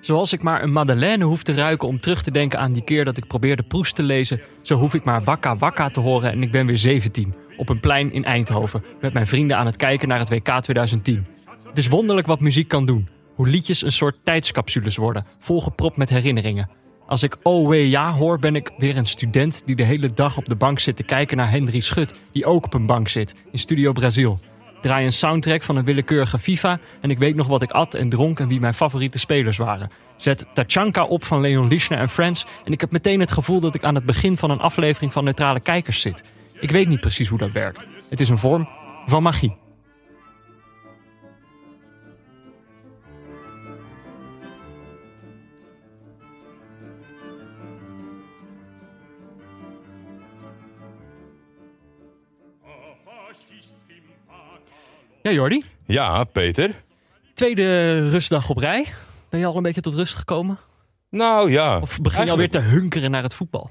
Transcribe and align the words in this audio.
Zoals 0.00 0.32
ik 0.32 0.42
maar 0.42 0.62
een 0.62 0.72
madeleine 0.72 1.24
hoef 1.24 1.42
te 1.42 1.54
ruiken 1.54 1.88
om 1.88 2.00
terug 2.00 2.22
te 2.22 2.30
denken 2.30 2.58
aan 2.58 2.72
die 2.72 2.84
keer 2.84 3.04
dat 3.04 3.16
ik 3.16 3.26
probeerde 3.26 3.62
Proest 3.62 3.94
te 3.94 4.02
lezen, 4.02 4.40
zo 4.62 4.76
hoef 4.76 4.94
ik 4.94 5.04
maar 5.04 5.24
Wakka 5.24 5.56
Wakka 5.56 5.88
te 5.88 6.00
horen 6.00 6.32
en 6.32 6.42
ik 6.42 6.50
ben 6.50 6.66
weer 6.66 6.78
17. 6.78 7.34
Op 7.56 7.68
een 7.68 7.80
plein 7.80 8.12
in 8.12 8.24
Eindhoven, 8.24 8.84
met 9.00 9.12
mijn 9.12 9.26
vrienden 9.26 9.56
aan 9.56 9.66
het 9.66 9.76
kijken 9.76 10.08
naar 10.08 10.18
het 10.18 10.28
WK 10.28 10.60
2010. 10.60 11.26
Het 11.68 11.78
is 11.78 11.88
wonderlijk 11.88 12.26
wat 12.26 12.40
muziek 12.40 12.68
kan 12.68 12.84
doen. 12.84 13.08
Hoe 13.34 13.48
liedjes 13.48 13.82
een 13.82 13.92
soort 13.92 14.24
tijdscapsules 14.24 14.96
worden, 14.96 15.26
volgepropt 15.38 15.96
met 15.96 16.10
herinneringen. 16.10 16.70
Als 17.06 17.22
ik 17.22 17.36
Oh 17.42 17.88
Ja 17.88 18.12
hoor, 18.12 18.38
ben 18.38 18.56
ik 18.56 18.70
weer 18.76 18.96
een 18.96 19.06
student 19.06 19.62
die 19.66 19.76
de 19.76 19.84
hele 19.84 20.12
dag 20.12 20.36
op 20.36 20.48
de 20.48 20.56
bank 20.56 20.78
zit 20.78 20.96
te 20.96 21.02
kijken 21.02 21.36
naar 21.36 21.50
Henry 21.50 21.80
Schut, 21.80 22.14
die 22.32 22.44
ook 22.44 22.64
op 22.64 22.74
een 22.74 22.86
bank 22.86 23.08
zit, 23.08 23.34
in 23.52 23.58
Studio 23.58 23.92
Brazil. 23.92 24.40
Draai 24.80 25.04
een 25.04 25.12
soundtrack 25.12 25.62
van 25.62 25.76
een 25.76 25.84
willekeurige 25.84 26.38
FIFA 26.38 26.78
en 27.00 27.10
ik 27.10 27.18
weet 27.18 27.36
nog 27.36 27.46
wat 27.46 27.62
ik 27.62 27.70
at 27.70 27.94
en 27.94 28.08
dronk 28.08 28.40
en 28.40 28.48
wie 28.48 28.60
mijn 28.60 28.74
favoriete 28.74 29.18
spelers 29.18 29.56
waren. 29.56 29.90
Zet 30.16 30.46
Tachanka 30.54 31.04
op 31.04 31.24
van 31.24 31.40
Leon 31.40 31.68
Lischner 31.68 31.98
en 31.98 32.08
Friends 32.08 32.46
en 32.64 32.72
ik 32.72 32.80
heb 32.80 32.90
meteen 32.90 33.20
het 33.20 33.30
gevoel 33.30 33.60
dat 33.60 33.74
ik 33.74 33.84
aan 33.84 33.94
het 33.94 34.04
begin 34.04 34.36
van 34.36 34.50
een 34.50 34.60
aflevering 34.60 35.12
van 35.12 35.24
Neutrale 35.24 35.60
Kijkers 35.60 36.00
zit. 36.00 36.24
Ik 36.60 36.70
weet 36.70 36.88
niet 36.88 37.00
precies 37.00 37.28
hoe 37.28 37.38
dat 37.38 37.52
werkt. 37.52 37.86
Het 38.08 38.20
is 38.20 38.28
een 38.28 38.38
vorm 38.38 38.68
van 39.06 39.22
magie. 39.22 39.56
Ja, 55.22 55.30
Jordi. 55.30 55.62
Ja, 55.86 56.24
Peter. 56.24 56.74
Tweede 57.34 58.08
rustdag 58.08 58.48
op 58.50 58.56
rij. 58.56 58.86
Ben 59.30 59.40
je 59.40 59.46
al 59.46 59.56
een 59.56 59.62
beetje 59.62 59.80
tot 59.80 59.94
rust 59.94 60.14
gekomen? 60.14 60.58
Nou 61.10 61.50
ja. 61.50 61.78
Of 61.80 62.00
begin 62.00 62.24
je 62.24 62.30
alweer 62.30 62.50
te 62.50 62.58
hunkeren 62.58 63.10
naar 63.10 63.22
het 63.22 63.34
voetbal? 63.34 63.70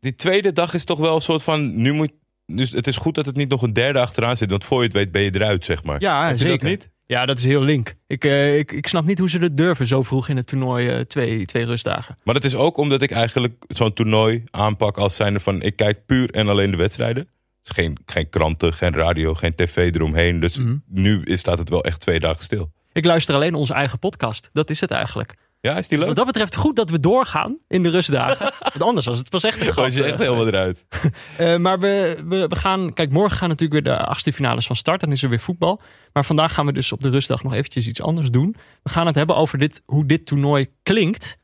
Die 0.00 0.14
tweede 0.14 0.52
dag 0.52 0.74
is 0.74 0.84
toch 0.84 0.98
wel 0.98 1.14
een 1.14 1.20
soort 1.20 1.42
van. 1.42 1.82
Nu 1.82 1.92
moet. 1.92 2.10
Dus 2.46 2.70
het 2.70 2.86
is 2.86 2.96
goed 2.96 3.14
dat 3.14 3.26
het 3.26 3.36
niet 3.36 3.48
nog 3.48 3.62
een 3.62 3.72
derde 3.72 3.98
achteraan 3.98 4.36
zit. 4.36 4.50
Want 4.50 4.64
voor 4.64 4.78
je 4.78 4.84
het 4.84 4.92
weet 4.92 5.12
ben 5.12 5.22
je 5.22 5.34
eruit, 5.34 5.64
zeg 5.64 5.84
maar. 5.84 6.00
Ja, 6.00 6.26
Heb 6.26 6.36
je 6.36 6.42
zeker. 6.42 6.58
dat 6.58 6.68
niet? 6.68 6.90
Ja, 7.06 7.26
dat 7.26 7.38
is 7.38 7.44
heel 7.44 7.62
link. 7.62 7.94
Ik, 8.06 8.24
eh, 8.24 8.58
ik, 8.58 8.72
ik 8.72 8.86
snap 8.86 9.04
niet 9.04 9.18
hoe 9.18 9.30
ze 9.30 9.38
dat 9.38 9.56
durven 9.56 9.86
zo 9.86 10.02
vroeg 10.02 10.28
in 10.28 10.36
het 10.36 10.46
toernooi 10.46 10.88
eh, 10.88 11.00
twee, 11.00 11.44
twee 11.46 11.64
rustdagen. 11.64 12.16
Maar 12.24 12.34
dat 12.34 12.44
is 12.44 12.54
ook 12.54 12.76
omdat 12.76 13.02
ik 13.02 13.10
eigenlijk 13.10 13.64
zo'n 13.68 13.92
toernooi 13.92 14.42
aanpak 14.50 14.98
als 14.98 15.16
zijnde 15.16 15.40
van. 15.40 15.62
Ik 15.62 15.76
kijk 15.76 16.06
puur 16.06 16.30
en 16.30 16.48
alleen 16.48 16.70
de 16.70 16.76
wedstrijden. 16.76 17.28
Dus 17.62 17.70
geen, 17.70 17.98
geen 18.06 18.28
kranten, 18.28 18.72
geen 18.72 18.92
radio, 18.92 19.34
geen 19.34 19.54
tv 19.54 19.94
eromheen. 19.94 20.40
Dus 20.40 20.56
Mhm. 20.56 20.76
nu 20.86 21.22
is, 21.22 21.40
staat 21.40 21.58
het 21.58 21.68
wel 21.68 21.84
echt 21.84 22.00
twee 22.00 22.20
dagen 22.20 22.44
stil. 22.44 22.72
Ik 22.92 23.04
luister 23.04 23.34
alleen 23.34 23.54
onze 23.54 23.74
eigen 23.74 23.98
podcast. 23.98 24.50
Dat 24.52 24.70
is 24.70 24.80
het 24.80 24.90
eigenlijk. 24.90 25.34
Ja, 25.60 25.78
is 25.78 25.88
die 25.88 25.98
leuk? 25.98 26.06
Wat 26.06 26.16
dat 26.16 26.26
betreft 26.26 26.56
goed 26.56 26.76
dat 26.76 26.90
we 26.90 27.00
doorgaan 27.00 27.58
in 27.68 27.82
de 27.82 27.88
rustdagen. 27.88 28.52
Want 28.72 28.82
anders 28.82 29.06
was 29.06 29.18
het 29.18 29.30
pas 29.30 29.44
echt 29.44 29.60
een 29.60 29.84
is 29.84 29.94
je 29.94 30.04
echt 30.04 30.18
helemaal 30.18 30.46
eruit. 30.46 30.84
Eh, 31.36 31.56
maar 31.56 31.78
we, 31.78 32.16
we, 32.26 32.46
we 32.48 32.56
gaan... 32.56 32.92
Kijk, 32.92 33.12
morgen 33.12 33.36
gaan 33.36 33.48
natuurlijk 33.48 33.84
weer 33.84 33.94
de 33.94 34.04
achtste 34.04 34.32
finales 34.32 34.66
van 34.66 34.76
start. 34.76 35.00
Dan 35.00 35.12
is 35.12 35.22
er 35.22 35.28
weer 35.28 35.40
voetbal. 35.40 35.80
Maar 36.12 36.24
vandaag 36.24 36.54
gaan 36.54 36.66
we 36.66 36.72
dus 36.72 36.92
op 36.92 37.00
de 37.00 37.08
rustdag 37.08 37.42
nog 37.42 37.54
eventjes 37.54 37.88
iets 37.88 38.02
anders 38.02 38.30
doen. 38.30 38.56
We 38.82 38.90
gaan 38.90 39.06
het 39.06 39.14
hebben 39.14 39.36
over 39.36 39.58
dit, 39.58 39.82
hoe 39.86 40.06
dit 40.06 40.26
toernooi 40.26 40.66
klinkt. 40.82 41.38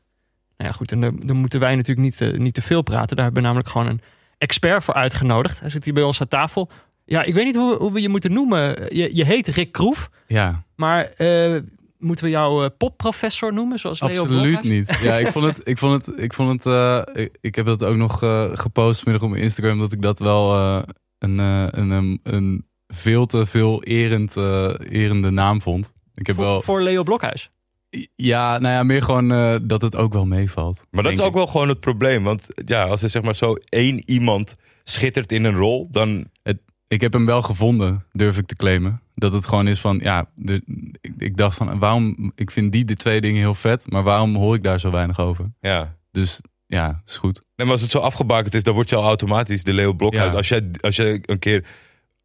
Nou 0.57 0.69
ja, 0.71 0.75
goed. 0.77 0.91
En 0.91 1.01
dan, 1.01 1.19
dan 1.25 1.35
moeten 1.35 1.59
wij 1.59 1.75
natuurlijk 1.75 2.07
niet, 2.07 2.21
eh, 2.21 2.39
niet 2.39 2.53
te 2.53 2.61
veel 2.61 2.81
praten. 2.81 3.15
Daar 3.15 3.25
hebben 3.25 3.41
we 3.41 3.47
namelijk 3.47 3.69
gewoon 3.71 3.87
een 3.87 4.01
expert 4.39 4.83
voor 4.83 4.93
uitgenodigd. 4.93 5.59
Hij 5.59 5.69
zit 5.69 5.85
hier 5.85 5.93
bij 5.93 6.03
ons 6.03 6.21
aan 6.21 6.27
tafel. 6.27 6.69
Ja, 7.05 7.23
ik 7.23 7.33
weet 7.33 7.45
niet 7.45 7.55
hoe, 7.55 7.75
hoe 7.77 7.91
we 7.93 8.01
je 8.01 8.09
moeten 8.09 8.33
noemen. 8.33 8.95
Je, 8.95 9.15
je 9.15 9.25
heet 9.25 9.47
Rick 9.47 9.71
Kroef. 9.71 10.09
Ja, 10.27 10.63
Maar 10.75 11.03
eh, 11.03 11.55
moeten 11.97 12.25
we 12.25 12.31
jou 12.31 12.63
eh, 12.63 12.69
popprofessor 12.77 13.53
noemen? 13.53 13.79
Zoals 13.79 14.01
Leo 14.01 14.21
absoluut 14.21 14.63
niet. 14.63 14.99
Ja, 15.01 15.17
ik 15.17 15.27
vond 15.27 15.45
het, 15.45 15.61
ik 15.63 15.77
vond 15.77 16.05
het, 16.05 16.19
ik 16.19 16.33
vond 16.33 16.63
het, 16.63 16.73
eh, 16.73 17.23
ik, 17.23 17.37
ik 17.41 17.55
heb 17.55 17.65
dat 17.65 17.83
ook 17.83 17.95
nog 17.95 18.19
gepost 18.59 18.99
vanmiddag 19.01 19.27
op 19.27 19.33
mijn 19.33 19.43
Instagram, 19.43 19.79
dat 19.79 19.91
ik 19.91 20.01
dat 20.01 20.19
wel 20.19 20.55
een, 21.17 21.37
een, 21.37 21.89
een, 21.89 22.19
een 22.23 22.67
veel 22.87 23.25
te 23.25 23.45
veel 23.45 23.83
erend, 23.83 24.35
erende 24.35 25.29
naam 25.29 25.61
vond. 25.61 25.91
Ik 26.15 26.27
heb 26.27 26.35
Voor, 26.35 26.45
wel, 26.45 26.61
voor 26.61 26.81
Leo 26.81 27.03
Blokhuis. 27.03 27.51
Ja, 28.15 28.57
nou 28.57 28.73
ja, 28.73 28.83
meer 28.83 29.01
gewoon 29.01 29.31
eh, 29.31 29.55
dat 29.61 29.81
het 29.81 29.95
ook 29.95 30.13
wel 30.13 30.25
meevalt. 30.25 30.81
Maar 30.91 31.03
dat 31.03 31.11
is 31.11 31.21
ook 31.21 31.33
wel 31.33 31.47
gewoon 31.47 31.69
het 31.69 31.79
probleem. 31.79 32.23
Want 32.23 32.45
ja, 32.65 32.83
als 32.83 33.03
er 33.03 33.09
zeg 33.09 33.21
maar 33.21 33.35
zo 33.35 33.55
één 33.69 34.09
iemand 34.09 34.55
schittert 34.83 35.31
in 35.31 35.43
een 35.43 35.55
rol, 35.55 35.87
dan 35.91 36.25
Ik 36.87 37.01
heb 37.01 37.13
hem 37.13 37.25
wel 37.25 37.41
gevonden, 37.41 38.05
durf 38.11 38.37
ik 38.37 38.45
te 38.45 38.55
claimen. 38.55 39.01
Dat 39.15 39.31
het 39.31 39.45
gewoon 39.45 39.67
is 39.67 39.79
van, 39.79 39.99
ja, 40.03 40.29
de, 40.35 40.61
ik, 41.01 41.13
ik 41.17 41.37
dacht 41.37 41.57
van, 41.57 41.79
waarom, 41.79 42.31
ik 42.35 42.51
vind 42.51 42.71
die 42.71 42.85
de 42.85 42.95
twee 42.95 43.21
dingen 43.21 43.39
heel 43.39 43.55
vet, 43.55 43.91
maar 43.91 44.03
waarom 44.03 44.35
hoor 44.35 44.55
ik 44.55 44.63
daar 44.63 44.79
zo 44.79 44.91
weinig 44.91 45.19
over? 45.19 45.51
ja. 45.61 45.97
Dus 46.11 46.39
ja, 46.65 47.01
is 47.05 47.17
goed. 47.17 47.41
Nee, 47.55 47.65
maar 47.65 47.71
als 47.71 47.81
het 47.81 47.91
zo 47.91 47.99
afgebakend 47.99 48.53
is, 48.53 48.63
dan 48.63 48.73
word 48.73 48.89
je 48.89 48.95
al 48.95 49.03
automatisch 49.03 49.63
de 49.63 49.73
Leo 49.73 49.93
Blokhuis. 49.93 50.31
Ja. 50.31 50.37
Als, 50.37 50.47
jij, 50.47 50.69
als 50.81 50.95
je 50.95 51.19
een 51.25 51.39
keer 51.39 51.65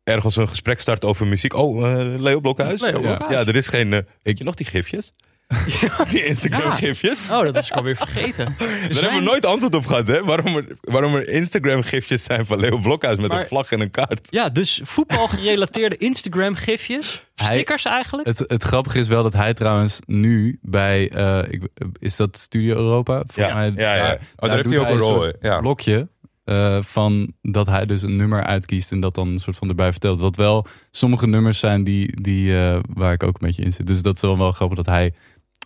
ergens 0.03 0.37
een 0.37 0.49
gesprek 0.49 0.81
start 0.81 1.05
over 1.05 1.27
muziek. 1.27 1.55
Oh, 1.55 1.91
eh, 1.91 2.21
Leo 2.21 2.41
Blokhuis? 2.41 2.81
Leo 2.81 2.93
ja. 2.93 3.01
Blokhuis. 3.01 3.33
Ja, 3.33 3.47
er 3.47 3.57
is 3.57 3.69
geen... 3.69 4.07
weet 4.23 4.39
je 4.39 4.45
nog 4.45 4.55
die 4.55 4.67
gifjes? 4.67 5.13
Die 6.11 6.25
Instagram 6.25 6.73
gifjes? 6.73 7.31
Oh, 7.31 7.43
dat 7.45 7.55
was 7.55 7.67
ik 7.71 7.73
alweer 7.77 7.97
vergeten. 7.97 8.47
Er 8.47 8.57
Daar 8.59 8.69
zijn- 8.81 8.97
hebben 9.05 9.19
we 9.25 9.31
nooit 9.31 9.47
antwoord 9.47 9.75
op 9.75 9.87
gehad, 9.87 10.09
hè? 10.09 10.25
Waarom 10.25 10.57
er, 10.57 10.65
waarom 10.81 11.15
er 11.15 11.29
Instagram 11.29 11.83
gifjes 11.83 12.25
zijn 12.25 12.47
van 12.47 12.59
Leo 12.61 12.79
Blokhuis 12.79 13.17
met 13.17 13.31
Maar- 13.31 13.41
een 13.41 13.47
vlag 13.47 13.73
en 13.73 13.81
een 13.81 13.91
kaart. 13.91 14.27
Ja, 14.31 14.49
dus 14.49 14.81
voetbalgerelateerde 14.85 15.97
Instagram-gifjes. 16.09 17.31
Hij- 17.35 17.47
Stickers 17.55 17.85
eigenlijk. 17.85 18.29
Het, 18.29 18.45
het 18.47 18.63
grappige 18.63 18.99
is 18.99 19.09
wel 19.09 19.23
dat 19.23 19.33
hij 19.33 19.55
trouwens 19.55 19.99
nu 20.07 20.59
bij, 20.63 21.11
eh, 21.11 21.53
ik, 21.53 21.69
is 21.99 22.17
dat 22.17 22.37
Studio 22.39 22.75
Europa? 22.77 23.23
Volgens 23.27 23.55
mij, 23.55 23.73
ja, 23.77 23.95
ja. 23.95 24.03
daar- 24.03 24.15
Oh, 24.37 24.49
daar 24.49 24.51
heeft 24.57 24.65
doet 24.69 24.73
hij 24.79 24.83
ook 24.83 24.89
een 24.95 25.01
rol? 25.01 25.33
Ja. 25.41 25.61
blokje 25.61 26.09
eh, 26.45 26.79
van 26.83 27.33
dat 27.43 27.67
hij 27.67 27.87
dus 27.87 28.03
een 28.03 28.17
nummer 28.17 28.43
uitkiest 28.45 28.93
en 28.93 29.01
dat 29.01 29.15
dan 29.15 29.29
een 29.29 29.39
soort 29.39 29.57
van 29.57 29.69
erbij 29.69 29.91
vertelt. 29.91 30.21
Wat 30.21 30.37
wel 30.37 30.67
sommige 30.91 31.27
nummers 31.27 31.59
zijn 31.59 31.85
die, 31.85 32.21
die, 32.21 32.57
eh, 32.59 32.79
waar 32.95 33.13
ik 33.13 33.23
ook 33.23 33.35
een 33.41 33.47
beetje 33.47 33.63
in 33.63 33.73
zit. 33.73 33.87
Dus 33.87 34.03
dat 34.03 34.15
is 34.15 34.21
wel 34.23 34.39
wel 34.39 34.53
grappig 34.53 34.77
dat 34.77 34.87
hij 34.87 35.15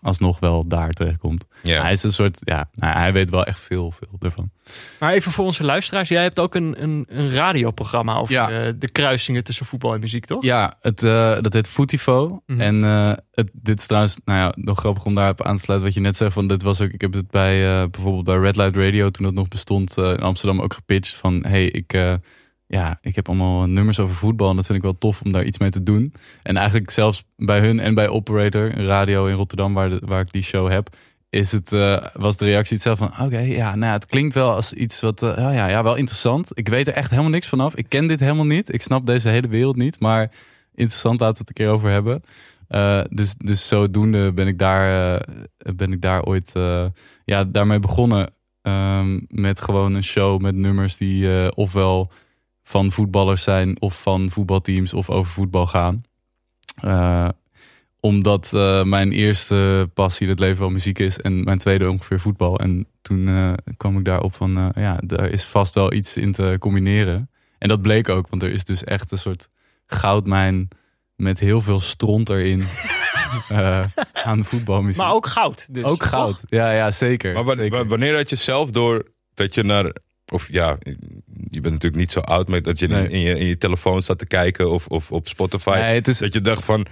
alsnog 0.03 0.39
wel 0.41 0.69
daar 0.69 0.91
terechtkomt. 0.91 1.45
Ja. 1.63 1.83
Hij 1.83 1.93
is 1.93 2.03
een 2.03 2.13
soort, 2.13 2.39
ja, 2.41 2.69
nou, 2.75 2.99
hij 2.99 3.13
weet 3.13 3.31
wel 3.31 3.45
echt 3.45 3.61
veel, 3.61 3.91
veel 3.91 4.19
ervan. 4.21 4.51
Maar 5.01 5.13
even 5.13 5.33
voor 5.33 5.45
onze 5.45 5.65
luisteraars. 5.65 6.09
Jij 6.09 6.23
hebt 6.23 6.39
ook 6.39 6.55
een, 6.55 6.83
een, 6.83 7.07
een 7.09 7.31
radioprogramma 7.31 8.17
over 8.17 8.35
Ja. 8.35 8.47
de, 8.47 8.79
de 8.79 8.91
kruisingen 8.91 9.45
tussen 9.45 9.67
voetbal 9.67 9.95
en 9.95 10.01
muziek, 10.01 10.25
toch? 10.25 10.43
Ja, 10.45 10.75
het, 10.81 11.03
eh, 11.03 11.41
dat 11.41 11.53
heet 11.53 11.69
Footifo. 11.69 12.43
Mhm. 12.47 12.61
En 12.61 12.85
eh, 12.85 13.13
het, 13.33 13.51
dit 13.53 13.79
is 13.79 13.87
trouwens, 13.87 14.19
nou 14.25 14.39
ja, 14.39 14.53
nog 14.57 14.79
grappig 14.79 15.05
om 15.05 15.15
daarop 15.15 15.43
aan 15.43 15.57
te 15.57 15.63
sluiten 15.63 15.89
wat 15.89 15.97
je 15.97 16.03
net 16.03 16.17
zei. 16.17 16.31
Van, 16.31 16.47
dit 16.49 16.63
was 16.63 16.81
ook, 16.81 16.91
ik 16.91 17.01
heb 17.01 17.13
het 17.13 17.31
bij 17.31 17.81
eh, 17.83 17.89
bijvoorbeeld 17.91 18.25
bij 18.25 18.37
Red 18.39 18.57
Light 18.57 18.77
Radio, 18.77 19.11
toen 19.11 19.25
dat 19.25 19.35
nog 19.35 19.49
bestond 19.49 19.99
eh, 19.99 20.11
in 20.11 20.21
Amsterdam, 20.21 20.61
ook 20.61 20.75
gepitcht. 20.75 21.15
Van 21.15 21.45
hey, 21.47 21.65
ik, 21.65 21.93
eh, 21.93 22.15
ja, 22.69 22.99
ik 23.01 23.17
heb 23.17 23.29
allemaal 23.29 23.67
nummers 23.67 23.99
over 23.99 24.15
voetbal 24.15 24.51
en 24.51 24.57
dat 24.57 24.67
vind 24.67 24.79
ik 24.79 24.85
wel 24.85 24.99
tof 24.99 25.21
om 25.23 25.33
daar 25.33 25.45
iets 25.45 25.59
mee 25.59 25.71
te 25.71 25.83
doen. 25.83 26.13
En 26.43 26.57
eigenlijk 26.57 26.91
zelfs 26.91 27.25
bij 27.37 27.61
hun 27.61 27.81
en 27.81 27.95
bij 27.95 28.09
Operator, 28.09 28.71
radio 28.71 29.27
in 29.27 29.35
Rotterdam, 29.35 29.75
waar, 29.75 29.89
de, 29.89 30.03
waar 30.05 30.21
ik 30.21 30.33
die 30.33 30.43
show 30.43 30.71
heb. 30.71 30.97
Is 31.31 31.53
het, 31.53 31.73
eh, 31.73 32.07
was 32.13 32.37
de 32.37 32.45
reactie 32.45 32.75
hetzelfde 32.75 33.09
van, 33.09 33.27
oké, 33.27 33.39
ja, 33.39 33.75
nou, 33.75 33.93
het 33.93 34.07
klinkt 34.07 34.35
wel 34.35 34.55
als 34.55 34.73
iets 34.73 35.01
wat, 35.01 35.23
eh, 35.23 35.37
ja, 35.37 35.69
ja, 35.69 35.83
wel 35.83 35.97
interessant. 35.97 36.51
Ik 36.59 36.69
weet 36.69 36.89
er 36.89 36.95
echt 36.95 37.11
helemaal 37.11 37.31
niks 37.31 37.49
vanaf. 37.49 37.75
Ik 37.75 37.89
ken 37.89 38.07
dit 38.07 38.21
helemaal 38.21 38.47
niet. 38.47 38.73
Ik 38.73 38.83
snap 38.83 39.07
deze 39.07 39.29
hele 39.29 39.49
wereld 39.49 39.77
niet, 39.77 40.01
maar 40.01 40.31
interessant, 40.75 41.21
laten 41.21 41.35
we 41.35 41.41
het 41.41 41.49
een 41.49 41.65
keer 41.65 41.75
over 41.75 41.91
hebben. 41.91 42.23
Eh, 42.69 43.01
dus, 43.11 43.35
dus 43.35 43.69
zodoende 43.69 44.33
ben 44.33 44.47
ik 44.47 44.59
daar, 44.59 45.23
ben 45.77 45.93
ik 45.93 46.01
daar 46.01 46.23
ooit 46.23 46.53
ja, 47.25 47.45
daarmee 47.45 47.79
begonnen. 47.79 48.31
ehm, 48.63 49.21
met 49.29 49.61
gewoon 49.61 49.95
een 49.95 50.05
show 50.05 50.41
met 50.41 50.55
nummers 50.55 50.97
die 50.97 51.55
ofwel 51.55 52.13
van 52.69 52.93
voetballers 52.93 53.43
zijn, 53.43 53.81
of 53.81 54.03
van 54.03 54.31
voetbalteams, 54.31 54.95
of 54.95 55.11
over 55.11 55.33
voetbal 55.33 55.67
gaan. 55.67 56.03
Eh, 56.81 57.29
omdat 58.01 58.53
eh, 58.55 58.83
mijn 58.83 59.13
eerste 59.13 59.91
passie 59.95 60.23
in 60.23 60.33
het 60.33 60.41
leven 60.41 60.59
wel 60.59 60.71
muziek 60.71 60.99
is 60.99 61.19
en 61.19 61.45
mijn 61.45 61.59
tweede 61.59 61.91
ongeveer 61.91 62.21
voetbal. 62.21 62.59
En 62.59 62.87
toen 63.03 63.29
eh, 63.29 63.53
kwam 63.77 63.99
ik 63.99 64.05
daarop 64.05 64.35
van, 64.35 64.73
ja, 64.75 65.01
daar 65.05 65.29
is 65.29 65.45
vast 65.45 65.75
wel 65.75 65.93
iets 65.93 66.17
in 66.17 66.33
te 66.33 66.57
combineren. 66.59 67.31
En 67.59 67.69
dat 67.69 67.83
bleek 67.83 68.09
ook, 68.09 68.29
want 68.29 68.43
er 68.43 68.51
is 68.51 68.65
dus 68.65 68.85
echt 68.85 69.11
een 69.11 69.19
soort 69.19 69.49
goudmijn 69.87 70.69
met 71.17 71.39
heel 71.39 71.61
veel 71.61 71.81
stront 71.81 72.29
erin 72.29 72.63
eh, 73.49 73.85
aan 74.13 74.45
voetbalmuziek. 74.45 75.03
Maar 75.03 75.13
ook 75.13 75.27
goud. 75.27 75.75
Dus, 75.75 75.85
Ook 75.85 76.03
goud, 76.03 76.43
ja, 76.47 76.73
ja 76.73 76.91
zeker. 76.91 77.45
Maar 77.45 77.57
zeker. 77.57 77.87
wanneer 77.87 78.17
had 78.17 78.31
je 78.31 78.37
zelf 78.37 78.71
door 78.71 79.07
dat 79.35 79.55
je 79.55 79.63
naar... 79.63 79.93
Of 80.33 80.49
ja, 80.53 80.77
je 81.49 81.61
bent 81.61 81.75
natuurlijk 81.75 81.97
niet 81.97 82.13
zo 82.13 82.21
oud, 82.21 82.49
maar 82.49 82.63
dat 82.63 82.79
je 82.79 82.89
Nee. 82.89 83.09
in, 83.09 83.21
je, 83.21 83.39
in 83.39 83.47
je 83.47 83.59
telefoon 83.59 84.03
zat 84.03 84.19
te 84.19 84.27
kijken 84.27 84.71
of, 84.71 84.87
of 84.87 85.13
op 85.13 85.29
Spotify. 85.29 85.71
Nee, 85.81 85.95
het 85.95 86.09
is, 86.09 86.19
Dat 86.19 86.33
je 86.33 86.41
dacht 86.41 86.65
van, 86.65 86.87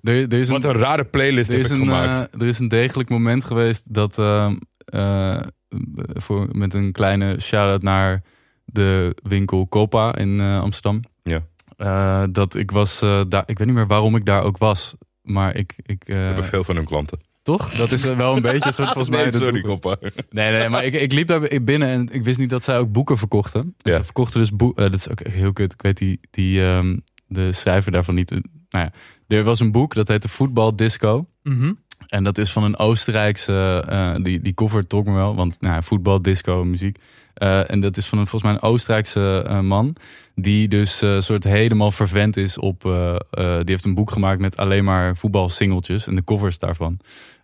er, 0.00 0.14
er 0.32 0.32
is 0.38 0.48
wat 0.48 0.64
een, 0.64 0.70
een 0.70 0.76
rare 0.76 1.04
playlist 1.04 1.48
er 1.48 1.54
heb 1.54 1.64
is 1.64 1.70
ik 1.70 1.76
een, 1.76 1.82
gemaakt. 1.82 2.34
eh, 2.34 2.40
er 2.40 2.46
is 2.46 2.58
een 2.58 2.68
degelijk 2.68 3.08
moment 3.08 3.44
geweest 3.44 3.82
dat 3.84 4.18
eh, 4.18 4.52
eh, 4.84 5.40
voor, 6.14 6.48
met 6.52 6.74
een 6.74 6.92
kleine 6.92 7.40
shout-out 7.40 7.82
naar 7.82 8.22
de 8.64 9.16
winkel 9.22 9.68
Copa 9.68 10.16
in 10.16 10.40
Amsterdam. 10.40 11.00
Ja. 11.22 12.26
Dat 12.26 12.54
ik 12.54 12.70
was 12.70 13.00
daar, 13.00 13.42
ik 13.46 13.58
weet 13.58 13.66
niet 13.66 13.76
meer 13.76 13.86
waarom 13.86 14.16
ik 14.16 14.24
daar 14.24 14.42
ook 14.42 14.58
was, 14.58 14.94
maar 15.22 15.56
ik, 15.56 15.74
ik 15.82 16.04
We 16.06 16.12
eh, 16.14 16.20
hebben 16.24 16.44
veel 16.44 16.64
van 16.64 16.76
hun 16.76 16.84
klanten. 16.84 17.20
Toch? 17.42 17.70
Dat 17.74 17.92
is 17.92 18.04
wel 18.04 18.36
een 18.36 18.42
beetje 18.42 18.66
een 18.66 18.72
soort 18.74 18.88
volgens 18.88 19.08
mij. 19.16 19.22
Nee, 19.22 19.32
sorry, 19.32 19.60
koppa. 19.60 19.96
Nee, 20.30 20.52
nee, 20.52 20.68
maar 20.68 20.84
ik, 20.84 20.94
ik 20.94 21.12
liep 21.12 21.26
daar 21.26 21.48
binnen 21.62 21.88
en 21.88 22.08
ik 22.12 22.24
wist 22.24 22.38
niet 22.38 22.50
dat 22.50 22.64
zij 22.64 22.78
ook 22.78 22.92
boeken 22.92 23.18
verkochten. 23.18 23.74
Dus 23.76 23.92
Ja. 23.92 23.98
Ze 23.98 24.04
verkochten 24.04 24.40
dus 24.40 24.52
boeken. 24.56 24.90
dat 24.90 25.00
is 25.00 25.08
ook 25.10 25.26
heel 25.26 25.52
kut. 25.52 25.72
Ik 25.72 25.82
weet 25.82 25.98
die, 25.98 26.20
die 26.30 26.62
ehm, 26.64 26.98
de 27.26 27.52
schrijver 27.52 27.92
daarvan 27.92 28.14
niet. 28.14 28.30
Eh, 28.30 28.38
Nou 28.70 28.84
ja, 29.28 29.36
er 29.36 29.44
was 29.44 29.60
een 29.60 29.70
boek 29.72 29.94
dat 29.94 30.08
heette 30.08 30.28
Voetbal 30.28 30.76
Disco. 30.76 31.26
Mhm. 31.42 31.72
En 32.08 32.24
dat 32.24 32.38
is 32.38 32.52
van 32.52 32.64
een 32.64 32.76
Oostenrijkse, 32.78 33.84
eh, 33.88 34.14
die, 34.22 34.40
die 34.40 34.54
cover 34.54 34.86
trok 34.86 35.06
me 35.06 35.12
wel, 35.12 35.34
want 35.34 35.60
nou, 35.60 35.74
ja, 35.74 35.82
voetbal, 35.82 36.22
disco, 36.22 36.64
muziek. 36.64 36.98
Eh, 37.34 37.70
en 37.70 37.80
dat 37.80 37.96
is 37.96 38.06
van 38.06 38.18
een, 38.18 38.26
volgens 38.26 38.52
mij 38.52 38.60
een 38.62 38.68
Oostenrijkse 38.68 39.44
eh, 39.48 39.60
man, 39.60 39.96
die 40.34 40.68
dus 40.68 41.02
eh, 41.02 41.20
soort 41.20 41.44
helemaal 41.44 41.92
vervent 41.92 42.36
is 42.36 42.58
op, 42.58 42.84
eh, 42.84 43.10
eh, 43.14 43.18
die 43.56 43.64
heeft 43.70 43.84
een 43.84 43.94
boek 43.94 44.10
gemaakt 44.10 44.40
met 44.40 44.56
alleen 44.56 44.84
maar 44.84 45.16
voetbalsingeltjes 45.16 46.06
en 46.06 46.16
de 46.16 46.24
covers 46.24 46.58
daarvan. 46.58 46.98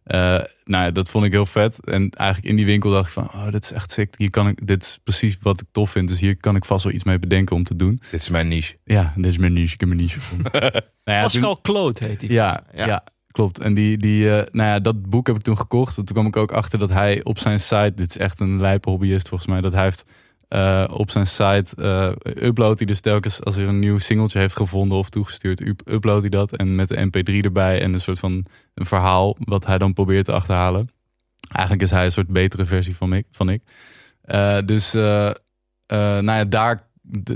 Eh, 0.05 0.19
nou 0.65 0.85
ja, 0.85 0.91
dat 0.91 1.11
vond 1.11 1.25
ik 1.25 1.33
heel 1.33 1.47
vet. 1.47 1.85
En 1.87 2.11
eigenlijk 2.11 2.51
in 2.51 2.57
die 2.57 2.67
winkel 2.67 2.91
dacht 2.91 3.07
ik 3.07 3.13
van, 3.13 3.25
oh, 3.25 3.51
dit 3.51 3.65
is 3.65 3.73
echt 3.73 3.91
sick. 3.91 4.15
Hier 4.17 4.31
kan 4.31 4.49
ik, 4.49 4.67
dit 4.67 4.83
is 4.83 4.99
precies 5.05 5.39
wat 5.43 5.61
ik 5.61 5.67
tof 5.73 5.91
vind. 5.91 6.09
Dus 6.09 6.21
hier 6.21 6.37
kan 6.37 6.57
ik 6.57 6.65
vast 6.65 6.85
wel 6.85 6.93
iets 6.93 7.05
mee 7.05 7.19
bedenken 7.19 7.57
om 7.57 7.65
te 7.65 7.77
doen. 7.77 8.01
Dit 8.11 8.21
is 8.21 8.29
mijn 8.29 8.49
niche. 8.49 8.77
Ja, 8.85 9.13
dit 9.17 9.27
is 9.27 9.39
mijn 9.39 9.53
niche. 9.53 9.75
Ik 9.75 9.81
heb 9.81 9.89
mijn 9.89 10.01
niche 10.01 10.21
gevonden. 10.21 10.53
nou 10.63 10.73
ja, 11.05 11.27
toen- 11.27 11.41
Pascal 11.41 11.57
Kloot 11.61 11.99
heet 11.99 12.21
die. 12.21 12.33
ja, 12.33 12.63
Ja. 12.75 12.87
ja. 12.87 13.05
Klopt. 13.39 13.61
En 13.61 13.75
die, 13.75 13.97
die, 13.97 14.31
eh, 14.31 14.47
nou 14.53 14.69
ja, 14.69 14.79
dat 14.81 15.11
boek 15.11 15.27
heb 15.27 15.37
ik 15.37 15.43
toen 15.43 15.57
gekocht. 15.57 15.95
Toen 15.95 16.05
kwam 16.05 16.27
ik 16.27 16.37
ook 16.37 16.53
achter 16.53 16.79
dat 16.79 16.91
hij 16.91 17.25
op 17.25 17.39
zijn 17.39 17.61
site, 17.61 17.93
dit 17.95 18.09
is 18.09 18.17
echt 18.17 18.41
een 18.41 18.61
lijpe 18.61 18.91
hobbyist 18.91 19.29
volgens 19.29 19.51
mij, 19.51 19.61
dat 19.61 19.73
hij 19.73 19.83
heeft 19.83 20.05
eh, 20.49 20.85
op 20.93 21.11
zijn 21.11 21.27
site 21.27 21.67
eh 21.77 22.11
uploadt 22.47 22.79
hij 22.79 22.87
dus 22.87 23.01
telkens 23.01 23.45
als 23.45 23.57
er 23.57 23.69
een 23.69 23.79
nieuw 23.79 23.99
singeltje 23.99 24.39
heeft 24.39 24.57
gevonden 24.57 24.99
of 24.99 25.09
toegestuurd, 25.11 25.61
up- 25.61 25.91
uploadt 25.91 26.21
hij 26.21 26.31
dat 26.31 26.57
en 26.57 26.75
met 26.75 26.89
de 26.89 27.07
mp3 27.07 27.45
erbij 27.45 27.81
en 27.81 27.93
een 27.93 28.01
soort 28.01 28.19
van 28.19 28.45
een 28.75 28.87
verhaal 28.87 29.37
wat 29.39 29.67
hij 29.67 29.79
dan 29.79 29.93
probeert 29.93 30.25
te 30.25 30.33
achterhalen. 30.33 30.91
Eigenlijk 31.53 31.83
is 31.83 31.91
hij 31.91 32.05
een 32.05 32.13
soort 32.13 32.29
betere 32.29 32.65
versie 32.65 32.97
van 32.97 33.13
ik. 33.13 33.27
Van 33.31 33.51
ik. 33.51 33.63
Dus 34.65 34.93
nou 34.93 36.23
ja, 36.23 36.45
daar, 36.45 36.88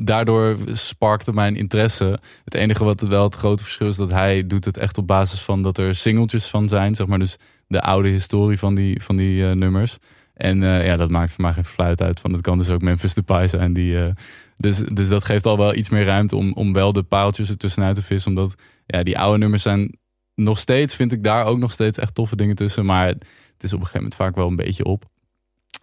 daardoor 0.02 0.56
sparkte 0.72 1.32
mijn 1.32 1.56
interesse. 1.56 2.19
Het 2.44 2.54
enige 2.54 2.84
wat 2.84 3.00
wel 3.00 3.24
het 3.24 3.34
grote 3.34 3.62
verschil 3.62 3.88
is 3.88 3.96
dat 3.96 4.10
hij 4.10 4.46
doet 4.46 4.64
het 4.64 4.76
echt 4.76 4.98
op 4.98 5.06
basis 5.06 5.40
van 5.40 5.62
dat 5.62 5.78
er 5.78 5.94
singeltjes 5.94 6.46
van 6.46 6.69
zijn, 6.69 6.94
zeg 6.94 7.06
maar, 7.06 7.19
dus 7.19 7.36
de 7.66 7.80
oude 7.80 8.08
historie 8.08 8.58
van 8.58 8.74
die, 8.74 9.02
van 9.02 9.16
die 9.16 9.46
eh, 9.46 9.52
nummers. 9.52 9.98
En 10.34 10.62
eh, 10.62 10.86
ja, 10.86 10.96
dat 10.96 11.10
maakt 11.10 11.32
voor 11.32 11.44
mij 11.44 11.52
geen 11.52 11.64
fluit 11.64 12.02
uit. 12.02 12.20
Van 12.20 12.32
het 12.32 12.40
kan 12.40 12.58
dus 12.58 12.69
ook 12.69 12.82
Memphis 12.82 13.14
Depay 13.14 13.48
zijn. 13.48 13.72
Die, 13.72 14.04
eh, 14.04 14.14
dus, 14.56 14.78
dus 14.78 15.08
dat 15.08 15.24
geeft 15.24 15.46
al 15.46 15.58
wel 15.58 15.74
iets 15.74 15.88
meer 15.88 16.04
ruimte 16.04 16.36
om, 16.36 16.52
om 16.52 16.72
wel 16.72 16.92
de 16.92 17.02
paaltjes 17.02 17.48
er 17.48 17.56
tussenuit 17.56 17.94
te 17.94 18.02
vissen. 18.02 18.30
Omdat 18.30 18.54
ja, 18.86 19.02
die 19.02 19.19
oude 19.19 19.38
nummers 19.38 19.62
zijn 19.62 19.98
nog 20.34 20.58
steeds, 20.58 20.94
vind 20.94 21.12
ik 21.12 21.22
daar 21.22 21.44
ook 21.44 21.58
nog 21.58 21.72
steeds 21.72 21.98
echt 21.98 22.14
toffe 22.14 22.36
dingen 22.36 22.56
tussen. 22.56 22.84
Maar 22.84 23.06
het 23.06 23.24
is 23.58 23.72
op 23.72 23.80
een 23.80 23.86
gegeven 23.86 23.94
moment 23.94 24.14
vaak 24.14 24.34
wel 24.34 24.48
een 24.48 24.56
beetje 24.56 24.84
op. 24.84 25.04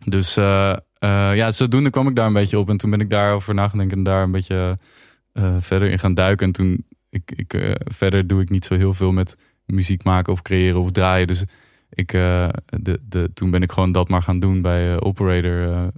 Dus 0.05 0.37
eh, 0.99 1.35
ja, 1.35 1.51
zodoende 1.51 1.89
kwam 1.89 2.07
ik 2.07 2.15
daar 2.15 2.27
een 2.27 2.33
beetje 2.33 2.59
op. 2.59 2.69
En 2.69 2.77
toen 2.77 2.89
ben 2.89 2.99
ik 2.99 3.09
daarover 3.09 3.53
na 3.53 3.67
gaan 3.67 3.77
denken 3.77 3.97
en 3.97 4.03
daar 4.03 4.23
een 4.23 4.31
beetje 4.31 4.77
eh, 5.33 5.55
verder 5.59 5.89
in 5.89 5.99
gaan 5.99 6.13
duiken. 6.13 6.45
En 6.45 6.53
toen, 6.53 6.85
ik, 7.09 7.31
ik, 7.35 7.53
eh, 7.53 7.71
verder 7.77 8.27
doe 8.27 8.41
ik 8.41 8.49
niet 8.49 8.65
zo 8.65 8.75
heel 8.75 8.93
veel 8.93 9.11
met 9.11 9.37
muziek 9.65 10.03
maken 10.03 10.33
of 10.33 10.41
creëren 10.41 10.79
of 10.79 10.91
draaien. 10.91 11.27
Dus 11.27 11.43
ik, 11.89 12.11
de, 12.11 12.99
de, 13.01 13.29
toen 13.33 13.51
ben 13.51 13.61
ik 13.61 13.71
gewoon 13.71 13.91
dat 13.91 14.09
maar 14.09 14.21
gaan 14.21 14.39
doen 14.39 14.61
bij 14.61 14.99
Operator. 14.99 15.91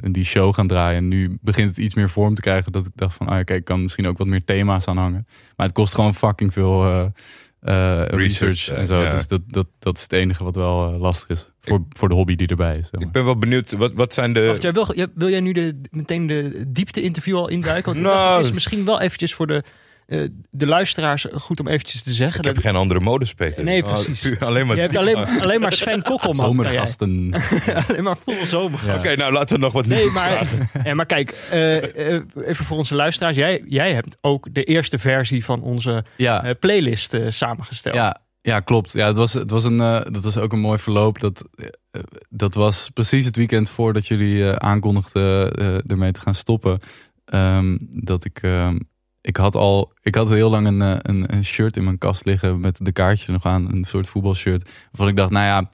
en 0.00 0.12
die 0.12 0.24
show 0.24 0.54
gaan 0.54 0.66
draaien. 0.66 0.98
En 0.98 1.08
nu 1.08 1.38
begint 1.40 1.68
het 1.68 1.78
iets 1.78 1.94
meer 1.94 2.10
vorm 2.10 2.34
te 2.34 2.40
krijgen. 2.40 2.72
Dat 2.72 2.86
ik 2.86 2.92
dacht 2.94 3.16
van, 3.16 3.26
ah 3.26 3.34
kijk, 3.34 3.50
ik 3.50 3.64
kan 3.64 3.82
misschien 3.82 4.06
ook 4.06 4.18
wat 4.18 4.26
meer 4.26 4.44
thema's 4.44 4.86
aan 4.86 4.96
hangen. 4.96 5.26
Maar 5.56 5.66
het 5.66 5.74
kost 5.74 5.94
gewoon 5.94 6.14
fucking 6.14 6.52
veel 6.52 7.12
eh, 7.60 8.02
eh, 8.02 8.08
research, 8.08 8.68
eh, 8.70 8.78
en 8.78 8.86
zo. 8.86 9.02
ja. 9.02 9.10
Dus 9.10 9.26
dat, 9.26 9.40
dat, 9.46 9.66
dat 9.78 9.96
is 9.96 10.02
het 10.02 10.12
enige 10.12 10.44
wat 10.44 10.54
wel 10.56 10.92
eh, 10.92 11.00
lastig 11.00 11.28
is. 11.28 11.48
Voor, 11.60 11.84
voor 11.88 12.08
de 12.08 12.14
hobby 12.14 12.36
die 12.36 12.48
erbij 12.48 12.76
is. 12.76 12.82
zeg 12.82 12.92
maar. 12.92 13.02
Ik 13.02 13.10
ben 13.12 13.24
wel 13.24 13.38
benieuwd, 13.38 13.72
wat, 13.72 13.92
wat 13.94 14.14
zijn 14.14 14.32
de... 14.32 14.46
Wacht, 14.46 14.62
jij 14.62 14.72
wil, 14.72 14.94
jij- 14.94 15.08
wil 15.14 15.28
jij 15.30 15.40
nu 15.40 15.52
de, 15.52 15.80
meteen 15.90 16.26
de 16.26 16.64
diepte 16.68 17.02
interview 17.02 17.36
al 17.36 17.48
induiken? 17.48 17.92
Want 17.92 18.04
Nou. 18.04 18.36
dat 18.36 18.44
is 18.44 18.52
misschien 18.52 18.84
wel 18.84 19.00
eventjes 19.00 19.34
voor 19.34 19.46
de, 19.46 19.62
eh, 20.06 20.28
de 20.50 20.66
luisteraars 20.66 21.26
goed 21.32 21.60
om 21.60 21.68
eventjes 21.68 22.02
te 22.02 22.14
zeggen. 22.14 22.38
Ik 22.38 22.44
heb 22.44 22.54
dat, 22.54 22.64
geen 22.64 22.76
andere 22.76 23.00
modus, 23.00 23.34
Peter. 23.34 23.64
Nee, 23.64 23.84
Oh, 23.84 24.04
precies. 24.04 24.40
alleen 24.40 24.66
maar... 24.66 24.76
je 24.76 24.82
hebt 24.82 24.96
alleen, 24.96 25.16
alleen 25.16 25.60
maar 25.60 25.72
Sven 25.72 26.02
Kokkelman. 26.02 26.46
Zomergasten. 26.56 27.32
alleen 27.88 28.02
maar 28.02 28.16
vol 28.24 28.46
zomer. 28.46 28.86
Ja. 28.86 28.94
Oké, 28.96 29.16
nou 29.16 29.32
laten 29.32 29.56
we 29.56 29.62
nog 29.62 29.72
wat 29.72 29.86
Nee, 29.86 30.10
maar, 30.10 30.46
vragen. 30.46 30.68
ja, 30.88 30.94
maar 30.94 31.06
kijk, 31.06 31.30
eh, 31.50 32.14
eh, 32.14 32.22
even 32.44 32.64
voor 32.64 32.76
onze 32.76 32.94
luisteraars. 32.94 33.36
Jij, 33.36 33.62
jij 33.68 33.92
hebt 33.94 34.16
ook 34.20 34.48
de 34.54 34.64
eerste 34.64 34.98
versie 34.98 35.44
van 35.44 35.62
onze 35.62 36.04
Ja, 36.16 36.44
eh, 36.44 36.54
playlist 36.60 37.14
eh, 37.14 37.24
samengesteld. 37.28 37.94
Ja, 37.94 38.20
ja 38.42 38.60
klopt. 38.60 38.92
Ja, 38.92 39.06
het, 39.06 39.16
was, 39.16 39.32
het 39.32 39.50
was 39.50 39.64
een, 39.64 39.80
eh, 39.80 40.00
dat 40.12 40.24
was 40.24 40.38
ook 40.38 40.52
een 40.52 40.60
mooi 40.60 40.78
verloop. 40.78 41.18
Dat, 41.18 41.44
eh, 41.54 42.00
dat 42.28 42.54
was 42.54 42.90
precies 42.90 43.24
het 43.24 43.36
weekend 43.36 43.70
voordat 43.70 44.06
jullie 44.06 44.48
eh, 44.50 44.56
aankondigden 44.56 45.52
eh, 45.52 45.90
ermee 45.90 46.12
te 46.12 46.20
gaan 46.20 46.34
stoppen. 46.34 46.78
Ehm, 47.24 47.76
dat 47.80 48.24
ik, 48.24 48.38
ehm, 48.42 48.78
ik 49.26 49.36
had 49.36 49.54
al, 49.54 49.92
ik 50.02 50.14
had 50.14 50.28
heel 50.28 50.50
lang 50.50 50.66
een, 50.66 50.82
eh, 50.82 50.96
een, 51.02 51.34
een 51.34 51.44
shirt 51.44 51.76
in 51.76 51.84
mijn 51.84 51.98
kast 51.98 52.24
liggen 52.24 52.60
met 52.60 52.78
de 52.82 52.92
kaartjes 52.92 53.26
nog 53.26 53.44
aan. 53.44 53.72
Een 53.72 53.84
soort 53.84 54.08
voetbalshirt. 54.08 54.70
Waarvan 54.90 55.08
ik 55.08 55.16
dacht, 55.16 55.30
nou 55.30 55.46
ja, 55.46 55.70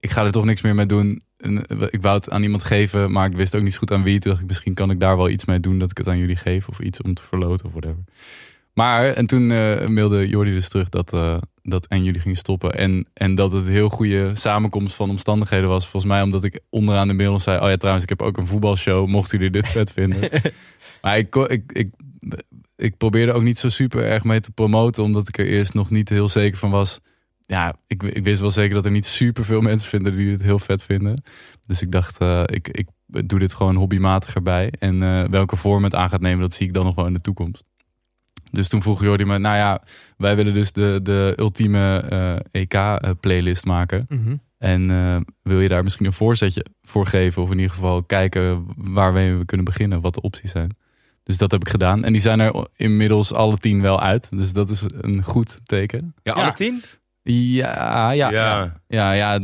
ik 0.00 0.10
ga 0.10 0.24
er 0.24 0.32
toch 0.32 0.44
niks 0.44 0.62
meer 0.62 0.74
mee 0.74 0.86
doen. 0.86 1.22
En, 1.36 1.66
eh, 1.66 1.82
ik 1.90 2.02
wou 2.02 2.16
het 2.16 2.30
aan 2.30 2.42
iemand 2.42 2.64
geven, 2.64 3.12
maar 3.12 3.26
ik 3.26 3.36
wist 3.36 3.56
ook 3.56 3.62
niet 3.62 3.72
zo 3.72 3.78
goed 3.78 3.92
aan 3.92 4.02
wie. 4.02 4.18
Toen 4.18 4.30
dacht 4.30 4.42
ik, 4.42 4.48
misschien 4.48 4.74
kan 4.74 4.90
ik 4.90 5.00
daar 5.00 5.16
wel 5.16 5.28
iets 5.28 5.44
mee 5.44 5.60
doen 5.60 5.78
dat 5.78 5.90
ik 5.90 5.98
het 5.98 6.08
aan 6.08 6.18
jullie 6.18 6.36
geef. 6.36 6.68
Of 6.68 6.78
iets 6.78 7.02
om 7.02 7.14
te 7.14 7.22
verloten 7.22 7.66
of 7.66 7.72
whatever. 7.72 8.04
Maar, 8.72 9.04
en 9.04 9.26
toen 9.26 9.50
eh, 9.50 9.86
mailde 9.86 10.28
Jordi 10.28 10.50
dus 10.50 10.68
terug 10.68 10.88
dat, 10.88 11.10
dat 11.62 11.86
en 11.86 12.04
jullie 12.04 12.20
gingen 12.20 12.36
stoppen. 12.36 12.74
En, 12.74 13.06
en 13.14 13.34
dat 13.34 13.52
het 13.52 13.66
een 13.66 13.72
heel 13.72 13.88
goede 13.88 14.30
samenkomst 14.34 14.94
van 14.94 15.10
omstandigheden 15.10 15.68
was. 15.68 15.86
Volgens 15.86 16.12
mij 16.12 16.22
omdat 16.22 16.44
ik 16.44 16.60
onderaan 16.70 17.08
de 17.08 17.14
mail 17.14 17.38
zei... 17.38 17.60
oh 17.60 17.68
ja, 17.68 17.76
trouwens, 17.76 18.04
ik 18.04 18.18
heb 18.18 18.22
ook 18.22 18.36
een 18.36 18.46
voetbalshow. 18.46 19.06
Mochten 19.06 19.38
jullie 19.38 19.52
dit 19.52 19.68
vet 19.68 19.92
vinden. 19.92 20.30
maar 21.02 21.18
ik, 21.18 21.34
ik, 21.34 21.72
ik, 21.72 21.88
ik 22.76 22.96
probeerde 22.96 23.32
ook 23.32 23.42
niet 23.42 23.58
zo 23.58 23.68
super 23.68 24.04
erg 24.04 24.24
mee 24.24 24.40
te 24.40 24.50
promoten... 24.50 25.02
omdat 25.02 25.28
ik 25.28 25.38
er 25.38 25.46
eerst 25.46 25.74
nog 25.74 25.90
niet 25.90 26.08
heel 26.08 26.28
zeker 26.28 26.58
van 26.58 26.70
was. 26.70 27.00
Ja, 27.40 27.76
ik, 27.86 28.02
ik 28.02 28.24
wist 28.24 28.40
wel 28.40 28.50
zeker 28.50 28.74
dat 28.74 28.84
er 28.84 28.90
niet 28.90 29.06
super 29.06 29.44
veel 29.44 29.60
mensen 29.60 29.88
vinden... 29.88 30.16
die 30.16 30.30
het 30.30 30.42
heel 30.42 30.58
vet 30.58 30.82
vinden. 30.82 31.22
Dus 31.66 31.82
ik 31.82 31.92
dacht, 31.92 32.18
eh, 32.18 32.42
ik, 32.46 32.68
ik 32.68 32.88
doe 33.06 33.38
dit 33.38 33.54
gewoon 33.54 33.76
hobbymatig 33.76 34.34
erbij. 34.34 34.72
En 34.78 35.02
eh, 35.02 35.24
welke 35.24 35.56
vorm 35.56 35.84
het 35.84 35.94
aan 35.94 36.08
gaat 36.10 36.20
nemen, 36.20 36.40
dat 36.40 36.54
zie 36.54 36.66
ik 36.66 36.74
dan 36.74 36.84
nog 36.84 36.94
wel 36.94 37.06
in 37.06 37.14
de 37.14 37.20
toekomst. 37.20 37.64
Dus 38.50 38.68
toen 38.68 38.82
vroeg 38.82 39.02
Jordi 39.02 39.24
me, 39.24 39.38
nou 39.38 39.56
ja, 39.56 39.82
wij 40.16 40.36
willen 40.36 40.54
dus 40.54 40.72
de, 40.72 41.00
de 41.02 41.32
ultieme 41.36 42.42
EK-playlist 42.50 43.64
maken. 43.64 44.06
Mhm. 44.08 44.36
En 44.58 44.90
eh, 44.90 45.20
wil 45.42 45.60
je 45.60 45.68
daar 45.68 45.84
misschien 45.84 46.06
een 46.06 46.12
voorzetje 46.12 46.66
voor 46.82 47.06
geven? 47.06 47.42
Of 47.42 47.50
in 47.50 47.56
ieder 47.56 47.74
geval 47.74 48.04
kijken 48.04 48.66
waar 48.76 49.12
we 49.12 49.42
kunnen 49.44 49.66
beginnen, 49.66 50.00
wat 50.00 50.14
de 50.14 50.20
opties 50.20 50.50
zijn. 50.50 50.76
Dus 51.26 51.38
dat 51.38 51.50
heb 51.50 51.60
ik 51.60 51.68
gedaan. 51.68 52.04
En 52.04 52.12
die 52.12 52.20
zijn 52.20 52.40
er 52.40 52.66
inmiddels 52.76 53.32
alle 53.32 53.58
tien 53.58 53.82
wel 53.82 54.00
uit. 54.00 54.28
Dus 54.30 54.52
dat 54.52 54.68
is 54.70 54.82
een 55.00 55.22
goed 55.22 55.58
teken. 55.64 56.14
Ja, 56.22 56.32
alle 56.32 56.52
tien? 56.52 56.82
Ja, 57.22 58.10
ja. 58.10 58.30
Ja. 58.30 58.80
Ja, 58.88 59.12
ja, 59.12 59.38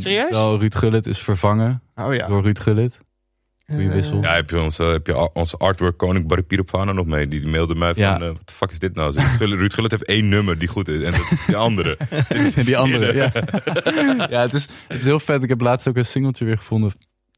Ruud 0.57 0.75
Gullit 0.75 1.05
is 1.05 1.19
vervangen 1.19 1.81
Oh 1.95 2.13
ja. 2.15 2.27
door 2.27 2.43
Ruud 2.43 2.59
Gullit. 2.59 2.99
Goeie 3.67 3.87
Eh, 3.87 3.93
wissel. 3.93 4.21
Ja, 4.21 4.33
heb 4.33 4.49
je, 4.49 4.61
onze, 4.61 4.83
heb 4.83 5.07
je 5.07 5.33
onze 5.33 5.57
artwork 5.57 5.97
koning 5.97 6.27
Barry 6.27 6.45
nog 6.93 7.05
mee? 7.05 7.27
Die 7.27 7.47
mailde 7.47 7.75
mij 7.75 7.93
van, 7.93 8.03
Ja. 8.03 8.19
eh, 8.19 8.27
wat 8.27 8.41
de 8.47 8.53
fuck 8.53 8.71
is 8.71 8.79
dit 8.79 8.95
nou? 8.95 9.13
Ruud 9.13 9.25
Gullit- 9.25 9.59
Ruud 9.59 9.73
Gullit 9.73 9.91
heeft 9.91 10.05
één 10.05 10.29
nummer 10.29 10.59
die 10.59 10.67
goed 10.67 10.87
is. 10.87 11.03
En 11.03 11.11
dat 11.11 11.31
is 11.31 11.45
de 11.45 11.55
andere. 11.55 11.97
die 12.65 12.77
andere, 12.77 13.13
ja. 13.21 13.31
ja, 14.29 14.41
het 14.41 14.53
is, 14.53 14.67
het 14.87 14.97
is 14.97 15.05
heel 15.05 15.19
vet. 15.19 15.43
Ik 15.43 15.49
heb 15.49 15.61
laatst 15.61 15.87
ook 15.87 15.97
een 15.97 16.05
singeltje 16.05 16.45
weer 16.45 16.57
gevonden 16.57 16.91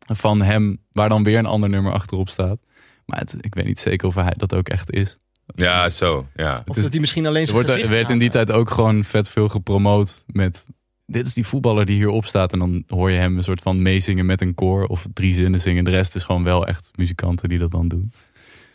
van 0.08 0.42
hem, 0.42 0.78
waar 0.92 1.10
dan 1.10 1.24
weer 1.24 1.38
een 1.38 1.46
ander 1.46 1.70
nummer 1.70 1.92
achterop 1.94 2.30
staat. 2.30 2.60
Maar 3.06 3.20
het, 3.20 3.36
ik 3.40 3.54
weet 3.56 3.66
niet 3.66 3.80
zeker 3.80 4.08
of 4.08 4.16
hij 4.16 4.34
dat 4.38 4.54
ook 4.54 4.70
echt 4.70 4.92
is. 4.92 5.18
Ja, 5.56 5.90
zo. 5.90 6.28
Ja. 6.36 6.64
Of 6.66 6.76
is- 6.78 6.82
dat 6.84 6.92
hij 6.92 7.02
misschien 7.02 7.26
alleen 7.28 7.42
Er, 7.42 7.48
zijn 7.48 7.58
wordt, 7.58 7.72
er 7.74 7.76
gezicht 7.76 7.96
werd 7.98 8.10
in 8.10 8.20
die 8.20 8.30
tijd 8.30 8.52
ook 8.52 8.70
gewoon 8.72 9.04
vet 9.04 9.30
veel 9.30 9.50
gepromoot 9.50 10.24
met... 10.28 10.66
Dit 11.08 11.26
is 11.28 11.34
die 11.34 11.46
voetballer 11.46 11.86
die 11.86 11.96
hierop 11.96 12.26
staat. 12.26 12.54
En 12.54 12.60
dan 12.60 12.84
hoor 12.88 13.12
je 13.12 13.18
hem 13.18 13.38
een 13.38 13.44
soort 13.44 13.62
van 13.62 13.82
meezingen 13.82 14.26
met 14.26 14.42
een 14.42 14.54
koor. 14.56 14.86
Of 14.88 15.06
drie 15.14 15.34
zinnen 15.34 15.60
zingen. 15.60 15.84
De 15.84 15.90
rest 15.92 16.16
is 16.16 16.24
gewoon 16.24 16.44
wel 16.44 16.68
echt 16.68 16.92
muzikanten 16.96 17.50
die 17.50 17.60
dat 17.60 17.72
dan 17.72 17.88
doen. 17.88 18.12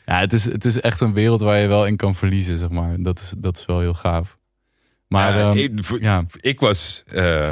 Ja, 0.07 0.19
het 0.21 0.33
is, 0.33 0.45
het 0.45 0.65
is 0.65 0.81
echt 0.81 1.01
een 1.01 1.13
wereld 1.13 1.41
waar 1.41 1.59
je 1.61 1.67
wel 1.67 1.87
in 1.87 1.97
kan 1.97 2.15
verliezen, 2.15 2.59
zeg 2.59 2.69
maar. 2.69 2.97
Dat 3.03 3.21
is, 3.21 3.35
dat 3.39 3.57
is 3.57 3.67
wel 3.67 3.81
heel 3.81 3.95
gaaf. 3.95 4.39
Maar 5.09 5.39
Ja, 5.39 5.49
ehm, 5.49 5.57
ik, 5.59 5.85
voor- 5.85 6.03
ja, 6.03 6.25
ik 6.41 6.61
was... 6.61 7.03
eh, 7.07 7.51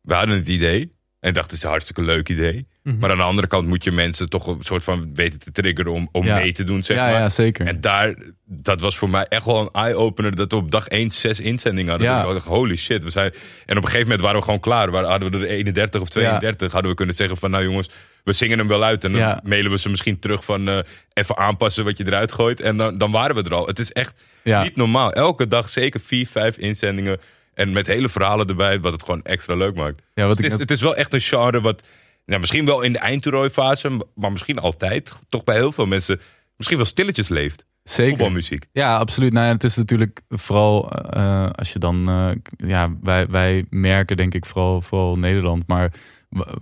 we 0.00 0.14
hadden 0.14 0.36
het 0.36 0.48
idee. 0.48 0.92
En 1.20 1.34
dacht, 1.34 1.46
het 1.50 1.56
is 1.58 1.62
een 1.64 1.70
hartstikke 1.70 2.02
leuk 2.02 2.28
idee. 2.28 2.66
Mhm. 2.88 2.98
Maar 2.98 3.10
aan 3.10 3.16
de 3.16 3.22
andere 3.22 3.46
kant 3.46 3.66
moet 3.66 3.84
je 3.84 3.92
mensen 3.92 4.28
toch 4.28 4.46
een 4.46 4.56
soort 4.60 4.84
van 4.84 5.10
weten 5.14 5.38
te 5.38 5.52
triggeren 5.52 5.92
om, 5.92 6.08
om 6.12 6.24
Ja. 6.24 6.38
mee 6.38 6.52
te 6.52 6.64
doen, 6.64 6.82
zeg 6.82 6.96
ja, 6.96 7.02
maar. 7.04 7.12
ja, 7.12 7.28
zeker. 7.28 7.66
En 7.66 7.80
daar, 7.80 8.14
dat 8.44 8.80
was 8.80 8.98
voor 8.98 9.10
mij 9.10 9.24
echt 9.24 9.44
wel 9.44 9.60
een 9.60 9.68
eye-opener. 9.72 10.36
Dat 10.36 10.50
we 10.50 10.56
op 10.56 10.70
dag 10.70 10.88
1 10.88 11.10
zes 11.10 11.40
inzendingen 11.40 11.90
hadden. 11.90 12.08
Ja. 12.08 12.24
Ik 12.26 12.32
dacht, 12.32 12.46
holy 12.46 12.76
shit. 12.76 13.04
We 13.04 13.10
zijn... 13.10 13.32
En 13.66 13.76
op 13.76 13.82
een 13.82 13.82
gegeven 13.82 14.00
moment 14.00 14.20
waren 14.20 14.38
we 14.38 14.44
gewoon 14.44 14.60
klaar. 14.60 14.90
Waar- 14.90 15.04
Hadden 15.04 15.30
we 15.30 15.36
er 15.38 15.46
31 15.46 16.00
of 16.00 16.08
32, 16.08 16.72
hadden 16.72 16.90
we 16.90 16.96
kunnen 16.96 17.14
zeggen 17.14 17.36
van... 17.36 17.50
Nou 17.50 17.64
jongens, 17.64 17.90
we 18.24 18.32
zingen 18.32 18.58
hem 18.58 18.68
wel 18.68 18.84
uit. 18.84 19.04
En 19.04 19.12
dan 19.12 19.40
mailen 19.42 19.70
we 19.70 19.78
ze 19.78 19.88
misschien 19.90 20.18
terug 20.18 20.44
van... 20.44 20.68
eh, 20.68 20.78
even 21.12 21.36
aanpassen 21.36 21.84
wat 21.84 21.98
je 21.98 22.06
eruit 22.06 22.32
gooit. 22.32 22.60
En 22.60 22.76
dan, 22.76 22.98
dan 22.98 23.10
waren 23.10 23.34
we 23.36 23.42
er 23.42 23.54
al. 23.54 23.66
Het 23.66 23.78
is 23.78 23.92
echt 23.92 24.20
niet 24.42 24.76
normaal. 24.76 25.12
Elke 25.12 25.46
dag 25.48 25.68
zeker 25.68 26.00
vier, 26.04 26.26
vijf 26.26 26.56
inzendingen. 26.56 27.20
En 27.54 27.72
met 27.72 27.86
hele 27.86 28.08
verhalen 28.08 28.46
erbij, 28.46 28.80
wat 28.80 28.92
het 28.92 29.02
gewoon 29.04 29.22
extra 29.22 29.54
leuk 29.54 29.74
maakt. 29.74 30.02
Ja, 30.14 30.26
wat 30.26 30.36
Het 30.36 30.46
is, 30.46 30.52
het 30.58 30.70
is 30.70 30.80
wel 30.80 30.96
echt 30.96 31.14
een 31.14 31.20
genre 31.20 31.60
wat, 31.60 31.82
ja, 32.28 32.38
misschien 32.38 32.64
wel 32.64 32.82
in 32.82 32.92
de 32.92 32.98
eindtoernooifase, 32.98 34.06
maar 34.14 34.32
misschien 34.32 34.58
altijd, 34.58 35.14
toch 35.28 35.44
bij 35.44 35.56
heel 35.56 35.72
veel 35.72 35.86
mensen, 35.86 36.20
misschien 36.56 36.76
wel 36.76 36.86
stilletjes 36.86 37.28
leeft. 37.28 37.66
zeker. 37.82 38.10
Voetbalmuziek. 38.10 38.66
Ja, 38.72 38.96
absoluut. 38.96 39.32
Nou 39.32 39.46
ja, 39.46 39.52
het 39.52 39.64
is 39.64 39.76
natuurlijk 39.76 40.20
vooral 40.28 40.90
eh, 40.90 41.50
als 41.52 41.72
je 41.72 41.78
dan, 41.78 42.08
eh, 42.08 42.68
ja, 42.68 42.96
wij, 43.02 43.26
wij 43.26 43.64
merken 43.70 44.16
denk 44.16 44.34
ik 44.34 44.46
vooral, 44.46 44.82
vooral 44.82 45.18
Nederland, 45.18 45.66
maar 45.66 45.92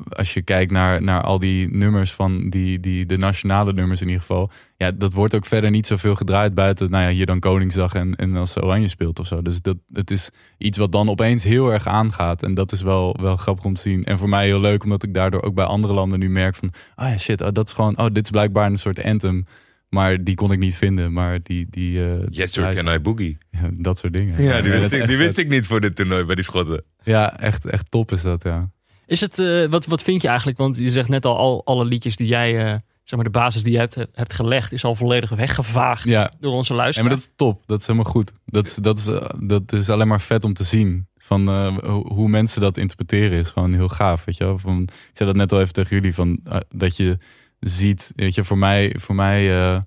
als 0.09 0.35
je 0.35 0.43
kijkt 0.43 0.73
naar, 0.73 1.03
naar 1.03 1.23
al 1.23 1.39
die 1.39 1.77
nummers 1.77 2.13
van 2.13 2.51
die, 2.51 2.81
die, 2.81 3.07
de 3.07 3.17
nationale 3.17 3.73
nummers 3.73 4.01
in 4.01 4.07
ieder 4.07 4.21
geval, 4.21 4.51
ja, 4.77 4.91
dat 4.91 5.13
wordt 5.13 5.35
ook 5.35 5.47
verder 5.47 5.71
niet 5.71 5.87
zoveel 5.87 6.15
gedraaid 6.15 6.55
buiten, 6.55 6.91
nou 6.91 7.05
ja, 7.05 7.11
hier 7.11 7.27
dan 7.27 7.41
Koningsdag 7.41 7.95
en, 7.95 8.17
en 8.17 8.37
als 8.37 8.63
Oranje 8.63 8.89
speelt 8.89 9.19
of 9.19 9.27
zo. 9.27 9.43
Dus 9.43 9.63
dat, 9.63 9.77
het 9.93 10.11
is 10.11 10.31
iets 10.59 10.79
wat 10.79 10.93
dan 10.93 11.09
opeens 11.09 11.45
heel 11.45 11.73
erg 11.73 11.87
aangaat 11.87 12.43
en 12.43 12.55
dat 12.55 12.73
is 12.73 12.83
wel, 12.83 13.17
wel 13.21 13.37
grappig 13.37 13.65
om 13.65 13.75
te 13.75 13.81
zien. 13.81 14.05
En 14.05 14.19
voor 14.19 14.29
mij 14.29 14.47
heel 14.47 14.61
leuk, 14.61 14.85
omdat 14.85 15.03
ik 15.03 15.15
daardoor 15.15 15.43
ook 15.43 15.55
bij 15.55 15.65
andere 15.65 15.93
landen 15.93 16.19
nu 16.19 16.31
merk 16.31 16.55
van, 16.55 16.73
ah 16.95 17.09
ja, 17.09 17.19
shit, 17.19 17.41
oh, 17.41 17.49
dat 17.53 17.67
is 17.67 17.73
gewoon, 17.73 17.99
oh, 17.99 18.07
dit 18.13 18.25
is 18.25 18.31
blijkbaar 18.31 18.71
een 18.71 18.79
soort 18.79 19.03
anthem. 19.03 19.45
Maar 19.89 20.25
die 20.25 20.35
kon 20.35 20.53
ik 20.53 20.59
niet 20.59 20.77
vinden. 20.77 21.13
Maar 21.13 21.39
die. 21.43 21.67
die 21.71 22.05
eh, 22.05 22.27
Yes 22.31 22.53
sir, 22.53 22.75
can 22.75 22.95
I 22.95 23.01
boogie? 23.01 23.39
ja, 23.61 23.71
dat 23.73 23.99
soort 23.99 24.13
dingen. 24.13 24.43
Ja, 24.43 24.61
die, 24.61 24.71
wist, 24.71 24.93
is 24.93 25.01
ik, 25.01 25.07
die 25.07 25.17
wist 25.17 25.39
ik 25.39 25.49
niet 25.49 25.67
voor 25.67 25.81
dit 25.81 25.97
toernooi 25.97 26.25
bij 26.25 26.35
die 26.35 26.45
Schotten. 26.45 26.85
Ja, 27.03 27.39
echt, 27.41 27.65
echt 27.65 27.91
top 27.91 28.13
is 28.13 28.23
dat, 28.23 28.43
ja. 28.43 28.71
Is 29.07 29.21
het, 29.21 29.39
eh, 29.39 29.65
wat, 29.67 29.87
wat 29.87 30.03
vind 30.03 30.23
je 30.23 30.29
eigenlijk? 30.29 30.59
Want 30.59 30.77
je 30.77 30.91
zegt 30.91 31.09
net 31.09 31.25
al, 31.27 31.37
al 31.37 31.65
alle 31.65 31.85
liedjes 31.85 32.17
die 32.17 32.27
jij, 32.27 32.59
eh, 32.65 32.79
zeg 33.05 33.15
maar 33.15 33.25
de 33.25 33.39
basis 33.39 33.63
die 33.63 33.73
je 33.73 33.79
hebt, 33.79 33.95
hebt 34.13 34.33
gelegd, 34.33 34.73
is 34.73 34.85
al 34.85 34.95
volledig 34.95 35.31
weggevaagd 35.31 36.05
Ja, 36.05 36.33
door 36.41 36.53
onze 36.53 36.73
ja 36.73 36.79
luisteraars. 36.79 37.09
maar 37.11 37.19
dat 37.19 37.29
is 37.29 37.35
top. 37.37 37.63
Dat 37.67 37.81
is 37.81 37.87
helemaal 37.87 38.11
goed. 38.13 38.33
Dat 38.45 38.67
is, 38.67 38.75
dat 38.75 38.99
is, 38.99 39.07
eh, 39.07 39.29
dat 39.41 39.73
is 39.73 39.91
alleen 39.91 40.09
maar 40.09 40.21
vet 40.21 40.45
om 40.45 40.53
te 40.55 40.65
zien. 40.65 41.07
Van 41.19 41.49
eh, 41.49 41.77
hoe 41.89 42.29
mensen 42.29 42.61
dat 42.61 42.77
interpreteren 42.77 43.39
is 43.39 43.49
gewoon 43.49 43.73
heel 43.75 43.89
gaaf. 43.89 44.25
Weet 44.25 44.37
je 44.37 44.45
wel? 44.45 44.59
Van, 44.59 44.83
ik 44.83 45.11
zei 45.13 45.29
dat 45.29 45.39
net 45.39 45.53
al 45.53 45.61
even 45.61 45.73
tegen 45.73 45.97
jullie. 45.97 46.15
Van, 46.15 46.41
eh, 46.45 46.57
dat 46.69 46.97
je 46.97 47.19
ziet, 47.61 48.13
weet 48.17 48.35
je, 48.35 48.45
voor 48.45 48.59
mij, 48.59 48.97
voor 48.99 49.15
mij 49.15 49.57
eh, 49.59 49.79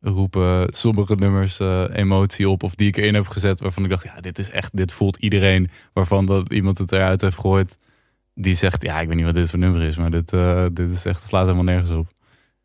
roepen 0.00 0.66
sommige 0.74 1.14
nummers 1.14 1.60
eh, 1.60 1.84
emotie 1.92 2.48
op. 2.48 2.62
Of 2.62 2.74
die 2.74 2.88
ik 2.88 2.96
erin 2.96 3.14
heb 3.14 3.28
gezet. 3.28 3.60
Waarvan 3.60 3.84
ik 3.84 3.90
dacht, 3.90 4.04
ja, 4.04 4.20
dit 4.20 4.38
is 4.38 4.50
echt, 4.50 4.76
dit 4.76 4.92
voelt 4.92 5.16
iedereen. 5.16 5.70
Waarvan 5.92 6.26
dat 6.26 6.52
iemand 6.52 6.78
het 6.78 6.92
eruit 6.92 7.20
heeft 7.20 7.34
gegooid. 7.34 7.78
Die 8.34 8.54
zegt, 8.54 8.82
ja, 8.82 9.00
ik 9.00 9.06
weet 9.08 9.16
niet 9.16 9.24
wat 9.24 9.34
dit 9.34 9.50
voor 9.50 9.58
nummer 9.58 9.82
is. 9.82 9.96
Maar 9.96 10.10
dit, 10.10 10.32
eh, 10.32 10.64
dit 10.72 10.90
is 10.90 11.04
echt, 11.04 11.18
het 11.20 11.28
slaat 11.28 11.42
helemaal 11.42 11.64
nergens 11.64 11.90
op. 11.90 12.06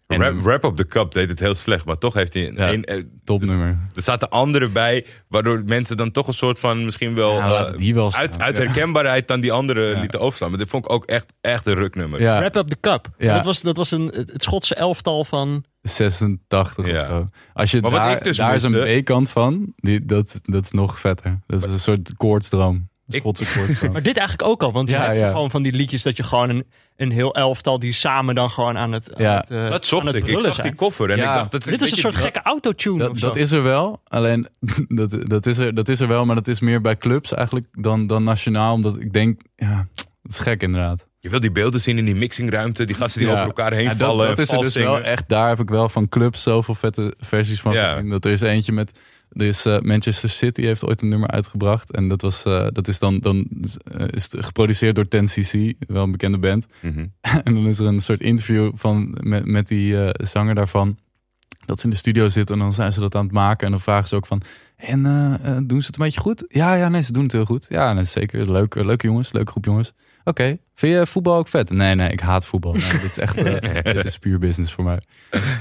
En- 0.08 0.22
Rap, 0.22 0.46
Rap 0.46 0.64
op 0.64 0.76
the 0.76 0.88
Cup 0.88 1.12
deed 1.12 1.30
het 1.30 1.40
heel 1.40 1.56
slecht, 1.56 1.86
maar 1.86 1.98
toch 1.98 2.14
heeft 2.14 2.34
hij 2.34 2.48
een, 2.48 2.56
Ja. 2.56 2.72
een- 2.74 2.84
eh, 2.84 3.04
Topnummer. 3.24 3.68
er 3.96 4.02
zaten 4.02 4.30
anderen 4.30 4.72
bij, 4.74 5.06
waardoor 5.28 5.62
mensen 5.66 5.98
dan 5.98 6.12
toch 6.12 6.28
een 6.28 6.34
soort 6.34 6.60
van 6.60 6.86
misschien 6.86 7.16
wel 7.16 7.34
Ja, 7.34 7.66
eh, 7.66 7.78
die 7.78 7.94
wel 7.94 8.14
uit, 8.14 8.40
uit 8.42 8.58
Ja. 8.58 8.64
herkenbaarheid 8.64 9.28
dan 9.28 9.40
die 9.40 9.52
andere 9.52 9.82
Ja. 9.90 10.00
lieten 10.00 10.20
overslaan. 10.20 10.50
Maar 10.50 10.60
dit 10.60 10.70
vond 10.70 10.86
ik 10.86 10.92
ook 10.92 11.06
echt, 11.06 11.34
echt 11.42 11.66
een 11.66 11.74
ruknummer. 11.74 12.22
Ja, 12.22 12.40
Wrap 12.40 12.56
Up 12.56 12.68
the 12.68 12.78
Cup. 12.80 13.08
Ja. 13.18 13.36
Dat 13.36 13.46
was, 13.46 13.62
dat 13.62 13.78
was 13.78 13.92
een, 13.92 14.06
het 14.16 14.44
Schotse 14.44 14.76
elftal 14.76 15.24
van... 15.26 15.64
86 15.82 16.88
Ja. 16.88 17.02
of 17.02 17.08
zo. 17.08 17.30
Als 17.54 17.72
je 17.72 17.82
Maar 17.82 17.92
wat 17.92 18.00
daar, 18.00 18.18
ik 18.18 18.24
dus 18.24 18.38
daar 18.38 18.56
is 18.56 18.64
een 18.64 19.02
B-kant 19.02 19.30
van, 19.30 19.74
die, 19.76 20.06
dat, 20.06 20.40
dat 20.44 20.64
is 20.64 20.72
nog 20.72 21.00
vetter. 21.00 21.40
Dat 21.48 21.62
is 21.66 21.68
een 21.72 21.80
soort 21.80 22.14
koortsdroom. 22.18 22.89
Schotse. 23.18 23.46
Maar 23.92 24.02
dit 24.02 24.18
eigenlijk 24.18 24.50
ook 24.50 24.64
al. 24.64 24.72
Want 24.72 24.90
je 24.90 24.96
hebt 24.96 25.18
ja. 25.18 25.28
gewoon 25.32 25.50
van 25.50 25.64
die 25.64 25.72
liedjes 25.74 26.04
dat 26.04 26.18
je 26.18 26.24
gewoon 26.24 26.50
een, 26.50 26.66
een 26.98 27.12
heel 27.12 27.36
elftal 27.36 27.80
die 27.80 27.92
samen 27.92 28.36
dan 28.36 28.50
gewoon 28.50 28.78
aan 28.78 28.92
het, 28.92 29.16
aan 29.16 29.24
Ja. 29.24 29.38
het, 29.38 29.52
eh, 29.52 29.70
Dat 29.70 29.86
zocht 29.86 30.08
aan 30.08 30.14
het 30.14 30.24
ik. 30.28 30.28
Ik 30.36 30.42
zag 30.42 30.54
zijn. 30.54 30.68
die 30.68 30.76
koffer 30.76 31.10
en 31.10 31.18
Ja. 31.18 31.24
ik 31.34 31.38
dacht... 31.38 31.52
Dat, 31.52 31.64
Dit 31.64 31.82
is 31.82 31.92
een 31.92 31.98
soort 31.98 32.14
dat- 32.14 32.24
gekke 32.24 32.42
autotune 32.42 32.98
Dat, 32.98 33.20
dat 33.20 33.36
is 33.36 33.52
er 33.52 33.64
wel, 33.64 34.02
alleen 34.08 34.48
dat, 34.88 35.16
dat, 35.30 35.46
is 35.46 35.58
er, 35.58 35.76
dat 35.76 35.90
is 35.90 36.00
er 36.00 36.08
wel, 36.08 36.26
maar 36.26 36.36
dat 36.36 36.48
is 36.48 36.60
meer 36.60 36.82
bij 36.82 36.98
clubs 36.98 37.34
eigenlijk 37.34 37.68
dan, 37.72 38.08
dan 38.08 38.24
nationaal. 38.24 38.74
Omdat 38.74 39.00
ik 39.00 39.14
denk, 39.14 39.42
ja, 39.56 39.88
dat 39.96 40.32
is 40.32 40.40
gek 40.40 40.62
inderdaad. 40.64 41.08
Je 41.22 41.30
wil 41.30 41.40
die 41.40 41.52
beelden 41.52 41.82
zien 41.82 41.98
in 41.98 42.06
die 42.06 42.16
mixingruimte, 42.16 42.86
die 42.86 42.96
gasten 42.96 43.20
die 43.22 43.30
Ja. 43.30 43.36
over 43.36 43.46
elkaar 43.48 43.74
heen 43.74 43.84
Ja, 43.84 43.90
dat, 43.90 44.08
vallen 44.08 44.28
dat 44.28 44.40
is 44.40 44.52
er 44.52 44.58
dus 44.60 44.76
wel 44.76 45.02
echt, 45.02 45.30
daar 45.30 45.48
heb 45.48 45.60
ik 45.60 45.70
wel 45.70 45.90
van 45.90 46.10
clubs 46.10 46.44
zoveel 46.44 46.76
vette 46.76 47.14
versies 47.18 47.62
van 47.62 47.74
Ja. 47.74 48.02
Dat 48.02 48.26
er 48.26 48.32
is 48.32 48.42
eentje 48.42 48.72
met, 48.72 49.00
er 49.30 49.46
is 49.46 49.66
eh, 49.66 49.80
Manchester 49.80 50.30
City 50.30 50.62
heeft 50.62 50.86
ooit 50.86 51.02
een 51.02 51.08
nummer 51.08 51.30
uitgebracht. 51.30 51.92
En 51.92 52.08
dat, 52.08 52.22
was, 52.22 52.44
eh, 52.44 52.68
dat 52.72 52.88
is 52.88 53.00
dan, 53.00 53.20
dan 53.20 53.48
eh, 53.84 54.06
is 54.10 54.32
het 54.32 54.46
geproduceerd 54.46 54.96
door 54.96 55.06
10cc, 55.06 55.78
wel 55.88 56.04
een 56.04 56.12
bekende 56.12 56.38
band. 56.38 56.66
Mhm. 56.82 57.06
En 57.44 57.54
dan 57.54 57.68
is 57.68 57.80
er 57.80 57.86
een 57.86 58.02
soort 58.02 58.22
interview 58.22 58.72
van, 58.76 59.18
met, 59.22 59.46
met 59.46 59.68
die 59.68 60.04
eh, 60.04 60.26
zanger 60.28 60.56
daarvan. 60.56 60.98
Dat 61.66 61.80
ze 61.80 61.86
in 61.86 61.92
de 61.92 61.98
studio 61.98 62.30
zitten 62.30 62.56
en 62.56 62.62
dan 62.62 62.74
zijn 62.74 62.94
ze 62.94 63.00
dat 63.00 63.16
aan 63.16 63.24
het 63.24 63.34
maken. 63.34 63.66
En 63.66 63.72
dan 63.72 63.82
vragen 63.82 64.08
ze 64.08 64.16
ook 64.16 64.26
van, 64.26 64.42
en 64.76 65.06
eh, 65.06 65.34
eh, 65.34 65.58
doen 65.64 65.82
ze 65.82 65.88
het 65.88 65.96
een 65.98 66.04
beetje 66.06 66.20
goed? 66.20 66.44
Ja, 66.48 66.74
ja, 66.74 66.90
nee, 66.90 67.04
ze 67.04 67.12
doen 67.12 67.24
het 67.24 67.32
heel 67.32 67.46
goed. 67.46 67.66
Ja, 67.70 67.94
nee, 67.94 68.04
zeker. 68.04 68.52
Leuk, 68.52 68.76
eh, 68.76 68.86
leuke 68.86 69.08
jongens, 69.08 69.32
leuke 69.34 69.52
groep 69.52 69.66
jongens. 69.66 69.94
Oké, 70.30 70.58
vind 70.76 70.98
je 70.98 71.08
voetbal 71.08 71.36
ook 71.36 71.48
vet? 71.48 71.70
Nee, 71.70 71.96
nee, 71.96 72.12
ik 72.12 72.20
haat 72.20 72.46
voetbal. 72.46 72.74
Nee, 72.74 72.92
dit 72.92 73.04
is 73.04 73.18
echt, 73.18 73.38
eh, 73.38 73.94
dit 73.94 74.06
is 74.06 74.18
puur 74.18 74.40
business 74.40 74.74
voor 74.74 74.84
mij. 74.84 75.02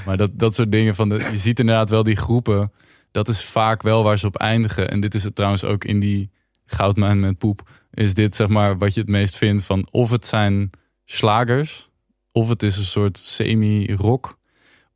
Maar 0.05 0.17
dat, 0.17 0.39
dat 0.39 0.55
soort 0.55 0.71
dingen 0.71 0.95
van, 0.95 1.09
de, 1.09 1.27
je 1.31 1.37
ziet 1.37 1.59
inderdaad 1.59 1.89
wel 1.89 2.03
die 2.03 2.15
groepen. 2.15 2.71
Dat 3.11 3.27
is 3.27 3.43
vaak 3.43 3.81
wel 3.81 4.03
waar 4.03 4.19
ze 4.19 4.27
op 4.27 4.37
eindigen. 4.37 4.89
En 4.89 4.99
dit 4.99 5.15
is 5.15 5.23
het 5.23 5.35
trouwens 5.35 5.63
ook 5.63 5.83
in 5.83 5.99
die 5.99 6.29
goudmijn 6.65 7.19
met 7.19 7.37
poep. 7.37 7.69
Is 7.93 8.13
dit 8.13 8.35
zeg 8.35 8.47
maar 8.47 8.77
wat 8.77 8.93
je 8.93 8.99
het 8.99 9.09
meest 9.09 9.37
vindt 9.37 9.63
van 9.63 9.87
of 9.91 10.09
het 10.09 10.27
zijn 10.27 10.69
slagers. 11.05 11.89
Of 12.31 12.49
het 12.49 12.63
is 12.63 12.77
een 12.77 12.83
soort 12.83 13.17
semi-rock. 13.17 14.37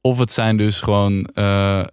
Of 0.01 0.18
het 0.18 0.32
zijn 0.32 0.58
dus 0.58 0.82
gewoon 0.82 1.25
eh, 1.25 1.84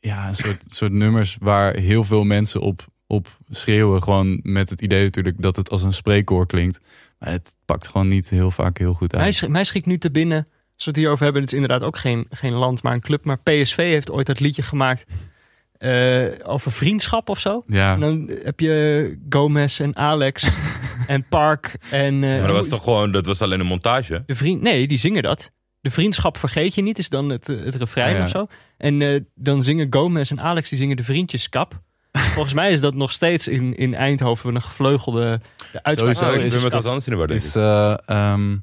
ja, 0.00 0.28
een 0.28 0.34
soort, 0.34 0.64
soort 0.78 0.92
nummers 0.92 1.36
waar 1.40 1.74
heel 1.74 2.04
veel 2.04 2.24
mensen 2.24 2.60
op, 2.60 2.84
op 3.06 3.38
schreeuwen. 3.50 4.02
Gewoon 4.02 4.40
met 4.42 4.70
het 4.70 4.80
idee 4.80 5.04
natuurlijk 5.04 5.42
dat 5.42 5.56
het 5.56 5.70
als 5.70 5.82
een 5.82 5.92
spreekkoor 5.92 6.46
klinkt. 6.46 6.80
Maar 7.18 7.30
het 7.30 7.56
pakt 7.64 7.88
gewoon 7.88 8.08
niet 8.08 8.28
heel 8.28 8.50
vaak 8.50 8.78
heel 8.78 8.92
goed 8.94 9.12
Mij, 9.12 9.20
uit. 9.20 9.34
sch- 9.34 9.46
mij 9.46 9.64
schiet 9.64 9.86
nu 9.86 9.98
te 9.98 10.10
binnen, 10.10 10.38
als 10.74 10.84
we 10.84 10.90
het 10.90 10.96
hierover 10.96 11.24
hebben, 11.24 11.42
het 11.42 11.52
is 11.52 11.58
inderdaad 11.60 11.86
ook 11.88 11.96
geen, 11.98 12.26
geen 12.30 12.52
land, 12.52 12.82
maar 12.82 12.92
een 12.92 13.00
club. 13.00 13.24
Maar 13.24 13.38
PSV 13.42 13.76
heeft 13.76 14.10
ooit 14.10 14.26
dat 14.26 14.40
liedje 14.40 14.62
gemaakt 14.62 15.06
eh, 15.78 16.24
over 16.42 16.72
vriendschap 16.72 17.28
of 17.28 17.40
zo. 17.40 17.62
Ja, 17.66 17.94
En 17.94 18.00
dan 18.00 18.30
heb 18.44 18.60
je 18.60 19.18
Gomez 19.28 19.80
en 19.80 19.96
Alex 19.96 20.50
en 21.06 21.28
Park 21.28 21.76
en... 21.90 22.14
eh, 22.24 22.30
Maar 22.38 22.46
dat 22.46 22.56
was 22.56 22.68
toch 22.68 22.82
gewoon, 22.84 23.12
dat 23.12 23.26
was 23.26 23.42
alleen 23.42 23.60
een 23.60 23.66
montage? 23.66 24.22
De 24.26 24.34
vriend, 24.34 24.62
nee, 24.62 24.86
die 24.88 24.98
zingen 24.98 25.22
dat. 25.22 25.50
De 25.80 25.90
vriendschap 25.90 26.36
vergeet 26.36 26.74
je 26.74 26.82
niet, 26.82 26.98
is 26.98 27.08
dan 27.08 27.28
het, 27.28 27.48
eh, 27.48 27.64
het 27.64 27.74
refrein 27.74 28.10
Ja, 28.12 28.16
ja. 28.18 28.24
of 28.24 28.30
zo. 28.30 28.46
En 28.76 29.02
eh, 29.02 29.20
dan 29.34 29.62
zingen 29.62 29.86
Gomez 29.90 30.30
en 30.30 30.40
Alex, 30.40 30.68
die 30.68 30.78
zingen 30.78 30.96
de 30.96 31.04
vriendjeskap. 31.04 31.80
Volgens 32.18 32.54
mij 32.54 32.72
is 32.72 32.80
dat 32.80 32.94
nog 32.94 33.12
steeds 33.12 33.48
in, 33.48 33.76
in 33.76 33.94
Eindhoven 33.94 34.54
een 34.54 34.62
gevleugelde 34.62 35.40
de 35.72 35.82
uitspraak. 35.82 36.14
Sowieso 36.14 36.24
Oh, 36.24 36.38
ik 36.38 36.44
is- 36.44 36.52
ben 36.54 36.62
met 36.62 36.72
wat 36.72 36.86
anders 36.86 37.06
in 37.08 37.16
de 37.26 37.34
is 37.34 37.54
eh, 37.56 37.94
ehm, 38.06 38.56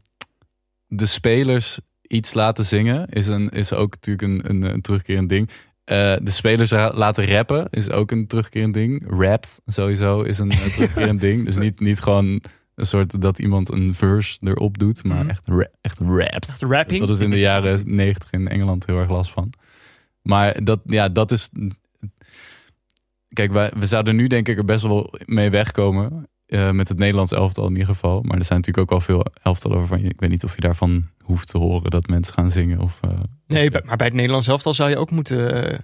de 0.88 1.06
spelers 1.06 1.80
iets 2.02 2.34
laten 2.34 2.66
zingen 2.66 3.08
is, 3.10 3.28
een, 3.28 3.50
is 3.50 3.74
ook 3.74 3.92
natuurlijk 3.94 4.28
een, 4.28 4.50
een, 4.50 4.74
een 4.74 4.82
terugkerend 4.82 5.30
ding. 5.30 5.50
Eh, 5.84 6.16
de 6.22 6.32
spelers 6.32 6.72
laten 6.72 7.26
rappen 7.26 7.68
is 7.70 7.92
ook 7.92 8.12
een 8.12 8.28
terugkerend 8.28 8.74
ding. 8.74 9.04
Rapt 9.20 9.60
sowieso 9.66 10.22
is 10.22 10.38
een 10.40 10.52
eh, 10.52 10.66
terugkerend 10.74 11.20
ding. 11.22 11.46
Dus 11.46 11.56
niet, 11.56 11.80
niet 11.80 12.00
gewoon 12.02 12.42
een 12.76 12.86
soort 12.86 13.22
dat 13.22 13.40
iemand 13.40 13.72
een 13.72 13.94
verse 13.94 14.38
erop 14.42 14.78
doet, 14.78 15.04
maar 15.04 15.18
Mhm. 15.20 15.30
echt, 15.30 15.42
ra 15.48 15.68
echt 15.82 16.00
rapt. 16.00 16.48
Echt 16.50 16.62
rapping. 16.62 17.00
Dat 17.00 17.10
is 17.10 17.20
in 17.20 17.30
de 17.30 17.40
jaren 17.40 17.82
negentig 17.96 18.32
in 18.32 18.48
Engeland 18.48 18.86
heel 18.86 19.00
erg 19.00 19.10
last 19.10 19.32
van. 19.32 19.50
Maar 20.22 20.64
dat, 20.64 20.80
ja, 20.86 21.10
dat 21.10 21.32
is. 21.32 21.50
Kijk, 23.36 23.52
wij, 23.52 23.72
we 23.78 23.86
zouden 23.86 24.16
nu 24.16 24.28
denk 24.28 24.48
ik 24.50 24.58
er 24.58 24.66
best 24.66 24.84
wel 24.84 25.14
mee 25.26 25.50
wegkomen. 25.50 26.28
eh, 26.46 26.72
met 26.72 26.90
het 26.90 26.98
Nederlands 26.98 27.32
elftal 27.32 27.66
in 27.66 27.72
ieder 27.72 27.86
geval. 27.88 28.22
Maar 28.22 28.38
er 28.38 28.44
zijn 28.46 28.60
natuurlijk 28.60 28.92
ook 28.92 29.00
al 29.00 29.06
veel 29.06 29.26
elftallen 29.44 29.78
waarvan 29.78 30.02
je. 30.02 30.10
Ik 30.10 30.20
weet 30.20 30.30
niet 30.30 30.44
of 30.44 30.56
je 30.56 30.62
daarvan 30.62 31.08
hoeft 31.24 31.48
te 31.50 31.58
horen 31.58 31.92
dat 31.92 32.08
mensen 32.08 32.34
gaan 32.34 32.52
zingen. 32.52 32.80
Of, 32.80 32.98
eh, 33.02 33.10
Nee, 33.48 33.70
maar 33.86 33.98
bij 33.98 34.08
het 34.08 34.16
Nederlands 34.16 34.48
elftal 34.48 34.74
zou 34.74 34.90
je 34.90 34.98
ook 34.98 35.12
moeten, 35.12 35.64
eh, 35.72 35.80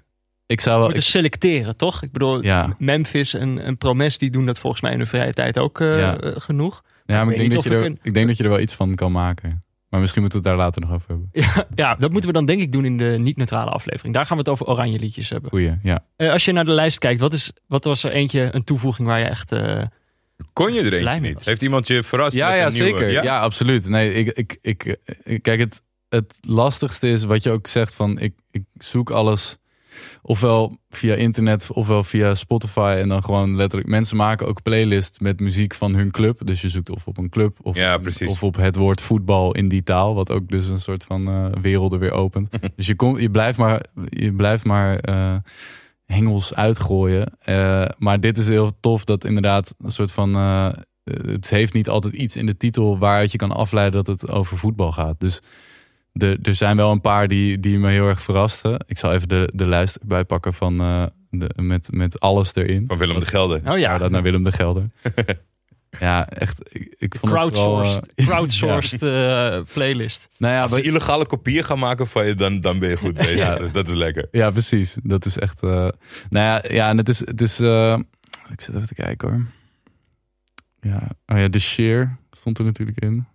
ik 0.45 0.61
zou 0.61 0.75
wel. 0.77 0.85
moeten 0.85 1.03
ik- 1.03 1.09
selecteren, 1.09 1.75
toch? 1.77 2.03
Ik 2.03 2.11
bedoel, 2.11 2.43
Ja. 2.43 2.75
Memphis 2.77 3.33
en, 3.33 3.59
en 3.63 3.77
Promes, 3.77 4.17
die 4.17 4.29
doen 4.31 4.45
dat 4.45 4.59
volgens 4.59 4.81
mij 4.81 4.91
in 4.91 4.97
hun 4.97 5.07
vrije 5.07 5.33
tijd 5.33 5.57
ook 5.57 5.77
Ja. 5.79 6.17
genoeg. 6.21 6.81
ja, 7.05 7.23
maar 7.23 7.33
ik 7.33 7.39
denk, 7.39 7.53
dat 7.53 7.63
je 7.63 7.69
er, 7.69 7.85
een- 7.85 7.99
ik 8.01 8.13
denk 8.13 8.27
dat 8.27 8.37
je 8.37 8.43
er 8.43 8.49
wel 8.49 8.59
iets 8.59 8.73
van 8.75 8.95
kan 8.95 9.11
maken. 9.11 9.63
Maar 9.91 9.99
misschien 9.99 10.21
moeten 10.21 10.41
we 10.41 10.47
het 10.49 10.57
daar 10.57 10.65
later 10.65 10.81
nog 10.81 10.91
over 10.91 11.07
hebben. 11.07 11.29
Ja, 11.31 11.67
ja, 11.75 11.95
dat 11.95 12.11
moeten 12.11 12.29
we 12.29 12.35
dan 12.35 12.45
denk 12.45 12.61
ik 12.61 12.71
doen 12.71 12.85
in 12.85 12.97
de 12.97 13.15
niet-neutrale 13.19 13.69
aflevering. 13.71 14.13
Daar 14.13 14.25
gaan 14.25 14.35
we 14.37 14.43
het 14.43 14.51
over 14.51 14.65
oranje 14.67 14.99
liedjes 14.99 15.29
hebben. 15.29 15.49
Goeie, 15.49 15.77
ja. 15.83 16.05
Eh, 16.15 16.31
als 16.31 16.45
je 16.45 16.51
naar 16.51 16.65
de 16.65 16.71
lijst 16.71 16.97
kijkt, 16.97 17.19
wat, 17.19 17.33
is, 17.33 17.51
wat 17.67 17.85
was 17.85 18.03
er 18.03 18.11
eentje, 18.11 18.49
een 18.51 18.63
toevoeging 18.63 19.07
waar 19.07 19.19
je 19.19 19.25
echt... 19.25 19.51
eh, 19.51 19.83
Kon 20.53 20.73
je 20.73 20.81
er 20.81 20.93
eentje 20.93 21.19
niet? 21.19 21.33
was. 21.33 21.45
Heeft 21.45 21.61
iemand 21.61 21.87
je 21.87 22.03
verrast 22.03 22.35
Ja, 22.35 22.49
met 22.49 22.57
ja 22.57 22.65
een 22.65 22.73
nieuwe? 22.73 22.97
zeker. 22.99 23.23
Ja? 23.23 23.39
absoluut. 23.39 23.89
Nee, 23.89 24.13
ik, 24.13 24.27
ik, 24.37 24.57
ik, 24.61 24.97
ik- 25.23 25.41
kijk, 25.41 25.59
het, 25.59 25.81
het 26.09 26.33
lastigste 26.41 27.09
is 27.09 27.23
wat 27.23 27.43
je 27.43 27.51
ook 27.51 27.67
zegt 27.67 27.95
van 27.95 28.19
ik, 28.19 28.33
ik 28.51 28.63
zoek 28.77 29.09
alles 29.11 29.57
ofwel 30.21 30.77
via 30.89 31.15
internet 31.15 31.71
ofwel 31.71 32.03
via 32.03 32.35
Spotify 32.35 32.97
en 32.99 33.09
dan 33.09 33.23
gewoon 33.23 33.55
letterlijk 33.55 33.89
mensen 33.89 34.17
maken 34.17 34.47
ook 34.47 34.61
playlists 34.61 35.19
met 35.19 35.39
muziek 35.39 35.73
van 35.73 35.95
hun 35.95 36.11
club. 36.11 36.41
Dus 36.45 36.61
je 36.61 36.69
zoekt 36.69 36.89
of 36.89 37.07
op 37.07 37.17
een 37.17 37.29
club 37.29 37.57
of, 37.61 37.75
Ja, 37.75 37.99
of 38.25 38.43
op 38.43 38.55
het 38.55 38.75
woord 38.75 39.01
voetbal 39.01 39.53
in 39.55 39.67
die 39.67 39.83
taal, 39.83 40.15
wat 40.15 40.31
ook 40.31 40.49
dus 40.49 40.67
een 40.67 40.79
soort 40.79 41.03
van 41.03 41.27
eh 41.27 41.45
werelden 41.61 41.99
weer 41.99 42.11
opent. 42.11 42.49
dus 42.75 42.87
je, 42.87 42.95
komt, 42.95 43.19
je 43.19 43.29
blijft 43.29 43.57
maar, 43.57 43.85
je 44.09 44.33
blijft 44.33 44.65
maar 44.65 44.99
eh, 44.99 45.35
hengels 46.05 46.53
uitgooien. 46.53 47.37
Eh, 47.39 47.85
maar 47.97 48.19
dit 48.19 48.37
is 48.37 48.47
heel 48.47 48.71
tof 48.79 49.03
dat 49.03 49.25
inderdaad 49.25 49.75
een 49.79 49.91
soort 49.91 50.11
van... 50.11 50.35
het 51.03 51.49
heeft 51.49 51.73
niet 51.73 51.89
altijd 51.89 52.13
iets 52.13 52.35
in 52.35 52.45
de 52.45 52.57
titel 52.57 52.97
waaruit 52.97 53.31
je 53.31 53.37
kan 53.37 53.51
afleiden 53.51 54.03
dat 54.03 54.21
het 54.21 54.31
over 54.31 54.57
voetbal 54.57 54.91
gaat. 54.91 55.19
Dus 55.19 55.41
er, 56.13 56.37
er 56.41 56.55
zijn 56.55 56.75
wel 56.77 56.91
een 56.91 57.01
paar 57.01 57.27
die, 57.27 57.59
die 57.59 57.77
me 57.77 57.89
heel 57.91 58.07
erg 58.07 58.21
verrasten. 58.21 58.83
Ik 58.87 58.97
zal 58.97 59.13
even 59.13 59.29
de, 59.29 59.49
de 59.55 59.65
lijst 59.67 59.97
bijpakken 60.05 60.53
van, 60.53 60.79
eh, 60.79 61.05
de, 61.29 61.49
met, 61.55 61.89
met 61.91 62.19
alles 62.19 62.55
erin. 62.55 62.83
Van 62.87 62.97
Willem 62.97 63.19
de 63.19 63.25
Gelder. 63.25 63.61
Oh 63.71 63.77
ja, 63.77 63.97
dat 63.97 64.11
naar 64.11 64.21
Willem 64.21 64.43
de 64.43 64.51
Gelder. 64.51 64.89
ja, 65.99 66.29
echt. 66.29 66.59
Ik, 66.75 66.95
ik 66.97 67.15
vond 67.15 67.33
het 67.33 67.41
vooral, 67.57 67.81
eh, 67.83 67.97
crowdsourced, 68.25 68.25
crowdsourced 68.25 69.01
eh, 69.03 69.73
playlist. 69.73 70.29
nou 70.37 70.53
ja, 70.53 70.61
Als 70.61 70.73
we- 70.73 70.81
illegale 70.81 71.25
kopieën 71.25 71.63
gaan 71.63 71.79
maken 71.79 72.07
van 72.07 72.25
je, 72.25 72.35
dan, 72.35 72.61
dan 72.61 72.79
ben 72.79 72.89
je 72.89 72.97
goed 72.97 73.13
bezig. 73.13 73.35
Ja. 73.45 73.55
Dus 73.55 73.71
dat 73.71 73.87
is 73.87 73.93
lekker. 73.93 74.27
Ja, 74.31 74.51
precies. 74.51 74.97
Dat 75.03 75.25
is 75.25 75.37
echt. 75.37 75.63
eh, 75.63 75.69
nou 75.69 75.91
ja, 76.29 76.63
ja, 76.69 76.89
en 76.89 76.97
het 76.97 77.09
is. 77.09 77.19
Het 77.19 77.41
is 77.41 77.59
eh, 77.59 77.97
ik 78.51 78.61
zit 78.61 78.75
even 78.75 78.87
te 78.87 78.93
kijken 78.93 79.29
hoor. 79.29 79.45
Ja, 80.91 81.09
oh 81.25 81.37
ja, 81.37 81.47
de 81.47 81.59
Sheer 81.59 82.17
stond 82.31 82.57
er 82.59 82.65
natuurlijk 82.65 82.99
in. 82.99 83.25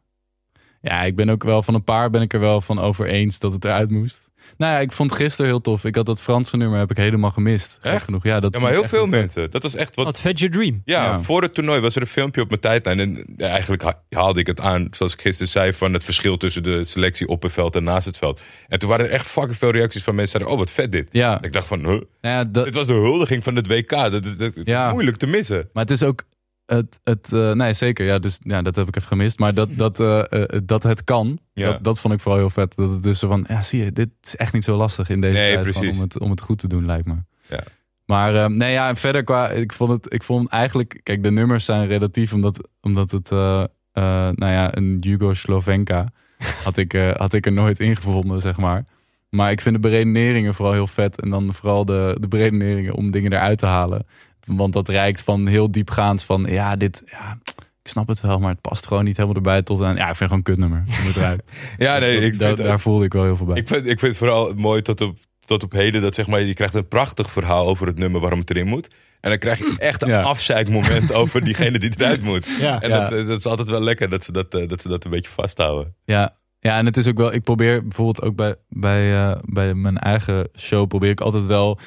Ja, 0.88 1.02
ik 1.02 1.16
ben 1.16 1.28
ook 1.28 1.44
wel 1.44 1.62
van 1.62 1.74
een 1.74 1.84
paar 1.84 2.10
ben 2.10 2.22
ik 2.22 2.32
er 2.34 2.40
wel 2.40 2.60
van 2.60 2.78
over 2.80 3.06
eens 3.06 3.38
dat 3.38 3.52
het 3.52 3.64
eruit 3.64 3.90
moest. 3.90 4.24
Nou 4.56 4.72
ja, 4.72 4.78
ik 4.78 4.92
vond 4.92 5.10
het 5.10 5.20
gisteren 5.20 5.50
heel 5.50 5.60
tof. 5.60 5.84
Ik 5.84 5.94
had 5.94 6.06
dat 6.06 6.20
Franse 6.20 6.56
nummer 6.56 6.78
heb 6.78 6.90
ik 6.90 6.96
helemaal 6.96 7.30
gemist. 7.30 7.78
Gek 7.80 7.92
Echt? 7.92 8.04
genoeg. 8.04 8.22
Ja, 8.24 8.40
dat 8.40 8.54
Ja, 8.54 8.60
maar 8.60 8.70
heel 8.70 8.84
veel 8.84 9.00
vet. 9.00 9.10
mensen. 9.10 9.50
Dat 9.50 9.62
was 9.62 9.74
echt 9.74 9.94
wat. 9.94 10.04
Wat 10.04 10.20
Vet 10.20 10.38
Your 10.38 10.54
Dream. 10.54 10.82
Ja, 10.84 11.02
Ja. 11.04 11.20
voor 11.22 11.42
het 11.42 11.54
toernooi 11.54 11.80
was 11.80 11.96
er 11.96 12.02
een 12.02 12.08
filmpje 12.08 12.40
op 12.40 12.48
mijn 12.48 12.60
tijdlijn. 12.60 13.00
En 13.00 13.24
eigenlijk 13.36 13.82
ha- 13.82 14.02
haalde 14.10 14.40
ik 14.40 14.46
het 14.46 14.60
aan, 14.60 14.88
zoals 14.90 15.12
ik 15.12 15.20
gisteren 15.20 15.52
zei, 15.52 15.72
van 15.72 15.92
het 15.92 16.04
verschil 16.04 16.36
tussen 16.36 16.62
de 16.62 16.84
selectie 16.84 17.28
op 17.28 17.42
het 17.42 17.52
veld 17.52 17.76
en 17.76 17.84
naast 17.84 18.06
het 18.06 18.16
veld. 18.16 18.40
En 18.68 18.78
toen 18.78 18.88
waren 18.88 19.04
er 19.06 19.10
echt 19.12 19.26
fucking 19.26 19.56
veel 19.56 19.70
reacties 19.70 20.02
van 20.02 20.14
mensen 20.14 20.32
zeiden, 20.32 20.52
oh 20.52 20.58
wat 20.58 20.70
vet 20.70 20.92
dit. 20.92 21.08
Ja, 21.12 21.38
En 21.38 21.44
ik 21.44 21.52
dacht 21.52 21.66
van, 21.66 21.78
huh? 21.78 21.86
nou 21.86 22.04
ja, 22.20 22.44
dat, 22.44 22.64
dit 22.64 22.74
was 22.74 22.86
de 22.86 22.92
huldiging 22.92 23.44
van 23.44 23.56
het 23.56 23.66
WK. 23.66 23.90
Dat 23.90 24.24
is, 24.24 24.36
dat 24.36 24.56
is 24.56 24.62
Ja. 24.64 24.90
moeilijk 24.92 25.16
te 25.16 25.26
missen. 25.26 25.68
Maar 25.72 25.82
het 25.82 25.92
is 25.92 26.02
ook 26.02 26.22
het, 26.66 27.00
het 27.02 27.32
eh, 27.32 27.52
nee 27.52 27.73
zeker, 27.73 28.06
ja, 28.06 28.18
dus 28.18 28.38
ja, 28.42 28.62
dat 28.62 28.76
heb 28.76 28.88
ik 28.88 28.96
even 28.96 29.08
gemist. 29.08 29.38
Maar 29.38 29.54
dat, 29.54 29.68
dat, 29.73 30.00
eh, 30.00 30.42
eh, 30.42 30.61
dat 30.64 30.82
het 30.82 31.04
kan, 31.04 31.38
Ja. 31.52 31.70
dat, 31.73 31.85
dat 31.85 32.00
vond 32.00 32.14
ik 32.14 32.20
vooral 32.20 32.40
heel 32.40 32.50
vet. 32.50 32.76
Dat 32.76 32.90
het 32.90 33.02
dus 33.02 33.18
van, 33.18 33.44
ja, 33.49 33.62
zie 33.62 33.85
je, 33.85 33.92
dit 33.92 34.08
is 34.23 34.37
echt 34.37 34.52
niet 34.52 34.64
zo 34.64 34.76
lastig 34.76 35.08
in 35.08 35.20
deze 35.20 35.38
Nee, 35.38 35.54
tijd 35.54 35.76
van, 35.76 35.88
om, 35.88 36.00
het, 36.00 36.20
om 36.20 36.30
het 36.30 36.40
goed 36.40 36.58
te 36.58 36.68
doen, 36.68 36.87
lijkt 36.87 37.06
me. 37.06 37.14
Ja. 37.49 37.61
Maar 38.04 38.50
nee, 38.50 38.73
ja, 38.73 38.88
en 38.88 38.96
verder 38.96 39.25
qua, 39.25 39.50
ik 39.50 39.73
vond 39.73 39.90
het, 39.90 40.12
ik 40.12 40.23
vond 40.23 40.49
eigenlijk, 40.49 41.00
kijk, 41.02 41.23
de 41.23 41.30
nummers 41.30 41.64
zijn 41.64 41.87
relatief, 41.87 42.32
omdat, 42.32 42.68
omdat 42.80 43.11
het, 43.11 43.30
nou 43.30 44.37
ja, 44.38 44.76
een 44.76 44.99
Jugo-Slovenka 45.00 46.08
had 46.64 46.76
ik, 46.76 46.92
had 47.16 47.32
ik 47.32 47.46
er 47.46 47.52
nooit 47.52 47.80
ingevonden, 47.80 48.40
zeg 48.40 48.56
maar. 48.56 48.85
Maar 49.30 49.50
ik 49.50 49.61
vind 49.61 49.75
de 49.75 49.80
beredeneringen 49.80 50.54
vooral 50.54 50.75
heel 50.75 50.87
vet. 50.87 51.20
En 51.20 51.30
dan 51.30 51.54
vooral 51.54 51.85
de, 51.85 52.16
de 52.20 52.28
beredeneringen 52.28 52.94
om 52.94 53.11
dingen 53.11 53.32
eruit 53.32 53.58
te 53.58 53.66
halen. 53.66 54.06
Want 54.46 54.72
dat 54.72 54.88
reikt 54.88 55.22
van 55.22 55.46
heel 55.46 55.70
diepgaand 55.70 56.22
van 56.22 56.44
ja, 56.48 56.76
dit, 56.76 57.02
ja, 57.06 57.38
ik 57.82 57.90
snap 57.90 58.08
het 58.08 58.20
wel, 58.20 58.38
maar 58.38 58.50
het 58.50 58.60
past 58.60 58.86
gewoon 58.86 59.04
niet 59.04 59.16
helemaal 59.16 59.36
erbij. 59.36 59.62
Tot 59.62 59.82
aan, 59.82 59.96
ja, 59.96 60.08
ik 60.08 60.16
vind 60.16 60.18
het 60.18 60.18
gewoon 60.18 60.36
een 60.36 60.42
kutnummer. 60.42 60.84
Moet 61.04 61.16
eruit. 61.16 61.42
Ja, 61.78 61.98
nee, 61.98 62.18
ik 62.20 62.38
daar, 62.38 62.54
vind, 62.54 62.68
daar 62.68 62.80
voelde 62.80 63.04
ik 63.04 63.12
wel 63.12 63.24
heel 63.24 63.36
veel 63.36 63.46
bij. 63.46 63.56
ik, 63.56 63.68
vind, 63.68 63.80
ik 63.86 63.98
vind 63.98 64.12
het 64.12 64.16
vooral 64.16 64.52
mooi 64.56 64.82
tot 64.82 65.00
op, 65.00 65.16
tot 65.46 65.62
op 65.62 65.72
heden 65.72 66.02
dat 66.02 66.14
zeg 66.14 66.26
maar, 66.26 66.40
je 66.42 66.54
krijgt 66.54 66.74
een 66.74 66.88
prachtig 66.88 67.30
verhaal 67.30 67.66
over 67.66 67.86
het 67.86 67.98
nummer 67.98 68.20
waarom 68.20 68.38
het 68.38 68.50
erin 68.50 68.66
moet. 68.66 68.94
En 69.20 69.30
dan 69.30 69.38
krijg 69.38 69.58
je 69.58 69.74
echt 69.90 70.02
een 70.02 70.08
Ja. 70.08 70.22
afzeikmoment 70.22 71.12
over 71.20 71.44
diegene 71.44 71.78
die 71.78 71.92
eruit 71.96 72.22
moet. 72.22 72.56
Ja. 72.60 72.80
En 72.80 72.88
Ja. 72.88 73.00
Dat, 73.00 73.12
eh, 73.12 73.26
dat 73.26 73.38
is 73.38 73.46
altijd 73.46 73.68
wel 73.68 73.80
lekker 73.82 74.08
dat 74.08 74.24
ze 74.24 74.32
dat, 74.32 74.54
eh, 74.54 74.68
dat, 74.68 74.82
ze 74.82 74.88
dat 74.88 75.04
een 75.04 75.10
beetje 75.10 75.30
vasthouden. 75.30 75.94
Ja, 76.04 76.34
ja, 76.60 76.76
en 76.78 76.86
het 76.86 76.96
is 76.96 77.06
ook 77.06 77.16
wel, 77.16 77.32
ik 77.32 77.42
probeer 77.42 77.82
bijvoorbeeld 77.82 78.22
ook 78.22 78.36
bij, 78.36 78.54
bij, 78.68 79.14
eh, 79.30 79.36
bij 79.44 79.74
mijn 79.74 79.98
eigen 79.98 80.48
show, 80.58 80.86
probeer 80.88 81.10
ik 81.10 81.20
altijd 81.20 81.46
wel 81.46 81.78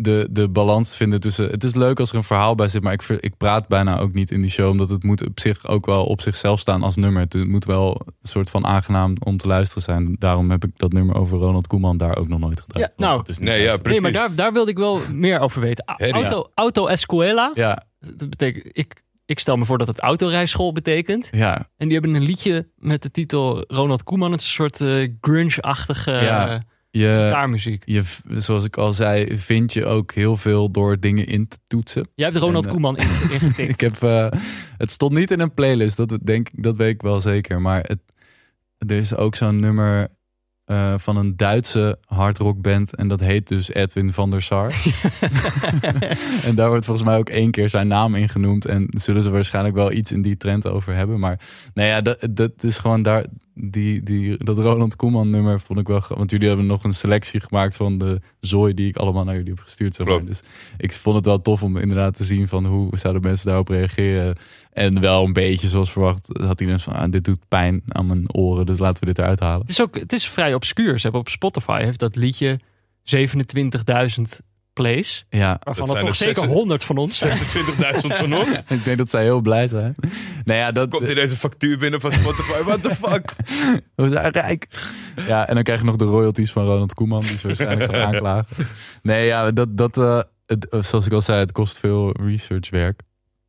de, 0.00 0.28
de 0.30 0.48
balans 0.48 0.96
vinden 0.96 1.20
tussen. 1.20 1.48
Het 1.50 1.64
is 1.64 1.74
leuk 1.74 2.00
als 2.00 2.10
er 2.10 2.16
een 2.16 2.22
verhaal 2.24 2.54
bij 2.54 2.68
zit, 2.68 2.82
maar 2.82 2.92
ik, 2.92 3.02
ver- 3.02 3.22
ik 3.24 3.36
praat 3.36 3.68
bijna 3.68 3.98
ook 3.98 4.12
niet 4.12 4.30
in 4.30 4.40
die 4.40 4.50
show, 4.50 4.70
omdat 4.70 4.88
het 4.88 5.02
moet 5.02 5.26
op 5.26 5.40
zich 5.40 5.66
ook 5.66 5.86
wel 5.86 6.04
op 6.06 6.20
zichzelf 6.20 6.60
staan 6.60 6.82
als 6.82 6.96
nummer. 6.96 7.22
Het 7.22 7.46
moet 7.48 7.64
wel 7.64 8.00
een 8.06 8.28
soort 8.28 8.50
van 8.50 8.66
aangenaam 8.66 9.12
om 9.24 9.36
te 9.36 9.46
luisteren 9.46 9.82
zijn. 9.82 10.16
Daarom 10.18 10.50
heb 10.50 10.64
ik 10.64 10.70
dat 10.76 10.92
nummer 10.92 11.16
over 11.16 11.38
Ronald 11.38 11.66
Koeman 11.66 11.96
daar 11.96 12.16
ook 12.16 12.28
nog 12.28 12.38
nooit 12.38 12.60
gedraaid. 12.60 12.92
Ja, 12.96 13.04
nou, 13.06 13.18
het 13.18 13.28
is 13.28 13.38
niet 13.38 13.48
Nee, 13.48 13.62
ja, 13.62 13.76
precies. 13.76 14.00
Nee, 14.02 14.12
maar 14.12 14.20
daar, 14.20 14.34
daar 14.36 14.52
wilde 14.52 14.70
ik 14.70 14.78
wel 14.78 15.00
meer 15.12 15.40
over 15.40 15.60
weten. 15.60 15.84
Auto, 15.96 16.50
auto 16.54 16.86
Escuela. 16.86 17.50
Ja, 17.54 17.82
Dat 18.00 18.30
betekent, 18.30 18.64
ik, 18.78 19.02
ik 19.26 19.38
stel 19.38 19.56
me 19.56 19.64
voor 19.64 19.78
dat 19.78 19.86
het 19.86 19.98
autorijschool 20.00 20.72
betekent. 20.72 21.28
ja, 21.30 21.56
En 21.76 21.88
die 21.88 21.98
hebben 21.98 22.14
een 22.14 22.22
liedje 22.26 22.68
met 22.76 23.02
de 23.02 23.10
titel 23.10 23.64
Ronald 23.68 24.02
Koeman. 24.02 24.30
Het 24.32 24.40
is 24.40 24.46
een 24.46 24.52
soort 24.52 24.80
eh, 24.80 25.08
grunge-achtige 25.20 26.10
Ja. 26.10 26.62
Je, 26.90 27.78
je, 27.84 28.02
zoals 28.28 28.64
ik 28.64 28.76
al 28.76 28.92
zei, 28.92 29.38
vind 29.38 29.72
je 29.72 29.84
ook 29.84 30.12
heel 30.12 30.36
veel 30.36 30.70
door 30.70 31.00
dingen 31.00 31.26
in 31.26 31.48
te 31.48 31.58
toetsen. 31.66 32.08
Jij 32.14 32.26
hebt 32.26 32.38
Ronald 32.38 32.64
En, 32.66 32.70
eh, 32.70 32.76
Koeman 32.76 32.96
in- 32.96 33.06
ingetikt. 33.32 33.70
Ik 33.70 33.80
heb, 33.80 34.02
eh, 34.02 34.30
het 34.76 34.90
stond 34.90 35.12
niet 35.12 35.30
in 35.30 35.40
een 35.40 35.54
playlist, 35.54 35.96
dat, 35.96 36.18
denk, 36.22 36.48
dat 36.52 36.76
weet 36.76 36.94
ik 36.94 37.02
wel 37.02 37.20
zeker. 37.20 37.60
Maar 37.60 37.80
het, 37.82 37.98
er 38.78 38.96
is 38.96 39.16
ook 39.16 39.34
zo'n 39.34 39.60
nummer 39.60 40.08
eh, 40.64 40.94
van 40.96 41.16
een 41.16 41.36
Duitse 41.36 41.98
hardrockband. 42.04 42.94
En 42.94 43.08
dat 43.08 43.20
heet 43.20 43.48
dus 43.48 43.72
Edwin 43.72 44.12
van 44.12 44.30
der 44.30 44.42
Sar. 44.42 44.72
en 46.44 46.54
daar 46.54 46.68
wordt 46.68 46.84
volgens 46.84 47.06
mij 47.06 47.16
ook 47.16 47.28
één 47.28 47.50
keer 47.50 47.70
zijn 47.70 47.88
naam 47.88 48.14
in 48.14 48.28
genoemd. 48.28 48.64
En 48.64 48.88
zullen 48.90 49.22
ze 49.22 49.30
waarschijnlijk 49.30 49.74
wel 49.74 49.92
iets 49.92 50.12
in 50.12 50.22
die 50.22 50.36
trend 50.36 50.66
over 50.66 50.94
hebben. 50.94 51.18
Maar 51.18 51.40
nou 51.74 51.88
ja, 51.88 52.00
dat, 52.00 52.28
dat 52.30 52.52
is 52.60 52.78
gewoon 52.78 53.02
daar. 53.02 53.24
Die, 53.60 54.02
die, 54.02 54.44
dat 54.44 54.58
Ronald 54.58 54.96
Koeman 54.96 55.30
nummer 55.30 55.60
vond 55.60 55.78
ik 55.78 55.86
wel... 55.86 56.02
Want 56.08 56.30
jullie 56.30 56.48
hebben 56.48 56.66
nog 56.66 56.84
een 56.84 56.94
selectie 56.94 57.40
gemaakt 57.40 57.76
van 57.76 57.98
de 57.98 58.20
zooi 58.40 58.74
die 58.74 58.88
ik 58.88 58.96
allemaal 58.96 59.24
naar 59.24 59.34
jullie 59.34 59.50
heb 59.50 59.60
gestuurd. 59.60 59.94
Zeg 59.94 60.06
maar. 60.06 60.16
Klopt. 60.16 60.30
Dus 60.30 60.42
ik 60.76 60.92
vond 60.92 61.16
het 61.16 61.24
wel 61.24 61.40
tof 61.40 61.62
om 61.62 61.76
inderdaad 61.76 62.16
te 62.16 62.24
zien 62.24 62.48
van 62.48 62.66
hoe 62.66 62.98
zouden 62.98 63.22
mensen 63.22 63.46
daarop 63.46 63.68
reageren. 63.68 64.36
En 64.72 65.00
wel 65.00 65.24
een 65.24 65.32
beetje 65.32 65.68
zoals 65.68 65.92
verwacht 65.92 66.28
had 66.32 66.60
iedereen 66.60 66.80
van... 66.80 66.92
Ah, 66.92 67.10
dit 67.10 67.24
doet 67.24 67.48
pijn 67.48 67.82
aan 67.88 68.06
mijn 68.06 68.34
oren, 68.34 68.66
dus 68.66 68.78
laten 68.78 69.00
we 69.00 69.06
dit 69.06 69.18
eruit 69.18 69.40
halen. 69.40 69.60
Het 69.60 69.70
is 69.70 69.80
ook 69.80 69.98
het 69.98 70.12
is 70.12 70.28
vrij 70.28 70.54
obscuur. 70.54 70.96
Ze 70.96 71.02
hebben 71.02 71.20
op 71.20 71.28
Spotify 71.28 71.82
heeft 71.82 71.98
dat 71.98 72.16
liedje 72.16 72.60
27.000 73.16 74.22
plays. 74.82 75.24
Ja, 75.30 75.60
Waarvan 75.62 75.86
Dat 75.86 75.96
er 75.96 76.00
zijn 76.00 76.00
toch 76.00 76.08
er 76.08 76.14
zeker 76.34 76.40
zes- 76.40 76.50
100 76.58 76.84
van 76.84 76.96
ons 76.96 77.18
zijn. 77.18 77.36
26.000 77.36 78.16
van 78.16 78.32
ons. 78.40 78.62
ik 78.68 78.84
denk 78.84 78.98
dat 78.98 79.10
zij 79.10 79.22
heel 79.22 79.40
blij 79.40 79.68
zijn. 79.68 79.94
Nou 80.44 80.58
ja, 80.58 80.72
dat... 80.72 80.88
Komt 80.90 81.08
in 81.08 81.14
deze 81.14 81.36
factuur 81.36 81.78
binnen 81.78 82.00
van 82.00 82.12
Spotify. 82.12 82.62
What 82.62 82.82
the 82.82 82.94
fuck? 82.94 83.32
We 83.94 84.08
zijn 84.08 84.30
rijk. 84.32 84.66
Ja, 85.26 85.48
en 85.48 85.54
dan 85.54 85.62
krijg 85.62 85.78
je 85.80 85.86
nog 85.86 85.96
de 85.96 86.04
royalties 86.04 86.52
van 86.52 86.64
Ronald 86.64 86.94
Koeman, 86.94 87.20
die 87.20 87.38
ze 87.38 87.46
waarschijnlijk 87.46 87.94
gaat 87.94 88.04
aanklagen. 88.14 88.66
Nee, 89.02 89.26
ja, 89.26 89.50
dat, 89.50 89.76
dat 89.76 89.96
eh, 89.96 90.20
het, 90.46 90.66
zoals 90.70 91.06
ik 91.06 91.12
al 91.12 91.20
zei, 91.22 91.38
het 91.40 91.52
kost 91.52 91.78
veel 91.78 92.12
researchwerk. 92.12 93.00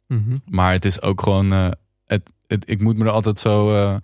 Mhm. 0.07 0.35
Maar 0.45 0.71
het 0.71 0.85
is 0.85 1.01
ook 1.01 1.21
gewoon, 1.21 1.53
eh, 1.53 1.69
het, 2.05 2.29
het, 2.47 2.69
ik 2.69 2.81
moet 2.81 2.97
me 2.97 3.05
er 3.05 3.11
altijd 3.11 3.39
zo, 3.39 3.73
eh 3.75 3.95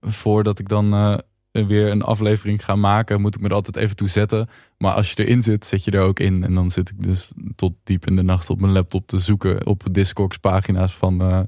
voordat 0.00 0.58
ik 0.58 0.68
dan 0.68 0.92
eh, 0.94 1.16
weer 1.52 1.90
een 1.90 2.02
aflevering 2.02 2.64
ga 2.64 2.76
maken, 2.76 3.20
moet 3.20 3.34
ik 3.34 3.40
me 3.40 3.48
er 3.48 3.54
altijd 3.54 3.76
even 3.76 3.96
toe 3.96 4.08
zetten. 4.08 4.48
Maar 4.78 4.92
als 4.92 5.12
je 5.12 5.24
erin 5.24 5.42
zit, 5.42 5.66
zit 5.66 5.84
je 5.84 5.90
er 5.90 6.00
ook 6.00 6.18
in. 6.20 6.44
En 6.44 6.54
dan 6.54 6.70
zit 6.70 6.88
ik 6.88 7.02
dus 7.02 7.32
tot 7.56 7.72
diep 7.84 8.06
in 8.06 8.16
de 8.16 8.22
nacht 8.22 8.50
op 8.50 8.60
mijn 8.60 8.72
laptop 8.72 9.06
te 9.06 9.18
zoeken 9.18 9.66
op 9.66 9.82
Discogs 9.90 10.36
pagina's 10.36 10.92
van 10.92 11.20
eh, 11.20 11.40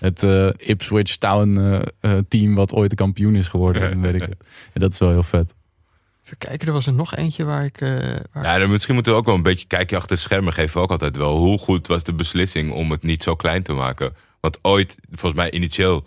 het 0.00 0.22
eh, 0.22 0.48
Ipswich 0.56 1.16
Town 1.16 1.56
eh, 2.00 2.18
team 2.28 2.54
wat 2.54 2.72
ooit 2.72 2.90
de 2.90 2.96
kampioen 2.96 3.34
is 3.34 3.48
geworden. 3.48 3.90
En 3.90 4.00
weet 4.12 4.14
ik 4.14 4.20
het. 4.20 4.44
En 4.72 4.80
dat 4.80 4.92
is 4.92 4.98
wel 4.98 5.10
heel 5.10 5.22
vet. 5.22 5.56
Even 6.24 6.38
kijken, 6.38 6.66
er 6.66 6.72
was 6.72 6.86
er 6.86 6.92
nog 6.92 7.14
eentje 7.14 7.44
waar 7.44 7.64
ik... 7.64 7.80
eh, 7.80 8.16
waar 8.32 8.44
Ja, 8.44 8.58
dan 8.58 8.70
misschien 8.70 8.94
moeten 8.94 9.12
we 9.12 9.18
ook 9.18 9.26
wel 9.26 9.34
een 9.34 9.42
beetje 9.42 9.66
kijkje 9.66 9.96
achter 9.96 10.16
de 10.16 10.22
schermen 10.22 10.52
geven. 10.52 10.74
we 10.74 10.80
Ook 10.80 10.90
altijd 10.90 11.16
wel. 11.16 11.36
Hoe 11.36 11.58
goed 11.58 11.86
was 11.86 12.04
de 12.04 12.12
beslissing 12.12 12.72
om 12.72 12.90
het 12.90 13.02
niet 13.02 13.22
zo 13.22 13.34
klein 13.34 13.62
te 13.62 13.72
maken? 13.72 14.14
Want 14.40 14.58
ooit, 14.62 14.98
volgens 15.10 15.40
mij 15.40 15.50
initieel, 15.50 16.06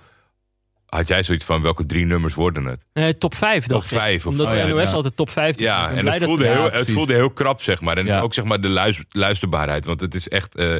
had 0.96 1.08
jij 1.08 1.24
zoiets 1.24 1.46
van 1.46 1.62
welke 1.62 1.86
drie 1.86 2.06
nummers 2.06 2.34
worden 2.34 2.66
het? 2.66 2.80
Nee, 2.94 3.18
top 3.18 3.36
5 3.36 3.66
dacht 3.68 3.82
Top 3.90 3.92
ik. 3.92 4.04
vijf 4.04 4.26
of- 4.26 4.32
Omdat 4.32 4.46
oh 4.48 4.52
de 4.54 4.68
NOS 4.74 4.90
ja. 4.90 4.96
altijd 4.96 5.16
top 5.16 5.30
5 5.30 5.52
doet. 5.52 5.60
Ik 5.62 5.66
Ja, 5.68 5.90
en 5.90 5.96
het 6.08 6.20
dat- 6.20 6.24
voelde, 6.24 6.44
ja, 6.46 6.52
heel, 6.52 6.72
het 6.72 6.92
voelde 6.92 7.14
heel 7.14 7.30
krap, 7.30 7.62
zeg 7.62 7.82
maar. 7.82 7.98
En 7.98 8.06
Ja. 8.06 8.16
is 8.18 8.22
ook 8.22 8.34
zeg 8.34 8.46
maar 8.46 8.62
de 8.62 8.68
luis- 8.70 9.04
luisterbaarheid. 9.10 9.86
Want 9.86 10.02
het 10.02 10.16
is 10.16 10.30
echt. 10.30 10.56
eh, 10.56 10.76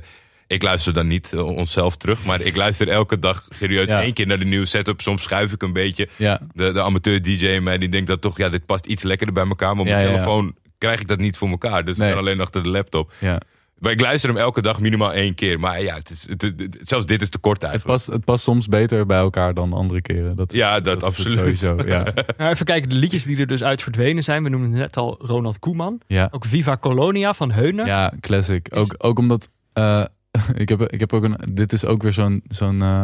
ik 0.48 0.62
luister 0.64 0.94
dan 0.94 1.08
niet 1.08 1.34
eh, 1.34 1.46
onszelf 1.48 1.98
terug, 1.98 2.26
maar 2.26 2.42
ik 2.42 2.56
luister 2.56 2.88
elke 2.90 3.20
dag 3.20 3.46
serieus 3.50 3.90
één 3.90 4.14
keer 4.14 4.28
naar 4.28 4.40
de 4.40 4.46
nieuwe 4.46 4.66
setup. 4.66 5.02
Soms 5.02 5.24
schuif 5.24 5.52
ik 5.52 5.62
een 5.62 5.74
beetje. 5.74 6.08
De, 6.18 6.72
de 6.72 6.82
amateur 6.82 7.22
DJ 7.22 7.46
in 7.46 7.64
mij 7.64 7.78
die 7.78 7.90
denkt 7.90 8.08
dat 8.08 8.22
toch, 8.22 8.38
ja, 8.38 8.50
dit 8.50 8.66
past 8.66 8.86
iets 8.86 9.04
lekkerder 9.04 9.36
bij 9.36 9.46
elkaar. 9.48 9.72
Maar 9.76 9.86
op 9.86 9.92
mijn 9.92 10.08
telefoon 10.08 10.56
krijg 10.78 11.00
ik 11.00 11.08
dat 11.08 11.20
niet 11.20 11.38
voor 11.38 11.50
elkaar. 11.50 11.86
Dus 11.86 11.98
Nee. 11.98 12.08
ik 12.10 12.14
ben 12.16 12.24
alleen 12.24 12.40
achter 12.42 12.64
de 12.64 12.70
laptop. 12.70 13.14
ja. 13.20 13.40
Maar 13.82 13.92
ik 13.92 14.02
luister 14.02 14.30
hem 14.30 14.38
elke 14.40 14.62
dag 14.62 14.80
minimaal 14.80 15.14
één 15.14 15.36
keer. 15.36 15.60
Maar 15.60 15.82
ja, 15.82 15.96
het 15.96 16.10
is, 16.10 16.30
het, 16.30 16.42
het- 16.42 16.60
het- 16.60 16.80
zelfs 16.84 17.06
dit 17.06 17.22
is 17.22 17.30
te 17.30 17.38
kort 17.38 17.62
Het, 17.62 17.72
eigenlijk. 17.72 17.98
past, 17.98 18.12
het 18.16 18.26
past 18.26 18.44
soms 18.44 18.68
beter 18.68 19.06
bij 19.06 19.18
elkaar 19.18 19.54
dan 19.54 19.74
andere 19.74 20.02
keren. 20.02 20.36
Dat 20.36 20.52
is, 20.54 20.60
ja, 20.60 20.74
dat, 20.80 20.84
dat 20.84 20.96
is 20.96 21.18
het 21.18 21.28
absoluut. 21.28 21.38
sowieso. 21.58 21.88
Ja. 21.88 22.04
Nou, 22.38 22.50
even 22.52 22.66
kijken, 22.66 22.90
de 22.90 22.96
liedjes 22.96 23.24
die 23.24 23.38
er 23.38 23.48
dus 23.48 23.64
uit 23.64 23.82
verdwenen 23.82 24.24
zijn. 24.24 24.44
We 24.44 24.50
noemden 24.50 24.70
net 24.70 24.98
al 24.98 25.18
Ronald 25.26 25.60
Koeman. 25.60 26.02
Ja. 26.08 26.28
Ook 26.32 26.46
Viva 26.46 26.78
Colonia 26.78 27.34
van 27.34 27.52
Heuner. 27.52 27.86
Ja, 27.86 28.14
classic. 28.20 28.68
Ook, 28.74 28.96
ook 28.98 29.20
omdat 29.20 29.50
eh, 29.74 30.06
ik, 30.54 30.70
heb, 30.70 30.82
ik 30.82 31.00
heb 31.00 31.14
ook 31.14 31.24
een. 31.24 31.38
Dit 31.54 31.74
is 31.74 31.86
ook 31.86 32.02
weer 32.02 32.14
zo'n 32.14 32.42
zo'n 32.48 32.82
eh, 32.82 33.04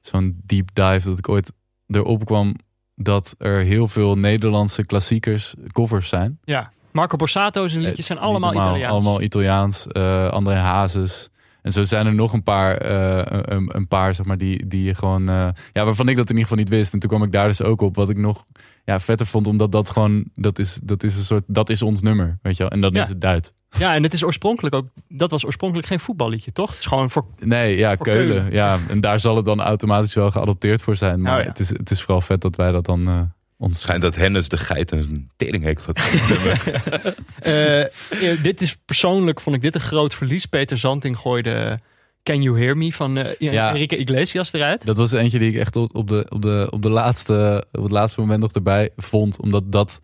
zo'n 0.00 0.40
deep 0.44 0.68
dive 0.72 1.08
dat 1.08 1.18
ik 1.18 1.28
ooit 1.28 1.52
erop 1.86 2.24
kwam 2.24 2.54
dat 2.94 3.34
er 3.38 3.58
heel 3.60 3.88
veel 3.88 4.18
Nederlandse 4.18 4.86
klassiekers 4.86 5.54
covers 5.72 6.08
zijn. 6.08 6.38
Ja. 6.44 6.70
Marco 6.92 7.16
Borsato 7.16 7.66
zijn 7.66 7.82
liedjes 7.82 8.06
zijn 8.06 8.18
allemaal 8.18 8.52
normaal, 8.52 8.68
Italiaans. 8.68 8.92
Allemaal 8.94 9.22
Italiaans. 9.22 9.86
eh 9.86 10.28
André 10.28 10.54
Hazes. 10.54 11.28
En 11.62 11.72
zo 11.72 11.84
zijn 11.84 12.06
er 12.06 12.14
nog 12.14 12.32
een 12.32 12.42
paar, 12.42 12.76
eh, 12.76 13.22
een, 13.56 13.70
een 13.76 13.88
paar 13.88 14.14
zeg 14.14 14.26
maar, 14.26 14.38
die, 14.38 14.66
die 14.66 14.82
je 14.84 14.94
gewoon... 14.94 15.28
eh, 15.28 15.48
ja, 15.72 15.84
waarvan 15.84 16.08
ik 16.08 16.16
dat 16.16 16.24
in 16.30 16.36
ieder 16.36 16.42
geval 16.48 16.56
niet 16.64 16.68
wist. 16.68 16.92
En 16.92 16.98
toen 16.98 17.08
kwam 17.10 17.22
ik 17.22 17.32
daar 17.32 17.46
dus 17.48 17.62
ook 17.62 17.80
op. 17.80 17.96
Wat 17.96 18.08
ik 18.10 18.16
nog 18.16 18.44
ja, 18.84 19.00
vetter 19.00 19.26
vond, 19.26 19.46
omdat 19.46 19.72
dat 19.72 19.90
gewoon... 19.90 20.24
Dat 20.34 20.58
is, 20.58 20.80
dat 20.82 21.02
is 21.02 21.16
een 21.16 21.22
soort... 21.22 21.44
Dat 21.46 21.70
is 21.70 21.82
ons 21.82 22.02
nummer, 22.02 22.38
weet 22.42 22.56
je 22.56 22.62
wel. 22.62 22.72
En 22.72 22.80
dat 22.80 22.94
Ja. 22.94 23.02
is 23.02 23.08
het 23.08 23.20
Duits. 23.20 23.52
Ja, 23.78 23.94
en 23.94 24.02
het 24.02 24.12
is 24.12 24.24
oorspronkelijk 24.24 24.74
ook. 24.74 24.86
Dat 25.08 25.30
was 25.30 25.44
oorspronkelijk 25.46 25.88
geen 25.88 26.00
voetballiedje, 26.00 26.52
toch? 26.52 26.70
Het 26.70 26.78
is 26.78 26.86
gewoon 26.86 27.10
voor. 27.10 27.26
Nee, 27.38 27.76
ja, 27.76 27.96
Voor 27.96 28.04
Keulen. 28.04 28.34
Keulen. 28.36 28.52
Ja, 28.52 28.78
en 28.88 29.00
daar 29.00 29.20
zal 29.20 29.36
het 29.36 29.44
dan 29.44 29.60
automatisch 29.60 30.14
wel 30.14 30.30
geadopteerd 30.30 30.82
voor 30.82 30.96
zijn. 30.96 31.20
Maar 31.20 31.36
Oh, 31.36 31.42
ja. 31.42 31.48
het, 31.48 31.58
is, 31.58 31.68
het 31.68 31.90
is 31.90 32.00
vooral 32.02 32.20
vet 32.20 32.40
dat 32.40 32.56
wij 32.56 32.70
dat 32.72 32.84
dan 32.84 33.08
eh 33.08 33.20
ons... 33.60 33.72
Het 33.72 33.80
schijnt 33.80 34.02
dat 34.02 34.16
Hennis 34.16 34.48
de 34.48 34.56
geit 34.56 34.90
een 34.92 35.30
tering 35.36 35.64
heeft 35.64 35.80
gehad. 35.80 35.98
Eh, 37.40 37.80
eh, 37.82 38.42
dit 38.42 38.60
is 38.60 38.76
persoonlijk, 38.76 39.40
vond 39.40 39.56
ik 39.56 39.62
dit 39.62 39.74
een 39.74 39.80
groot 39.80 40.14
verlies. 40.14 40.46
Peter 40.46 40.78
Zanting 40.78 41.16
gooide 41.18 41.78
Can 42.22 42.42
You 42.42 42.58
Hear 42.60 42.76
Me 42.76 42.92
van 42.92 43.16
eh 43.16 43.34
Ja. 43.38 43.68
Enrique 43.70 43.96
Iglesias 43.96 44.52
eruit. 44.52 44.84
Dat 44.84 44.96
was 44.96 45.12
eentje 45.12 45.38
die 45.38 45.50
ik 45.50 45.56
echt 45.56 45.76
op 45.76 46.08
de, 46.08 46.26
op 46.28 46.42
de, 46.42 46.66
op 46.70 46.82
de 46.82 46.88
laatste, 46.90 47.64
op 47.72 47.82
het 47.82 47.92
laatste 47.92 48.20
moment 48.20 48.40
nog 48.40 48.52
erbij 48.52 48.90
vond. 48.96 49.40
Omdat 49.40 49.72
dat 49.72 50.00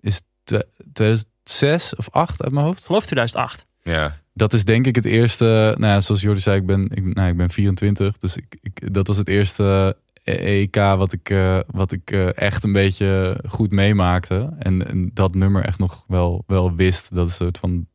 is 0.00 0.20
twe- 0.44 0.66
2006 0.92 1.94
of 1.96 2.08
8 2.10 2.42
uit 2.42 2.52
mijn 2.52 2.64
hoofd. 2.64 2.78
Ik 2.78 2.86
geloof 2.86 3.04
2008. 3.04 3.66
ja. 3.82 4.16
Dat 4.32 4.52
is 4.52 4.64
denk 4.64 4.86
ik 4.86 4.94
het 4.94 5.04
eerste, 5.04 5.74
nou 5.78 5.92
ja, 5.92 6.00
zoals 6.00 6.20
Jordi 6.20 6.40
zei, 6.40 6.56
ik 6.56 6.66
ben, 6.66 6.88
ik, 6.94 7.14
nou, 7.14 7.28
ik 7.28 7.36
ben 7.36 7.50
24. 7.50 8.18
Dus 8.18 8.36
ik, 8.36 8.56
ik, 8.62 8.94
dat 8.94 9.06
was 9.06 9.16
het 9.16 9.28
eerste 9.28 9.96
EK 10.30 10.74
wat 10.76 11.12
ik, 11.12 11.30
eh, 11.30 11.58
wat 11.66 11.92
ik 11.92 12.10
eh, 12.10 12.36
echt 12.36 12.64
een 12.64 12.72
beetje 12.72 13.40
goed 13.48 13.70
meemaakte. 13.70 14.54
En, 14.58 14.88
en 14.88 15.10
dat 15.14 15.34
nummer 15.34 15.64
echt 15.64 15.78
nog 15.78 16.04
wel, 16.06 16.44
wel 16.46 16.74
wist. 16.74 17.14
Dat 17.14 17.26
is 17.26 17.32
een 17.32 17.38
soort 17.44 17.58
van, 17.58 17.86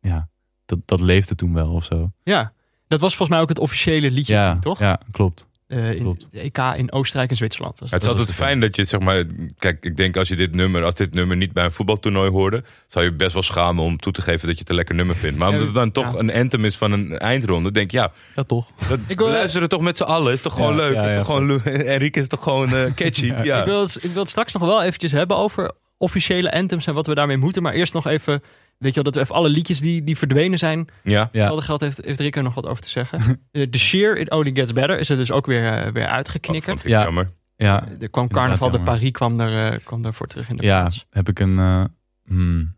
ja, 0.00 0.28
dat, 0.64 0.78
dat 0.84 1.00
leefde 1.00 1.34
toen 1.34 1.54
wel 1.54 1.72
of 1.72 1.84
zo. 1.84 2.10
Ja, 2.22 2.52
dat 2.88 3.00
was 3.00 3.10
volgens 3.16 3.28
mij 3.28 3.40
ook 3.40 3.48
het 3.48 3.58
officiële 3.58 4.10
liedje, 4.10 4.34
Ja, 4.34 4.58
toch? 4.58 4.78
ja 4.78 5.00
klopt. 5.10 5.48
Eh, 5.70 5.90
in 5.92 6.02
klopt. 6.02 6.28
de 6.32 6.40
EK 6.40 6.58
in 6.76 6.92
Oostenrijk 6.92 7.30
en 7.30 7.36
Zwitserland. 7.36 7.80
Het 7.80 8.02
is 8.02 8.08
altijd 8.08 8.34
fijn 8.34 8.60
dat 8.60 8.76
je, 8.76 8.84
zeg 8.84 9.00
maar, 9.00 9.24
kijk, 9.58 9.84
ik 9.84 9.96
denk 9.96 10.16
als 10.16 10.28
je 10.28 10.36
dit 10.36 10.54
nummer, 10.54 10.84
als 10.84 10.94
dit 10.94 11.14
nummer 11.14 11.36
niet 11.36 11.52
bij 11.52 11.64
een 11.64 11.72
voetbaltoernooi 11.72 12.30
hoorde, 12.30 12.62
zou 12.86 13.04
je 13.04 13.12
best 13.12 13.32
wel 13.32 13.42
schamen 13.42 13.84
om 13.84 13.96
toe 13.98 14.12
te 14.12 14.22
geven 14.22 14.46
dat 14.46 14.54
je 14.54 14.60
het 14.60 14.68
een 14.68 14.74
lekker 14.76 14.94
nummer 14.94 15.16
vindt. 15.16 15.38
Maar 15.38 15.48
omdat 15.48 15.64
het 15.64 15.74
dan 15.74 15.92
toch 15.92 16.12
Ja. 16.12 16.18
een 16.18 16.32
anthem 16.32 16.64
is 16.64 16.76
van 16.76 16.92
een 16.92 17.18
eindronde, 17.18 17.70
denk 17.70 17.90
ja, 17.90 18.12
Ja, 18.36 18.42
toch? 18.42 18.66
dat, 18.88 18.98
Ik 19.06 19.18
we 19.18 19.24
wil- 19.24 19.32
luisteren 19.32 19.68
toch 19.68 19.80
met 19.80 19.96
z'n 19.96 20.02
allen, 20.02 20.32
is 20.32 20.42
toch 20.42 20.54
gewoon 20.54 20.70
Ja, 20.70 20.76
leuk, 20.76 20.92
ja, 20.92 21.04
is 21.04 21.10
ja. 21.10 21.16
toch 21.16 21.26
gewoon? 21.26 21.62
Enrique 21.96 22.20
is 22.20 22.28
toch 22.28 22.42
gewoon 22.42 22.68
catchy, 22.94 23.26
ja. 23.42 23.58
Ik, 23.58 23.64
wil 23.64 23.80
het, 23.80 23.98
ik 24.02 24.10
wil 24.12 24.20
het 24.22 24.30
straks 24.30 24.52
nog 24.52 24.62
wel 24.62 24.82
eventjes 24.82 25.12
hebben 25.12 25.36
over 25.36 25.72
officiële 25.98 26.52
anthems 26.52 26.86
en 26.86 26.94
wat 26.94 27.06
we 27.06 27.14
daarmee 27.14 27.36
moeten. 27.36 27.62
Maar 27.62 27.72
eerst 27.74 27.94
nog 27.94 28.06
even, 28.06 28.42
weet 28.80 28.94
je 28.94 29.02
wel, 29.02 29.04
dat 29.04 29.14
we 29.14 29.20
even 29.20 29.34
alle 29.34 29.48
liedjes 29.48 29.80
die, 29.80 30.04
die 30.04 30.16
verdwenen 30.18 30.58
zijn. 30.58 30.88
Ja, 31.02 31.12
Ja. 31.12 31.26
Hetzelfde 31.32 31.64
geld 31.64 31.80
heeft, 31.80 32.00
heeft 32.04 32.20
Rick 32.20 32.36
er 32.36 32.42
nog 32.42 32.54
wat 32.54 32.66
over 32.66 32.82
te 32.82 32.88
zeggen. 32.88 33.20
Eh, 33.50 33.66
The 33.70 33.78
Sheer, 33.78 34.18
It 34.18 34.30
Only 34.30 34.50
Gets 34.54 34.72
Better, 34.72 34.98
is 34.98 35.08
er 35.08 35.16
dus 35.16 35.30
ook 35.30 35.46
weer, 35.46 35.66
eh, 35.72 35.92
weer 35.92 36.06
dat 36.06 36.12
uitgeknikkerd. 36.12 36.82
Ja. 36.82 37.02
jammer. 37.02 37.32
Ja, 37.56 37.88
Er 38.00 38.10
kwam 38.10 38.28
Carnaval 38.28 38.70
de. 38.70 38.80
Paris 38.80 39.10
kwam, 39.10 39.40
er, 39.40 39.72
eh, 39.72 39.78
kwam 39.84 40.02
daarvoor 40.02 40.26
terug 40.26 40.48
in 40.48 40.56
de 40.56 40.62
Ja, 40.62 40.80
plaats. 40.80 41.06
heb 41.10 41.28
ik 41.28 41.38
een. 41.40 41.58
eh, 41.58 41.84
hmm. 42.26 42.74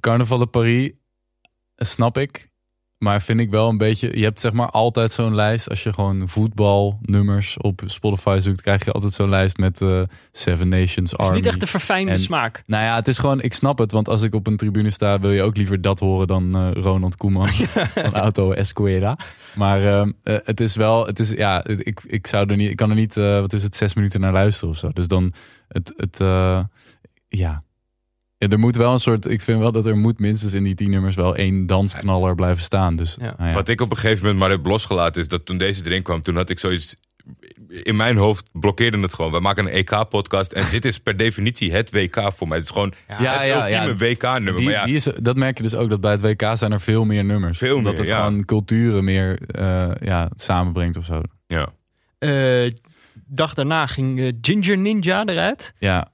Carnaval 0.00 0.38
de 0.38 0.46
Paris, 0.46 0.90
eh, 1.74 1.86
snap 1.86 2.18
ik. 2.18 2.50
Maar 3.02 3.22
vind 3.22 3.40
ik 3.40 3.50
wel 3.50 3.68
een 3.68 3.76
beetje. 3.78 4.18
Je 4.18 4.24
hebt 4.24 4.40
zeg 4.40 4.52
maar 4.52 4.70
altijd 4.70 5.12
zo'n 5.12 5.34
lijst. 5.34 5.68
Als 5.68 5.82
je 5.82 5.92
gewoon 5.92 6.28
voetbalnummers 6.28 7.56
op 7.56 7.82
Spotify 7.86 8.38
zoekt, 8.40 8.60
krijg 8.60 8.84
je 8.84 8.92
altijd 8.92 9.12
zo'n 9.12 9.28
lijst 9.28 9.56
met 9.56 9.80
eh, 9.80 10.02
Seven 10.32 10.68
Nations 10.68 11.10
Het 11.10 11.20
is 11.20 11.26
Army. 11.26 11.36
niet 11.36 11.46
echt 11.46 11.60
de 11.60 11.66
verfijnde 11.66 12.12
En- 12.12 12.18
smaak. 12.20 12.62
Nou 12.66 12.84
ja, 12.84 12.94
het 12.94 13.08
is 13.08 13.18
gewoon. 13.18 13.40
Ik 13.40 13.52
snap 13.52 13.78
het, 13.78 13.92
want 13.92 14.08
als 14.08 14.22
ik 14.22 14.34
op 14.34 14.46
een 14.46 14.56
tribune 14.56 14.90
sta, 14.90 15.20
wil 15.20 15.30
je 15.30 15.42
ook 15.42 15.56
liever 15.56 15.80
dat 15.80 16.00
horen 16.00 16.26
dan 16.26 16.54
eh, 16.56 16.70
Ronald 16.82 17.16
Koeman 17.16 17.48
van 17.94 18.14
Auto 18.14 18.52
Escuela. 18.52 19.18
Maar 19.54 19.82
ehm, 19.82 20.12
eh, 20.22 20.36
het 20.44 20.60
is 20.60 20.76
wel. 20.76 21.06
Het 21.06 21.18
is 21.18 21.30
ja. 21.30 21.64
Ik, 21.66 22.00
ik 22.06 22.26
zou 22.26 22.50
er 22.50 22.56
niet. 22.56 22.70
Ik 22.70 22.76
kan 22.76 22.90
er 22.90 22.96
niet. 22.96 23.14
wat 23.14 23.52
is 23.52 23.62
het? 23.62 23.76
Zes 23.76 23.94
minuten 23.94 24.20
naar 24.20 24.32
luisteren 24.32 24.70
of 24.70 24.78
zo. 24.78 24.88
Dus 24.92 25.06
dan 25.06 25.32
het. 25.68 25.92
het 25.96 26.18
ja. 27.28 27.62
Ja, 28.42 28.48
er 28.48 28.58
moet 28.58 28.76
wel 28.76 28.92
een 28.92 29.00
soort. 29.00 29.26
Ik 29.26 29.40
vind 29.40 29.58
wel 29.58 29.72
dat 29.72 29.86
er 29.86 29.96
moet 29.96 30.18
minstens 30.18 30.54
in 30.54 30.62
die 30.64 30.74
tien 30.74 30.90
nummers 30.90 31.14
wel 31.16 31.36
één 31.36 31.66
dansknaller 31.66 32.34
blijven 32.34 32.62
staan. 32.62 32.96
Dus 32.96 33.16
Ja. 33.20 33.34
nou 33.38 33.48
ja. 33.48 33.54
Wat 33.54 33.68
ik 33.68 33.80
op 33.80 33.90
een 33.90 33.96
gegeven 33.96 34.20
moment 34.22 34.38
maar 34.40 34.50
heb 34.50 34.66
losgelaten 34.66 35.20
is 35.20 35.28
dat 35.28 35.46
toen 35.46 35.58
deze 35.58 35.86
erin 35.86 36.02
kwam, 36.02 36.22
toen 36.22 36.36
had 36.36 36.50
ik 36.50 36.58
zoiets. 36.58 36.96
In 37.68 37.96
mijn 37.96 38.16
hoofd 38.16 38.48
blokkeerde 38.52 38.98
het 38.98 39.14
gewoon. 39.14 39.32
We 39.32 39.40
maken 39.40 39.64
een 39.66 39.72
EK-podcast 39.72 40.52
en 40.52 40.64
dit 40.70 40.84
is 40.84 40.98
per 40.98 41.16
definitie 41.16 41.72
het 41.72 41.90
WK 41.90 42.32
voor 42.36 42.48
mij. 42.48 42.56
Het 42.56 42.66
is 42.66 42.72
gewoon 42.72 42.92
Ja, 43.08 43.22
Ja, 43.22 43.32
het 43.38 43.46
ja, 43.48 43.66
ja. 43.66 43.84
ultieme 43.84 43.96
WK-nummer. 44.08 44.54
Die, 44.56 44.64
Maar 44.64 44.72
ja, 44.72 44.84
die 44.84 44.94
is, 44.94 45.08
dat 45.20 45.36
merk 45.36 45.56
je 45.56 45.62
dus 45.62 45.74
ook 45.74 45.90
dat 45.90 46.00
bij 46.00 46.10
het 46.10 46.20
WK 46.20 46.50
zijn 46.54 46.72
er 46.72 46.80
veel 46.80 47.04
meer 47.04 47.24
nummers. 47.24 47.58
Veel 47.58 47.76
omdat 47.76 47.92
meer, 47.92 48.00
het 48.00 48.10
ja. 48.10 48.16
gewoon 48.24 48.44
culturen 48.44 49.04
meer 49.04 49.40
eh, 49.46 49.90
ja, 50.00 50.30
samenbrengt 50.36 50.96
of 50.96 51.04
zo. 51.04 51.22
ja. 51.46 51.68
Eh, 52.18 52.70
dag 53.26 53.54
daarna 53.54 53.86
ging 53.86 54.20
eh, 54.20 54.32
Ginger 54.40 54.78
Ninja 54.78 55.24
eruit. 55.24 55.72
Ja, 55.78 56.08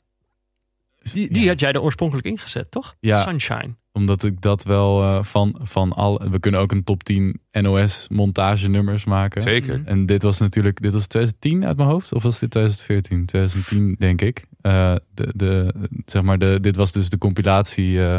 Die, 1.13 1.33
die 1.33 1.43
Ja. 1.43 1.49
had 1.49 1.61
jij 1.61 1.73
er 1.73 1.81
oorspronkelijk 1.83 2.27
ingezet, 2.27 2.71
toch? 2.71 2.95
Ja. 3.01 3.23
Sunshine. 3.23 3.75
Omdat 3.93 4.25
ik 4.25 4.41
dat 4.41 4.65
wel 4.65 5.03
eh, 5.03 5.23
van, 5.23 5.59
van 5.63 5.93
al. 5.93 6.23
We 6.31 6.39
kunnen 6.39 6.61
ook 6.61 6.73
een 6.73 6.85
top 6.85 7.03
10 7.03 7.41
NOS 7.53 8.07
montagenummers 8.11 9.05
maken. 9.05 9.43
zeker. 9.43 9.79
Mhm. 9.79 9.89
En 9.89 10.07
dit 10.07 10.23
was 10.23 10.39
natuurlijk. 10.39 10.81
Dit 10.83 10.93
was 10.93 11.07
2010 11.07 11.65
uit 11.67 11.77
mijn 11.77 11.89
hoofd? 11.89 12.13
Of 12.13 12.23
was 12.23 12.39
dit 12.39 12.51
2014? 12.51 13.27
2010, 13.27 13.97
denk 13.99 14.21
ik. 14.21 14.45
Eh, 14.61 14.95
de, 15.15 15.33
de, 15.37 15.75
zeg 16.07 16.23
maar 16.23 16.39
de, 16.39 16.59
dit 16.61 16.77
was 16.77 16.93
dus 16.93 17.09
de 17.09 17.19
compilatie. 17.19 17.99
eh, 17.99 18.19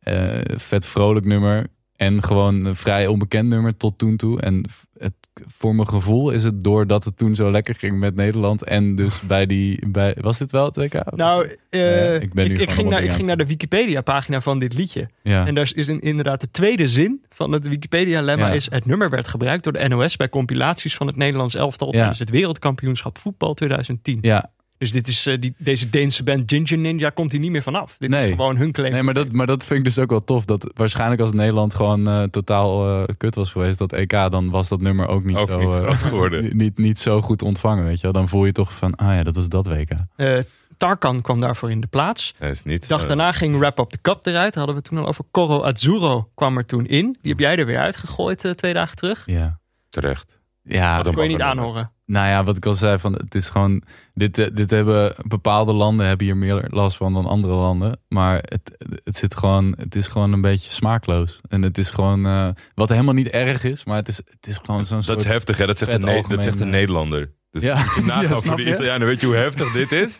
eh, 0.00 0.58
vet 0.58 0.86
vrolijk 0.86 1.26
nummer. 1.26 1.66
En 2.02 2.22
gewoon 2.22 2.64
een 2.64 2.76
vrij 2.76 3.06
onbekend 3.06 3.48
nummer 3.48 3.76
tot 3.76 3.98
toen 3.98 4.16
toe. 4.16 4.40
En 4.40 4.64
het, 4.98 5.12
voor 5.46 5.74
mijn 5.74 5.88
gevoel 5.88 6.30
is 6.30 6.44
het 6.44 6.64
doordat 6.64 7.04
het 7.04 7.16
toen 7.16 7.34
zo 7.34 7.50
lekker 7.50 7.74
ging 7.74 7.98
met 7.98 8.14
Nederland. 8.14 8.64
En 8.64 8.94
dus 8.94 9.20
bij 9.34 9.46
die. 9.46 9.88
Bij, 9.88 10.16
was 10.20 10.38
dit 10.38 10.52
wel 10.52 10.64
het 10.64 10.76
WK? 10.76 11.14
Nou, 11.16 11.56
eh, 11.70 12.20
ik 12.20 12.32
ben 12.32 12.48
nu 12.48 12.58
ik, 12.58 12.70
ging 12.70 12.88
naar, 12.88 13.02
ik 13.02 13.12
ging 13.12 13.26
naar 13.26 13.36
de 13.36 13.46
Wikipedia-pagina 13.46 14.40
van 14.40 14.58
dit 14.58 14.74
liedje. 14.74 15.08
Ja. 15.22 15.46
En 15.46 15.54
daar 15.54 15.70
is 15.74 15.88
in, 15.88 16.00
inderdaad 16.00 16.40
de 16.40 16.50
tweede 16.50 16.88
zin 16.88 17.24
van 17.28 17.52
het 17.52 17.68
Wikipedia-lemma 17.68 18.48
Ja. 18.48 18.54
is... 18.54 18.70
Het 18.70 18.86
nummer 18.86 19.10
werd 19.10 19.28
gebruikt 19.28 19.64
door 19.64 19.72
de 19.72 19.88
NOS 19.88 20.16
bij 20.16 20.28
compilaties 20.28 20.96
van 20.96 21.06
het 21.06 21.16
Nederlands 21.16 21.54
elftal... 21.54 21.86
Ja. 21.86 21.98
tijdens 21.98 22.18
het 22.18 22.30
wereldkampioenschap 22.30 23.18
voetbal 23.18 23.54
2010. 23.54 24.18
ja, 24.22 24.50
Dus 24.82 24.92
dit 24.92 25.08
is, 25.08 25.26
eh, 25.26 25.40
die, 25.40 25.54
deze 25.58 25.90
Deense 25.90 26.22
band 26.22 26.42
Ginger 26.52 26.78
Ninja 26.78 27.10
komt 27.10 27.32
hier 27.32 27.40
niet 27.40 27.50
meer 27.50 27.62
vanaf. 27.62 27.96
Dit 27.98 28.10
is 28.10 28.16
Nee. 28.16 28.30
gewoon 28.30 28.56
hun 28.56 28.72
claim. 28.72 28.92
Nee, 28.92 29.02
maar 29.02 29.14
dat, 29.14 29.32
maar 29.32 29.46
dat 29.46 29.66
vind 29.66 29.78
ik 29.78 29.84
dus 29.84 29.98
ook 29.98 30.10
wel 30.10 30.24
tof. 30.24 30.44
Dat 30.44 30.70
waarschijnlijk 30.74 31.20
als 31.20 31.32
Nederland 31.32 31.74
gewoon 31.74 32.08
eh, 32.08 32.22
totaal 32.22 32.88
eh, 33.06 33.14
kut 33.16 33.34
was 33.34 33.52
geweest, 33.52 33.78
dat 33.78 33.92
EK, 33.92 34.10
dan 34.10 34.50
was 34.50 34.68
dat 34.68 34.80
nummer 34.80 35.08
ook 35.08 35.24
niet, 35.24 35.36
Ook 35.36 35.48
zo, 35.48 35.58
niet 35.58 35.68
eh, 35.68 35.80
groot 35.82 36.02
geworden. 36.02 36.50
niet, 36.56 36.78
niet 36.78 36.98
zo 36.98 37.20
goed 37.20 37.42
ontvangen, 37.42 37.84
weet 37.84 37.96
je 37.96 38.02
wel. 38.02 38.12
Dan 38.12 38.28
voel 38.28 38.44
je 38.44 38.52
toch 38.52 38.72
van, 38.72 38.94
ah 38.94 39.14
ja, 39.14 39.22
dat 39.22 39.36
was 39.36 39.48
dat 39.48 39.66
WK. 39.66 39.90
Eh, 40.16 40.38
Tarkan 40.76 41.22
kwam 41.22 41.40
daarvoor 41.40 41.70
in 41.70 41.80
de 41.80 41.86
plaats. 41.86 42.34
Dat 42.38 42.50
is 42.50 42.62
niet. 42.64 42.82
De 42.82 42.88
dag 42.88 43.06
daarna 43.06 43.32
ging 43.32 43.58
Wrap 43.58 43.78
Up 43.78 43.90
the 43.90 43.98
Cup 44.02 44.26
eruit. 44.26 44.54
Daar 44.54 44.64
hadden 44.64 44.74
we 44.74 44.80
het 44.80 44.84
toen 44.84 44.98
al 44.98 45.06
over. 45.06 45.24
Coro 45.30 45.62
Azzurro 45.62 46.28
kwam 46.34 46.56
er 46.56 46.66
toen 46.66 46.86
in. 46.86 47.16
Die 47.20 47.30
heb 47.30 47.40
jij 47.40 47.56
er 47.56 47.66
weer 47.66 47.78
uitgegooid 47.78 48.44
eh, 48.44 48.50
twee 48.50 48.72
dagen 48.74 48.96
terug. 48.96 49.22
Ja. 49.26 49.58
terecht. 49.88 50.40
Ja, 50.62 51.06
een 51.06 51.14
Kon 51.14 51.22
je 51.22 51.28
niet 51.28 51.40
aanhoren. 51.40 51.90
nou 52.06 52.28
ja, 52.28 52.44
wat 52.44 52.56
ik 52.56 52.66
al 52.66 52.74
zei, 52.74 52.98
van, 52.98 53.12
het 53.12 53.34
is 53.34 53.48
gewoon, 53.48 53.82
dit, 54.14 54.38
eh, 54.38 54.46
dit 54.52 54.70
hebben, 54.70 55.14
bepaalde 55.26 55.72
landen 55.72 56.06
hebben 56.06 56.26
hier 56.26 56.36
meer 56.36 56.66
last 56.70 56.96
van 56.96 57.12
dan 57.12 57.26
andere 57.26 57.54
landen. 57.54 58.00
Maar 58.08 58.36
het, 58.36 58.76
het, 59.04 59.16
zit 59.16 59.36
gewoon, 59.36 59.74
het 59.78 59.94
is 59.94 60.08
gewoon 60.08 60.32
een 60.32 60.40
beetje 60.40 60.70
smaakloos. 60.70 61.40
En 61.48 61.62
het 61.62 61.78
is 61.78 61.90
gewoon, 61.90 62.26
eh, 62.26 62.48
wat 62.74 62.88
helemaal 62.88 63.14
niet 63.14 63.28
erg 63.28 63.64
is, 63.64 63.84
maar 63.84 63.96
het 63.96 64.08
is, 64.08 64.16
het 64.16 64.46
is 64.46 64.58
gewoon 64.64 64.86
zo'n 64.86 64.96
Dat 64.96 65.04
soort... 65.04 65.20
is 65.20 65.26
heftig, 65.26 65.58
hè? 65.58 65.66
Dat 65.66 65.78
zegt, 65.78 65.92
een, 65.92 66.24
dat 66.28 66.42
zegt 66.42 66.60
een 66.60 66.66
eh, 66.66 66.72
Nederlander. 66.72 67.30
Dus 67.52 67.62
Ja. 67.62 67.74
ja. 67.96 68.00
nagaan 68.04 68.22
Ja, 68.22 68.36
voor 68.36 68.56
de? 68.56 68.70
Italianen. 68.70 69.06
Weet 69.06 69.20
je 69.20 69.26
hoe 69.26 69.34
heftig 69.34 69.72
dit 69.72 69.92
is? 69.92 70.18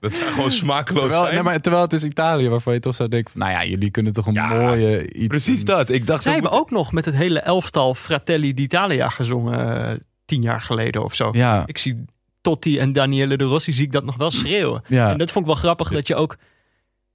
Dat 0.00 0.14
zijn 0.14 0.32
gewoon 0.32 0.50
smakeloos 0.62 1.00
Terwijl, 1.02 1.22
zijn. 1.22 1.34
nee, 1.34 1.42
maar, 1.42 1.60
terwijl 1.60 1.82
het 1.84 1.92
is 1.92 2.04
Italië, 2.04 2.48
waarvan 2.48 2.74
je 2.74 2.80
toch 2.80 2.94
zou 2.94 3.08
denken: 3.08 3.30
van, 3.30 3.40
nou 3.40 3.52
ja, 3.52 3.64
jullie 3.64 3.90
kunnen 3.90 4.12
toch 4.12 4.26
een 4.26 4.34
Ja, 4.34 4.46
mooie 4.48 5.12
iets. 5.12 5.26
Precies 5.26 5.64
dat. 5.64 5.88
Ik 5.88 6.06
dacht 6.06 6.22
Zij 6.22 6.32
hebben 6.32 6.50
ook 6.50 6.70
nog 6.70 6.92
met 6.92 7.04
het 7.04 7.14
hele 7.14 7.40
elftal 7.40 7.94
Fratelli 7.94 8.54
d'Italia 8.54 9.08
gezongen. 9.08 9.84
eh, 9.86 9.96
tien 10.24 10.42
jaar 10.42 10.60
geleden 10.60 11.04
of 11.04 11.14
zo. 11.14 11.28
Ja, 11.32 11.62
Ik 11.66 11.78
zie 11.78 12.04
Totti 12.40 12.78
en 12.78 12.92
Daniele 12.92 13.36
de 13.36 13.44
Rossi 13.44 13.72
zie 13.72 13.84
ik 13.84 13.92
dat 13.92 14.04
nog 14.04 14.16
wel 14.16 14.30
schreeuwen. 14.30 14.82
ja. 14.88 15.10
En 15.10 15.18
dat 15.18 15.32
vond 15.32 15.44
ik 15.46 15.50
wel 15.52 15.60
grappig 15.60 15.88
dat 15.90 16.06
je 16.06 16.14
ook... 16.14 16.36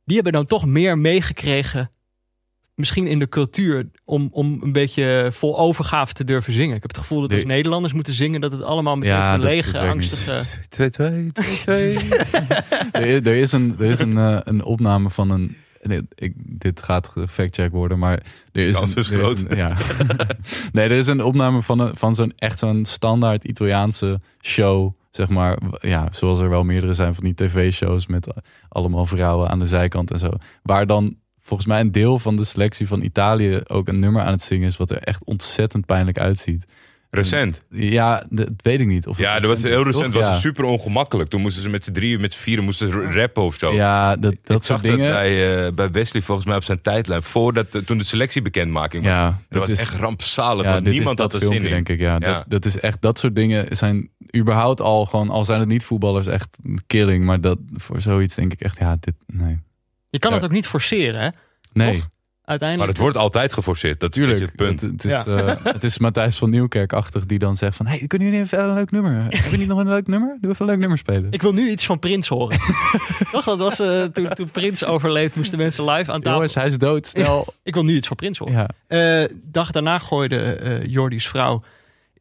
Die 0.06 0.16
hebben 0.16 0.34
dan 0.34 0.46
toch 0.46 0.66
meer 0.66 0.98
meegekregen... 0.98 1.90
Misschien 2.76 3.08
in 3.08 3.20
de 3.20 3.30
cultuur 3.30 3.90
om, 4.06 4.28
om 4.32 4.60
een 4.62 4.72
beetje 4.72 5.30
vol 5.34 5.60
overgave 5.60 6.14
te 6.14 6.24
durven 6.24 6.54
zingen. 6.54 6.76
Ik 6.76 6.82
heb 6.82 6.92
het 6.92 7.00
gevoel 7.00 7.22
dat 7.22 7.32
als 7.32 7.42
De- 7.42 7.48
Nederlanders 7.48 7.94
moeten 7.94 8.14
zingen... 8.14 8.42
dat 8.42 8.52
het 8.52 8.62
allemaal 8.62 8.96
met 8.96 9.08
Ja, 9.08 9.38
lege, 9.38 9.80
angstige... 9.80 10.44
2-2, 10.82 10.86
2-2. 11.64 11.68
er, 12.92 13.06
is- 13.06 13.26
er 13.26 13.36
is 13.36 13.52
een, 13.52 13.76
er 13.80 13.86
is 13.86 14.00
een, 14.00 14.18
eh, 14.18 14.38
een 14.44 14.64
opname 14.64 15.10
van 15.10 15.30
een. 15.30 15.56
nee, 15.82 16.02
Ik, 16.16 16.34
dit 16.38 16.84
gaat 16.84 17.14
fact-check 17.28 17.72
worden, 17.72 18.00
maar 18.00 18.24
er 18.52 18.68
is, 18.68 18.76
Kans 18.76 18.96
een, 18.96 19.02
is 19.02 19.10
er 19.10 19.20
groot. 19.20 19.46
een- 19.48 19.58
ja. 19.58 19.76
nee, 20.74 20.86
er 20.86 20.98
is 20.98 21.08
een 21.08 21.24
opname 21.24 21.62
van, 21.62 21.80
een, 21.80 21.92
van 21.96 22.16
zo'n 22.16 22.34
echt 22.38 22.60
zo'n 22.60 22.86
standaard 22.86 23.44
Italiaanse 23.44 24.20
show. 24.42 24.94
Zeg 25.12 25.30
maar, 25.30 25.58
ja, 25.82 26.08
zoals 26.12 26.40
er 26.40 26.50
wel 26.50 26.64
meerdere 26.64 26.94
zijn 26.94 27.16
van 27.16 27.24
die 27.24 27.34
tv-shows 27.34 28.08
met 28.08 28.28
allemaal 28.70 29.06
vrouwen 29.06 29.50
aan 29.50 29.60
de 29.60 29.66
zijkant 29.66 30.12
en 30.12 30.20
zo. 30.20 30.30
Waar 30.64 30.88
dan 30.88 31.16
volgens 31.44 31.68
mij 31.68 31.80
een 31.80 31.92
deel 31.92 32.20
van 32.20 32.36
de 32.36 32.44
selectie 32.44 32.88
van 32.88 33.02
Italië 33.02 33.62
ook 33.68 33.88
een 33.88 34.00
nummer 34.00 34.22
aan 34.22 34.32
het 34.32 34.44
zingen 34.44 34.68
is 34.68 34.78
wat 34.78 34.92
er 34.92 34.98
echt 34.98 35.24
ontzettend 35.24 35.86
pijnlijk 35.86 36.20
uitziet. 36.20 36.66
Recent. 37.10 37.62
Ja, 37.70 38.26
dat 38.30 38.50
weet 38.62 38.80
ik 38.80 38.88
niet. 38.88 39.08
Of 39.08 39.18
Ja, 39.18 39.40
dat 39.40 39.50
was 39.50 39.64
heel 39.64 39.84
recent. 39.84 40.14
was 40.14 40.26
ja. 40.26 40.38
super 40.38 40.64
ongemakkelijk. 40.64 41.30
Toen 41.30 41.42
moesten 41.42 41.62
ze 41.62 41.70
met 41.70 41.84
z'n 41.84 41.92
drieën, 41.92 42.22
met 42.22 42.34
z'n 42.34 42.40
vieren, 42.40 42.64
moesten 42.64 42.88
ze 42.92 42.94
rappen 43.12 43.44
of 43.44 43.56
zo. 43.56 43.74
Ja, 43.74 44.16
dat, 44.16 44.36
dat 44.44 44.66
zag 44.66 44.80
soort 44.80 44.92
dingen. 44.92 45.08
dat 45.12 45.18
bij, 45.22 45.66
eh, 45.66 45.72
bij 45.74 45.92
Wesley 45.92 46.22
volgens 46.22 46.48
mij 46.48 46.56
op 46.56 46.64
zijn 46.64 46.82
tijdlijn. 46.82 47.24
Voordat, 47.24 47.86
toen 47.86 47.98
de 47.98 48.04
selectiebekendmaking 48.04 49.04
was. 49.06 49.14
Ja, 49.14 49.26
dat, 49.28 49.36
dat 49.50 49.60
was 49.60 49.70
is- 49.70 49.80
echt 49.80 49.94
rampzalig. 49.94 50.66
Ja, 50.66 50.72
want 50.72 50.86
niemand 50.86 51.18
dat 51.18 51.32
had 51.32 51.42
er 51.42 51.48
zin 51.48 51.64
in. 51.64 51.70
denk 51.70 51.90
ik. 51.90 52.00
Ja, 52.00 52.14
Ja. 52.14 52.20
Dat, 52.20 52.44
dat 52.48 52.66
is 52.66 52.80
echt, 52.80 53.02
dat 53.02 53.20
soort 53.20 53.36
dingen 53.36 53.78
zijn 53.78 54.10
überhaupt 54.36 54.82
al 54.82 55.06
gewoon, 55.06 55.30
al 55.30 55.46
zijn 55.46 55.60
het 55.60 55.70
niet 55.70 55.84
voetballers, 55.84 56.28
echt 56.28 56.58
een 56.64 56.80
killing. 56.88 57.26
Maar 57.26 57.42
dat, 57.42 57.58
voor 57.74 58.02
zoiets 58.02 58.36
denk 58.36 58.54
ik 58.54 58.62
echt, 58.62 58.78
ja, 58.80 58.98
dit, 59.00 59.14
nee. 59.28 59.60
Je 60.14 60.20
kan 60.20 60.30
Ja. 60.32 60.36
het 60.38 60.46
ook 60.46 60.52
niet 60.52 60.68
forceren, 60.68 61.22
hè? 61.22 61.30
Nee, 61.74 61.94
Toch? 61.94 62.10
Uiteindelijk. 62.46 62.78
Maar 62.78 62.88
het 62.88 62.98
wordt 62.98 63.18
altijd 63.18 63.54
geforceerd. 63.54 64.00
Dat 64.00 64.16
is 64.18 64.24
een 64.24 64.30
beetje 64.30 64.48
tuurlijk. 64.56 64.80
het 64.80 64.80
punt. 64.80 65.02
Het, 65.02 65.12
het 65.26 65.28
is, 65.28 65.44
eh, 65.44 65.66
het 65.74 65.84
is 65.84 65.98
Matthijs 65.98 66.38
van 66.38 66.50
Nieuwkerk-achtig 66.50 67.26
die 67.26 67.40
dan 67.40 67.56
zegt 67.56 67.76
van, 67.76 67.86
hey, 67.86 68.08
kunnen 68.08 68.28
jullie 68.28 68.44
even 68.44 68.60
een 68.64 68.74
leuk 68.74 68.92
nummer? 68.92 69.14
Hebben 69.30 69.50
jullie 69.52 69.68
nog 69.68 69.78
een 69.80 69.88
leuk 69.88 70.08
nummer? 70.08 70.38
Doe 70.42 70.52
even 70.52 70.62
een 70.66 70.72
leuk 70.72 70.80
nummer 70.80 70.98
spelen. 70.98 71.32
Ik 71.32 71.42
wil 71.42 71.54
nu 71.54 71.70
iets 71.70 71.86
van 71.86 72.00
Prins 72.00 72.28
horen. 72.28 72.58
Toch? 73.32 73.44
Dat 73.44 73.58
was 73.58 73.80
eh, 73.80 74.04
toen, 74.04 74.30
toen 74.30 74.52
Prins 74.52 74.86
overleed, 74.86 75.36
moesten 75.36 75.58
mensen 75.58 75.84
live 75.90 76.12
aan 76.12 76.18
tafel. 76.22 76.32
Jongens, 76.34 76.56
hij 76.56 76.68
is 76.68 76.78
dood, 76.78 77.06
snel. 77.08 77.54
Ik 77.64 77.74
wil 77.74 77.84
nu 77.84 77.96
iets 77.96 78.08
van 78.08 78.16
Prins 78.16 78.38
horen. 78.38 78.54
Ja, 78.54 78.70
Eh, 78.88 79.30
dag 79.44 79.72
daarna 79.72 80.00
gooide 80.00 80.38
eh 80.54 80.86
Jordi's 80.86 81.28
vrouw 81.28 81.64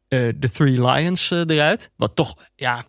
eh 0.07 0.27
The 0.39 0.49
Three 0.49 0.85
Lions 0.85 1.31
eruit. 1.31 1.91
Wat 1.95 2.15
toch, 2.15 2.35
ja, 2.55 2.85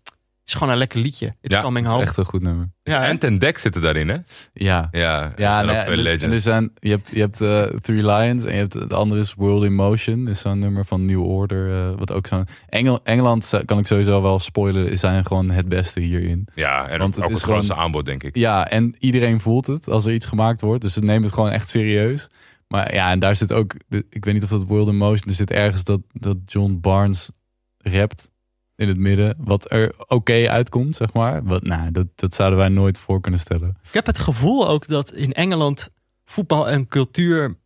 is 0.47 0.53
gewoon 0.55 0.73
een 0.73 0.79
lekker 0.79 1.01
liedje. 1.01 1.35
It's 1.41 1.55
Ja, 1.55 1.63
coming 1.63 1.85
dat 1.87 1.87
is 1.87 1.91
home. 1.93 2.03
echt 2.09 2.17
een 2.17 2.25
goed 2.25 2.43
nummer. 2.43 2.71
Ja, 2.83 3.19
en 3.19 3.39
Dex 3.39 3.63
zitten 3.63 3.83
daarin, 3.83 4.09
hè? 4.09 4.17
Ja. 4.53 4.89
Ja, 4.91 5.23
er 5.23 5.41
Ja, 5.41 5.55
zijn 5.55 5.67
nee, 5.67 5.77
ook 5.77 5.83
twee 5.83 5.97
en- 5.97 6.03
legends. 6.03 6.25
en 6.25 6.33
er 6.33 6.41
zijn, 6.41 6.71
je 6.79 6.91
hebt, 6.91 7.11
je 7.13 7.21
hebt 7.21 7.41
eh, 7.41 7.63
Three 7.63 8.07
Lions 8.07 8.45
en 8.45 8.53
je 8.53 8.59
hebt, 8.59 8.73
het 8.73 8.93
andere 8.93 9.21
is 9.21 9.35
World 9.35 9.65
in 9.65 9.75
Motion. 9.75 10.29
is 10.29 10.41
zo'n 10.41 10.59
nummer 10.59 10.85
van 10.85 11.05
New 11.05 11.23
Order. 11.23 11.73
eh, 11.91 11.99
wat 11.99 12.13
ook 12.13 12.27
zo'n 12.27 12.47
Engel, 12.69 13.01
Engeland 13.05 13.53
kan 13.65 13.79
ik 13.79 13.87
sowieso 13.87 14.23
wel 14.23 14.39
spoilen, 14.39 14.99
zijn 14.99 15.25
gewoon 15.27 15.51
het 15.51 15.69
beste 15.69 16.01
hierin. 16.01 16.49
ja, 16.55 16.89
en 16.89 16.99
want 16.99 17.15
ook 17.17 17.21
het 17.23 17.29
het 17.29 17.39
is 17.39 17.43
grootste 17.45 17.67
gewoon- 17.73 17.87
aanbod, 17.87 18.05
denk 18.05 18.23
ik. 18.23 18.37
Ja, 18.37 18.69
en 18.71 18.95
iedereen 18.99 19.41
voelt 19.41 19.67
het 19.67 19.89
als 19.89 20.07
er 20.07 20.13
iets 20.13 20.27
gemaakt 20.27 20.61
wordt. 20.61 20.83
Dus 20.83 20.93
ze 20.93 21.01
nemen 21.01 21.23
het 21.23 21.33
gewoon 21.35 21.51
echt 21.51 21.69
serieus. 21.69 22.27
Maar 22.69 22.95
ja, 22.95 23.11
en 23.11 23.19
daar 23.19 23.37
zit 23.37 23.53
ook, 23.53 23.75
ik 23.89 24.25
weet 24.25 24.35
niet 24.35 24.43
of 24.45 24.49
dat 24.51 24.63
World 24.67 24.89
in 24.89 24.97
Motion, 24.97 25.29
er 25.29 25.35
zit 25.35 25.51
ergens 25.51 25.85
dat, 25.85 26.01
dat 26.13 26.37
John 26.47 26.79
Barnes 26.81 27.31
rapt 27.79 28.31
in 28.77 28.89
het 28.89 28.97
midden. 28.97 29.35
Wat 29.39 29.71
er 29.73 29.95
oké 30.09 30.49
uitkomt, 30.49 30.97
zeg 30.97 31.13
maar. 31.13 31.45
Wat, 31.45 31.63
nou, 31.63 31.91
dat, 31.91 32.07
dat 32.15 32.35
zouden 32.35 32.59
wij 32.59 32.69
nooit 32.69 32.99
voor 32.99 33.21
kunnen 33.21 33.41
stellen. 33.41 33.77
Ik 33.83 33.93
heb 33.93 34.07
het 34.07 34.19
gevoel 34.19 34.69
ook 34.69 34.89
dat 34.89 35.13
in 35.13 35.33
Engeland 35.33 35.91
voetbal 36.25 36.69
en 36.69 36.89
cultuur 36.89 37.57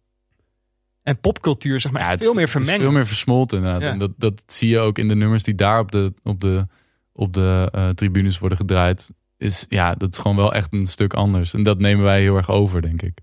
en 1.02 1.20
popcultuur 1.20 1.80
zeg 1.80 1.92
maar, 1.92 2.10
het, 2.10 2.22
veel 2.22 2.34
meer 2.34 2.48
vermengen. 2.48 2.80
veel 2.80 2.90
meer 2.90 3.06
versmolten 3.06 3.58
inderdaad. 3.58 3.82
Ja. 3.82 3.90
En 3.90 3.98
dat, 3.98 4.10
dat 4.16 4.42
zie 4.46 4.68
je 4.68 4.78
ook 4.78 4.98
in 4.98 5.08
de 5.08 5.14
nummers 5.14 5.42
die 5.42 5.54
daar 5.54 5.80
op 5.80 5.92
de, 5.92 6.12
op 6.22 6.40
de, 6.40 6.66
op 7.12 7.32
de 7.32 7.68
eh, 7.72 7.88
tribunes 7.88 8.38
worden 8.38 8.58
gedraaid. 8.58 9.10
Is, 9.36 9.66
ja, 9.68 9.94
dat 9.94 10.12
is 10.12 10.18
gewoon 10.18 10.36
wel 10.36 10.54
echt 10.54 10.72
een 10.72 10.86
stuk 10.86 11.14
anders. 11.14 11.54
En 11.54 11.62
dat 11.62 11.78
nemen 11.78 12.04
wij 12.04 12.20
heel 12.20 12.36
erg 12.36 12.50
over, 12.50 12.82
denk 12.82 13.02
ik. 13.02 13.18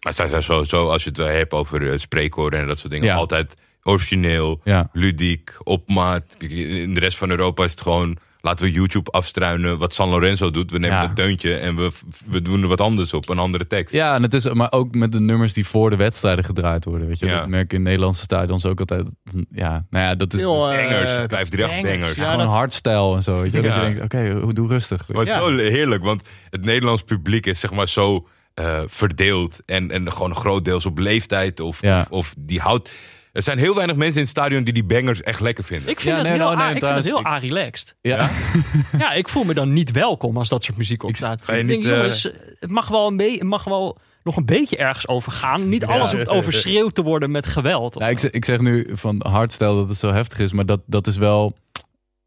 Maar 0.00 0.12
zij 0.12 0.28
zijn 0.28 0.42
sowieso, 0.42 0.88
als 0.90 1.04
je 1.04 1.08
het 1.08 1.18
hebt 1.18 1.52
over 1.52 1.92
eh, 1.92 1.98
spreekwoorden 1.98 2.60
en 2.60 2.66
dat 2.66 2.78
soort 2.78 2.92
dingen, 2.92 3.06
Ja. 3.06 3.14
altijd 3.14 3.54
origineel, 3.86 4.60
Ja, 4.64 4.88
ludiek, 4.92 5.54
op 5.62 5.88
maat. 5.88 6.22
Kijk, 6.38 6.50
In 6.50 6.94
de 6.94 7.00
rest 7.00 7.18
van 7.18 7.30
Europa 7.30 7.64
is 7.64 7.70
het 7.70 7.80
gewoon, 7.80 8.16
laten 8.40 8.66
we 8.66 8.72
YouTube 8.72 9.10
afstruinen 9.10 9.78
wat 9.78 9.94
San 9.94 10.08
Lorenzo 10.08 10.50
doet. 10.50 10.70
We 10.70 10.78
nemen 10.78 10.96
Ja. 10.96 11.04
een 11.08 11.14
deuntje 11.14 11.56
en 11.56 11.76
we, 11.76 11.90
we 12.26 12.42
doen 12.42 12.62
er 12.62 12.68
wat 12.68 12.80
anders 12.80 13.12
op, 13.14 13.28
een 13.28 13.38
andere 13.38 13.66
tekst. 13.66 13.94
ja 13.94 14.14
en 14.14 14.22
het 14.22 14.34
is, 14.34 14.52
maar 14.52 14.72
ook 14.72 14.94
met 14.94 15.12
de 15.12 15.20
nummers 15.20 15.52
die 15.52 15.66
voor 15.66 15.90
de 15.90 15.96
wedstrijden 15.96 16.44
gedraaid 16.44 16.84
worden. 16.84 17.06
Weet 17.06 17.18
je, 17.18 17.26
Ja. 17.26 17.38
dat 17.38 17.48
merk 17.48 17.64
ik 17.64 17.72
in 17.72 17.82
Nederlandse 17.82 18.22
stadions 18.22 18.66
ook 18.66 18.80
altijd. 18.80 19.08
Ja, 19.50 19.86
nou 19.90 20.04
ja, 20.04 20.14
dat 20.14 20.34
is 20.34 20.40
Veel, 20.40 20.66
dus 20.66 20.76
eh, 20.76 20.88
Bangers, 20.88 21.10
538 21.10 21.90
bangers. 21.90 22.14
Ja, 22.16 22.28
gewoon 22.28 22.44
dat- 22.44 22.54
hardstyle 22.54 23.16
en 23.16 23.22
zo. 23.22 23.40
Weet 23.42 23.52
je, 23.52 23.60
dat 23.60 23.72
Ja. 23.72 23.84
je 23.84 23.94
denkt, 23.94 24.02
oké, 24.14 24.52
doe 24.52 24.68
rustig. 24.68 25.08
Maar 25.08 25.18
het 25.18 25.28
is 25.28 25.34
zo 25.34 25.56
heerlijk, 25.56 26.04
want 26.04 26.22
het 26.50 26.64
Nederlands 26.64 27.02
publiek 27.02 27.46
is 27.46 27.60
zeg 27.60 27.72
maar 27.72 27.88
zo 27.88 28.28
eh, 28.54 28.82
verdeeld. 28.86 29.60
En, 29.66 29.90
en 29.90 30.12
gewoon 30.12 30.34
grootdeels 30.34 30.86
op 30.86 30.98
leeftijd. 30.98 31.60
Of, 31.60 31.80
Ja. 31.80 32.00
of, 32.00 32.10
of 32.10 32.34
die 32.38 32.60
houdt. 32.60 32.92
Er 33.36 33.42
zijn 33.42 33.58
heel 33.58 33.74
weinig 33.74 33.96
mensen 33.96 34.14
in 34.16 34.20
het 34.20 34.30
stadion 34.30 34.64
die 34.64 34.72
die 34.74 34.84
bangers 34.84 35.22
echt 35.22 35.40
lekker 35.40 35.64
vinden. 35.64 35.88
Ik 35.88 36.00
vind 36.00 36.16
Ja, 36.16 36.20
het 36.22 36.22
nee, 36.30 36.36
heel, 36.36 36.44
nou, 36.44 36.56
nee, 36.56 36.66
a- 36.66 36.70
ik 36.70 36.78
vind 36.78 36.92
het 36.92 37.02
trouwens, 37.04 37.08
heel 37.08 37.48
ik- 37.50 37.56
a-relaxed. 37.56 37.96
Ja. 38.00 38.30
Ja, 38.98 39.12
ik 39.12 39.28
voel 39.28 39.44
me 39.44 39.54
dan 39.54 39.72
niet 39.72 39.90
welkom 39.90 40.36
als 40.36 40.48
dat 40.48 40.62
soort 40.64 40.76
muziek 40.78 41.02
opstaat. 41.02 41.42
je 41.46 41.52
ik 41.58 41.68
denk, 41.68 41.82
niet, 41.82 41.90
eh, 41.90 41.96
jongens, 41.96 42.22
het 42.60 42.70
mag 42.70 42.88
wel, 42.88 43.06
een 43.06 43.16
be- 43.16 43.24
het 43.30 43.42
mag 43.42 43.64
wel 43.64 43.98
nog 44.22 44.36
een 44.36 44.44
beetje 44.46 44.76
ergens 44.76 45.08
over 45.08 45.32
gaan. 45.32 45.68
Niet 45.68 45.84
alles 45.84 46.12
hoeft 46.12 46.28
overschreeuwd 46.28 46.94
te 46.98 47.02
worden 47.02 47.30
met 47.30 47.46
geweld. 47.46 47.98
Nou, 47.98 48.10
ik, 48.10 48.18
zeg, 48.18 48.30
ik 48.30 48.44
zeg 48.44 48.60
nu 48.60 48.90
van 48.92 49.22
hardstyle 49.28 49.74
dat 49.74 49.88
het 49.88 49.98
zo 49.98 50.12
heftig 50.12 50.38
is, 50.38 50.52
maar 50.52 50.66
dat, 50.66 50.80
dat 50.86 51.06
is 51.06 51.16
wel, 51.16 51.56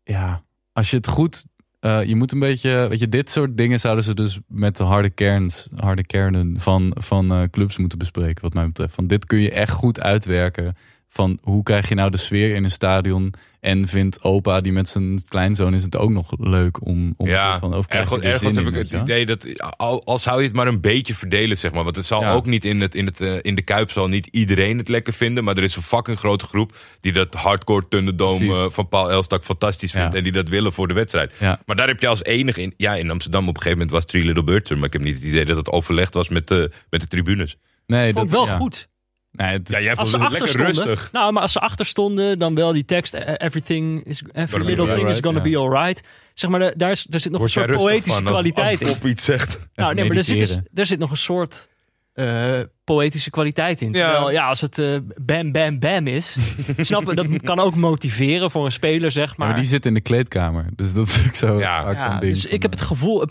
ja, 0.04 0.44
als 0.74 0.90
je 0.90 0.96
het 0.98 1.08
goed, 1.08 1.46
eh, 1.80 2.04
je 2.04 2.16
moet 2.16 2.32
een 2.32 2.40
beetje, 2.40 2.86
weet 2.90 3.00
je, 3.00 3.10
dit 3.10 3.30
soort 3.30 3.58
dingen 3.58 3.80
zouden 3.80 4.04
ze 4.04 4.14
dus 4.14 4.40
met 4.48 4.78
de 4.78 4.84
harde 4.84 5.10
kerns, 5.10 5.68
harde 5.76 6.06
kernen 6.06 6.56
van, 6.60 6.96
van 7.00 7.32
eh, 7.32 7.42
clubs 7.52 7.78
moeten 7.78 7.98
bespreken, 7.98 8.42
wat 8.44 8.54
mij 8.54 8.66
betreft. 8.66 8.94
Van 8.94 9.08
dit 9.08 9.26
kun 9.26 9.40
je 9.40 9.52
echt 9.52 9.72
goed 9.72 10.02
uitwerken. 10.02 10.76
Van 11.12 11.40
hoe 11.42 11.64
krijg 11.64 11.90
je 11.90 11.96
nou 11.96 12.10
de 12.12 12.18
sfeer 12.18 12.56
in 12.56 12.64
een 12.64 12.72
stadion 12.72 13.34
en 13.60 13.88
vindt 13.88 14.24
opa 14.24 14.62
die 14.62 14.72
met 14.72 14.88
zijn 14.90 15.22
kleinzoon 15.28 15.74
is 15.74 15.84
het 15.84 15.98
ook 15.98 16.10
nog 16.10 16.32
leuk 16.38 16.86
om, 16.86 17.14
om 17.18 17.28
Ja, 17.28 17.60
van, 17.60 17.74
of 17.76 17.88
krijg 17.88 18.10
je 18.10 18.16
ergens, 18.16 18.26
er 18.26 18.34
ergens 18.34 18.56
heb 18.56 18.66
in, 18.66 18.74
ik 18.82 18.92
het 18.92 19.02
idee 19.02 19.26
dat 19.26 19.76
al, 19.78 20.04
al 20.06 20.18
zou 20.18 20.40
je 20.42 20.48
het 20.48 20.56
maar 20.56 20.68
een 20.68 20.82
beetje 20.82 21.14
verdelen, 21.14 21.58
zeg 21.58 21.72
maar. 21.74 21.84
Want 21.84 21.96
het 21.96 22.06
zal 22.06 22.22
Ja. 22.22 22.32
ook 22.34 22.46
niet 22.46 22.66
in, 22.66 22.82
het, 22.82 22.96
in, 22.96 23.06
het, 23.06 23.22
eh, 23.22 23.36
in 23.42 23.56
de 23.56 23.62
Kuip 23.62 23.92
zal 23.92 24.08
niet 24.08 24.28
iedereen 24.28 24.78
het 24.78 24.88
lekker 24.88 25.14
vinden. 25.14 25.44
Maar 25.44 25.58
er 25.58 25.64
is 25.64 25.76
een 25.76 25.82
fucking 25.82 26.18
grote 26.20 26.46
groep 26.46 26.78
die 27.02 27.12
dat 27.12 27.34
hardcore 27.34 27.88
Thunderdome 27.90 28.38
Precies. 28.38 28.58
eh, 28.64 28.70
van 28.70 28.88
Paul 28.88 29.12
Elstak 29.12 29.44
fantastisch 29.44 29.92
vindt. 29.92 30.12
Ja. 30.12 30.18
En 30.18 30.24
die 30.24 30.34
dat 30.34 30.50
willen 30.50 30.74
voor 30.74 30.88
de 30.88 30.94
wedstrijd. 30.94 31.34
Ja. 31.40 31.60
Maar 31.66 31.76
daar 31.76 31.88
heb 31.88 32.00
je 32.02 32.08
als 32.08 32.24
enige 32.24 32.62
in. 32.62 32.74
Ja, 32.78 32.96
in 32.96 33.10
Amsterdam 33.12 33.42
op 33.42 33.48
een 33.56 33.62
gegeven 33.62 33.78
moment 33.78 33.92
was 33.96 34.06
Three 34.06 34.24
Little 34.24 34.44
Birds 34.44 34.70
er. 34.70 34.78
Maar 34.78 34.86
ik 34.88 34.94
heb 34.94 35.02
niet 35.02 35.16
het 35.16 35.24
idee 35.24 35.46
dat 35.46 35.56
het 35.58 35.70
overlegd 35.72 36.14
was 36.14 36.30
met 36.30 36.48
de, 36.48 36.72
met 36.90 37.02
de 37.02 37.08
tribunes. 37.08 37.58
Nee, 37.86 38.14
vond 38.14 38.30
dat 38.30 38.40
wel 38.40 38.48
ja. 38.48 38.58
goed. 38.58 38.88
Nee, 39.32 39.48
het 39.52 39.70
is- 39.70 39.76
Ja, 39.76 39.82
jij 39.82 39.90
Als 39.96 39.98
vond 40.10 40.24
ze 40.24 40.30
het 40.30 40.42
lekker 40.42 40.66
rustig. 40.66 41.10
nou, 41.12 41.32
maar 41.34 41.42
als 41.42 41.52
ze 41.52 41.60
achter 41.60 41.86
stonden, 41.86 42.40
dan 42.40 42.56
wel 42.56 42.74
die 42.74 42.86
tekst: 42.86 43.14
eh, 43.14 43.34
Everything 43.38 44.06
is, 44.06 44.24
every 44.34 44.66
little 44.66 44.86
thing 44.86 44.98
is 44.98 45.04
alright, 45.04 45.26
gonna 45.26 45.42
be 45.42 45.58
alright. 45.58 46.04
Zeg 46.34 46.50
maar, 46.50 46.78
daar, 46.78 46.92
is, 46.92 47.04
daar 47.04 47.20
zit 47.20 47.32
nog 47.32 47.42
Word 47.42 47.56
een 47.56 47.62
soort 47.64 47.76
poëtische 47.78 48.14
van 48.14 48.24
als- 48.24 48.34
kwaliteit 48.34 48.80
als 48.80 48.90
in. 48.90 48.96
Bob 48.96 49.06
iets 49.12 49.24
zegt. 49.26 49.60
Nou, 49.76 49.94
nee, 49.94 50.08
maar 50.08 50.18
er 50.18 50.24
zit, 50.24 50.40
dus, 50.40 50.60
er 50.74 50.86
zit 50.86 51.00
nog 51.00 51.12
een 51.12 51.18
soort 51.18 51.70
eh, 52.14 52.60
poëtische 52.84 53.30
kwaliteit 53.30 53.82
in. 53.82 53.94
Ja. 53.94 54.04
Terwijl, 54.10 54.32
ja, 54.32 54.48
als 54.48 54.62
het 54.62 54.78
eh, 54.80 54.98
bam, 55.22 55.52
bam, 55.52 55.80
bam 55.80 56.08
is, 56.08 56.36
snap 56.78 57.08
je, 57.10 57.16
dat 57.16 57.28
kan 57.44 57.60
ook 57.60 57.76
motiveren 57.76 58.52
voor 58.52 58.66
een 58.66 58.72
speler, 58.72 59.12
zeg 59.12 59.28
Ja, 59.30 59.34
maar. 59.38 59.48
maar 59.48 59.56
die 59.58 59.66
zit 59.66 59.86
in 59.86 59.94
de 59.94 60.02
kleedkamer. 60.02 60.66
Dus 60.76 60.94
dat 60.94 61.08
is 61.08 61.26
ook 61.28 61.36
zo 61.36 61.60
Ja. 61.60 61.92
Ja, 61.92 62.20
ding. 62.20 62.34
dus 62.34 62.46
ik 62.46 62.62
heb 62.62 62.74
eh, 62.74 62.80
het 62.80 62.88
gevoel 62.88 63.28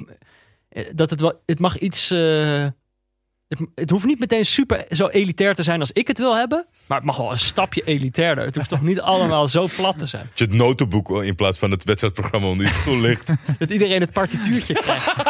eh, 0.69 0.85
dat 0.95 1.11
het 1.11 1.21
wel, 1.21 1.43
het 1.47 1.59
mag 1.59 1.79
iets. 1.79 2.11
eh, 2.11 2.67
het, 3.49 3.61
het 3.75 3.91
hoeft 3.91 4.05
niet 4.05 4.19
meteen 4.19 4.45
super 4.45 4.85
zo 4.91 5.07
elitair 5.07 5.55
te 5.55 5.63
zijn 5.63 5.81
als 5.81 5.93
ik 5.93 6.09
het 6.09 6.19
wil 6.19 6.37
hebben, 6.37 6.67
maar 6.87 6.97
het 6.97 7.07
mag 7.07 7.17
wel 7.17 7.31
een 7.31 7.39
stapje 7.39 7.83
elitairder. 7.85 8.45
Het 8.45 8.55
hoeft 8.55 8.69
toch 8.69 8.83
niet 8.83 9.01
allemaal 9.01 9.49
zo 9.49 9.67
plat 9.77 9.99
te 9.99 10.07
zijn. 10.07 10.27
Dat 10.29 10.39
je 10.39 10.45
het 10.45 10.55
notenboek 10.55 11.23
in 11.23 11.35
plaats 11.35 11.59
van 11.59 11.71
het 11.71 11.85
wedstrijdprogramma 11.85 12.47
onder 12.49 12.67
je 12.67 12.73
stoel 12.73 13.01
ligt. 13.01 13.27
Dat 13.59 13.71
iedereen 13.71 14.01
het 14.01 14.13
partituurtje 14.13 14.75
krijgt. 14.75 15.15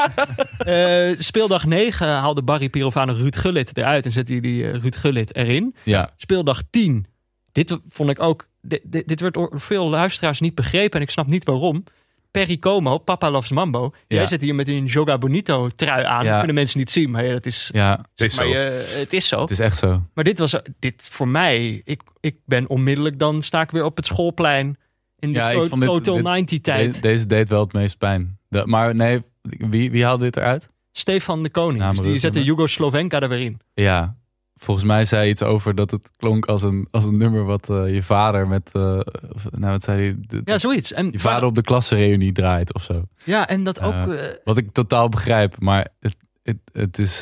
Eh, 0.58 1.14
speeldag 1.18 1.66
9 1.66 2.08
haalde 2.08 2.42
Barry 2.42 2.68
Pirovano 2.68 3.12
Ruud 3.12 3.36
Gullit 3.36 3.76
eruit 3.76 4.04
en 4.04 4.10
zette 4.10 4.32
hij 4.32 4.40
die 4.40 4.70
eh, 4.70 4.80
Ruud 4.80 4.96
Gullit 4.96 5.36
erin. 5.36 5.74
Ja, 5.82 6.12
Speeldag 6.16 6.62
10. 6.70 7.06
Dit 7.52 7.78
vond 7.88 8.10
ik 8.10 8.20
ook. 8.20 8.48
Dit, 8.62 8.80
dit, 8.84 9.08
dit 9.08 9.20
werd 9.20 9.34
door 9.34 9.60
veel 9.60 9.88
luisteraars 9.88 10.40
niet 10.40 10.54
begrepen 10.54 10.98
en 10.98 11.06
ik 11.06 11.10
snap 11.10 11.26
niet 11.26 11.44
waarom. 11.44 11.84
Perry 12.30 12.56
Como, 12.58 12.98
Papa 12.98 13.30
Loves 13.30 13.50
Mambo. 13.50 13.92
Jij 14.08 14.26
zit 14.26 14.42
hier 14.42 14.54
met 14.54 14.68
een 14.68 14.84
Joga 14.84 15.18
Bonito 15.18 15.68
trui 15.68 16.04
aan. 16.04 16.24
Ja. 16.24 16.28
Dat 16.28 16.38
kunnen 16.38 16.54
mensen 16.54 16.78
niet 16.78 16.90
zien, 16.90 17.10
maar 17.10 17.24
ja, 17.24 17.32
dat 17.32 17.46
is. 17.46 17.70
ja, 17.72 18.00
Het 18.14 18.20
is 18.30 18.36
Maar 18.36 18.46
je, 18.46 18.94
het 18.98 19.12
is 19.12 19.28
zo. 19.28 19.40
het 19.40 19.50
is 19.50 19.58
echt 19.58 19.76
zo. 19.78 20.02
Maar 20.14 20.24
dit 20.24 20.38
was 20.38 20.56
dit 20.78 21.08
voor 21.12 21.28
mij. 21.28 21.80
Ik, 21.84 22.02
ik 22.20 22.36
ben 22.44 22.68
onmiddellijk 22.68 23.18
dan 23.18 23.42
sta 23.42 23.60
ik 23.60 23.70
weer 23.70 23.84
op 23.84 23.96
het 23.96 24.06
schoolplein 24.06 24.76
in 25.18 25.32
de 25.32 25.38
Ja, 25.38 25.50
ik 25.50 25.56
to- 25.56 25.64
vond 25.64 25.80
dit- 25.80 25.90
Total 25.90 26.14
dit- 26.14 26.24
90 26.24 26.60
tijd. 26.60 26.94
De- 26.94 27.00
deze 27.00 27.26
deed 27.26 27.48
wel 27.48 27.60
het 27.60 27.72
meest 27.72 27.98
pijn. 27.98 28.38
De- 28.48 28.66
maar 28.66 28.94
nee, 28.94 29.22
wie, 29.42 29.90
wie 29.90 30.04
haalde 30.04 30.24
dit 30.24 30.36
eruit? 30.36 30.70
Stefan 30.92 31.42
de 31.42 31.50
Koning. 31.50 31.88
Dus 31.90 32.02
die 32.02 32.18
zette 32.18 32.44
Jugo-Slovenka 32.44 33.20
er 33.20 33.28
weer 33.28 33.40
in. 33.40 33.60
Ja, 33.74 34.16
volgens 34.58 34.86
mij 34.86 35.04
zei 35.04 35.30
iets 35.30 35.42
over 35.42 35.74
dat 35.74 35.90
het 35.90 36.10
klonk 36.16 36.46
als 36.46 36.62
een, 36.62 36.88
als 36.90 37.04
een 37.04 37.16
nummer 37.16 37.44
wat 37.44 37.70
eh, 37.70 37.94
je 37.94 38.02
vader 38.02 38.48
met, 38.48 38.70
of- 38.74 39.50
nou 39.50 39.72
wat 39.72 39.84
zei 39.84 40.00
hij, 40.02 40.16
De- 40.26 40.40
Ja, 40.44 40.58
zoiets. 40.58 40.92
En, 40.92 41.08
je 41.10 41.18
vader 41.18 41.48
op 41.48 41.54
de 41.54 41.62
klassenreunie 41.62 42.32
draait 42.32 42.74
of 42.74 42.82
zo. 42.82 43.02
ja, 43.24 43.48
en 43.48 43.62
dat 43.64 43.80
ook. 43.80 43.92
Eh, 43.92 44.24
eh, 44.24 44.34
Wat 44.44 44.56
ik 44.56 44.72
totaal 44.72 45.08
begrijp, 45.08 45.60
maar 45.60 45.88
het, 46.00 46.16
het, 46.42 46.58
het 46.72 46.98
is, 46.98 47.20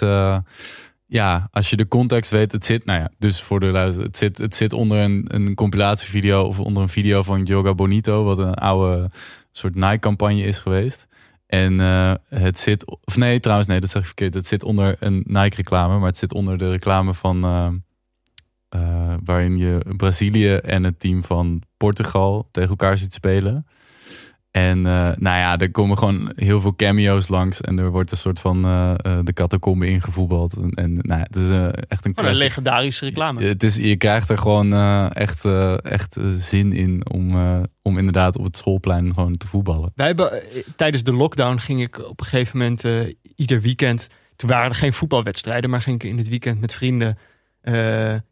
ja, 1.08 1.48
als 1.50 1.70
je 1.70 1.76
de 1.76 1.88
context 1.88 2.30
weet, 2.30 2.52
het 2.52 2.64
zit, 2.64 2.84
nou 2.84 3.00
ja, 3.00 3.10
dus 3.18 3.42
voor 3.42 3.60
de 3.60 3.66
luister, 3.66 4.04
het 4.04 4.16
zit, 4.16 4.38
het 4.38 4.54
zit 4.54 4.72
onder 4.72 4.98
een, 4.98 5.24
een 5.28 5.54
compilatievideo 5.54 6.42
of 6.42 6.60
onder 6.60 6.82
een 6.82 6.88
video 6.88 7.22
van 7.22 7.42
Yoga 7.42 7.74
Bonito, 7.74 8.24
wat 8.24 8.38
een 8.38 8.54
oude 8.54 9.10
soort 9.52 9.74
Nike-campagne 9.74 10.42
is 10.42 10.58
geweest. 10.58 11.06
En 11.46 11.80
eh, 11.80 12.14
het 12.28 12.58
zit, 12.58 12.84
of 13.06 13.16
nee, 13.16 13.40
trouwens, 13.40 13.68
nee, 13.68 13.80
dat 13.80 13.90
zeg 13.90 14.00
ik 14.00 14.06
verkeerd. 14.06 14.34
Het 14.34 14.46
zit 14.46 14.62
onder 14.62 14.96
een 15.00 15.24
Nike-reclame, 15.26 15.98
maar 15.98 16.08
het 16.08 16.16
zit 16.16 16.34
onder 16.34 16.58
de 16.58 16.70
reclame 16.70 17.14
van. 17.14 17.44
eh, 17.44 17.68
eh, 18.68 19.14
waarin 19.24 19.56
je 19.56 19.94
Brazilië 19.96 20.54
en 20.54 20.84
het 20.84 21.00
team 21.00 21.24
van 21.24 21.62
Portugal 21.76 22.48
tegen 22.50 22.70
elkaar 22.70 22.98
ziet 22.98 23.12
spelen. 23.12 23.66
En 24.56 24.86
eh, 24.86 24.92
nou 25.16 25.38
ja, 25.38 25.58
er 25.58 25.70
komen 25.70 25.98
gewoon 25.98 26.32
heel 26.36 26.60
veel 26.60 26.76
cameo's 26.76 27.28
langs. 27.28 27.60
En 27.60 27.78
er 27.78 27.90
wordt 27.90 28.10
een 28.10 28.16
soort 28.16 28.40
van 28.40 28.64
eh, 28.64 28.90
eh, 28.90 29.18
de 29.24 29.32
catacombe 29.32 29.86
ingevoetbald. 29.86 30.56
En, 30.56 30.70
en 30.70 30.94
nou 30.94 31.20
ja, 31.20 31.26
het 31.30 31.36
is 31.36 31.50
echt 31.88 32.04
een 32.04 32.14
Gewoon 32.14 32.30
een 32.30 32.36
legendarische 32.36 33.04
reclame. 33.04 33.44
Het 33.44 33.62
is, 33.62 33.76
je 33.76 33.96
krijgt 33.96 34.28
er 34.28 34.38
gewoon 34.38 34.72
echt, 35.12 35.44
echt 35.82 36.16
zin 36.36 36.72
in 36.72 37.10
om, 37.10 37.36
om 37.82 37.98
inderdaad 37.98 38.38
op 38.38 38.44
het 38.44 38.56
schoolplein 38.56 39.14
gewoon 39.14 39.32
te 39.32 39.46
voetballen. 39.46 39.92
Wij 39.94 40.06
hebben, 40.06 40.42
tijdens 40.76 41.02
de 41.02 41.12
lockdown 41.12 41.56
ging 41.56 41.80
ik 41.80 41.98
op 42.08 42.20
een 42.20 42.26
gegeven 42.26 42.58
moment 42.58 42.84
ieder 43.36 43.60
weekend. 43.60 44.08
Toen 44.36 44.48
waren 44.48 44.70
er 44.70 44.76
geen 44.76 44.92
voetbalwedstrijden, 44.92 45.70
maar 45.70 45.82
ging 45.82 46.02
ik 46.02 46.10
in 46.10 46.18
het 46.18 46.28
weekend 46.28 46.60
met 46.60 46.74
vrienden. 46.74 47.18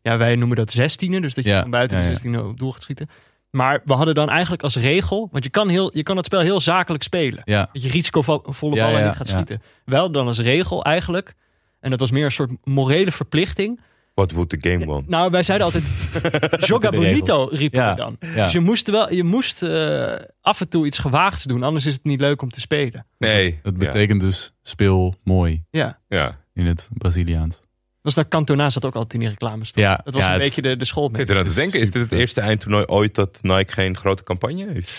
ja, 0.02 0.16
wij 0.16 0.36
noemen 0.36 0.56
dat 0.56 0.70
zestienen, 0.70 1.22
dus 1.22 1.34
dat 1.34 1.44
je 1.44 1.50
Ja, 1.50 1.60
van 1.60 1.70
buiten 1.70 1.98
de 1.98 2.04
ja. 2.04 2.10
zestienen 2.10 2.48
op 2.48 2.58
doel 2.58 2.72
gaat 2.72 2.82
schieten. 2.82 3.08
Maar 3.54 3.80
we 3.84 3.92
hadden 3.92 4.14
dan 4.14 4.28
eigenlijk 4.28 4.62
als 4.62 4.76
regel, 4.76 5.28
want 5.32 5.44
je 5.44 5.50
kan, 5.50 5.68
heel, 5.68 5.90
je 5.96 6.02
kan 6.02 6.16
het 6.16 6.24
spel 6.24 6.40
heel 6.40 6.60
zakelijk 6.60 7.02
spelen. 7.02 7.42
Ja, 7.44 7.68
Dat 7.72 7.82
je 7.82 7.88
risicovolle 7.88 8.42
ballen 8.76 9.00
ja, 9.00 9.06
niet 9.06 9.16
gaat 9.16 9.28
ja. 9.28 9.34
schieten. 9.34 9.62
Wel 9.84 10.10
dan 10.12 10.26
als 10.26 10.38
regel 10.38 10.84
eigenlijk. 10.84 11.34
En 11.80 11.90
dat 11.90 12.00
was 12.00 12.10
meer 12.10 12.24
een 12.24 12.30
soort 12.30 12.50
morele 12.64 13.12
verplichting. 13.12 13.80
What 14.14 14.30
would 14.32 14.48
the 14.48 14.70
game 14.70 14.84
want? 14.86 15.08
Nou, 15.08 15.30
wij 15.30 15.42
zeiden 15.42 15.66
altijd, 15.66 15.84
Joga 16.68 16.90
Bonito 16.90 17.48
riepen 17.50 17.80
Ja, 17.80 17.90
we 17.90 17.96
dan. 17.96 18.16
ja. 18.20 18.42
Dus 18.42 18.52
je 18.52 18.60
moest, 18.60 18.90
wel, 18.90 19.12
je 19.12 19.24
moest 19.24 19.62
eh, 19.62 20.12
af 20.40 20.60
en 20.60 20.68
toe 20.68 20.86
iets 20.86 20.98
gewaagds 20.98 21.44
doen, 21.44 21.62
anders 21.62 21.86
is 21.86 21.94
het 21.94 22.04
niet 22.04 22.20
leuk 22.20 22.42
om 22.42 22.50
te 22.50 22.60
spelen. 22.60 23.06
Nee. 23.18 23.58
het 23.62 23.78
betekent 23.78 24.20
dus 24.20 24.54
speel 24.62 25.14
mooi 25.24 25.64
Ja. 25.70 25.98
ja. 26.08 26.38
in 26.52 26.66
het 26.66 26.88
Braziliaans. 26.92 27.60
Dat 28.04 28.12
is 28.12 28.14
naar 28.14 28.28
Cantona 28.28 28.70
zat 28.70 28.84
ook 28.84 28.94
altijd 28.94 29.14
in 29.14 29.20
die 29.20 29.28
reclames. 29.28 29.72
toch? 29.72 29.84
Ja, 29.84 30.00
dat 30.04 30.14
was 30.14 30.22
ja, 30.22 30.28
een 30.28 30.34
het- 30.34 30.42
beetje 30.42 30.62
de, 30.62 30.76
de 30.76 30.84
zit 30.84 31.30
er 31.30 31.38
aan 31.38 31.46
te 31.46 31.54
denken, 31.54 31.80
is 31.80 31.90
dit 31.90 32.02
het 32.02 32.12
eerste 32.12 32.40
eindtoernooi 32.40 32.84
ooit 32.84 33.14
dat 33.14 33.38
Nike 33.42 33.72
geen 33.72 33.96
grote 33.96 34.22
campagne 34.22 34.66
heeft? 34.72 34.90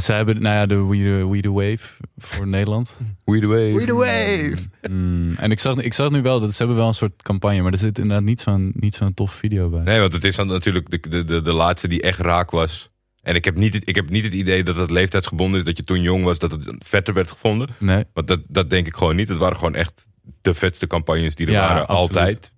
Ze 0.00 0.12
hebben 0.12 0.42
nou 0.42 0.54
ja, 0.54 0.66
de 0.66 0.84
We 0.84 0.96
the, 0.96 1.28
We 1.30 1.40
the 1.40 1.52
Wave 1.52 1.88
voor 2.16 2.46
Nederland. 2.48 2.90
We 3.24 3.38
the 3.86 3.94
wave. 3.94 4.56
Mm, 4.90 5.34
en 5.36 5.50
ik 5.50 5.58
zag, 5.58 5.76
ik 5.76 5.92
zag 5.94 6.10
nu 6.10 6.22
wel 6.22 6.40
dat 6.40 6.50
ze 6.50 6.58
hebben 6.58 6.76
wel 6.76 6.88
een 6.88 6.94
soort 6.94 7.22
campagne, 7.22 7.62
maar 7.62 7.72
er 7.72 7.78
zit 7.78 7.98
inderdaad 7.98 8.24
niet 8.24 8.40
zo'n 8.40 8.72
niet 8.74 8.94
zo'n 8.94 9.14
tof 9.14 9.32
video 9.32 9.68
bij. 9.68 9.82
Nee, 9.82 10.00
want 10.00 10.12
het 10.12 10.24
is 10.24 10.36
dan 10.36 10.46
natuurlijk 10.46 10.90
de, 10.90 11.08
de, 11.08 11.24
de, 11.24 11.42
de 11.42 11.52
laatste 11.52 11.88
die 11.88 12.02
echt 12.02 12.18
raak 12.18 12.50
was. 12.50 12.90
En 13.22 13.34
ik 13.34 13.44
heb, 13.44 13.56
niet 13.56 13.72
het, 13.74 13.88
ik 13.88 13.94
heb 13.94 14.10
niet 14.10 14.24
het 14.24 14.34
idee 14.34 14.62
dat 14.62 14.76
het 14.76 14.90
leeftijdsgebonden 14.90 15.58
is, 15.58 15.64
dat 15.66 15.76
je 15.76 15.84
toen 15.84 16.00
jong 16.00 16.24
was, 16.24 16.38
dat 16.38 16.50
het 16.50 16.74
vetter 16.78 17.14
werd 17.14 17.30
gevonden. 17.30 17.68
Nee, 17.78 18.04
Want 18.12 18.28
dat, 18.28 18.40
dat 18.48 18.70
denk 18.70 18.86
ik 18.86 18.94
gewoon 18.96 19.16
niet. 19.16 19.28
Het 19.28 19.38
waren 19.38 19.56
gewoon 19.56 19.74
echt 19.74 20.06
de 20.40 20.54
vetste 20.54 20.86
campagnes 20.86 21.34
die 21.34 21.46
er 21.46 21.52
Ja, 21.52 21.68
waren, 21.68 21.86
absoluut. 21.86 22.18
altijd. 22.18 22.52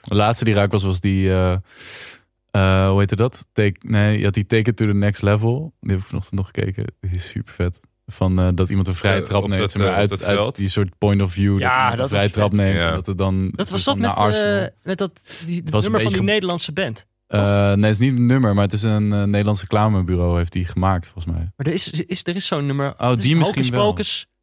De 0.00 0.14
laatste 0.14 0.44
die 0.44 0.54
raak 0.54 0.72
was, 0.72 0.82
was 0.82 1.00
die, 1.00 1.30
eh, 1.30 1.52
eh, 2.50 2.88
hoe 2.88 2.98
heette 2.98 3.16
dat? 3.16 3.46
Take, 3.52 3.76
nee, 3.80 4.18
je 4.18 4.24
had 4.24 4.34
die 4.34 4.46
Take 4.46 4.70
It 4.70 4.76
to 4.76 4.86
the 4.86 4.94
Next 4.94 5.22
Level. 5.22 5.74
Die 5.80 5.90
heb 5.90 6.00
ik 6.00 6.06
vanochtend 6.06 6.34
nog 6.36 6.46
gekeken. 6.46 6.84
Die 7.00 7.10
is 7.14 7.28
super 7.28 7.52
vet. 7.54 7.80
Van 8.06 8.38
eh, 8.40 8.48
dat 8.54 8.68
iemand 8.68 8.88
een 8.88 8.94
vrije 8.94 9.22
trap 9.22 9.48
neemt, 9.48 9.72
dat, 9.72 9.82
uit, 9.82 10.08
dat 10.10 10.24
uit 10.24 10.56
die 10.56 10.68
soort 10.68 10.98
point 10.98 11.22
of 11.22 11.32
view. 11.32 11.58
Ja, 11.58 11.88
dat 11.88 11.96
dat 11.96 12.04
een 12.04 12.10
vrije 12.10 12.30
trap 12.30 12.54
vet. 12.54 12.60
neemt. 12.60 12.78
Ja. 12.78 12.90
Dat 12.90 13.08
er 13.08 13.16
dan 13.16 13.50
Dat 13.54 13.70
was 13.70 13.84
dat 13.84 13.98
met, 13.98 14.16
eh, 14.16 14.64
met 14.82 14.98
dat 14.98 15.20
die, 15.46 15.60
het 15.60 15.70
was 15.70 15.84
een 15.84 15.90
nummer 15.92 16.10
van 16.10 16.18
die 16.20 16.28
Nederlandse 16.30 16.72
band. 16.72 17.06
Eh, 17.26 17.40
nee, 17.72 17.84
het 17.84 17.84
is 17.84 17.98
niet 17.98 18.18
een 18.18 18.26
nummer, 18.26 18.54
maar 18.54 18.64
het 18.64 18.72
is 18.72 18.82
een 18.82 19.12
uh, 19.12 19.22
Nederlands 19.22 19.60
reclamebureau 19.60 20.38
heeft 20.38 20.52
die 20.52 20.64
gemaakt, 20.64 21.08
volgens 21.08 21.34
mij. 21.34 21.52
Maar 21.56 21.66
er 21.66 21.72
is, 21.72 21.90
is, 21.90 22.20
er 22.26 22.36
is 22.36 22.46
zo'n 22.46 22.66
nummer. 22.66 22.94
Oh, 22.98 23.16
die 23.16 23.36
misschien 23.36 23.74
Hocus 23.74 24.26
wel. 24.26 24.39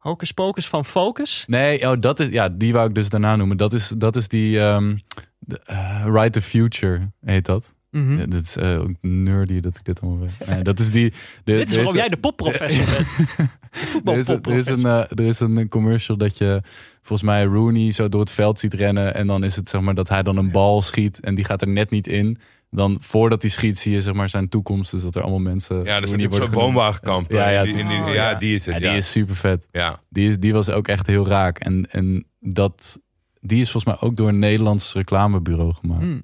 Hocus 0.00 0.32
Pocus 0.32 0.68
van 0.68 0.84
Focus. 0.84 1.44
Nee, 1.46 1.90
oh, 1.90 2.00
dat 2.00 2.20
is, 2.20 2.28
ja, 2.28 2.48
die 2.48 2.72
wou 2.72 2.88
ik 2.88 2.94
dus 2.94 3.08
daarna 3.08 3.36
noemen. 3.36 3.56
Dat 3.56 3.72
is, 3.72 3.88
dat 3.88 4.16
is 4.16 4.28
die 4.28 4.60
ehm 4.60 4.94
de, 5.38 5.60
eh, 5.64 6.04
Right 6.04 6.32
the 6.32 6.40
Future, 6.40 7.10
heet 7.24 7.46
dat. 7.46 7.74
Mhm. 7.90 8.18
Ja, 8.18 8.26
dit 8.26 8.44
is 8.44 8.56
eh, 8.56 8.80
ook 8.80 8.94
nerdy 9.00 9.60
dat 9.60 9.76
ik 9.76 9.84
dit 9.84 10.00
allemaal 10.00 10.20
weet. 10.20 10.48
Nee, 10.48 10.62
dat 10.62 10.78
is 10.78 10.90
die... 10.90 11.12
De, 11.44 11.52
Dit 11.52 11.68
is 11.68 11.76
waarom 11.76 11.94
jij 11.94 12.08
de 12.08 12.16
popprofessor 12.16 12.84
bent. 12.84 13.08
Er 14.04 14.18
is, 14.18 14.28
er, 14.28 14.56
is 14.56 14.66
een, 14.66 14.86
eh, 14.86 15.04
er 15.10 15.24
is 15.24 15.40
een 15.40 15.68
commercial 15.68 16.16
dat 16.16 16.38
je 16.38 16.60
volgens 17.02 17.28
mij 17.28 17.44
Rooney 17.44 17.92
zo 17.92 18.08
door 18.08 18.20
het 18.20 18.30
veld 18.30 18.58
ziet 18.58 18.74
rennen. 18.74 19.14
En 19.14 19.26
dan 19.26 19.44
is 19.44 19.56
het 19.56 19.68
zeg 19.68 19.80
maar 19.80 19.94
dat 19.94 20.08
hij 20.08 20.22
dan 20.22 20.36
een 20.36 20.50
bal 20.50 20.82
schiet 20.82 21.20
en 21.20 21.34
die 21.34 21.44
gaat 21.44 21.62
er 21.62 21.68
net 21.68 21.90
niet 21.90 22.06
in. 22.06 22.38
Dan 22.70 22.96
voordat 23.00 23.42
hij 23.42 23.50
schiet 23.50 23.78
zie 23.78 23.92
je 23.92 24.00
zeg 24.00 24.14
maar 24.14 24.28
zijn 24.28 24.48
toekomst. 24.48 24.90
Dus 24.90 25.02
dat 25.02 25.14
er 25.14 25.22
allemaal 25.22 25.38
mensen... 25.40 25.76
Ja, 25.76 25.82
dat 26.00 26.00
natuurlijk 26.00 26.30
worden 26.30 26.48
zo'n 26.48 26.62
woonwagenkamp. 26.62 27.30
Ja, 27.30 27.48
ja, 27.48 27.62
Die- 27.62 27.74
die- 27.74 27.84
oh, 28.00 28.06
ja, 28.06 28.30
ja. 28.30 28.34
die 28.34 28.54
is 28.54 28.66
het. 28.66 28.74
Ja, 28.74 28.80
Ja, 28.82 28.88
die 28.88 28.98
is 28.98 29.10
super 29.10 29.36
vet. 29.36 29.66
ja. 29.70 30.00
Die, 30.08 30.28
is, 30.28 30.38
die 30.38 30.52
was 30.52 30.68
ook 30.70 30.88
echt 30.88 31.06
heel 31.06 31.26
raak. 31.26 31.58
En, 31.58 31.90
en 31.90 32.26
dat, 32.40 33.00
die 33.40 33.60
is 33.60 33.70
volgens 33.70 33.94
mij 33.98 34.08
ook 34.08 34.16
door 34.16 34.28
een 34.28 34.38
Nederlands 34.38 34.92
reclamebureau 34.92 35.72
gemaakt. 35.74 36.02
Hmm. 36.02 36.22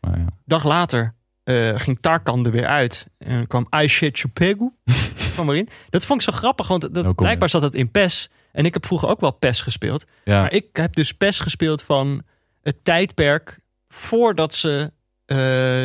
Maar 0.00 0.18
ja. 0.18 0.26
dag 0.44 0.64
later 0.64 1.12
eh, 1.44 1.72
ging 1.78 1.98
Tarkan 2.00 2.44
er 2.46 2.50
weer 2.52 2.66
uit. 2.66 3.06
En 3.18 3.46
kwam 3.46 3.66
I 3.82 3.88
Shit 3.88 4.18
Chupegu 4.18 4.70
kwam 5.34 5.50
erin. 5.50 5.68
Dat 5.90 6.04
vond 6.06 6.22
ik 6.22 6.30
zo 6.30 6.36
grappig, 6.38 6.68
want 6.68 6.80
dat, 6.80 6.92
Welkom, 6.92 7.14
blijkbaar 7.14 7.48
zat 7.48 7.62
het 7.62 7.74
in 7.74 7.90
PES. 7.90 8.30
En 8.52 8.64
ik 8.64 8.74
heb 8.74 8.86
vroeger 8.86 9.08
ook 9.08 9.20
wel 9.20 9.30
PES 9.32 9.60
gespeeld. 9.60 10.04
Ja, 10.24 10.40
Maar 10.40 10.52
ik 10.52 10.66
heb 10.72 10.94
dus 10.94 11.12
PES 11.12 11.40
gespeeld 11.40 11.82
van 11.82 12.22
het 12.62 12.84
tijdperk 12.84 13.58
voordat 13.88 14.54
ze, 14.54 14.92
eh, 14.92 15.02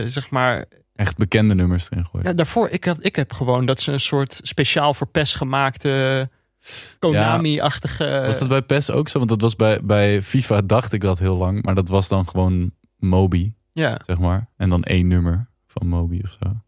zeg 0.09 0.29
maar... 0.29 0.65
echt 0.95 1.17
bekende 1.17 1.55
nummers 1.55 1.91
erin 1.91 2.05
gooien. 2.05 2.27
Ja, 2.27 2.33
daarvoor, 2.33 2.69
ik, 2.69 2.85
had, 2.85 2.97
ik 3.01 3.15
heb 3.15 3.33
gewoon 3.33 3.65
dat 3.65 3.79
ze 3.81 3.91
een 3.91 3.99
soort 3.99 4.39
speciaal 4.43 4.93
voor 4.93 5.07
PES 5.07 5.33
gemaakte 5.33 6.29
Konami-achtige... 6.99 8.21
Was 8.25 8.39
dat 8.39 8.47
bij 8.47 8.61
PES 8.61 8.91
ook 8.91 9.09
zo? 9.09 9.17
Want 9.17 9.29
dat 9.29 9.41
was 9.41 9.55
bij, 9.55 9.79
bij 9.83 10.21
FIFA 10.21 10.61
dacht 10.61 10.93
ik 10.93 11.01
dat 11.01 11.19
heel 11.19 11.37
lang. 11.37 11.63
Maar 11.63 11.75
dat 11.75 11.89
was 11.89 12.07
dan 12.07 12.27
gewoon 12.27 12.71
Moby, 12.97 13.53
Ja. 13.73 13.99
zeg 14.05 14.19
maar. 14.19 14.49
En 14.57 14.69
dan 14.69 14.83
één 14.83 15.07
nummer 15.07 15.49
van 15.67 15.87
Moby 15.87 16.21
of 16.23 16.37
zo. 16.41 16.61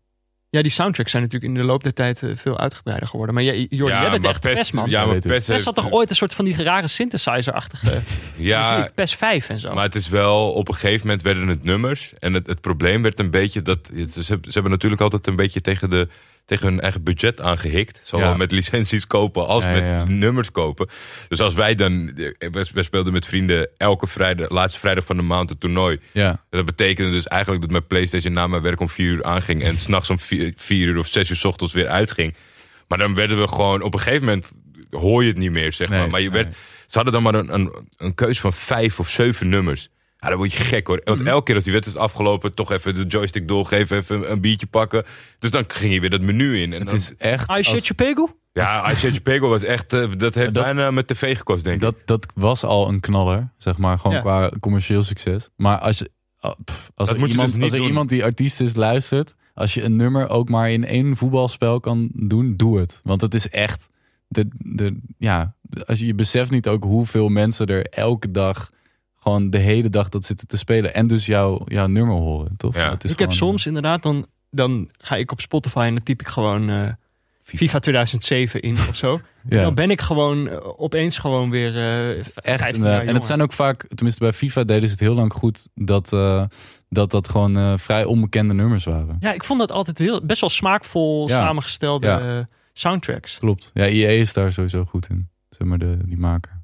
Ja, 0.52 0.62
die 0.62 0.72
soundtracks 0.72 1.12
zijn 1.12 1.24
natuurlijk 1.24 1.54
in 1.54 1.60
de 1.60 1.66
loop 1.68 1.84
der 1.84 1.94
tijd 1.94 2.24
eh, 2.24 2.30
veel 2.36 2.60
uitgebreider 2.60 3.08
geworden. 3.08 3.36
Maar 3.36 3.44
jij, 3.44 3.68
Jordi, 3.70 3.96
jij 3.96 4.10
bent 4.10 4.22
maar 4.22 4.32
echt 4.32 4.42
PES, 4.42 4.54
PES, 4.60 4.72
man. 4.72 4.90
Ja, 4.90 5.06
maar. 5.06 5.20
PES, 5.20 5.26
PES 5.32 5.48
heeft- 5.48 5.66
had 5.66 5.76
toch 5.76 5.92
ooit 5.92 6.10
een 6.10 6.16
soort 6.16 6.34
van 6.34 6.46
die 6.46 6.64
rare 6.64 6.88
synthesizer-achtige 6.88 8.02
Ja, 8.38 8.76
muziek? 8.76 8.94
PES 8.94 9.16
5 9.16 9.50
en 9.50 9.60
zo. 9.60 9.74
Maar 9.74 9.84
het 9.84 9.96
is 9.96 10.10
wel, 10.10 10.52
op 10.52 10.68
een 10.68 10.74
gegeven 10.74 11.06
moment 11.08 11.22
werden 11.26 11.48
het 11.48 11.64
nummers. 11.64 12.14
En 12.20 12.34
het, 12.34 12.48
het 12.48 12.62
probleem 12.62 13.02
werd 13.02 13.20
een 13.20 13.30
beetje 13.32 13.62
dat. 13.62 13.92
Ze, 14.12 14.24
ze 14.24 14.40
hebben 14.52 14.72
natuurlijk 14.72 15.02
altijd 15.02 15.28
een 15.28 15.36
beetje 15.36 15.62
tegen, 15.62 15.90
de, 15.90 16.08
tegen 16.46 16.68
hun 16.68 16.80
eigen 16.80 17.04
budget 17.04 17.42
aangehikt. 17.42 18.00
Zowel 18.04 18.30
Ja. 18.30 18.38
met 18.38 18.52
licenties 18.52 19.08
kopen 19.08 19.48
als 19.48 19.64
Ja, 19.64 19.72
met 19.72 19.84
ja, 19.84 20.04
nummers 20.04 20.52
kopen. 20.52 20.88
Dus 21.28 21.42
als 21.42 21.54
wij 21.54 21.76
dan. 21.76 22.14
We, 22.74 22.84
speelden 22.84 23.14
met 23.14 23.26
vrienden 23.26 23.70
elke 23.78 24.08
vrijdag, 24.08 24.50
laatste 24.50 24.80
vrijdag 24.80 25.06
van 25.06 25.16
de 25.16 25.22
maand 25.24 25.50
een 25.50 25.58
toernooi. 25.58 26.00
Ja, 26.12 26.44
dat 26.50 26.66
betekende 26.66 27.12
dus 27.12 27.28
eigenlijk 27.28 27.62
dat 27.62 27.72
mijn 27.72 27.88
PlayStation 27.88 28.34
na 28.34 28.48
mijn 28.48 28.62
werk 28.62 28.80
om 28.80 28.90
vier 28.90 29.08
uur 29.12 29.24
aanging. 29.24 29.64
En 29.64 29.80
s'nachts 29.86 30.10
om 30.10 30.20
vier, 30.20 30.54
vier 30.56 30.88
uur 30.88 30.98
of 30.98 31.08
zes 31.08 31.30
uur 31.30 31.36
s 31.36 31.46
ochtends 31.46 31.74
weer 31.74 31.88
uitging. 31.88 32.36
Maar 32.88 32.98
dan 32.98 33.16
werden 33.16 33.40
we 33.40 33.48
gewoon. 33.48 33.82
Op 33.82 33.94
een 33.94 34.00
gegeven 34.00 34.26
moment 34.26 34.52
hoor 34.90 35.24
je 35.24 35.30
het 35.30 35.38
niet 35.38 35.52
meer, 35.52 35.74
zeg 35.74 35.90
maar. 35.90 36.00
Nee, 36.00 36.08
maar 36.08 36.22
je 36.22 36.30
nee. 36.30 36.44
werd, 36.44 36.56
ze 36.86 36.96
hadden 36.96 37.14
dan 37.14 37.24
maar 37.24 37.34
een, 37.34 37.54
een, 37.54 37.88
een 37.98 38.16
keus 38.16 38.40
van 38.40 38.54
vijf 38.54 39.00
of 39.00 39.10
zeven 39.10 39.50
nummers. 39.50 39.90
Ja, 40.22 40.28
dan 40.30 40.38
word 40.38 40.54
je 40.54 40.64
gek 40.64 40.88
hoor. 40.88 40.98
Mhm. 41.04 41.10
Want 41.16 41.28
elke 41.28 41.44
keer 41.44 41.56
als 41.56 41.64
die 41.64 41.74
wedstrijd 41.74 41.98
is 42.00 42.04
afgelopen, 42.04 42.56
toch 42.56 42.72
even 42.72 42.96
de 42.96 43.06
joystick 43.06 43.48
doorgeven, 43.48 43.98
even 43.98 44.32
een 44.32 44.42
biertje 44.42 44.68
pakken. 44.68 45.04
Dus 45.40 45.52
dan 45.52 45.64
ging 45.68 45.94
je 45.94 46.00
weer 46.00 46.10
dat 46.10 46.22
menu 46.22 46.58
in. 46.62 46.74
En 46.74 46.80
het 46.80 46.90
dan, 46.90 46.98
is 46.98 47.16
echt... 47.18 47.50
I 47.50 47.54
als- 47.54 47.68
Shit 47.68 47.86
Chupegu? 47.86 48.28
ja, 48.54 48.92
Ice 48.92 49.22
Pego 49.22 49.48
was 49.50 49.64
echt, 49.64 49.94
eh, 49.94 50.08
dat 50.18 50.36
heeft 50.36 50.54
Dat- 50.54 50.64
bijna 50.64 50.92
met 50.92 51.08
tv 51.08 51.38
gekost, 51.38 51.64
denk 51.64 51.76
ik. 51.76 51.82
dat, 51.82 51.96
dat 52.06 52.26
was 52.36 52.64
al 52.64 52.88
een 52.90 53.00
knaller, 53.00 53.50
zeg 53.58 53.78
maar. 53.78 54.00
Gewoon 54.00 54.16
Ja. 54.16 54.22
qua 54.22 54.52
commercieel 54.60 55.04
succes. 55.04 55.50
Maar 55.56 55.78
als 55.78 55.98
je... 56.00 56.12
ah, 56.40 56.54
pff, 56.66 56.92
Als 56.96 57.08
Dat 57.08 57.16
er, 57.16 57.20
moet 57.22 57.32
je 57.32 57.34
iemand, 57.38 57.54
dus 57.54 57.64
als 57.64 57.72
er 57.74 57.80
iemand 57.88 58.10
die 58.10 58.24
artiest 58.24 58.62
is 58.62 58.76
luistert, 58.76 59.36
als 59.54 59.74
je 59.74 59.82
een 59.84 59.96
nummer 59.96 60.30
ook 60.30 60.50
maar 60.50 60.72
in 60.72 60.86
één 60.86 61.18
voetbalspel 61.18 61.80
kan 61.80 62.10
doen, 62.14 62.54
doe 62.58 62.80
het. 62.80 63.00
Want 63.04 63.22
het 63.22 63.34
is 63.34 63.50
echt, 63.50 63.90
de, 64.28 64.48
de, 64.58 65.00
ja, 65.18 65.54
als 65.86 66.00
je, 66.00 66.06
je 66.06 66.16
beseft 66.16 66.52
niet 66.52 66.68
ook 66.68 66.84
hoeveel 66.84 67.30
mensen 67.30 67.68
er 67.68 67.86
elke 67.86 68.32
dag, 68.32 68.72
gewoon 69.24 69.50
de 69.50 69.58
hele 69.58 69.90
dag 69.90 70.10
dat 70.10 70.26
zitten 70.26 70.48
te 70.48 70.58
spelen 70.58 70.94
en 70.94 71.08
dus 71.08 71.26
jouw, 71.26 71.62
jouw 71.66 71.88
nummer 71.88 72.16
horen, 72.16 72.54
toch? 72.58 72.76
Ja. 72.76 72.90
Het 72.90 73.04
is 73.04 73.12
Ik 73.12 73.20
heb 73.20 73.32
soms 73.32 73.66
inderdaad, 73.66 74.04
dan, 74.04 74.26
dan 74.50 74.90
ga 74.98 75.16
ik 75.16 75.32
op 75.32 75.42
Spotify 75.42 75.80
en 75.88 75.96
dan 75.96 76.04
typ 76.04 76.22
ik 76.22 76.28
gewoon 76.28 76.70
eh, 76.70 76.88
FIFA 77.44 77.80
2007 77.80 78.62
in 78.62 78.74
of 78.74 78.96
zo. 78.96 79.20
En 79.50 79.62
dan 79.62 79.76
ben 79.76 79.92
ik 79.92 80.02
gewoon 80.02 80.50
eh, 80.50 80.58
opeens 80.78 81.18
gewoon 81.18 81.50
weer 81.50 81.78
eh 81.78 82.10
Echt, 82.18 82.26
15 82.36 82.74
een, 82.86 82.92
jaar 82.92 83.02
en 83.06 83.14
het 83.14 83.26
zijn 83.26 83.42
ook 83.42 83.54
vaak, 83.54 83.88
tenminste 83.88 84.24
bij 84.24 84.34
FIFA 84.34 84.64
deden 84.64 84.84
ze 84.84 84.92
het 84.92 85.00
heel 85.04 85.14
lang 85.14 85.34
goed, 85.34 85.68
dat 85.76 86.14
eh, 86.14 86.44
dat, 86.90 87.12
dat 87.12 87.30
gewoon 87.30 87.58
eh, 87.58 87.74
vrij 87.78 88.04
onbekende 88.06 88.54
nummers 88.54 88.86
waren. 88.86 89.18
Ja, 89.20 89.34
ik 89.34 89.44
vond 89.44 89.60
dat 89.60 89.72
altijd 89.72 89.98
heel, 89.98 90.26
best 90.26 90.42
wel 90.42 90.50
smaakvol 90.50 91.28
Ja. 91.28 91.38
samengestelde 91.38 92.08
Ja. 92.08 92.48
soundtracks. 92.74 93.38
Klopt. 93.38 93.72
Ja, 93.74 93.86
EA 93.86 94.10
is 94.10 94.34
daar 94.34 94.52
sowieso 94.52 94.86
goed 94.86 95.08
in. 95.10 95.30
Zeg 95.50 95.68
maar 95.68 95.78
de, 95.78 95.98
die 96.06 96.18
maker. 96.18 96.61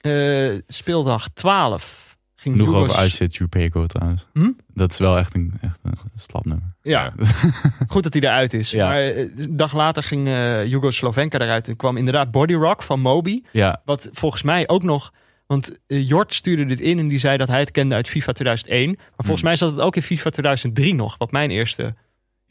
Eh, 0.00 0.58
speeldag 0.66 1.28
12 1.28 2.16
ging 2.36 2.56
Genoeg 2.56 2.74
over 2.74 3.28
You 3.28 3.48
Pego 3.48 3.86
trouwens. 3.86 4.26
Hm? 4.32 4.50
Dat 4.74 4.90
is 4.92 4.98
wel 4.98 5.18
echt 5.18 5.34
een, 5.34 5.52
echt 5.60 5.78
een 5.82 5.92
slapnummer. 6.16 6.74
Ja, 6.82 7.12
goed 7.88 8.02
dat 8.02 8.12
hij 8.12 8.22
eruit 8.22 8.54
is. 8.54 8.70
Ja. 8.70 8.88
Maar 8.88 9.00
eh, 9.02 9.18
een 9.18 9.56
dag 9.56 9.72
later 9.74 10.02
ging 10.02 10.26
eh 10.28 10.66
Jugo 10.66 10.90
Slovenka 10.90 11.38
eruit 11.38 11.68
en 11.68 11.76
kwam 11.76 11.96
inderdaad 11.96 12.30
Body 12.30 12.54
Rock 12.54 12.82
van 12.82 13.00
Moby. 13.00 13.42
Ja, 13.52 13.82
Wat 13.84 14.08
volgens 14.12 14.42
mij 14.42 14.68
ook 14.68 14.82
nog. 14.82 15.12
Want 15.46 15.70
Jort 15.86 16.34
stuurde 16.34 16.64
dit 16.64 16.80
in 16.80 16.98
en 16.98 17.08
die 17.08 17.18
zei 17.18 17.36
dat 17.36 17.48
hij 17.48 17.60
het 17.60 17.70
kende 17.70 17.94
uit 17.94 18.08
FIFA 18.08 18.32
2001. 18.32 18.88
Maar 18.96 19.06
volgens 19.16 19.40
Hmm. 19.40 19.48
mij 19.48 19.56
zat 19.56 19.70
het 19.70 19.80
ook 19.80 19.96
in 19.96 20.02
FIFA 20.02 20.30
2003 20.30 20.94
nog. 20.94 21.14
Wat 21.18 21.30
mijn 21.30 21.50
eerste. 21.50 21.94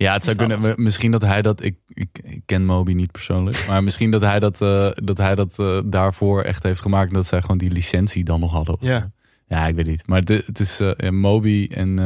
Ja 0.03 0.13
het 0.13 0.23
zou 0.23 0.35
kunnen. 0.35 0.73
Misschien 0.83 1.11
dat 1.11 1.21
hij 1.21 1.41
dat. 1.41 1.63
Ik, 1.63 1.75
ik, 1.87 2.19
ik 2.23 2.41
ken 2.45 2.65
Moby 2.65 2.93
niet 2.93 3.11
persoonlijk. 3.11 3.65
Maar 3.67 3.83
misschien 3.83 4.11
dat 4.11 4.21
hij 4.21 4.39
dat, 4.39 4.61
eh, 4.61 4.91
dat, 4.95 5.17
hij 5.17 5.35
dat 5.35 5.59
eh, 5.59 5.79
daarvoor 5.85 6.41
echt 6.41 6.63
heeft 6.63 6.81
gemaakt. 6.81 7.13
Dat 7.13 7.25
zij 7.25 7.41
gewoon 7.41 7.57
die 7.57 7.71
licentie 7.71 8.23
dan 8.23 8.39
nog 8.39 8.51
hadden. 8.51 8.77
Ja. 8.79 9.11
ja 9.47 9.67
ik 9.67 9.75
weet 9.75 9.85
niet. 9.85 10.07
Maar 10.07 10.19
het, 10.19 10.45
het 10.45 10.59
is 10.59 10.77
ja, 10.97 11.11
Moby 11.11 11.67
en. 11.71 11.99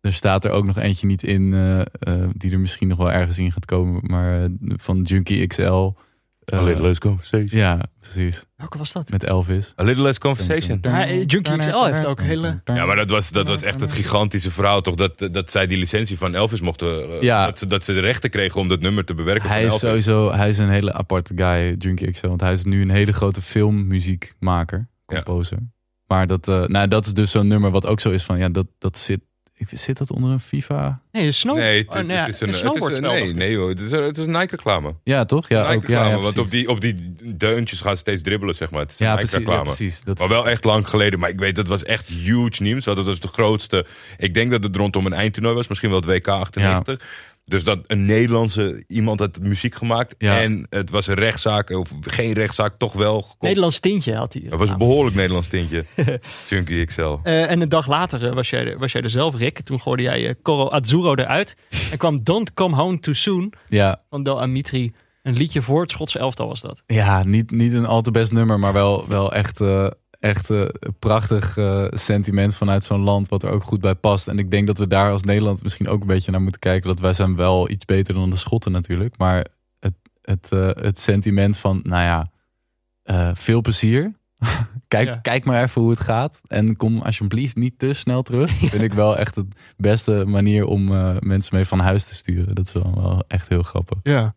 er 0.00 0.12
staat 0.12 0.44
er 0.44 0.50
ook 0.50 0.66
nog 0.66 0.78
eentje 0.78 1.06
niet 1.06 1.22
in. 1.22 1.50
die 2.32 2.52
er 2.52 2.60
misschien 2.60 2.88
nog 2.88 2.98
wel 2.98 3.12
ergens 3.12 3.38
in 3.38 3.52
gaat 3.52 3.64
komen. 3.64 4.00
Maar 4.06 4.48
van 4.60 5.02
Junkie 5.02 5.46
XL. 5.46 5.90
Eh, 6.44 6.58
A 6.58 6.62
little 6.62 6.86
less 6.86 6.98
conversation. 6.98 7.60
ja, 7.60 7.80
precies. 8.00 8.44
Welke 8.56 8.78
was 8.78 8.92
dat? 8.92 9.10
Met 9.10 9.24
Elvis. 9.24 9.72
A 9.80 9.82
little 9.84 10.02
less 10.02 10.18
conversation. 10.18 10.78
Maar, 10.82 11.02
eh, 11.02 11.24
Junkie 11.26 11.56
XL 11.58 11.84
heeft 11.84 12.04
ook 12.04 12.20
hele- 12.22 12.60
Ja, 12.64 12.84
maar 12.86 12.96
dat 12.96 13.10
was, 13.10 13.30
dat 13.30 13.48
was 13.48 13.62
echt 13.62 13.80
het 13.80 13.92
gigantische 13.92 14.50
verhaal, 14.50 14.80
toch? 14.80 14.94
Dat, 14.94 15.28
dat 15.32 15.50
zij 15.50 15.66
die 15.66 15.78
licentie 15.78 16.18
van 16.18 16.34
Elvis 16.34 16.60
mochten. 16.60 16.88
eh, 17.10 17.22
Ja. 17.22 17.46
Dat, 17.46 17.58
ze, 17.58 17.66
dat 17.66 17.84
ze 17.84 17.92
de 17.92 18.00
rechten 18.00 18.30
kregen 18.30 18.60
om 18.60 18.68
dat 18.68 18.80
nummer 18.80 19.04
te 19.04 19.14
bewerken. 19.14 19.48
Hij 19.48 19.64
is 19.64 19.78
sowieso 19.78 20.32
hij 20.32 20.48
is 20.48 20.58
een 20.58 20.70
hele 20.70 20.92
aparte 20.92 21.32
guy, 21.36 21.74
Junkie 21.78 22.10
XL. 22.10 22.28
Want 22.28 22.40
hij 22.40 22.52
is 22.52 22.64
nu 22.64 22.82
een 22.82 22.90
hele 22.90 23.12
grote 23.12 23.42
filmmuziekmaker, 23.42 24.88
Ja. 25.06 25.14
composer. 25.22 25.58
Maar 26.06 26.26
dat, 26.26 26.48
eh, 26.48 26.62
nou, 26.66 26.88
dat 26.88 27.06
is 27.06 27.12
dus 27.14 27.30
zo'n 27.30 27.46
nummer 27.46 27.70
wat 27.70 27.86
ook 27.86 28.00
zo 28.00 28.10
is 28.10 28.22
van... 28.24 28.38
Ja, 28.38 28.48
dat, 28.48 28.66
dat 28.78 28.98
zit, 28.98 29.20
zit 29.70 29.98
dat 29.98 30.12
onder 30.12 30.30
een 30.30 30.40
FIFA? 30.40 31.00
Nee, 31.12 31.26
een 31.26 31.34
snow. 31.34 31.56
Nee, 31.56 31.78
het, 31.78 31.94
oh, 31.94 32.00
nee, 32.02 32.16
het 32.16 32.28
is 32.28 32.40
een, 32.40 32.46
het 32.46 32.54
is 32.56 32.60
snowboardspel, 32.60 32.96
een, 32.96 33.02
dacht 33.02 33.14
nee, 33.14 33.28
ik. 33.28 33.34
nee 33.34 33.56
hoor. 33.56 33.68
Het 33.68 33.80
is, 33.80 33.90
een- 33.92 34.02
het 34.02 34.18
is 34.18 34.24
een 34.26 34.30
Nike-reclame. 34.30 34.94
Ja, 35.04 35.24
toch? 35.24 35.48
Ja, 35.48 35.60
ook, 35.60 35.66
ja, 35.68 35.74
Nike-reclame, 35.74 36.08
ja, 36.16 36.18
want 36.22 36.38
op 36.38 36.50
die, 36.50 36.68
op 36.68 36.80
die 36.80 37.12
deuntjes 37.36 37.80
gaan 37.80 37.92
ze 37.94 37.98
steeds 38.00 38.22
dribbelen, 38.22 38.54
zeg 38.54 38.70
maar. 38.70 38.80
Het 38.80 38.90
is 38.90 38.98
een 38.98 39.06
ja, 39.06 39.14
precies, 39.14 39.32
ja, 39.32 39.38
Nike-reclame. 39.38 39.76
precies. 39.76 40.02
Dat, 40.02 40.18
Maar 40.18 40.28
wel 40.28 40.48
echt 40.48 40.64
lang 40.64 40.88
geleden. 40.88 41.18
Maar 41.18 41.30
ik 41.30 41.38
weet, 41.38 41.54
dat 41.54 41.68
was 41.68 41.82
echt 41.84 42.08
huge 42.08 42.62
nieuws. 42.62 42.84
Dat 42.84 43.04
was 43.04 43.20
de 43.20 43.28
grootste. 43.28 43.86
Ik 44.18 44.34
denk 44.34 44.50
dat 44.50 44.62
het 44.62 44.76
rondom 44.76 45.06
een 45.06 45.12
eindtoernooi 45.12 45.54
was. 45.54 45.68
Misschien 45.68 45.90
wel 45.90 45.98
het 46.00 46.08
WK 46.08 46.28
98. 46.28 47.00
Dus 47.52 47.64
dat 47.64 47.78
een 47.86 48.06
Nederlandse 48.06 48.84
iemand 48.86 49.20
had 49.20 49.38
muziek 49.40 49.74
gemaakt. 49.74 50.14
Ja. 50.18 50.40
En 50.40 50.66
het 50.70 50.90
was 50.90 51.06
een 51.06 51.14
rechtszaak. 51.14 51.70
Of 51.70 51.90
geen 52.00 52.32
rechtszaak, 52.32 52.74
toch 52.78 52.92
wel. 52.92 53.14
gekomen. 53.22 53.36
Nederlands 53.40 53.80
tintje 53.80 54.14
had 54.14 54.32
hij. 54.32 54.42
Het 54.50 54.58
was 54.58 54.70
een 54.70 54.78
behoorlijk 54.78 55.16
Nederlands 55.16 55.48
tintje. 55.48 55.84
Junkie 56.48 56.84
XL. 56.84 57.16
Eh, 57.22 57.50
en 57.50 57.60
een 57.60 57.68
dag 57.68 57.86
later 57.86 58.26
eh, 58.26 58.32
was, 58.34 58.50
jij, 58.50 58.66
er- 58.66 58.78
was 58.78 58.92
jij 58.92 59.02
er 59.02 59.10
zelf, 59.10 59.36
Rick. 59.36 59.60
Toen 59.60 59.80
gooide 59.80 60.02
jij 60.02 60.28
eh, 60.28 60.34
Coro 60.42 60.68
Azzurro 60.70 61.14
eruit. 61.14 61.56
en 61.90 61.98
kwam 61.98 62.22
Don't 62.22 62.54
Come 62.54 62.76
Home 62.76 62.98
Too 63.00 63.14
Soon 63.14 63.52
ja, 63.66 64.02
van 64.10 64.22
Del 64.22 64.40
Amitri. 64.40 64.92
Een 65.22 65.36
liedje 65.36 65.62
voor 65.62 65.80
het 65.80 65.90
Schotse 65.90 66.18
elftal 66.18 66.48
was 66.48 66.60
dat. 66.60 66.82
ja 66.86 67.22
niet, 67.24 67.50
niet 67.50 67.72
een 67.72 67.86
al 67.86 68.02
te 68.02 68.10
best 68.10 68.32
nummer, 68.32 68.58
maar 68.58 68.72
wel, 68.72 69.08
wel 69.08 69.32
echt, 69.32 69.60
eh, 69.60 69.86
echt 70.22 70.50
eh, 70.50 70.58
een 70.60 70.94
prachtig 70.98 71.56
eh, 71.56 71.86
sentiment 71.90 72.56
vanuit 72.56 72.84
zo'n 72.84 73.00
land... 73.00 73.28
wat 73.28 73.42
er 73.42 73.50
ook 73.50 73.64
goed 73.64 73.80
bij 73.80 73.94
past. 73.94 74.28
En 74.28 74.38
ik 74.38 74.50
denk 74.50 74.66
dat 74.66 74.78
we 74.78 74.86
daar 74.86 75.10
als 75.10 75.22
Nederland 75.22 75.62
misschien 75.62 75.88
ook 75.88 76.00
een 76.00 76.06
beetje 76.06 76.30
naar 76.30 76.40
moeten 76.42 76.60
kijken. 76.60 76.88
Dat 76.88 77.00
wij 77.00 77.12
zijn 77.14 77.36
wel 77.36 77.70
iets 77.70 77.84
beter 77.84 78.14
dan 78.14 78.30
de 78.30 78.36
Schotten 78.36 78.72
natuurlijk. 78.72 79.18
Maar 79.18 79.46
het, 79.80 79.94
het, 80.22 80.48
eh, 80.52 80.82
het 80.84 80.98
sentiment 80.98 81.58
van, 81.58 81.80
nou 81.82 82.02
ja, 82.02 82.30
eh, 83.02 83.30
veel 83.34 83.60
plezier. 83.60 84.12
kijk, 84.88 85.08
Ja. 85.08 85.16
kijk 85.16 85.44
maar 85.44 85.62
even 85.62 85.80
hoe 85.82 85.90
het 85.90 86.00
gaat. 86.00 86.40
En 86.46 86.76
kom 86.76 86.98
alsjeblieft 86.98 87.56
niet 87.56 87.78
te 87.78 87.92
snel 87.92 88.22
terug. 88.22 88.50
Vind 88.70 88.82
ik 88.82 88.92
wel 88.92 89.18
echt 89.18 89.34
de 89.34 89.46
beste 89.76 90.24
manier 90.26 90.66
om 90.66 90.94
eh, 90.94 91.16
mensen 91.20 91.54
mee 91.54 91.64
van 91.64 91.78
huis 91.78 92.04
te 92.04 92.14
sturen. 92.14 92.54
Dat 92.54 92.66
is 92.66 92.72
wel, 92.72 92.94
wel 92.94 93.24
echt 93.28 93.48
heel 93.48 93.62
grappig. 93.62 93.98
Ja. 94.02 94.34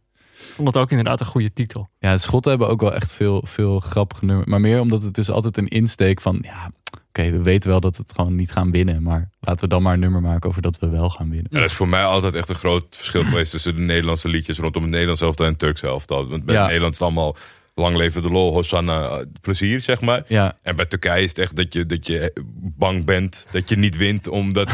Ik 0.48 0.54
vond 0.54 0.74
dat 0.74 0.84
ook 0.84 0.90
inderdaad 0.90 1.20
een 1.20 1.26
goede 1.26 1.54
titel. 1.54 1.90
Ja, 2.00 2.12
de 2.12 2.18
Schotten 2.18 2.52
hebben 2.52 2.70
ook 2.70 2.82
wel 2.82 2.94
echt 2.94 3.12
veel, 3.14 3.44
veel 3.48 3.80
grappige 3.80 4.26
nummers. 4.26 4.48
Maar 4.50 4.62
meer 4.62 4.80
omdat 4.80 5.02
het 5.04 5.18
is 5.18 5.30
altijd 5.30 5.58
een 5.58 5.68
insteek 5.68 6.22
van... 6.22 6.38
Ja, 6.42 6.72
oké, 7.08 7.32
we 7.32 7.42
weten 7.42 7.70
wel 7.70 7.80
dat 7.80 7.98
we 7.98 8.04
het 8.08 8.16
gewoon 8.16 8.36
niet 8.36 8.52
gaan 8.52 8.72
winnen. 8.72 9.04
Maar 9.04 9.30
laten 9.40 9.64
we 9.64 9.70
dan 9.70 9.82
maar 9.82 9.94
een 9.94 10.00
nummer 10.00 10.22
maken 10.22 10.50
over 10.50 10.62
dat 10.62 10.80
we 10.80 10.90
wel 10.90 11.10
gaan 11.10 11.30
winnen. 11.30 11.48
Ja, 11.52 11.60
dat 11.60 11.70
is 11.70 11.76
voor 11.76 11.88
mij 11.88 12.04
altijd 12.04 12.36
echt 12.36 12.50
een 12.50 12.56
groot 12.56 12.86
verschil 12.96 13.24
geweest 13.24 13.52
tussen 13.52 13.76
de 13.76 13.82
Nederlandse 13.82 14.28
liedjes 14.28 14.58
rondom 14.58 14.82
het 14.82 14.92
Nederlands 14.92 15.22
elftal 15.22 15.46
en 15.46 15.52
het 15.52 15.60
Turks 15.60 15.82
elftal. 15.82 16.28
Want 16.28 16.44
bij 16.44 16.54
Ja. 16.56 16.60
het 16.62 16.70
Nederlands 16.70 16.98
is 17.00 17.06
het 17.06 17.16
allemaal 17.16 17.36
lang 17.76 17.96
leven 17.98 18.22
de 18.22 18.30
lol, 18.30 18.54
Hosanna, 18.54 19.08
eh, 19.08 19.26
plezier, 19.42 19.82
zeg 19.82 20.02
maar. 20.02 20.24
Ja, 20.28 20.58
En 20.62 20.76
bij 20.76 20.86
Turkije 20.86 21.24
is 21.24 21.30
het 21.30 21.40
echt 21.40 21.56
dat 21.56 21.74
je, 21.74 21.86
dat 21.86 22.08
je 22.08 22.34
bang 22.78 23.06
bent 23.06 23.46
dat 23.52 23.70
je 23.70 23.76
niet 23.78 23.98
wint, 23.98 24.28
omdat 24.28 24.68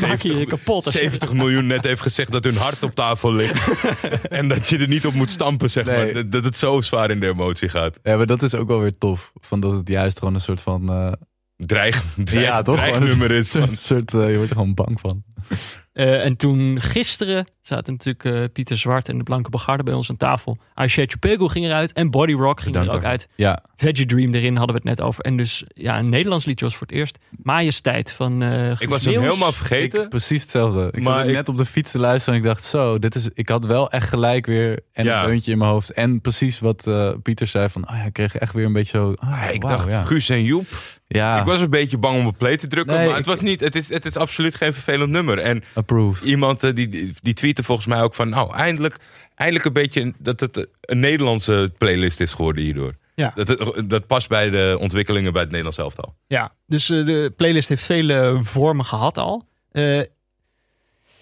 Maak 0.00 0.20
je 0.20 0.28
je 0.28 0.34
70, 0.34 0.46
kapot. 0.46 0.84
als 0.84 0.94
je- 0.94 1.00
70 1.00 1.32
miljoen 1.32 1.66
net 1.66 1.84
heeft 1.84 2.00
gezegd 2.00 2.32
dat 2.32 2.44
hun 2.44 2.56
hart 2.56 2.82
op 2.82 2.94
tafel 2.94 3.32
ligt. 3.34 3.82
en 4.28 4.48
dat 4.48 4.68
je 4.68 4.78
er 4.78 4.88
niet 4.88 5.06
op 5.06 5.14
moet 5.14 5.30
stampen, 5.30 5.70
zeg 5.70 5.84
Nee. 5.84 6.12
maar. 6.14 6.30
Dat, 6.30 6.44
het 6.44 6.58
zo 6.58 6.80
zwaar 6.80 7.10
in 7.10 7.20
de 7.20 7.28
emotie 7.28 7.68
gaat. 7.68 7.98
ja, 8.02 8.16
maar 8.16 8.26
dat 8.26 8.42
is 8.42 8.54
ook 8.54 8.68
wel 8.68 8.80
weer 8.80 8.98
tof. 8.98 9.32
Van 9.40 9.60
dat 9.60 9.72
het 9.72 9.88
juist 9.88 10.18
gewoon 10.18 10.34
een 10.34 10.40
soort 10.40 10.60
van... 10.60 11.16
Dreig, 11.56 12.04
dreig, 12.24 12.44
ja, 12.44 12.62
toch? 12.62 12.86
Een 12.86 13.30
is. 13.30 13.50
soort, 13.50 13.64
van- 13.68 13.74
soort, 13.76 14.14
eh, 14.14 14.30
je 14.30 14.34
wordt 14.36 14.50
er 14.50 14.56
gewoon 14.56 14.74
bang 14.74 15.00
van. 15.00 15.22
Eh, 15.92 16.24
en 16.24 16.36
toen 16.36 16.80
gisteren 16.80 17.46
zaten 17.60 17.92
natuurlijk 17.92 18.24
eh, 18.24 18.44
Pieter 18.52 18.78
Zwart 18.78 19.08
en 19.08 19.18
de 19.18 19.22
Blanke 19.24 19.50
Begarde 19.50 19.82
bij 19.82 19.94
ons 19.94 20.10
aan 20.10 20.16
tafel. 20.16 20.58
I 20.82 20.88
Shed 20.88 21.10
Chupego 21.12 21.48
ging 21.48 21.64
eruit 21.64 21.92
en 21.92 22.10
Body 22.10 22.32
Rock 22.32 22.60
ging 22.60 22.72
Bedankt 22.72 22.92
er 22.92 22.98
ook 22.98 23.04
uit. 23.04 23.28
Ja, 23.36 23.62
Veggie 23.76 24.06
Dream 24.06 24.34
erin 24.34 24.56
hadden 24.56 24.74
we 24.76 24.88
het 24.88 24.98
net 24.98 25.06
over. 25.06 25.24
En 25.24 25.36
dus 25.36 25.64
ja, 25.74 25.98
een 25.98 26.08
Nederlands 26.08 26.44
liedje 26.44 26.64
was 26.64 26.76
voor 26.76 26.86
het 26.86 26.96
eerst. 26.96 27.18
Majesteit 27.42 28.12
van 28.12 28.42
eh 28.42 28.80
Ik 28.80 28.88
was 28.88 29.04
hem 29.04 29.20
helemaal 29.20 29.52
vergeten. 29.52 30.02
ik, 30.02 30.08
precies 30.08 30.42
hetzelfde. 30.42 30.88
Ik 30.92 31.04
Maar 31.04 31.18
zat 31.18 31.28
ik- 31.28 31.34
net 31.34 31.48
op 31.48 31.56
de 31.56 31.66
fiets 31.66 31.90
te 31.90 31.98
luisteren 31.98 32.34
en 32.38 32.40
ik 32.44 32.48
dacht 32.48 32.64
zo, 32.64 32.98
dit 32.98 33.14
is, 33.14 33.28
ik 33.34 33.48
had 33.48 33.66
wel 33.66 33.90
echt 33.90 34.08
gelijk 34.08 34.46
weer 34.46 34.80
en 34.92 35.04
Ja. 35.04 35.20
een 35.20 35.26
deuntje 35.26 35.52
in 35.52 35.58
mijn 35.58 35.70
hoofd. 35.70 35.90
En 35.92 36.20
precies 36.20 36.60
wat 36.60 36.86
eh, 36.86 37.10
Pieter 37.22 37.46
zei 37.46 37.68
van, 37.68 37.84
ah 37.84 37.96
ja, 37.96 38.04
ik 38.04 38.12
kreeg 38.12 38.36
echt 38.36 38.52
weer 38.52 38.64
een 38.64 38.72
beetje 38.72 38.98
zo... 38.98 39.12
Ah, 39.18 39.44
ik 39.52 39.60
dacht, 39.60 39.88
ja. 39.88 40.02
Guus 40.02 40.28
en 40.28 40.42
Joep. 40.44 40.66
ja, 41.06 41.38
Ik 41.40 41.44
was 41.46 41.60
een 41.60 41.70
beetje 41.70 41.98
bang 41.98 42.18
om 42.18 42.26
op 42.26 42.38
play 42.38 42.56
te 42.56 42.66
drukken, 42.66 42.96
Nee, 42.96 43.06
maar 43.06 43.16
het 43.16 43.26
was 43.26 43.40
niet. 43.40 43.60
Het 43.60 43.74
is, 43.76 43.88
het 43.88 44.06
is 44.06 44.16
absoluut 44.16 44.54
geen 44.54 44.72
vervelend 44.72 45.10
nummer. 45.10 45.31
En 45.38 45.64
approved. 45.74 46.22
iemand 46.22 46.62
eh, 46.62 46.74
die, 46.74 47.12
die, 47.20 47.34
tweette 47.34 47.62
volgens 47.62 47.86
mij 47.86 48.02
ook 48.02 48.14
van, 48.14 48.28
nou, 48.28 48.54
eindelijk, 48.54 48.96
eindelijk 49.34 49.66
een 49.66 49.72
beetje 49.72 50.12
dat 50.18 50.40
het 50.40 50.68
een 50.80 51.00
Nederlandse 51.00 51.72
playlist 51.78 52.20
is 52.20 52.34
geworden 52.34 52.62
hierdoor. 52.62 52.94
Ja. 53.14 53.32
Dat, 53.34 53.82
dat 53.86 54.06
past 54.06 54.28
bij 54.28 54.50
de 54.50 54.76
ontwikkelingen 54.80 55.32
bij 55.32 55.40
het 55.40 55.50
Nederlands 55.50 55.78
elftal. 55.78 56.14
Ja, 56.26 56.52
dus 56.66 56.90
eh, 56.90 57.06
de 57.06 57.32
playlist 57.36 57.68
heeft 57.68 57.84
vele 57.84 58.40
vormen 58.42 58.84
gehad 58.84 59.18
al. 59.18 59.48
Eh, 59.70 60.00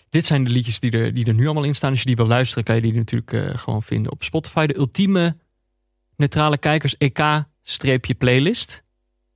dit 0.08 0.26
zijn 0.26 0.44
de 0.44 0.50
liedjes 0.50 0.80
die 0.80 0.90
er, 0.90 1.14
die 1.14 1.26
er 1.26 1.34
nu 1.34 1.44
allemaal 1.44 1.64
in 1.64 1.74
staan. 1.74 1.90
Als 1.90 2.00
je 2.00 2.06
die 2.06 2.16
wil 2.16 2.26
luisteren, 2.26 2.64
kan 2.64 2.74
je 2.74 2.80
die 2.80 2.92
natuurlijk 2.92 3.58
gewoon 3.60 3.82
vinden 3.82 4.12
op 4.12 4.22
Spotify. 4.22 4.66
De 4.66 4.76
ultieme 4.76 5.36
neutrale 6.16 6.58
kijkers 6.58 6.96
EK-playlist. 6.96 8.82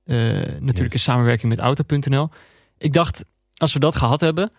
Natuurlijk 0.05 0.77
Yes. 0.77 0.93
in 0.93 0.99
samenwerking 0.99 1.51
met 1.51 1.59
Auto.nl. 1.59 2.29
Ik 2.77 2.93
dacht, 2.93 3.25
als 3.53 3.73
we 3.73 3.79
dat 3.79 3.95
gehad 3.95 4.21
hebben, 4.21 4.51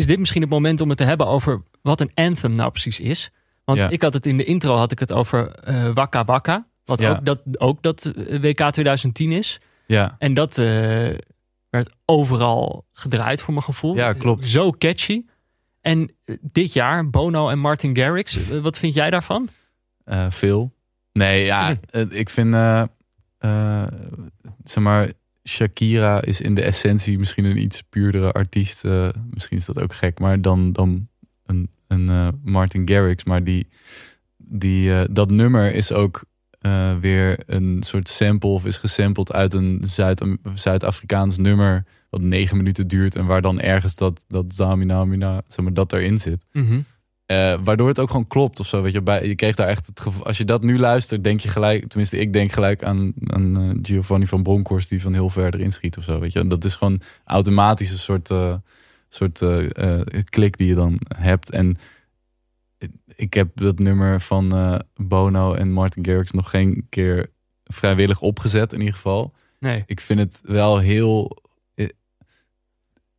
is 0.00 0.06
dit 0.06 0.18
misschien 0.18 0.40
het 0.42 0.50
moment 0.50 0.80
om 0.80 0.88
het 0.88 0.98
te 0.98 1.04
hebben 1.04 1.26
over 1.26 1.62
wat 1.82 2.00
een 2.00 2.10
anthem 2.14 2.52
nou 2.52 2.70
precies 2.70 3.00
is. 3.00 3.30
Want 3.64 3.78
Ja. 3.78 3.88
ik 3.88 4.02
had 4.02 4.14
het 4.14 4.26
in 4.26 4.36
de 4.36 4.44
intro 4.44 4.76
had 4.76 4.92
ik 4.92 4.98
het 4.98 5.12
over 5.12 5.50
eh 5.50 5.90
Waka 5.94 6.24
Waka. 6.24 6.64
Wat 6.84 7.00
Ja. 7.00 7.10
ook, 7.10 7.24
dat, 7.24 7.40
ook 7.58 7.82
dat 7.82 8.04
eh, 8.04 8.40
WK 8.40 8.70
2010 8.70 9.32
is. 9.32 9.60
Ja, 9.86 10.16
En 10.18 10.34
dat 10.34 10.58
eh, 10.58 10.66
werd 11.70 11.90
overal 12.04 12.86
gedraaid 12.92 13.42
voor 13.42 13.52
mijn 13.54 13.64
gevoel. 13.64 13.94
Ja, 13.94 14.12
klopt. 14.12 14.44
Zo 14.44 14.70
catchy. 14.72 15.24
En 15.80 16.12
dit 16.40 16.72
jaar, 16.72 17.10
Bono 17.10 17.48
en 17.48 17.58
Martin 17.58 17.96
Garrix. 17.96 18.48
Wat 18.62 18.78
vind 18.78 18.94
jij 18.94 19.10
daarvan? 19.10 19.48
veel. 20.28 20.72
Nee, 21.12 21.44
ja, 21.44 21.74
ik 22.22 22.30
vind, 22.30 22.54
eh, 22.54 22.82
zeg 24.64 24.82
maar, 24.82 25.12
Shakira 25.48 26.22
is 26.22 26.40
in 26.40 26.54
de 26.54 26.62
essentie 26.62 27.18
misschien 27.18 27.44
een 27.44 27.62
iets 27.62 27.82
puurdere 27.82 28.32
artiest. 28.32 28.84
eh, 28.84 29.08
misschien 29.30 29.56
is 29.56 29.64
dat 29.64 29.80
ook 29.80 29.94
gek, 29.94 30.18
maar 30.18 30.40
dan, 30.40 30.72
dan 30.72 31.08
een, 31.46 31.70
een 31.86 32.08
eh, 32.08 32.28
Martin 32.44 32.88
Garrix. 32.88 33.24
Maar 33.24 33.44
die, 33.44 33.66
die, 34.36 34.92
eh, 34.92 35.00
dat 35.10 35.30
nummer 35.30 35.74
is 35.74 35.92
ook 35.92 36.24
weer 37.00 37.38
een 37.46 37.82
soort 37.82 38.08
sample 38.08 38.48
of 38.50 38.66
is 38.66 38.76
gesampled 38.76 39.32
uit 39.32 39.54
een 39.54 39.80
Zuid- 39.82 40.24
Zuid-Afrikaans 40.54 41.38
nummer. 41.38 41.84
Wat 42.10 42.20
negen 42.20 42.56
minuten 42.56 42.88
duurt 42.88 43.16
en 43.16 43.26
waar 43.26 43.42
dan 43.42 43.60
ergens 43.60 43.96
dat, 43.96 44.24
dat 44.28 44.44
Zamina, 44.54 45.04
Mina, 45.04 45.42
zeg 45.48 45.64
maar, 45.64 45.74
dat 45.74 45.92
erin 45.92 46.18
zit. 46.20 46.44
Eh, 47.30 47.54
waardoor 47.64 47.88
het 47.88 47.98
ook 47.98 48.10
gewoon 48.10 48.26
klopt 48.26 48.60
of 48.60 48.66
zo. 48.66 48.82
Weet 48.82 48.92
je, 48.92 49.02
bij, 49.02 49.26
je 49.26 49.34
kreeg 49.34 49.54
daar 49.54 49.68
echt 49.68 49.86
het 49.86 50.00
gevoel. 50.00 50.26
Als 50.26 50.38
je 50.38 50.44
dat 50.44 50.62
nu 50.62 50.78
luistert, 50.78 51.24
denk 51.24 51.40
je 51.40 51.48
gelijk. 51.48 51.88
Tenminste, 51.88 52.16
ik 52.18 52.32
denk 52.32 52.52
gelijk 52.52 52.82
aan, 52.82 53.12
aan 53.26 53.56
eh, 53.56 53.78
Giovanni 53.82 54.26
van 54.26 54.42
Bronckhorst 54.42 54.88
die 54.88 55.02
van 55.02 55.12
heel 55.12 55.28
ver 55.28 55.54
erin 55.54 55.72
schiet 55.72 55.96
of 55.96 56.04
zo. 56.04 56.20
Weet 56.20 56.32
je, 56.32 56.38
en 56.38 56.48
dat 56.48 56.64
is 56.64 56.74
gewoon 56.74 57.00
automatisch 57.24 57.90
een 57.90 57.98
soort, 57.98 58.30
eh, 58.30 58.54
soort 59.08 59.44
klik 60.30 60.56
die 60.56 60.66
je 60.66 60.74
dan 60.74 61.00
hebt. 61.16 61.50
En 61.50 61.78
ik 63.14 63.34
heb 63.34 63.48
dat 63.54 63.78
nummer 63.78 64.20
van 64.20 64.80
Bono 64.94 65.54
en 65.54 65.72
Martin 65.72 66.04
Garrix 66.04 66.30
nog 66.30 66.50
geen 66.50 66.86
keer 66.88 67.26
vrijwillig 67.64 68.20
opgezet 68.20 68.72
in 68.72 68.78
ieder 68.78 68.94
geval. 68.94 69.34
Nee. 69.58 69.82
Ik 69.86 70.00
vind 70.00 70.20
het 70.20 70.40
wel 70.42 70.78
heel... 70.78 71.39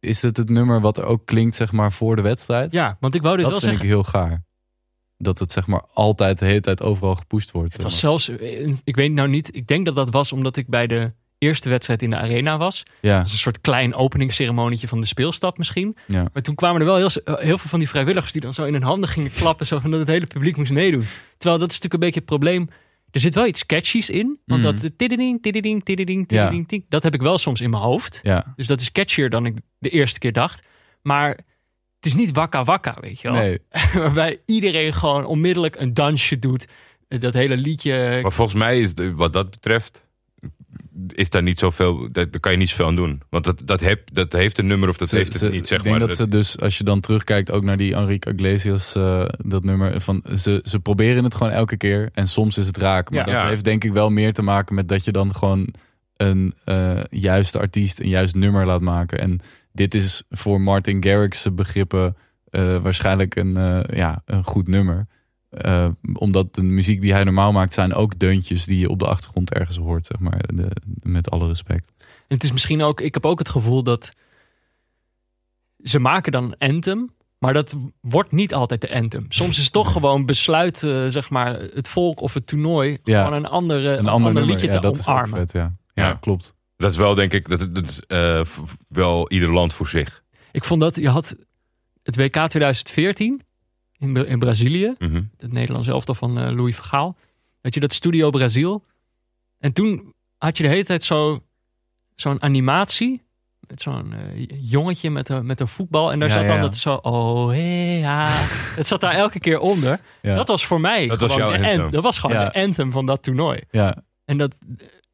eh, 0.01 0.09
Is 0.09 0.21
het 0.21 0.37
het 0.37 0.49
nummer 0.49 0.81
wat 0.81 0.97
er 0.97 1.03
ook 1.05 1.25
klinkt, 1.25 1.55
zeg 1.55 1.71
maar, 1.71 1.91
voor 1.91 2.15
de 2.15 2.21
wedstrijd? 2.21 2.71
Ja, 2.71 2.97
want 2.99 3.15
ik 3.15 3.21
wou 3.21 3.35
dus 3.35 3.43
dat 3.43 3.51
wel 3.51 3.61
vind 3.61 3.71
zeggen. 3.71 3.89
ik 3.89 3.95
heel 3.95 4.21
gaar. 4.21 4.43
Dat 5.17 5.39
het, 5.39 5.51
zeg 5.51 5.67
maar, 5.67 5.81
altijd 5.93 6.39
de 6.39 6.45
hele 6.45 6.59
tijd 6.59 6.81
overal 6.81 7.15
gepusht 7.15 7.51
wordt. 7.51 7.73
Het 7.73 7.81
zeg 7.81 7.91
was 7.91 8.01
maar. 8.01 8.19
zelfs, 8.19 8.41
eh, 8.41 8.73
ik 8.83 8.95
weet 8.95 9.11
nou 9.11 9.27
niet, 9.29 9.55
ik 9.55 9.67
denk 9.67 9.85
dat 9.85 9.95
dat 9.95 10.09
was 10.09 10.31
omdat 10.31 10.57
ik 10.57 10.67
bij 10.67 10.87
de 10.87 11.13
eerste 11.37 11.69
wedstrijd 11.69 12.01
in 12.01 12.09
de 12.09 12.15
arena 12.15 12.57
was. 12.57 12.83
Ja, 13.01 13.17
Dat 13.17 13.25
is 13.25 13.31
een 13.31 13.37
soort 13.37 13.61
klein 13.61 13.93
openingsceremonietje 13.95 14.87
van 14.87 14.99
de 14.99 15.05
speelstad 15.05 15.57
misschien. 15.57 15.95
ja. 16.07 16.25
Maar 16.33 16.41
toen 16.43 16.55
kwamen 16.55 16.81
er 16.81 16.87
wel 16.87 16.95
heel, 16.95 17.09
heel 17.23 17.57
veel 17.57 17.69
van 17.69 17.79
die 17.79 17.89
vrijwilligers 17.89 18.31
die 18.31 18.41
dan 18.41 18.53
zo 18.53 18.63
in 18.63 18.73
hun 18.73 18.83
handen 18.83 19.09
gingen 19.09 19.31
klappen, 19.31 19.65
zo 19.65 19.79
van 19.79 19.91
dat 19.91 19.99
het 19.99 20.09
hele 20.09 20.25
publiek 20.27 20.57
moest 20.57 20.71
meedoen. 20.71 21.05
Terwijl 21.37 21.59
dat 21.59 21.69
is 21.71 21.79
natuurlijk 21.79 21.93
een 21.93 21.99
beetje 21.99 22.19
het 22.19 22.25
probleem. 22.29 22.67
Er 23.11 23.19
zit 23.19 23.35
wel 23.35 23.45
iets 23.45 23.65
catchies 23.65 24.09
in, 24.09 24.39
want 24.45 24.61
dat 24.63 24.89
tididing, 24.97 25.41
tididing, 25.41 25.83
tididing, 25.85 26.19
Ja. 26.19 26.25
tididing, 26.37 26.67
ting, 26.67 26.85
dat 26.89 27.03
heb 27.03 27.13
ik 27.13 27.21
wel 27.21 27.37
soms 27.37 27.61
in 27.61 27.69
mijn 27.69 27.83
hoofd. 27.83 28.19
ja. 28.23 28.53
Dus 28.55 28.67
dat 28.67 28.81
is 28.81 28.91
catchier 28.91 29.29
dan 29.29 29.45
ik 29.45 29.57
de 29.77 29.89
eerste 29.89 30.19
keer 30.19 30.31
dacht. 30.33 30.67
Maar 31.01 31.29
het 31.95 32.05
is 32.05 32.13
niet 32.15 32.31
wakka 32.31 32.63
wakka, 32.63 32.97
weet 33.01 33.19
je 33.21 33.31
wel. 33.31 33.41
Nee, 33.41 33.59
Waarbij 33.93 34.39
iedereen 34.45 34.93
gewoon 34.93 35.25
onmiddellijk 35.25 35.79
een 35.79 35.93
dansje 35.93 36.39
doet. 36.39 36.67
Eh, 37.07 37.19
Dat 37.19 37.33
hele 37.33 37.57
liedje. 37.57 38.19
Maar 38.21 38.31
volgens 38.31 38.57
mij 38.57 38.79
is 38.79 38.93
de- 38.93 39.13
wat 39.15 39.33
dat 39.33 39.49
betreft. 39.49 40.05
Is 41.07 41.29
daar 41.29 41.41
niet 41.43 41.59
zoveel. 41.59 41.97
Daar, 42.11 42.29
daar 42.31 42.39
kan 42.39 42.51
je 42.51 42.57
niet 42.57 42.69
zoveel 42.69 42.85
aan 42.87 42.95
doen. 42.95 43.21
Want 43.29 43.43
dat, 43.43 43.61
dat, 43.65 43.79
heb, 43.79 44.13
dat 44.13 44.31
heeft 44.33 44.57
een 44.57 44.67
nummer 44.67 44.89
of 44.89 44.97
dat 44.97 45.09
Ze- 45.09 45.15
heeft 45.15 45.29
het 45.33 45.41
ze- 45.41 45.49
niet. 45.49 45.67
Zeg 45.67 45.77
ik 45.77 45.83
denk 45.83 45.97
maar. 45.97 46.07
dat 46.07 46.17
ze 46.17 46.27
dus, 46.27 46.59
als 46.59 46.77
je 46.77 46.83
dan 46.83 46.99
terugkijkt 46.99 47.51
ook 47.51 47.63
naar 47.63 47.77
die 47.77 47.95
Enrique 47.95 48.33
Iglesias, 48.33 48.95
eh, 48.95 49.25
dat 49.37 49.63
nummer, 49.63 50.01
van, 50.01 50.23
ze, 50.37 50.59
ze 50.63 50.79
proberen 50.79 51.23
het 51.23 51.35
gewoon 51.35 51.51
elke 51.53 51.77
keer 51.77 52.09
en 52.13 52.27
soms 52.27 52.57
is 52.57 52.67
het 52.67 52.77
raak. 52.77 53.09
Maar 53.09 53.19
Ja. 53.19 53.25
dat 53.25 53.33
Ja. 53.43 53.47
heeft 53.47 53.63
denk 53.63 53.83
ik 53.83 53.93
wel 53.93 54.09
meer 54.09 54.33
te 54.33 54.41
maken 54.41 54.75
met 54.75 54.87
dat 54.87 55.05
je 55.05 55.11
dan 55.11 55.35
gewoon 55.35 55.73
een 56.17 56.53
eh, 56.65 56.99
juiste 57.09 57.59
artiest 57.59 57.99
een 57.99 58.09
juist 58.09 58.35
nummer 58.35 58.65
laat 58.65 58.81
maken. 58.81 59.19
En 59.19 59.39
dit 59.71 59.93
is 59.95 60.23
voor 60.29 60.61
Martin 60.61 61.03
Garrix 61.03 61.47
begrippen 61.53 62.15
eh, 62.49 62.77
waarschijnlijk 62.77 63.35
een, 63.35 63.83
ja, 63.93 64.21
een 64.25 64.43
goed 64.43 64.67
nummer. 64.67 65.07
Eh, 65.51 65.87
omdat 66.13 66.55
de 66.55 66.63
muziek 66.63 67.01
die 67.01 67.13
hij 67.13 67.23
normaal 67.23 67.51
maakt 67.51 67.73
zijn 67.73 67.93
ook 67.93 68.19
deuntjes 68.19 68.65
die 68.65 68.79
je 68.79 68.89
op 68.89 68.99
de 68.99 69.07
achtergrond 69.07 69.53
ergens 69.53 69.77
hoort, 69.77 70.05
zeg 70.05 70.19
maar. 70.19 70.39
De, 70.53 70.71
met 71.03 71.29
alle 71.31 71.47
respect. 71.47 71.91
En 71.97 72.05
het 72.37 72.43
is 72.43 72.51
misschien 72.51 72.81
ook, 72.81 73.01
ik 73.01 73.13
heb 73.13 73.25
ook 73.25 73.39
het 73.39 73.49
gevoel 73.49 73.83
dat 73.83 74.11
ze 75.83 75.99
maken 75.99 76.31
dan 76.31 76.43
een 76.43 76.73
anthem, 76.75 77.09
maar 77.39 77.53
dat 77.53 77.75
wordt 78.01 78.31
niet 78.31 78.53
altijd 78.53 78.81
de 78.81 78.93
anthem. 78.93 79.25
Soms 79.29 79.57
is 79.57 79.63
het 79.63 79.73
toch 79.73 79.91
gewoon 79.91 80.25
besluit, 80.25 80.83
eh, 80.83 81.05
zeg 81.07 81.29
maar, 81.29 81.59
het 81.59 81.87
volk 81.89 82.19
of 82.21 82.33
het 82.33 82.47
toernooi 82.47 82.97
Ja. 83.03 83.23
gewoon 83.25 83.37
een, 83.43 83.49
andere, 83.49 83.97
Een 83.97 84.07
ander, 84.07 84.33
nummer, 84.33 84.51
liedje 84.51 84.67
ja, 84.67 84.73
te 84.73 84.79
dat 84.79 85.07
omarmen. 85.07 85.39
vet, 85.39 85.51
ja. 85.51 85.75
Ja, 85.93 86.07
Ja. 86.07 86.13
klopt. 86.13 86.55
Dat 86.77 86.91
is 86.91 86.97
wel, 86.97 87.15
denk 87.15 87.33
ik. 87.33 87.49
Dat, 87.49 87.75
dat 87.75 87.87
is 87.87 87.99
eh, 88.07 88.41
wel 88.87 89.31
ieder 89.31 89.53
land 89.53 89.73
voor 89.73 89.87
zich. 89.87 90.23
Ik 90.51 90.63
vond 90.63 90.81
dat 90.81 90.95
je 90.95 91.09
had 91.09 91.35
het 92.03 92.15
WK 92.15 92.33
2014 92.47 93.41
in, 94.01 94.27
in 94.27 94.39
Brazilië, 94.39 94.93
Mhm. 94.99 95.21
het 95.37 95.51
Nederlands 95.53 95.87
elftal 95.87 96.15
van 96.15 96.37
eh, 96.39 96.51
Louis 96.55 96.75
Vergaal. 96.75 97.15
Had 97.61 97.73
je 97.73 97.79
dat 97.79 97.93
Studio 97.93 98.29
Brazil. 98.29 98.81
En 99.59 99.73
toen 99.73 100.13
had 100.37 100.57
je 100.57 100.63
de 100.63 100.69
hele 100.69 100.83
tijd 100.83 101.03
zo, 101.03 101.43
zo'n 102.15 102.41
animatie. 102.41 103.21
Met 103.67 103.81
zo'n 103.81 104.13
eh, 104.13 104.45
jongetje 104.61 105.09
met 105.09 105.29
een, 105.29 105.45
met 105.45 105.59
een 105.59 105.67
voetbal. 105.67 106.11
En 106.11 106.19
daar 106.19 106.29
Ja, 106.29 106.35
zat 106.35 106.47
dan 106.47 106.55
ja. 106.55 106.61
dat 106.61 106.75
zo. 106.75 106.93
Oh, 106.93 107.47
hey, 107.47 107.99
ja. 107.99 108.27
Het 108.79 108.87
zat 108.87 109.01
daar 109.01 109.13
elke 109.13 109.39
keer 109.39 109.59
onder. 109.59 109.99
Ja. 110.21 110.35
Dat 110.35 110.47
was 110.47 110.65
voor 110.65 110.81
mij. 110.81 111.07
Dat 111.07 111.21
was 111.21 111.35
jouw 111.35 111.49
de 111.51 111.57
anthem. 111.57 111.81
an- 111.81 111.91
Dat 111.91 112.03
was 112.03 112.19
gewoon 112.19 112.45
de 112.45 112.53
anthem 112.53 112.91
van 112.91 113.05
dat 113.05 113.23
toernooi. 113.23 113.61
Ja, 113.71 114.03
En 114.25 114.37
dat, 114.37 114.55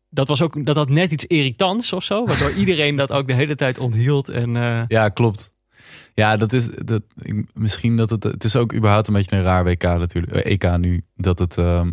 dat, 0.09 0.27
was 0.27 0.41
ook, 0.41 0.65
dat 0.65 0.75
had 0.75 0.89
net 0.89 1.11
iets 1.11 1.25
irritants 1.25 1.93
of 1.93 2.03
zo. 2.03 2.25
Waardoor 2.25 2.51
iedereen 2.63 2.95
dat 2.95 3.11
ook 3.11 3.27
de 3.27 3.33
hele 3.33 3.55
tijd 3.55 3.79
onthield. 3.79 4.29
En 4.29 4.55
eh, 4.55 4.81
ja 4.87 5.09
klopt. 5.09 5.53
Ja, 6.13 6.37
dat 6.37 6.53
is 6.53 6.69
dat, 6.69 7.01
ik- 7.21 7.45
misschien 7.53 7.97
dat 7.97 8.09
het. 8.09 8.23
Het 8.23 8.43
is 8.43 8.55
ook 8.55 8.73
überhaupt 8.73 9.07
een 9.07 9.13
beetje 9.13 9.35
een 9.35 9.43
raar 9.43 9.63
WK 9.63 9.83
natuurlijk. 9.83 10.33
eh, 10.33 10.51
EK 10.51 10.77
nu. 10.77 11.01
Dat 11.15 11.39
het. 11.39 11.57
ehm, 11.57 11.91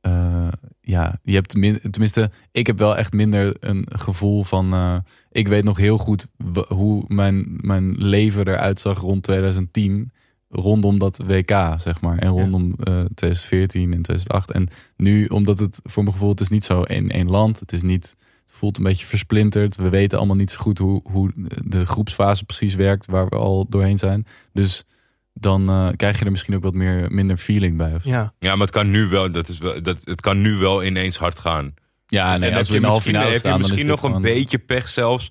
eh, 0.00 0.48
ja, 0.80 1.18
je 1.22 1.34
hebt 1.34 1.54
min, 1.56 1.80
tenminste, 1.90 2.30
ik 2.52 2.66
heb 2.66 2.78
wel 2.78 2.96
echt 2.96 3.12
minder 3.12 3.56
een 3.60 3.86
gevoel 3.88 4.44
van. 4.44 4.72
eh, 4.72 4.96
ik 5.30 5.48
weet 5.48 5.64
nog 5.64 5.76
heel 5.76 5.98
goed 5.98 6.26
hoe 6.68 7.04
mijn, 7.08 7.46
mijn 7.60 7.94
leven 7.98 8.46
eruit 8.48 8.80
zag 8.80 8.98
rond 9.00 9.22
2010. 9.22 10.10
Rondom 10.48 10.98
dat 10.98 11.22
WK, 11.26 11.50
zeg 11.76 12.00
maar. 12.00 12.18
En 12.18 12.28
rondom 12.28 12.74
eh, 12.84 13.04
2014 13.14 13.92
en 13.92 14.02
2008. 14.02 14.50
En 14.50 14.68
nu, 14.96 15.26
omdat 15.26 15.58
het 15.58 15.80
voor 15.82 16.02
mijn 16.02 16.14
gevoel, 16.14 16.30
het 16.30 16.40
is 16.40 16.48
niet 16.48 16.64
zo 16.64 16.82
in 16.82 17.10
één 17.10 17.30
land. 17.30 17.60
Het 17.60 17.72
is 17.72 17.82
niet. 17.82 18.16
Voelt 18.56 18.76
een 18.78 18.82
beetje 18.84 19.06
versplinterd. 19.06 19.76
We 19.76 19.88
weten 19.88 20.18
allemaal 20.18 20.36
niet 20.36 20.50
zo 20.50 20.58
goed 20.58 20.78
hoe, 20.78 21.00
hoe 21.04 21.32
de 21.64 21.86
groepsfase 21.86 22.44
precies 22.44 22.74
werkt, 22.74 23.06
waar 23.06 23.28
we 23.28 23.36
al 23.36 23.66
doorheen 23.68 23.98
zijn. 23.98 24.26
Dus 24.52 24.84
dan 25.32 25.68
eh, 25.68 25.88
krijg 25.96 26.18
je 26.18 26.24
er 26.24 26.30
misschien 26.30 26.54
ook 26.54 26.62
wat 26.62 26.74
meer, 26.74 27.12
minder 27.12 27.36
feeling 27.36 27.76
bij. 27.76 27.96
ja. 28.02 28.32
Ja, 28.38 28.50
maar 28.56 28.66
het 28.66 28.74
kan 28.76 28.90
nu 28.90 29.06
wel. 29.08 29.30
Dat 29.32 29.48
is 29.48 29.58
wel 29.58 29.82
dat, 29.82 29.98
het 30.04 30.20
kan 30.20 30.40
nu 30.40 30.54
wel 30.54 30.84
ineens 30.84 31.16
hard 31.18 31.38
gaan. 31.38 31.74
Ja, 32.06 32.36
nee, 32.36 32.50
en 32.50 32.56
als 32.56 32.58
heb 32.58 32.66
we 32.66 32.72
je 32.72 32.74
in 32.78 32.80
de 32.82 32.88
halve 32.88 33.10
misschien, 33.10 33.14
finale 33.14 33.32
heb 33.32 33.42
je 33.62 33.68
misschien 33.68 33.86
nog 33.86 34.02
een 34.02 34.06
gewoon- 34.08 34.22
beetje 34.22 34.58
pech 34.58 34.88
zelfs. 34.88 35.30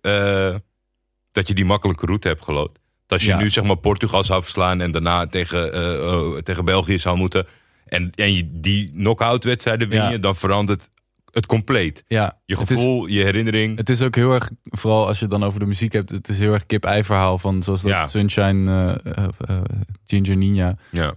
eh, 0.00 0.54
dat 1.30 1.48
je 1.48 1.54
die 1.54 1.64
makkelijke 1.64 2.06
route 2.06 2.28
hebt 2.28 2.44
gelood. 2.44 2.78
Als 3.06 3.22
je 3.22 3.28
Ja. 3.28 3.38
nu 3.38 3.50
zeg 3.50 3.64
maar 3.64 3.76
Portugal 3.76 4.24
zou 4.24 4.42
verslaan 4.42 4.80
en 4.80 4.90
daarna 4.90 5.26
tegen, 5.26 5.72
eh, 5.72 6.36
tegen 6.42 6.64
België 6.64 6.98
zou 6.98 7.16
moeten. 7.16 7.46
En, 7.86 8.10
en 8.14 8.32
je 8.34 8.60
die 8.60 8.90
knock-out 8.90 9.44
wedstrijden 9.44 9.88
win 9.88 9.98
Ja. 10.02 10.10
je, 10.10 10.20
dan 10.20 10.36
verandert 10.36 10.90
het 11.36 11.46
compleet. 11.46 12.04
Ja, 12.08 12.38
Je 12.44 12.54
is- 12.54 12.60
gevoel, 12.60 13.06
je 13.06 13.22
herinnering. 13.22 13.76
Het 13.78 13.88
is 13.90 14.02
ook 14.02 14.14
heel 14.14 14.32
erg, 14.32 14.50
vooral 14.64 15.06
als 15.06 15.16
je 15.18 15.22
het 15.24 15.32
dan 15.32 15.44
over 15.44 15.60
de 15.60 15.66
muziek 15.66 15.92
hebt, 15.92 16.10
het 16.10 16.28
is 16.28 16.38
heel 16.38 16.52
erg 16.52 16.66
kip-ei 16.66 17.04
verhaal 17.04 17.38
van 17.38 17.62
zoals 17.62 17.82
dat 17.82 17.90
Ja. 17.90 18.06
Sunshine, 18.06 18.72
eh, 19.04 19.16
eh, 19.16 19.28
eh, 19.48 19.56
Ginger 20.04 20.36
Ninja. 20.36 20.76
ja. 20.90 21.14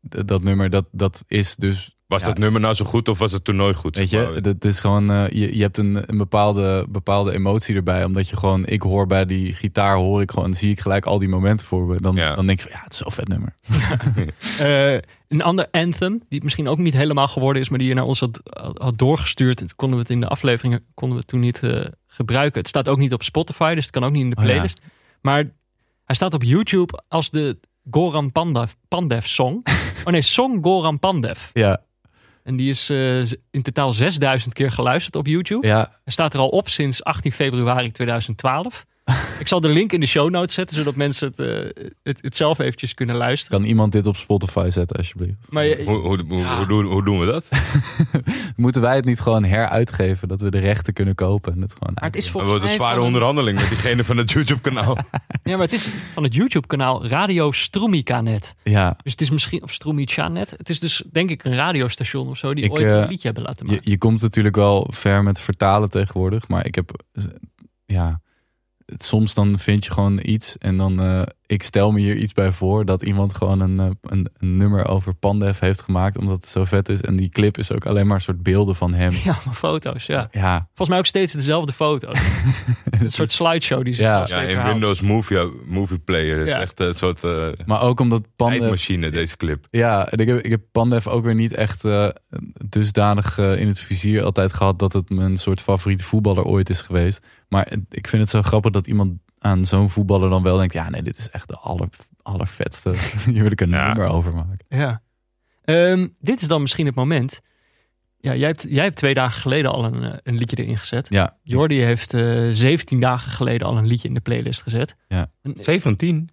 Dat 0.00 0.42
nummer, 0.42 0.70
dat, 0.70 0.84
dat 0.92 1.24
is 1.28 1.56
dus, 1.56 1.96
Was 2.08 2.20
Ja. 2.20 2.26
dat 2.26 2.38
nummer 2.38 2.60
nou 2.60 2.74
zo 2.74 2.84
goed 2.84 3.08
of 3.08 3.18
was 3.18 3.32
het 3.32 3.44
toernooi 3.44 3.74
goed? 3.74 3.96
weet 3.96 4.10
je, 4.10 4.38
dat 4.42 4.64
is 4.64 4.80
gewoon, 4.80 5.10
eh, 5.10 5.28
je, 5.28 5.56
je 5.56 5.62
hebt 5.62 5.78
een, 5.78 6.10
een 6.10 6.18
bepaalde, 6.18 6.86
bepaalde 6.88 7.32
emotie 7.32 7.76
erbij. 7.76 8.04
Omdat 8.04 8.28
je 8.28 8.36
gewoon, 8.36 8.66
ik 8.66 8.82
hoor 8.82 9.06
bij 9.06 9.24
die 9.24 9.52
gitaar, 9.52 9.96
hoor 9.96 10.20
ik 10.22 10.30
gewoon, 10.30 10.54
zie 10.54 10.70
ik 10.70 10.80
gelijk 10.80 11.06
al 11.06 11.18
die 11.18 11.28
momenten 11.28 11.66
voor 11.66 11.86
me. 11.86 12.00
Dan, 12.00 12.14
Ja. 12.16 12.34
dan 12.34 12.46
denk 12.46 12.60
ik 12.60 12.66
van, 12.66 12.76
ja, 12.76 12.82
het 12.84 12.92
is 12.92 12.98
zo'n 12.98 13.12
vet 13.12 13.28
nummer. 13.28 13.54
Eh, 14.58 15.00
een 15.28 15.42
ander 15.42 15.68
anthem, 15.70 16.22
die 16.28 16.42
misschien 16.42 16.68
ook 16.68 16.78
niet 16.78 16.94
helemaal 16.94 17.28
geworden 17.28 17.62
is, 17.62 17.68
maar 17.68 17.78
die 17.78 17.88
je 17.88 17.94
naar 17.94 18.04
ons 18.04 18.20
had, 18.20 18.40
had 18.74 18.98
doorgestuurd. 18.98 19.60
En 19.60 19.68
konden 19.76 19.96
we 19.96 20.02
het 20.02 20.12
in 20.12 20.20
de 20.20 20.28
afleveringen 20.28 20.84
konden 20.94 21.16
we 21.16 21.20
het 21.22 21.30
toen 21.30 21.40
niet 21.40 21.62
eh, 21.62 21.84
gebruiken. 22.06 22.58
Het 22.60 22.68
staat 22.68 22.88
ook 22.88 22.98
niet 22.98 23.12
op 23.12 23.22
Spotify, 23.22 23.74
dus 23.74 23.82
het 23.84 23.92
kan 23.92 24.04
ook 24.04 24.12
niet 24.12 24.22
in 24.22 24.30
de 24.30 24.36
Oh 24.36 24.42
ja. 24.42 24.48
playlist. 24.48 24.80
Maar 25.20 25.44
hij 26.04 26.14
staat 26.14 26.34
op 26.34 26.42
YouTube 26.42 27.02
als 27.08 27.30
de 27.30 27.58
Goran 27.90 28.32
Pandev, 28.32 28.72
Pandev 28.88 29.26
song. 29.26 29.62
oh 30.04 30.12
nee, 30.12 30.22
song 30.22 30.58
Goran 30.62 30.98
Pandev. 30.98 31.40
Ja, 31.52 31.80
En 32.48 32.56
die 32.56 32.68
is 32.68 32.90
eh, 32.90 33.18
in 33.50 33.62
totaal 33.62 33.92
6000 33.92 34.54
keer 34.54 34.72
geluisterd 34.72 35.16
op 35.16 35.26
YouTube. 35.26 35.66
ja, 35.66 35.76
Hij 36.04 36.12
staat 36.12 36.34
er 36.34 36.40
al 36.40 36.48
op 36.48 36.68
sinds 36.68 37.04
18 37.04 37.32
februari 37.32 37.90
2012. 37.90 38.86
Ik 39.40 39.48
zal 39.48 39.60
de 39.60 39.68
link 39.68 39.92
in 39.92 40.00
de 40.00 40.06
show 40.06 40.30
notes 40.30 40.54
zetten, 40.54 40.76
zodat 40.76 40.94
mensen 40.96 41.32
het, 41.36 41.38
eh, 41.74 41.84
het, 42.02 42.18
het 42.22 42.36
zelf 42.36 42.58
eventjes 42.58 42.94
kunnen 42.94 43.16
luisteren. 43.16 43.58
kan 43.60 43.68
iemand 43.68 43.92
dit 43.92 44.06
op 44.06 44.16
Spotify 44.16 44.68
zetten 44.70 44.96
alsjeblieft? 44.96 45.36
Maar 45.52 45.64
je- 45.64 45.82
hoe, 45.84 45.98
hoe, 45.98 46.24
hoe, 46.28 46.38
Ja. 46.38 46.56
hoe, 46.56 46.66
doen, 46.66 46.84
hoe 46.86 47.04
doen 47.04 47.20
we 47.20 47.26
dat? 47.26 47.44
Moeten 48.56 48.80
wij 48.80 48.96
het 48.96 49.04
niet 49.04 49.20
gewoon 49.20 49.44
heruitgeven, 49.44 50.28
dat 50.28 50.40
we 50.40 50.50
de 50.50 50.58
rechten 50.58 50.92
kunnen 50.92 51.14
kopen? 51.14 51.52
En 51.52 51.60
het 51.60 51.72
gewoon 51.72 51.92
maar 51.94 52.04
het 52.04 52.16
is 52.16 52.30
volgens 52.30 52.52
wordt 52.52 52.68
een 52.68 52.74
zware 52.74 52.96
van 52.96 53.04
onderhandeling 53.04 53.58
met 53.58 53.68
diegene 53.68 54.04
van 54.04 54.16
het 54.16 54.30
YouTube-kanaal. 54.32 54.96
Ja, 55.42 55.56
maar 55.56 55.64
het 55.64 55.72
is 55.74 55.92
van 56.12 56.22
het 56.22 56.34
YouTube-kanaal 56.34 57.06
Radio 57.06 57.52
Strumica-net. 57.52 58.54
Ja, 58.62 58.96
Dus 59.02 59.12
het 59.12 59.20
is 59.20 59.30
misschien, 59.30 59.62
of 59.62 59.72
Strumica-net. 59.72 60.50
Het 60.56 60.70
is 60.70 60.80
dus 60.80 61.02
denk 61.12 61.30
ik 61.30 61.44
een 61.44 61.54
radiostation 61.54 62.28
of 62.28 62.38
zo 62.38 62.54
die 62.54 62.64
Ik, 62.64 62.70
ooit 62.70 62.92
eh, 62.92 62.98
een 62.98 63.08
liedje 63.08 63.26
hebben 63.26 63.42
laten 63.42 63.66
je, 63.66 63.72
maken. 63.72 63.90
je 63.90 63.98
komt 63.98 64.22
natuurlijk 64.22 64.56
wel 64.56 64.86
ver 64.90 65.22
met 65.22 65.40
vertalen 65.40 65.90
tegenwoordig. 65.90 66.48
Maar 66.48 66.66
ik 66.66 66.74
heb, 66.74 67.02
eh, 67.12 67.24
ja, 67.86 68.20
soms 68.96 69.34
dan 69.34 69.58
vind 69.58 69.84
je 69.84 69.92
gewoon 69.92 70.20
iets. 70.22 70.58
En 70.58 70.76
dan, 70.76 71.00
eh, 71.00 71.22
ik 71.48 71.62
stel 71.62 71.92
me 71.92 72.00
hier 72.00 72.16
iets 72.16 72.32
bij 72.32 72.52
voor 72.52 72.84
dat 72.84 73.02
iemand 73.02 73.34
gewoon 73.34 73.60
een, 73.60 73.80
eh, 73.80 73.86
een, 74.02 74.28
een 74.38 74.56
nummer 74.56 74.86
over 74.88 75.14
Pandef 75.14 75.58
heeft 75.58 75.82
gemaakt. 75.82 76.18
Omdat 76.18 76.36
het 76.36 76.48
zo 76.48 76.64
vet 76.64 76.88
is. 76.88 77.00
En 77.00 77.16
die 77.16 77.28
clip 77.28 77.58
is 77.58 77.72
ook 77.72 77.86
alleen 77.86 78.06
maar 78.06 78.16
een 78.16 78.22
soort 78.22 78.42
beelden 78.42 78.74
van 78.74 78.94
hem. 78.94 79.12
Ja, 79.24 79.38
maar 79.44 79.54
foto's, 79.54 80.06
ja. 80.06 80.28
Ja, 80.30 80.56
Volgens 80.66 80.88
mij 80.88 80.98
ook 80.98 81.06
steeds 81.06 81.32
dezelfde 81.32 81.72
foto's. 81.72 82.18
een 83.00 83.12
soort 83.12 83.30
slideshow 83.30 83.84
die 83.84 83.94
zich 83.94 84.04
Ja. 84.04 84.24
ja, 84.28 84.40
in 84.40 84.48
herhaalt. 84.48 84.72
Windows 84.72 85.00
Movie, 85.00 85.38
movie 85.66 85.98
Player. 85.98 86.38
Het 86.38 86.48
Ja. 86.48 86.56
is 86.56 86.62
echt 86.62 86.80
een 86.80 86.94
soort 86.94 87.24
eh 87.24 87.48
maar 87.66 87.82
ook 87.82 88.00
omdat 88.00 88.22
Pandef... 88.36 88.86
deze 88.86 89.36
clip. 89.36 89.66
Ja, 89.70 90.08
en 90.10 90.18
ik 90.18 90.28
heb, 90.28 90.38
ik 90.38 90.50
heb 90.50 90.60
Pandef 90.72 91.06
ook 91.06 91.24
weer 91.24 91.34
niet 91.34 91.52
echt 91.54 91.84
eh, 91.84 92.08
dusdanig 92.68 93.38
in 93.38 93.66
het 93.68 93.80
vizier 93.80 94.22
altijd 94.24 94.52
gehad 94.52 94.78
dat 94.78 94.92
het 94.92 95.10
mijn 95.10 95.36
soort 95.36 95.60
favoriete 95.60 96.04
voetballer 96.04 96.44
ooit 96.44 96.70
is 96.70 96.82
geweest. 96.82 97.20
Maar 97.48 97.72
ik 97.90 98.06
vind 98.08 98.22
het 98.22 98.30
zo 98.30 98.42
grappig 98.42 98.70
dat 98.72 98.86
iemand 98.86 99.12
aan 99.38 99.64
zo'n 99.64 99.90
voetballer 99.90 100.30
dan 100.30 100.42
wel 100.42 100.56
denkt, 100.56 100.72
ja 100.72 100.90
nee, 100.90 101.02
dit 101.02 101.18
is 101.18 101.30
echt 101.30 101.48
de 101.48 101.56
aller, 101.56 101.88
allervetste. 102.22 102.94
Hier 103.32 103.42
wil 103.42 103.50
ik 103.52 103.60
een 103.60 103.68
Ja. 103.70 103.86
nummer 103.86 104.06
over 104.06 104.34
maken. 104.34 104.58
Ja. 104.68 105.02
Ehm, 105.64 106.08
dit 106.20 106.40
is 106.42 106.48
dan 106.48 106.60
misschien 106.60 106.86
het 106.86 106.94
moment. 106.94 107.40
Ja, 108.20 108.34
jij 108.34 108.46
hebt, 108.46 108.66
jij 108.68 108.84
hebt 108.84 108.96
twee 108.96 109.14
dagen 109.14 109.40
geleden 109.40 109.70
al 109.70 109.84
een, 109.84 110.02
eh, 110.04 110.18
een 110.22 110.34
liedje 110.34 110.56
erin 110.56 110.78
gezet. 110.78 111.06
Ja, 111.10 111.38
Jordi 111.42 111.80
heeft 111.82 112.14
eh 112.14 112.46
17 112.50 113.00
dagen 113.00 113.32
geleden 113.32 113.66
al 113.66 113.76
een 113.76 113.86
liedje 113.86 114.08
in 114.08 114.14
de 114.14 114.20
playlist 114.20 114.62
gezet. 114.62 114.96
Ja. 115.08 115.30
En, 115.42 115.54
17? 115.56 116.28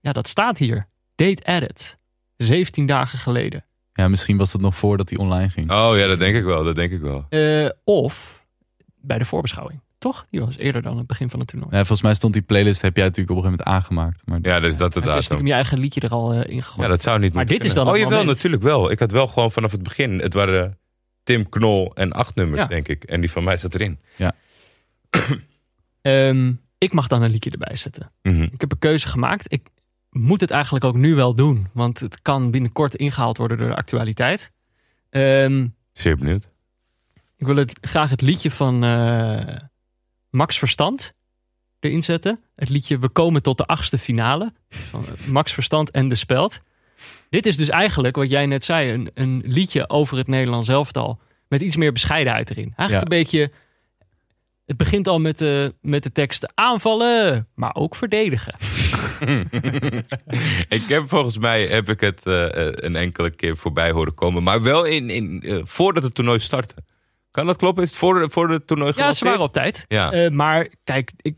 ja, 0.00 0.12
dat 0.12 0.28
staat 0.28 0.58
hier. 0.58 0.88
Date 1.14 1.42
Edit. 1.44 1.98
17 2.36 2.86
dagen 2.86 3.18
geleden. 3.18 3.64
ja, 3.92 4.08
misschien 4.08 4.36
was 4.36 4.52
dat 4.52 4.60
nog 4.60 4.76
voordat 4.76 5.10
hij 5.10 5.18
online 5.18 5.48
ging. 5.50 5.70
Oh 5.70 5.96
ja, 5.96 6.06
dat 6.06 6.18
denk 6.18 6.36
ik 6.36 6.44
wel. 6.44 6.64
Dat 6.64 6.74
denk 6.74 6.92
ik 6.92 7.00
wel. 7.00 7.26
Eh, 7.28 7.68
of 7.84 8.46
bij 9.00 9.18
de 9.18 9.24
voorbeschouwing. 9.24 9.80
Toch? 9.98 10.24
Die 10.28 10.40
was 10.40 10.56
eerder 10.56 10.82
dan 10.82 10.98
het 10.98 11.06
begin 11.06 11.30
van 11.30 11.38
het 11.38 11.48
toernooi. 11.48 11.70
Ja, 11.72 11.78
volgens 11.78 12.02
mij 12.02 12.14
stond 12.14 12.32
die 12.32 12.42
playlist, 12.42 12.80
heb 12.82 12.96
jij 12.96 13.04
natuurlijk 13.04 13.38
op 13.38 13.44
een 13.44 13.50
gegeven 13.50 13.64
moment 13.66 13.84
aangemaakt. 13.84 14.26
Maar 14.26 14.38
Ja, 14.42 14.60
dus 14.60 14.76
dat 14.76 14.92
de 14.92 14.98
Had 14.98 15.02
je 15.08 15.08
datum. 15.08 15.22
stiekem 15.22 15.46
je 15.46 15.52
eigen 15.52 15.78
liedje 15.78 16.00
er 16.00 16.10
al 16.10 16.32
eh, 16.32 16.52
in 16.54 16.62
gegooid. 16.62 16.80
Ja, 16.82 16.88
dat 16.88 17.02
zou 17.02 17.18
niet 17.18 17.32
Maar 17.32 17.42
moeten 17.44 17.60
dit 17.60 17.68
is 17.68 17.74
dan 17.74 17.86
Oh 17.86 17.92
het 17.92 18.00
jawel, 18.02 18.18
moment. 18.18 18.36
natuurlijk 18.36 18.62
wel. 18.62 18.90
Ik 18.90 18.98
had 18.98 19.10
wel 19.10 19.26
gewoon 19.26 19.50
vanaf 19.50 19.70
het 19.70 19.82
begin. 19.82 20.18
Het 20.18 20.34
waren 20.34 20.78
Tim 21.22 21.48
Knol 21.48 21.94
en 21.94 22.12
acht 22.12 22.34
nummers, 22.34 22.62
Ja. 22.62 22.66
denk 22.68 22.88
ik. 22.88 23.04
En 23.04 23.20
die 23.20 23.30
van 23.30 23.44
mij 23.44 23.56
zat 23.56 23.74
erin. 23.74 23.98
Ehm, 26.02 26.52
ik 26.78 26.92
mag 26.92 27.06
dan 27.06 27.22
een 27.22 27.30
liedje 27.30 27.50
erbij 27.50 27.76
zetten. 27.76 28.10
Mhm. 28.22 28.42
Ik 28.42 28.60
heb 28.60 28.72
een 28.72 28.78
keuze 28.78 29.08
gemaakt. 29.08 29.52
Ik 29.52 29.68
moet 30.10 30.40
het 30.40 30.50
eigenlijk 30.50 30.84
ook 30.84 30.94
nu 30.96 31.14
wel 31.14 31.34
doen. 31.34 31.66
Want 31.72 32.00
het 32.00 32.22
kan 32.22 32.50
binnenkort 32.50 32.94
ingehaald 32.94 33.36
worden 33.36 33.58
door 33.58 33.68
de 33.68 33.74
actualiteit. 33.76 34.50
Ehm, 35.10 35.66
Zeer 35.92 36.16
benieuwd. 36.16 36.48
ik 37.36 37.46
wil 37.46 37.56
het, 37.56 37.78
graag 37.80 38.10
het 38.10 38.20
liedje 38.20 38.50
van 38.50 38.84
eh, 38.84 39.56
Max 40.38 40.58
Verstand 40.58 41.12
erin 41.80 42.02
zetten. 42.02 42.40
Het 42.54 42.68
liedje 42.68 42.98
We 42.98 43.08
komen 43.08 43.42
tot 43.42 43.56
de 43.56 43.64
achtste 43.64 43.98
finale. 43.98 44.52
Van 44.68 45.04
eh, 45.06 45.26
Max 45.26 45.52
Verstand 45.52 45.90
en 45.90 46.08
De 46.08 46.14
Speld. 46.14 46.60
Dit 47.30 47.46
is 47.46 47.56
dus 47.56 47.68
eigenlijk, 47.68 48.16
wat 48.16 48.30
jij 48.30 48.46
net 48.46 48.64
zei, 48.64 48.92
een, 48.92 49.10
een 49.14 49.42
liedje 49.44 49.88
over 49.88 50.16
het 50.16 50.26
Nederlands 50.28 50.68
elftal. 50.68 51.20
Met 51.48 51.60
iets 51.60 51.76
meer 51.76 51.92
bescheidenheid 51.92 52.50
erin. 52.50 52.72
Eigenlijk 52.76 52.90
Ja. 52.90 53.16
een 53.16 53.22
beetje... 53.22 53.50
Het 54.66 54.76
begint 54.76 55.08
al 55.08 55.18
met 55.18 55.38
de, 55.38 55.74
met 55.80 56.02
de 56.02 56.12
tekst 56.12 56.52
aanvallen, 56.54 57.48
maar 57.54 57.74
ook 57.74 57.94
verdedigen. 57.94 58.54
ik 60.78 60.82
heb 60.88 61.02
volgens 61.06 61.38
mij 61.38 61.66
heb 61.66 61.88
ik 61.88 62.00
het 62.00 62.26
eh, 62.26 62.66
eh, 62.66 62.72
een 62.76 62.96
enkele 62.96 63.30
keer 63.30 63.56
voorbij 63.56 63.90
horen 63.90 64.14
komen. 64.14 64.42
Maar 64.42 64.62
wel 64.62 64.84
in, 64.84 65.10
in, 65.10 65.60
voordat 65.66 66.02
het 66.02 66.14
toernooi 66.14 66.38
startte. 66.38 66.74
Kan 67.38 67.46
dat 67.46 67.56
kloppen? 67.56 67.82
Is 67.82 67.88
het 67.88 67.98
voor, 67.98 68.30
voor 68.30 68.50
het 68.50 68.66
toernooi 68.66 68.92
Ja, 68.96 69.12
ze 69.12 69.24
waren 69.24 69.40
op 69.40 69.52
tijd. 69.52 69.84
Ja. 69.88 70.12
Eh, 70.12 70.30
maar 70.30 70.68
kijk, 70.84 71.12
ik, 71.16 71.36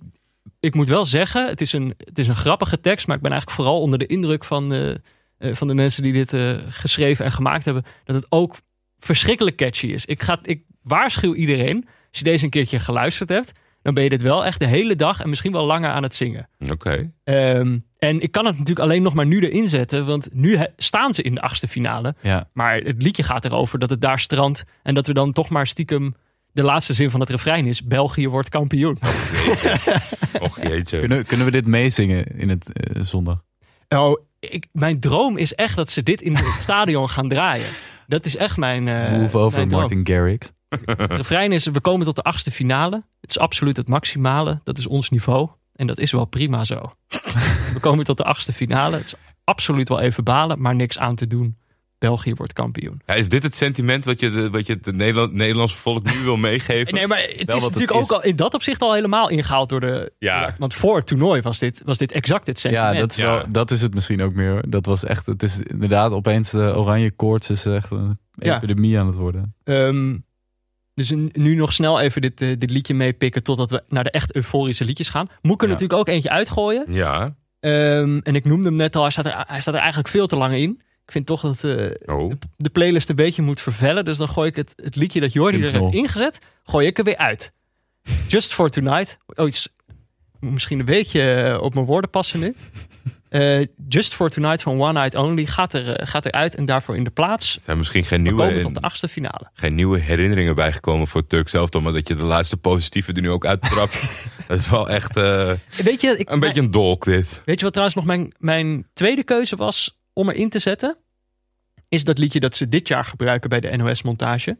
ik 0.60 0.74
moet 0.74 0.88
wel 0.88 1.04
zeggen, 1.04 1.46
het 1.46 1.60
is, 1.60 1.72
een, 1.72 1.94
het 1.96 2.18
is 2.18 2.28
een 2.28 2.36
grappige 2.36 2.80
tekst, 2.80 3.06
maar 3.06 3.16
ik 3.16 3.22
ben 3.22 3.30
eigenlijk 3.30 3.60
vooral 3.60 3.80
onder 3.80 3.98
de 3.98 4.06
indruk 4.06 4.44
van 4.44 4.68
de, 4.68 5.00
eh, 5.38 5.54
van 5.54 5.66
de 5.66 5.74
mensen 5.74 6.02
die 6.02 6.12
dit 6.12 6.34
geschreven 6.68 7.24
en 7.24 7.32
gemaakt 7.32 7.64
hebben, 7.64 7.84
dat 8.04 8.16
het 8.16 8.26
ook 8.28 8.56
verschrikkelijk 8.98 9.56
catchy 9.56 9.86
is. 9.86 10.04
Ik, 10.04 10.22
ga, 10.22 10.38
ik 10.42 10.62
waarschuw 10.82 11.34
iedereen, 11.34 11.84
als 12.10 12.18
je 12.18 12.24
deze 12.24 12.44
een 12.44 12.50
keertje 12.50 12.78
geluisterd 12.78 13.28
hebt, 13.28 13.52
dan 13.82 13.94
ben 13.94 14.02
je 14.02 14.10
dit 14.10 14.22
wel 14.22 14.44
echt 14.44 14.58
de 14.58 14.66
hele 14.66 14.96
dag 14.96 15.20
en 15.20 15.28
misschien 15.28 15.52
wel 15.52 15.66
langer 15.66 15.90
aan 15.90 16.02
het 16.02 16.14
zingen. 16.14 16.48
Oké. 16.70 17.12
Ehm, 17.24 17.78
en 18.00 18.20
ik 18.20 18.32
kan 18.32 18.44
het 18.46 18.52
natuurlijk 18.58 18.86
alleen 18.86 19.02
nog 19.02 19.14
maar 19.14 19.26
nu 19.26 19.40
erin 19.40 19.68
zetten, 19.68 20.06
want 20.06 20.28
nu 20.32 20.56
he- 20.56 20.66
staan 20.76 21.14
ze 21.14 21.22
in 21.22 21.34
de 21.34 21.40
achtste 21.40 21.68
finale. 21.68 22.14
ja. 22.20 22.48
Maar 22.52 22.76
het 22.76 23.02
liedje 23.02 23.22
gaat 23.22 23.44
erover 23.44 23.78
dat 23.78 23.90
het 23.90 24.00
daar 24.00 24.18
strandt 24.18 24.64
en 24.82 24.94
dat 24.94 25.06
we 25.06 25.12
dan 25.12 25.32
toch 25.32 25.48
maar 25.48 25.66
stiekem 25.66 26.14
de 26.52 26.62
laatste 26.62 26.94
zin 26.94 27.10
van 27.10 27.20
het 27.20 27.30
refrein 27.30 27.66
is: 27.66 27.84
België 27.84 28.28
wordt 28.28 28.48
kampioen. 28.48 28.98
Och 30.40 30.62
jeetje. 30.62 30.98
Kunnen, 30.98 31.26
kunnen 31.26 31.46
we 31.46 31.52
dit 31.52 31.66
meezingen 31.66 32.24
in 32.38 32.48
het 32.48 32.72
eh, 32.72 33.02
zondag? 33.02 33.42
Oh, 33.88 34.20
ik, 34.40 34.66
mijn 34.72 35.00
droom 35.00 35.36
is 35.36 35.54
echt 35.54 35.76
dat 35.76 35.90
ze 35.90 36.02
dit 36.02 36.20
in 36.22 36.36
het 36.36 36.46
stadion 36.66 37.08
gaan 37.08 37.28
draaien. 37.28 37.66
Dat 38.06 38.24
is 38.24 38.36
echt 38.36 38.56
mijn. 38.56 38.88
eh, 38.88 39.12
Move 39.12 39.38
over 39.38 39.58
mijn. 39.58 39.70
Martin 39.70 40.06
Garrix. 40.06 40.52
Het 40.84 41.10
refrein 41.12 41.52
is: 41.52 41.66
we 41.66 41.80
komen 41.80 42.06
tot 42.06 42.16
de 42.16 42.22
achtste 42.22 42.50
finale. 42.50 43.02
Het 43.20 43.30
is 43.30 43.38
absoluut 43.38 43.76
het 43.76 43.88
maximale. 43.88 44.60
Dat 44.64 44.78
is 44.78 44.86
ons 44.86 45.10
niveau. 45.10 45.48
En 45.80 45.86
dat 45.86 45.98
is 45.98 46.12
wel 46.12 46.24
prima 46.24 46.64
zo. 46.64 46.90
we 47.72 47.78
komen 47.80 48.04
tot 48.04 48.16
de 48.16 48.24
achtste 48.24 48.52
finale. 48.52 48.96
Het 48.96 49.04
is 49.06 49.14
absoluut 49.44 49.88
wel 49.88 50.00
even 50.00 50.24
balen, 50.24 50.60
maar 50.60 50.74
niks 50.74 50.98
aan 50.98 51.14
te 51.14 51.26
doen. 51.26 51.56
België 51.98 52.34
wordt 52.34 52.52
kampioen. 52.52 53.00
Ja, 53.06 53.14
is 53.14 53.28
dit 53.28 53.42
het 53.42 53.54
sentiment 53.56 54.04
wat 54.04 54.20
je, 54.20 54.30
de, 54.30 54.50
wat 54.50 54.66
je 54.66 54.72
het 54.82 54.94
Nederland, 54.96 55.32
Nederlandse 55.32 55.76
volk 55.78 56.04
nu 56.14 56.18
wil 56.22 56.36
meegeven? 56.36 56.94
Nee, 56.94 57.06
maar 57.06 57.18
het 57.18 57.46
Wel 57.46 57.56
is 57.56 57.62
het 57.64 57.72
natuurlijk 57.72 57.92
ook 57.98 58.02
is. 58.02 58.10
al 58.10 58.22
in 58.22 58.36
dat 58.36 58.54
opzicht 58.54 58.80
al 58.80 58.94
helemaal 58.94 59.28
ingehaald 59.30 59.68
door 59.68 59.80
de. 59.80 60.12
Ja. 60.18 60.54
Want 60.58 60.74
voor 60.74 60.96
het 60.96 61.06
toernooi 61.06 61.40
was 61.40 61.58
dit, 61.58 61.82
was 61.84 61.98
dit 61.98 62.12
exact 62.12 62.46
dit 62.46 62.58
sentiment. 62.58 62.94
Ja, 62.94 63.00
dat 63.00 63.10
is, 63.10 63.16
Ja. 63.16 63.34
Wel, 63.34 63.44
dat 63.48 63.70
is 63.70 63.82
het 63.82 63.94
misschien 63.94 64.22
ook 64.22 64.34
meer. 64.34 64.50
hoor. 64.50 64.64
Dat 64.68 64.86
was 64.86 65.04
echt, 65.04 65.26
het 65.26 65.42
is 65.42 65.60
inderdaad 65.62 66.12
opeens 66.12 66.50
de 66.50 66.76
oranje 66.76 67.10
koorts 67.10 67.50
is 67.50 67.64
echt 67.64 67.90
een 67.90 68.18
Ja. 68.34 68.56
epidemie 68.56 68.98
aan 68.98 69.06
het 69.06 69.16
worden. 69.16 69.54
Ehm, 69.64 70.16
dus 71.08 71.12
nu 71.32 71.54
nog 71.54 71.72
snel 71.72 72.00
even 72.00 72.20
dit, 72.22 72.40
eh, 72.40 72.48
dit 72.58 72.70
liedje 72.70 72.94
meepikken 72.94 73.42
totdat 73.42 73.70
we 73.70 73.82
naar 73.88 74.04
de 74.04 74.10
echt 74.10 74.34
euforische 74.34 74.84
liedjes 74.84 75.08
gaan. 75.08 75.28
Moet 75.42 75.54
ik 75.54 75.60
er 75.62 75.66
Ja. 75.66 75.72
natuurlijk 75.72 76.00
ook 76.00 76.08
eentje 76.08 76.30
uitgooien. 76.30 76.92
Ja. 76.92 77.34
Ehm, 77.60 78.18
en 78.22 78.34
ik 78.34 78.44
noemde 78.44 78.68
hem 78.68 78.76
net 78.76 78.96
al, 78.96 79.02
hij 79.02 79.10
staat, 79.10 79.26
er, 79.26 79.44
hij 79.46 79.60
staat 79.60 79.74
er 79.74 79.80
eigenlijk 79.80 80.08
veel 80.10 80.26
te 80.26 80.36
lang 80.36 80.54
in. 80.54 80.70
Ik 81.04 81.12
vind 81.12 81.26
toch 81.26 81.40
dat 81.40 81.64
eh, 81.64 82.16
Oh. 82.16 82.32
de 82.56 82.70
playlist 82.70 83.08
een 83.08 83.16
beetje 83.16 83.42
moet 83.42 83.60
vervellen. 83.60 84.04
Dus 84.04 84.18
dan 84.18 84.28
gooi 84.28 84.48
ik 84.48 84.56
het, 84.56 84.72
het 84.82 84.96
liedje 84.96 85.20
dat 85.20 85.32
Jordi 85.32 85.62
er 85.62 85.72
heeft 85.72 85.92
ingezet, 85.94 86.38
gooi 86.64 86.86
ik 86.86 86.98
er 86.98 87.04
weer 87.04 87.16
uit. 87.16 87.52
Just 88.28 88.52
for 88.54 88.70
Tonight. 88.70 89.18
Oh, 89.26 89.46
iets, 89.46 89.68
misschien 90.40 90.78
een 90.78 90.84
beetje 90.84 91.30
eh, 91.32 91.62
op 91.62 91.74
mijn 91.74 91.86
woorden 91.86 92.10
passen 92.10 92.40
nu. 92.40 92.54
Eh, 93.30 93.66
Just 93.88 94.14
for 94.14 94.30
Tonight 94.30 94.62
van 94.62 94.80
One 94.80 95.00
Night 95.00 95.14
Only 95.14 95.46
gaat, 95.46 95.74
er, 95.74 95.96
eh, 95.96 96.06
gaat 96.06 96.26
eruit 96.26 96.54
en 96.54 96.64
daarvoor 96.64 96.96
in 96.96 97.04
de 97.04 97.10
plaats. 97.10 97.54
Er 97.54 97.60
zijn 97.60 97.78
misschien 97.78 98.04
geen 98.04 98.22
We 98.22 98.30
komen 98.30 98.46
nieuwe, 98.46 98.62
tot 98.62 98.74
de 98.74 98.80
achtste 98.80 99.08
finale. 99.08 99.50
geen 99.54 99.74
nieuwe 99.74 99.98
herinneringen 99.98 100.54
bijgekomen 100.54 101.08
voor 101.08 101.26
Turk 101.26 101.48
zelf. 101.48 101.72
Maar 101.72 101.92
dat 101.92 102.08
je 102.08 102.14
de 102.14 102.24
laatste 102.24 102.56
positieve 102.56 103.12
er 103.12 103.22
nu 103.22 103.30
ook 103.30 103.46
uittrapt. 103.46 104.00
dat 104.48 104.58
is 104.58 104.70
wel 104.70 104.88
echt 104.88 105.16
eh, 105.16 105.52
Weet 105.84 106.00
je, 106.00 106.16
ik, 106.18 106.30
een 106.30 106.40
beetje 106.40 106.60
een 106.60 106.70
dolk 106.70 107.04
dit. 107.04 107.42
Weet 107.44 107.58
je 107.58 107.64
wat 107.64 107.72
trouwens 107.72 107.94
nog 107.96 108.04
mijn, 108.06 108.34
mijn 108.38 108.86
tweede 108.92 109.24
keuze 109.24 109.56
was 109.56 109.98
om 110.12 110.28
erin 110.28 110.48
te 110.48 110.58
zetten? 110.58 110.96
Is 111.88 112.04
dat 112.04 112.18
liedje 112.18 112.40
dat 112.40 112.54
ze 112.54 112.68
dit 112.68 112.88
jaar 112.88 113.04
gebruiken 113.04 113.48
bij 113.50 113.60
de 113.60 113.76
NOS-montage. 113.76 114.58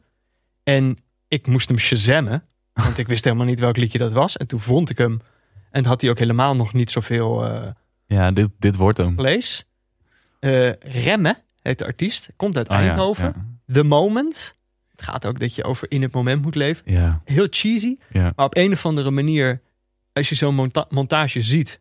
En 0.62 0.98
ik 1.28 1.46
moest 1.46 1.68
hem 1.68 1.78
shazammen, 1.78 2.42
want 2.72 2.98
ik 2.98 3.08
wist 3.08 3.24
helemaal 3.24 3.46
niet 3.46 3.60
welk 3.60 3.76
liedje 3.76 3.98
dat 3.98 4.12
was. 4.12 4.36
En 4.36 4.46
toen 4.46 4.60
vond 4.60 4.90
ik 4.90 4.98
hem. 4.98 5.20
En 5.70 5.84
had 5.84 6.00
hij 6.00 6.10
ook 6.10 6.18
helemaal 6.18 6.54
nog 6.54 6.72
niet 6.72 6.90
zoveel 6.90 7.44
Ja, 8.16 8.30
dit, 8.32 8.48
dit 8.58 8.76
wordt 8.76 8.98
hem. 8.98 9.14
plays. 9.14 9.64
Eh 10.40 10.72
Remme 10.80 11.36
heet 11.62 11.78
de 11.78 11.84
artiest, 11.84 12.28
komt 12.36 12.56
uit 12.56 12.68
Ah, 12.68 12.80
ja, 12.80 12.86
Eindhoven. 12.86 13.24
Ja, 13.66 13.72
The 13.74 13.82
Moment. 13.84 14.54
Het 14.90 15.02
gaat 15.02 15.26
ook 15.26 15.38
dat 15.40 15.54
je 15.54 15.64
over 15.64 15.90
in 15.90 16.02
het 16.02 16.12
moment 16.12 16.42
moet 16.42 16.54
leven. 16.54 16.92
ja, 16.92 17.20
Heel 17.24 17.46
cheesy. 17.50 17.96
ja. 18.12 18.32
Maar 18.36 18.46
op 18.46 18.56
een 18.56 18.72
of 18.72 18.86
andere 18.86 19.10
manier, 19.10 19.60
als 20.12 20.28
je 20.28 20.34
zo'n 20.34 20.54
monta- 20.54 20.86
montage 20.88 21.40
ziet. 21.40 21.80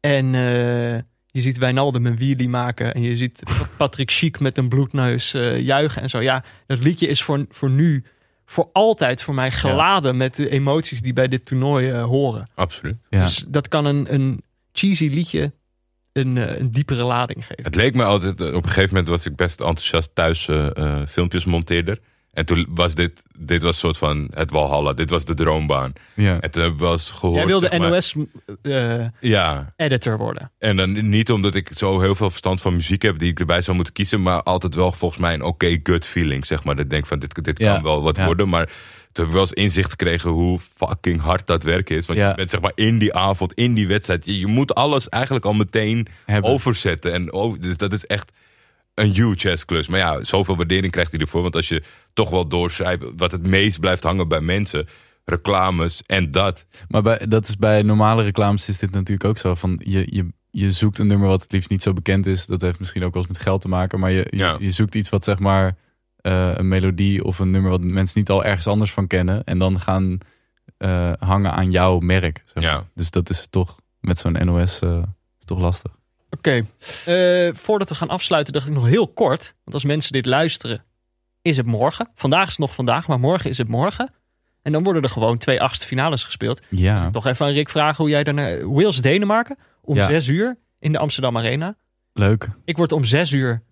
En 0.00 0.34
eh, 0.34 0.92
je 1.26 1.40
ziet 1.40 1.58
Wijnaldum 1.58 2.06
een 2.06 2.16
wheelie 2.16 2.48
maken. 2.48 2.94
En 2.94 3.02
je 3.02 3.16
ziet 3.16 3.42
Patrick 3.76 4.10
Schiek 4.10 4.40
met 4.40 4.58
een 4.58 4.68
bloedneus 4.68 5.34
eh, 5.34 5.60
juichen 5.60 6.02
en 6.02 6.08
zo. 6.08 6.20
Ja, 6.20 6.44
dat 6.66 6.78
liedje 6.82 7.06
is 7.06 7.22
voor, 7.22 7.46
voor 7.48 7.70
nu, 7.70 8.04
voor 8.46 8.68
altijd 8.72 9.22
voor 9.22 9.34
mij 9.34 9.50
geladen 9.50 10.16
met 10.16 10.36
de 10.36 10.48
emoties 10.50 11.02
die 11.02 11.12
bij 11.12 11.28
dit 11.28 11.46
toernooi 11.46 11.92
horen. 11.92 12.48
Absoluut. 12.54 12.96
ja. 13.10 13.22
Dus 13.22 13.44
dat 13.48 13.68
kan 13.68 13.84
een, 13.84 14.14
een 14.14 14.42
cheesy 14.72 15.08
liedje 15.08 15.52
een, 16.12 16.36
eh, 16.36 16.58
een 16.58 16.70
diepere 16.70 17.04
lading 17.04 17.46
geven. 17.46 17.64
Het 17.64 17.74
leek 17.74 17.94
me 17.94 18.04
altijd, 18.04 18.40
eh, 18.40 18.46
op 18.46 18.62
een 18.62 18.68
gegeven 18.68 18.88
moment 18.88 19.08
was 19.08 19.26
ik 19.26 19.36
best 19.36 19.60
enthousiast 19.60 20.14
thuis 20.14 20.48
eh, 20.48 21.06
filmpjes 21.06 21.44
monteerder. 21.44 21.98
En 22.32 22.46
toen 22.46 22.66
was 22.74 22.94
dit, 22.94 23.22
dit 23.38 23.62
was 23.62 23.74
een 23.74 23.80
soort 23.80 23.98
van 23.98 24.30
het 24.34 24.50
Walhalla. 24.50 24.92
Dit 24.92 25.10
was 25.10 25.24
de 25.24 25.34
droombaan. 25.34 25.92
ja. 26.14 26.40
En 26.40 26.50
toen 26.50 26.62
heb 26.62 26.72
ik 26.72 26.78
wel 26.78 26.92
eens 26.92 27.10
gehoord. 27.10 27.36
Jij 27.38 27.46
wilde 27.46 27.68
zeg 27.68 27.78
maar- 27.78 27.90
NOS-editor 27.90 30.12
Ja, 30.12 30.16
worden. 30.18 30.50
en 30.58 30.76
dan 30.76 31.08
niet 31.08 31.30
omdat 31.30 31.54
ik 31.54 31.68
zo 31.72 32.00
heel 32.00 32.14
veel 32.14 32.30
verstand 32.30 32.60
van 32.60 32.74
muziek 32.74 33.02
heb 33.02 33.18
die 33.18 33.30
ik 33.30 33.40
erbij 33.40 33.62
zou 33.62 33.76
moeten 33.76 33.94
kiezen, 33.94 34.22
maar 34.22 34.42
altijd 34.42 34.74
wel 34.74 34.92
volgens 34.92 35.20
mij 35.20 35.34
een 35.34 35.42
oké 35.42 35.78
gut 35.82 36.06
feeling, 36.06 36.46
zeg 36.46 36.64
maar. 36.64 36.74
Dat 36.74 36.84
ik 36.84 36.90
denk 36.90 37.06
van 37.06 37.18
dit, 37.18 37.44
dit 37.44 37.58
Ja, 37.58 37.74
kan 37.74 37.82
wel 37.82 38.02
wat 38.02 38.16
ja. 38.16 38.24
worden, 38.24 38.48
maar 38.48 38.66
toen 38.66 38.74
heb 39.12 39.26
ik 39.26 39.32
wel 39.32 39.40
eens 39.40 39.52
inzicht 39.52 39.90
gekregen 39.90 40.30
hoe 40.30 40.58
fucking 40.76 41.20
hard 41.20 41.46
dat 41.46 41.62
werk 41.62 41.90
is. 41.90 42.06
Want 42.06 42.18
Ja. 42.18 42.28
je 42.28 42.34
bent 42.34 42.50
zeg 42.50 42.60
maar 42.60 42.72
in 42.74 42.98
die 42.98 43.14
avond, 43.14 43.54
in 43.54 43.74
die 43.74 43.88
wedstrijd, 43.88 44.24
je, 44.24 44.38
je 44.38 44.46
moet 44.46 44.74
alles 44.74 45.08
eigenlijk 45.08 45.44
al 45.44 45.54
meteen 45.54 46.06
Hebben. 46.26 46.50
overzetten. 46.50 47.12
En 47.12 47.32
over, 47.32 47.60
dus 47.60 47.76
dat 47.76 47.92
is 47.92 48.06
echt 48.06 48.32
een 48.94 49.10
huge 49.14 49.50
ass 49.50 49.64
klus. 49.64 49.88
Maar 49.88 49.98
ja, 49.98 50.24
zoveel 50.24 50.56
waardering 50.56 50.92
krijgt 50.92 51.12
hij 51.12 51.20
ervoor, 51.20 51.42
want 51.42 51.56
als 51.56 51.68
je 51.68 51.82
toch 52.12 52.30
wel 52.30 52.48
doorschrijft 52.48 53.02
wat 53.16 53.32
het 53.32 53.46
meest 53.46 53.80
blijft 53.80 54.02
hangen 54.02 54.28
bij 54.28 54.40
mensen, 54.40 54.88
reclames 55.24 56.02
en 56.06 56.30
dat. 56.30 56.66
Maar 56.88 57.02
bij, 57.02 57.26
dat 57.28 57.48
is 57.48 57.56
bij 57.56 57.82
normale 57.82 58.22
reclames 58.22 58.68
is 58.68 58.78
dit 58.78 58.90
natuurlijk 58.90 59.24
ook 59.28 59.38
zo. 59.38 59.54
Van 59.54 59.80
je, 59.84 60.06
je, 60.14 60.26
je 60.50 60.72
zoekt 60.72 60.98
een 60.98 61.06
nummer 61.06 61.28
wat 61.28 61.42
het 61.42 61.52
liefst 61.52 61.70
niet 61.70 61.82
zo 61.82 61.92
bekend 61.92 62.26
is. 62.26 62.46
Dat 62.46 62.60
heeft 62.60 62.78
misschien 62.78 63.04
ook 63.04 63.12
wel 63.12 63.22
eens 63.22 63.32
met 63.32 63.42
geld 63.42 63.60
te 63.60 63.68
maken. 63.68 64.00
Maar 64.00 64.10
je, 64.10 64.26
je, 64.30 64.36
Ja. 64.36 64.56
je 64.60 64.70
zoekt 64.70 64.94
iets 64.94 65.08
wat 65.08 65.24
zeg 65.24 65.38
maar 65.38 65.76
eh, 66.16 66.50
een 66.54 66.68
melodie 66.68 67.24
of 67.24 67.38
een 67.38 67.50
nummer 67.50 67.70
wat 67.70 67.82
mensen 67.82 68.18
niet 68.18 68.30
al 68.30 68.44
ergens 68.44 68.66
anders 68.66 68.92
van 68.92 69.06
kennen. 69.06 69.44
En 69.44 69.58
dan 69.58 69.80
gaan 69.80 70.18
eh, 70.78 71.12
hangen 71.18 71.52
aan 71.52 71.70
jouw 71.70 71.98
merk. 71.98 72.42
Zeg 72.44 72.54
maar. 72.62 72.72
Ja. 72.72 72.84
Dus 72.94 73.10
dat 73.10 73.30
is 73.30 73.46
toch 73.50 73.76
met 74.00 74.18
zo'n 74.18 74.32
NOS 74.44 74.78
eh, 74.80 75.02
is 75.38 75.44
toch 75.44 75.58
lastig. 75.58 75.98
Oké, 76.30 76.64
Eh, 77.04 77.54
voordat 77.54 77.88
we 77.88 77.94
gaan 77.94 78.08
afsluiten 78.08 78.52
dacht 78.52 78.66
ik 78.66 78.72
nog 78.72 78.86
heel 78.86 79.08
kort. 79.08 79.54
Want 79.64 79.74
als 79.74 79.84
mensen 79.84 80.12
dit 80.12 80.26
luisteren 80.26 80.84
is 81.42 81.56
het 81.56 81.66
morgen. 81.66 82.08
Vandaag 82.14 82.42
is 82.44 82.50
het 82.50 82.58
nog 82.58 82.74
vandaag, 82.74 83.06
maar 83.06 83.20
morgen 83.20 83.50
is 83.50 83.58
het 83.58 83.68
morgen. 83.68 84.12
En 84.62 84.72
dan 84.72 84.82
worden 84.82 85.02
er 85.02 85.08
gewoon 85.08 85.38
twee 85.38 85.60
achtste 85.60 85.86
finales 85.86 86.24
gespeeld. 86.24 86.62
Ja, 86.68 87.10
Toch 87.10 87.26
even 87.26 87.46
aan 87.46 87.52
Rick 87.52 87.68
vragen 87.68 87.96
hoe 87.96 88.10
jij 88.12 88.24
daarna... 88.24 88.64
Wales-Denemarken 88.66 89.58
om 89.82 89.96
Ja. 89.96 90.06
zes 90.06 90.26
uur 90.28 90.56
in 90.78 90.92
de 90.92 90.98
Amsterdam 90.98 91.36
Arena. 91.36 91.76
leuk. 92.12 92.48
Ik 92.64 92.76
word 92.76 92.92
om 92.92 93.04
zes 93.04 93.30
uur 93.32 93.62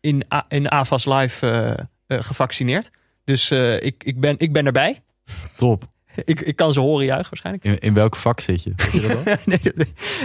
in, 0.00 0.24
A- 0.34 0.44
in 0.48 0.70
AVAS 0.70 1.04
Live 1.04 1.50
eh, 1.50 1.84
eh, 2.06 2.24
gevaccineerd. 2.24 2.90
Dus 3.24 3.50
eh, 3.50 3.82
ik, 3.82 4.04
ik, 4.04 4.20
ben, 4.20 4.34
ik 4.38 4.52
ben 4.52 4.66
erbij. 4.66 5.02
Top. 5.56 5.88
Ik, 6.24 6.40
ik 6.40 6.56
kan 6.56 6.72
ze 6.72 6.80
horen 6.80 7.04
juichen 7.04 7.28
waarschijnlijk. 7.30 7.64
In, 7.64 7.78
in 7.88 7.94
welk 7.94 8.16
vak 8.16 8.40
zit 8.40 8.62
je? 8.62 8.72
Weet 8.76 8.92
je 8.92 9.00
dat 9.08 9.16
al? 9.26 9.36
nee, 9.44 9.60
dat, 9.62 9.74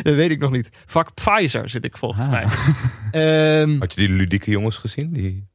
dat 0.03 0.15
weet 0.15 0.29
ik 0.29 0.39
nog 0.39 0.51
niet. 0.51 0.69
Vak 0.85 1.13
Pfizer 1.13 1.69
zit 1.69 1.85
ik 1.85 1.97
volgens 1.97 2.25
Ah. 2.25 2.31
mij. 2.31 2.45
Ehm, 3.61 3.79
Had 3.79 3.93
je 3.93 3.99
die 4.07 4.15
ludieke 4.15 4.51
jongens 4.51 4.77
gezien? 4.77 5.13
Die... 5.13 5.47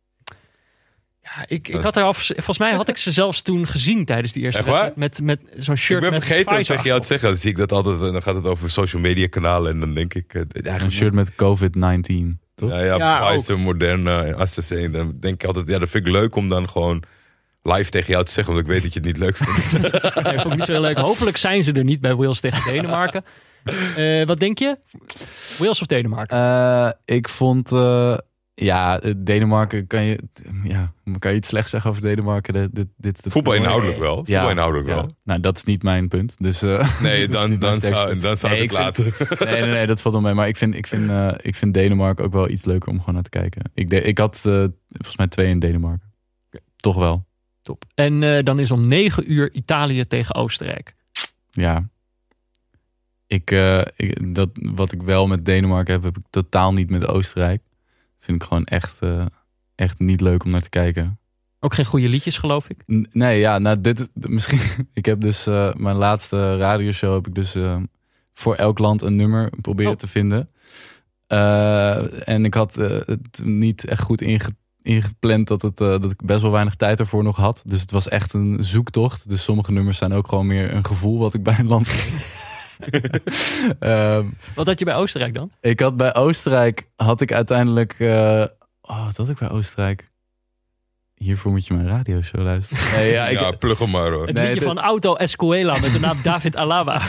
ja, 1.36 1.44
ik, 1.46 1.68
ik 1.68 1.80
had 1.80 1.96
er 1.96 2.02
al, 2.02 2.14
volgens 2.14 2.58
mij 2.58 2.72
had 2.72 2.88
ik 2.88 2.96
ze 2.98 3.12
zelfs 3.12 3.42
toen 3.42 3.66
gezien 3.66 4.04
tijdens 4.04 4.32
die 4.32 4.42
eerste 4.42 4.62
wedstrijd. 4.62 4.96
Met, 4.96 5.20
met 5.22 5.40
zo'n 5.56 5.76
shirt 5.76 6.02
ik 6.02 6.10
ben 6.10 6.18
met 6.18 6.28
vergeten 6.28 6.56
om 6.56 6.62
tegen 6.62 6.82
jou 6.84 7.00
te 7.00 7.06
zeggen. 7.06 7.28
Dan 7.28 7.38
zie 7.38 7.50
ik 7.50 7.56
dat 7.56 7.72
altijd. 7.72 8.02
en 8.02 8.12
Dan 8.12 8.22
gaat 8.22 8.34
het 8.34 8.46
over 8.46 8.70
social 8.70 9.02
media 9.02 9.26
kanalen. 9.28 9.72
En 9.72 9.80
dan 9.80 9.94
denk 9.94 10.14
ik. 10.14 10.34
eh, 10.34 10.40
Een 10.40 10.62
eigenlijk 10.62 10.94
shirt 10.94 11.12
met 11.12 11.32
COVID-19, 11.32 12.38
toch? 12.54 12.70
Ja, 12.70 12.78
ja, 12.80 12.96
Ja, 12.96 13.30
Pfizer, 13.32 13.58
Moderna 13.58 14.24
en 14.24 14.34
AstraZeneca. 14.34 14.92
Dan 14.92 15.16
denk 15.20 15.34
ik 15.34 15.44
altijd, 15.44 15.68
ja, 15.68 15.78
dat 15.78 15.88
vind 15.90 16.06
ik 16.06 16.12
leuk 16.12 16.34
om 16.36 16.48
dan 16.48 16.68
gewoon 16.68 17.02
live 17.62 17.90
tegen 17.90 18.12
jou 18.12 18.24
te 18.24 18.32
zeggen. 18.32 18.54
Want 18.54 18.66
ik 18.66 18.72
weet 18.72 18.82
dat 18.82 18.92
je 18.92 18.98
het 18.98 19.08
niet 19.08 19.18
leuk 19.18 19.36
vindt. 19.36 19.72
Nee, 20.22 20.38
vond 20.38 20.52
ik 20.52 20.56
niet 20.58 20.64
zo 20.64 20.72
heel 20.72 20.80
leuk. 20.80 20.98
Hopelijk 20.98 21.36
zijn 21.36 21.62
ze 21.62 21.72
er 21.72 21.84
niet 21.84 22.00
bij 22.00 22.14
Wales 22.14 22.40
tegen 22.40 22.72
Denemarken. 22.72 23.24
Eh, 23.96 24.26
wat 24.26 24.40
denk 24.40 24.58
je? 24.58 24.78
Wales 25.58 25.80
of 25.80 25.86
Denemarken? 25.86 26.36
Eh, 26.36 27.16
ik 27.16 27.28
vond, 27.28 27.72
eh, 27.72 28.16
ja, 28.60 29.00
eh, 29.00 29.12
Denemarken 29.16 29.86
kan 29.86 30.02
je, 30.04 30.18
ja, 30.62 30.92
kan 31.18 31.30
je 31.30 31.36
iets 31.36 31.48
slecht 31.48 31.70
zeggen 31.70 31.90
over 31.90 32.02
Denemarken? 32.02 32.70
Dit, 32.72 32.86
dit, 32.96 33.20
Voetbal 33.24 33.54
inhoudelijk 33.54 33.98
wel. 33.98 34.16
Voetbal 34.16 34.50
inhoudelijk 34.50 34.88
ja. 34.88 34.94
wel. 34.94 35.10
Nou, 35.24 35.40
dat 35.40 35.56
is 35.56 35.64
niet 35.64 35.82
mijn 35.82 36.08
punt. 36.08 36.36
Dus, 36.38 36.62
eh, 36.62 37.00
Nee, 37.02 37.28
dan, 37.38 37.58
dan, 37.58 37.80
zou, 37.80 38.18
dan 38.18 38.36
zou 38.36 38.52
Nee, 38.52 38.62
ik 38.62 38.70
het 38.70 38.98
ik 38.98 39.04
vind- 39.04 39.20
laten. 39.20 39.46
nee, 39.52 39.60
nee, 39.60 39.70
nee, 39.72 39.86
dat 39.86 40.00
valt 40.00 40.14
wel 40.14 40.22
mee. 40.22 40.34
Maar 40.34 40.48
ik 40.48 40.56
vind, 40.56 40.74
ik 40.74 40.86
vind, 40.86 41.10
eh, 41.10 41.30
ik 41.40 41.54
vind 41.54 41.74
Denemarken 41.74 42.24
ook 42.24 42.32
wel 42.32 42.48
iets 42.48 42.64
leuker 42.64 42.88
om 42.88 42.98
gewoon 42.98 43.14
naar 43.14 43.22
te 43.22 43.30
kijken. 43.30 43.62
Ik, 43.74 43.90
de, 43.90 44.02
ik 44.02 44.18
had 44.18 44.36
eh, 44.36 44.64
volgens 44.90 45.16
mij 45.16 45.26
twee 45.28 45.48
in 45.48 45.58
Denemarken. 45.58 46.12
Toch 46.76 46.96
wel. 46.96 47.26
Top. 47.62 47.84
En 47.94 48.22
eh, 48.22 48.44
dan 48.44 48.58
is 48.58 48.70
om 48.70 48.88
9 48.88 49.32
uur 49.32 49.52
Italië 49.52 50.06
tegen 50.06 50.34
Oostenrijk. 50.34 50.94
Ja. 51.50 51.88
Ik, 53.26 53.50
eh, 53.50 53.80
ik, 53.96 54.34
dat, 54.34 54.50
wat 54.52 54.92
ik 54.92 55.02
wel 55.02 55.26
met 55.26 55.44
Denemarken 55.44 55.92
heb, 55.92 56.02
heb 56.02 56.16
ik 56.16 56.22
totaal 56.30 56.72
niet 56.72 56.90
met 56.90 57.06
Oostenrijk. 57.06 57.62
Vind 58.18 58.42
ik 58.42 58.48
gewoon 58.48 58.64
echt, 58.64 58.98
eh, 59.00 59.26
echt 59.74 59.98
niet 59.98 60.20
leuk 60.20 60.44
om 60.44 60.50
naar 60.50 60.60
te 60.62 60.68
kijken. 60.68 61.18
Ook 61.60 61.74
geen 61.74 61.84
goede 61.84 62.08
liedjes, 62.08 62.38
geloof 62.38 62.68
ik. 62.68 62.82
N- 62.92 63.06
Nee, 63.12 63.38
ja, 63.38 63.58
nou, 63.58 63.80
dit 63.80 64.08
misschien. 64.14 64.60
Ik 64.92 65.04
heb 65.06 65.20
dus 65.20 65.46
eh, 65.46 65.74
mijn 65.74 65.96
laatste 65.96 66.56
radioshow 66.56 67.14
heb 67.14 67.26
ik 67.26 67.34
dus 67.34 67.54
eh, 67.54 67.76
voor 68.32 68.54
elk 68.54 68.78
land 68.78 69.02
een 69.02 69.16
nummer 69.16 69.50
proberen 69.60 69.92
Oh. 69.92 69.98
te 69.98 70.06
vinden. 70.06 70.50
En 72.24 72.44
ik 72.44 72.54
had 72.54 72.74
het 72.74 73.40
niet 73.44 73.84
echt 73.84 74.02
goed 74.02 74.20
inge- 74.20 74.56
ingepland 74.82 75.48
dat, 75.48 75.62
het, 75.62 75.76
dat 75.76 76.10
ik 76.10 76.24
best 76.24 76.42
wel 76.42 76.50
weinig 76.50 76.74
tijd 76.74 77.00
ervoor 77.00 77.22
nog 77.22 77.36
had. 77.36 77.62
Dus 77.64 77.80
het 77.80 77.90
was 77.90 78.08
echt 78.08 78.32
een 78.32 78.56
zoektocht. 78.60 79.28
Dus 79.28 79.44
sommige 79.44 79.72
nummers 79.72 79.98
zijn 79.98 80.12
ook 80.12 80.28
gewoon 80.28 80.46
meer 80.46 80.74
een 80.74 80.84
gevoel 80.86 81.18
wat 81.18 81.34
ik 81.34 81.42
bij 81.42 81.58
een 81.58 81.66
land. 81.66 81.88
Ehm, 83.78 84.26
Wat 84.54 84.66
had 84.66 84.78
je 84.78 84.84
bij 84.84 84.94
Oostenrijk 84.94 85.34
dan? 85.34 85.50
ik 85.60 85.80
had 85.80 85.96
bij 85.96 86.14
Oostenrijk 86.14 86.88
had 86.96 87.20
ik 87.20 87.32
uiteindelijk. 87.32 87.94
eh, 87.98 88.44
oh, 88.80 89.04
wat 89.04 89.16
had 89.16 89.28
ik 89.28 89.38
bij 89.38 89.50
Oostenrijk? 89.50 90.10
Hiervoor 91.14 91.52
moet 91.52 91.66
je 91.66 91.74
mijn 91.74 91.86
radioshow 91.88 92.42
luisteren. 92.42 92.84
Nee, 92.98 93.10
ja, 93.12 93.26
ik, 93.28 93.38
Ja, 93.40 93.50
plug 93.50 93.78
hem 93.78 93.90
maar 93.90 94.10
hoor. 94.10 94.26
Het 94.26 94.36
Nee, 94.36 94.46
liedje 94.48 94.60
van 94.66 94.78
Auto 94.78 95.14
Escuela 95.14 95.72
met 95.78 95.92
de 95.92 96.00
naam 96.00 96.18
David 96.22 96.56
Alaba. 96.56 97.00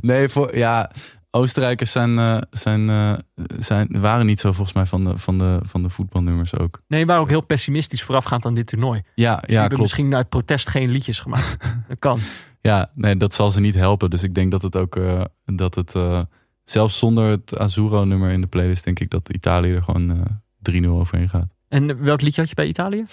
Nee, 0.00 0.28
voor, 0.28 0.56
ja, 0.56 0.90
Oostenrijkers 1.30 1.92
zijn, 1.92 2.18
eh, 2.18 2.38
zijn, 2.50 2.88
eh, 2.88 3.12
zijn, 3.58 4.00
waren 4.00 4.26
niet 4.26 4.40
zo 4.40 4.52
volgens 4.52 4.76
mij 4.76 4.86
van 4.86 5.04
de, 5.04 5.18
van, 5.18 5.38
de, 5.38 5.58
van 5.62 5.82
de 5.82 5.90
voetbalnummers 5.90 6.54
ook. 6.58 6.82
Nee, 6.88 7.06
waren 7.06 7.22
ook 7.22 7.28
heel 7.28 7.40
pessimistisch 7.40 8.02
voorafgaand 8.02 8.46
aan 8.46 8.54
dit 8.54 8.66
toernooi. 8.66 9.00
Dus 9.00 9.10
Ja, 9.14 9.36
die 9.36 9.40
ja 9.52 9.60
hebben 9.60 9.68
klopt. 9.68 9.82
misschien 9.82 10.14
uit 10.14 10.28
protest 10.28 10.68
geen 10.68 10.90
liedjes 10.90 11.18
gemaakt. 11.18 11.56
Dat 11.88 11.98
kan. 11.98 12.20
Ja, 12.66 12.90
nee, 12.94 13.16
dat 13.16 13.34
zal 13.34 13.50
ze 13.50 13.60
niet 13.60 13.74
helpen. 13.74 14.10
Dus 14.10 14.22
ik 14.22 14.34
denk 14.34 14.50
dat 14.50 14.62
het 14.62 14.76
ook, 14.76 14.96
eh, 14.96 15.24
dat 15.44 15.74
het, 15.74 15.94
eh, 15.94 16.20
zelfs 16.64 16.98
zonder 16.98 17.30
het 17.30 17.58
Azuro-nummer 17.58 18.30
in 18.30 18.40
de 18.40 18.46
playlist, 18.46 18.84
denk 18.84 19.00
ik 19.00 19.10
dat 19.10 19.28
Italië 19.28 19.72
er 19.72 19.82
gewoon 19.82 20.10
eh 20.10 20.20
3-0 20.66 20.98
overheen 20.98 21.28
gaat. 21.28 21.48
En 21.68 22.02
welk 22.02 22.20
liedje 22.20 22.40
had 22.40 22.48
je 22.50 22.56
bij 22.56 22.66
Italië? 22.66 23.04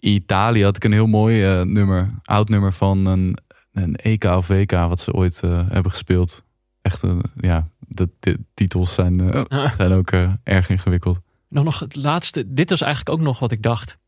Italië 0.00 0.64
had 0.64 0.76
ik 0.76 0.84
een 0.84 0.92
heel 0.92 1.06
mooi 1.06 1.44
eh, 1.44 1.62
nummer, 1.62 2.10
oud 2.24 2.48
nummer 2.48 2.72
van 2.72 3.06
een, 3.06 3.38
een 3.72 3.96
EK 3.96 4.24
of 4.24 4.46
WK, 4.46 4.70
wat 4.70 5.00
ze 5.00 5.12
ooit 5.12 5.40
eh, 5.40 5.68
hebben 5.68 5.90
gespeeld. 5.90 6.44
Echt, 6.82 7.02
een 7.02 7.22
ja, 7.36 7.68
de, 7.78 8.10
de 8.20 8.38
titels 8.54 8.94
zijn, 8.94 9.32
eh, 9.32 9.70
zijn 9.78 9.92
ook 9.92 10.10
eh, 10.10 10.32
erg 10.42 10.68
ingewikkeld. 10.68 11.20
Dan 11.48 11.64
nog 11.64 11.78
het 11.78 11.94
laatste. 11.94 12.52
Dit 12.52 12.70
was 12.70 12.80
eigenlijk 12.80 13.18
ook 13.18 13.24
nog 13.24 13.38
wat 13.38 13.52
ik 13.52 13.62
dacht. 13.62 13.98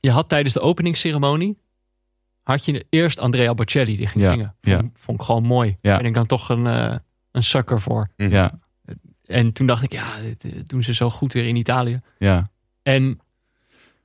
Je 0.00 0.10
had 0.10 0.28
tijdens 0.28 0.54
de 0.54 0.60
openingsceremonie... 0.60 1.58
had 2.42 2.64
je 2.64 2.86
eerst 2.90 3.18
Andrea 3.18 3.54
Bocelli 3.54 3.96
die 3.96 4.06
ging 4.06 4.24
Ja, 4.24 4.30
zingen. 4.30 4.54
Vond, 4.60 4.82
ja. 4.82 4.90
vond 4.94 5.20
ik 5.20 5.26
gewoon 5.26 5.44
mooi. 5.44 5.76
Ja. 5.80 5.96
Ben 5.96 6.06
ik 6.06 6.14
dan 6.14 6.26
toch 6.26 6.48
een, 6.48 6.66
eh, 6.66 6.96
een 7.32 7.42
sucker 7.42 7.80
voor. 7.80 8.08
Mhm. 8.16 8.30
Ja, 8.30 8.58
En 9.26 9.52
toen 9.52 9.66
dacht 9.66 9.82
ik, 9.82 9.92
ja, 9.92 10.20
dit 10.20 10.44
eh, 10.44 10.50
doen 10.66 10.82
ze 10.82 10.94
zo 10.94 11.10
goed 11.10 11.32
weer 11.32 11.46
in 11.46 11.56
Italië. 11.56 11.98
ja. 12.18 12.46
En 12.82 13.20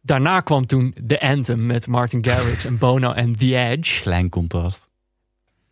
daarna 0.02 0.40
kwam 0.42 0.66
toen 0.66 0.96
The 1.08 1.22
Anthem 1.22 1.66
met 1.66 1.88
Martin 1.88 2.26
Garrix 2.26 2.66
en 2.66 2.78
Bono 2.78 3.12
en 3.12 3.36
The 3.36 3.56
Edge. 3.58 4.02
Klein 4.02 4.30
contrast. 4.30 4.90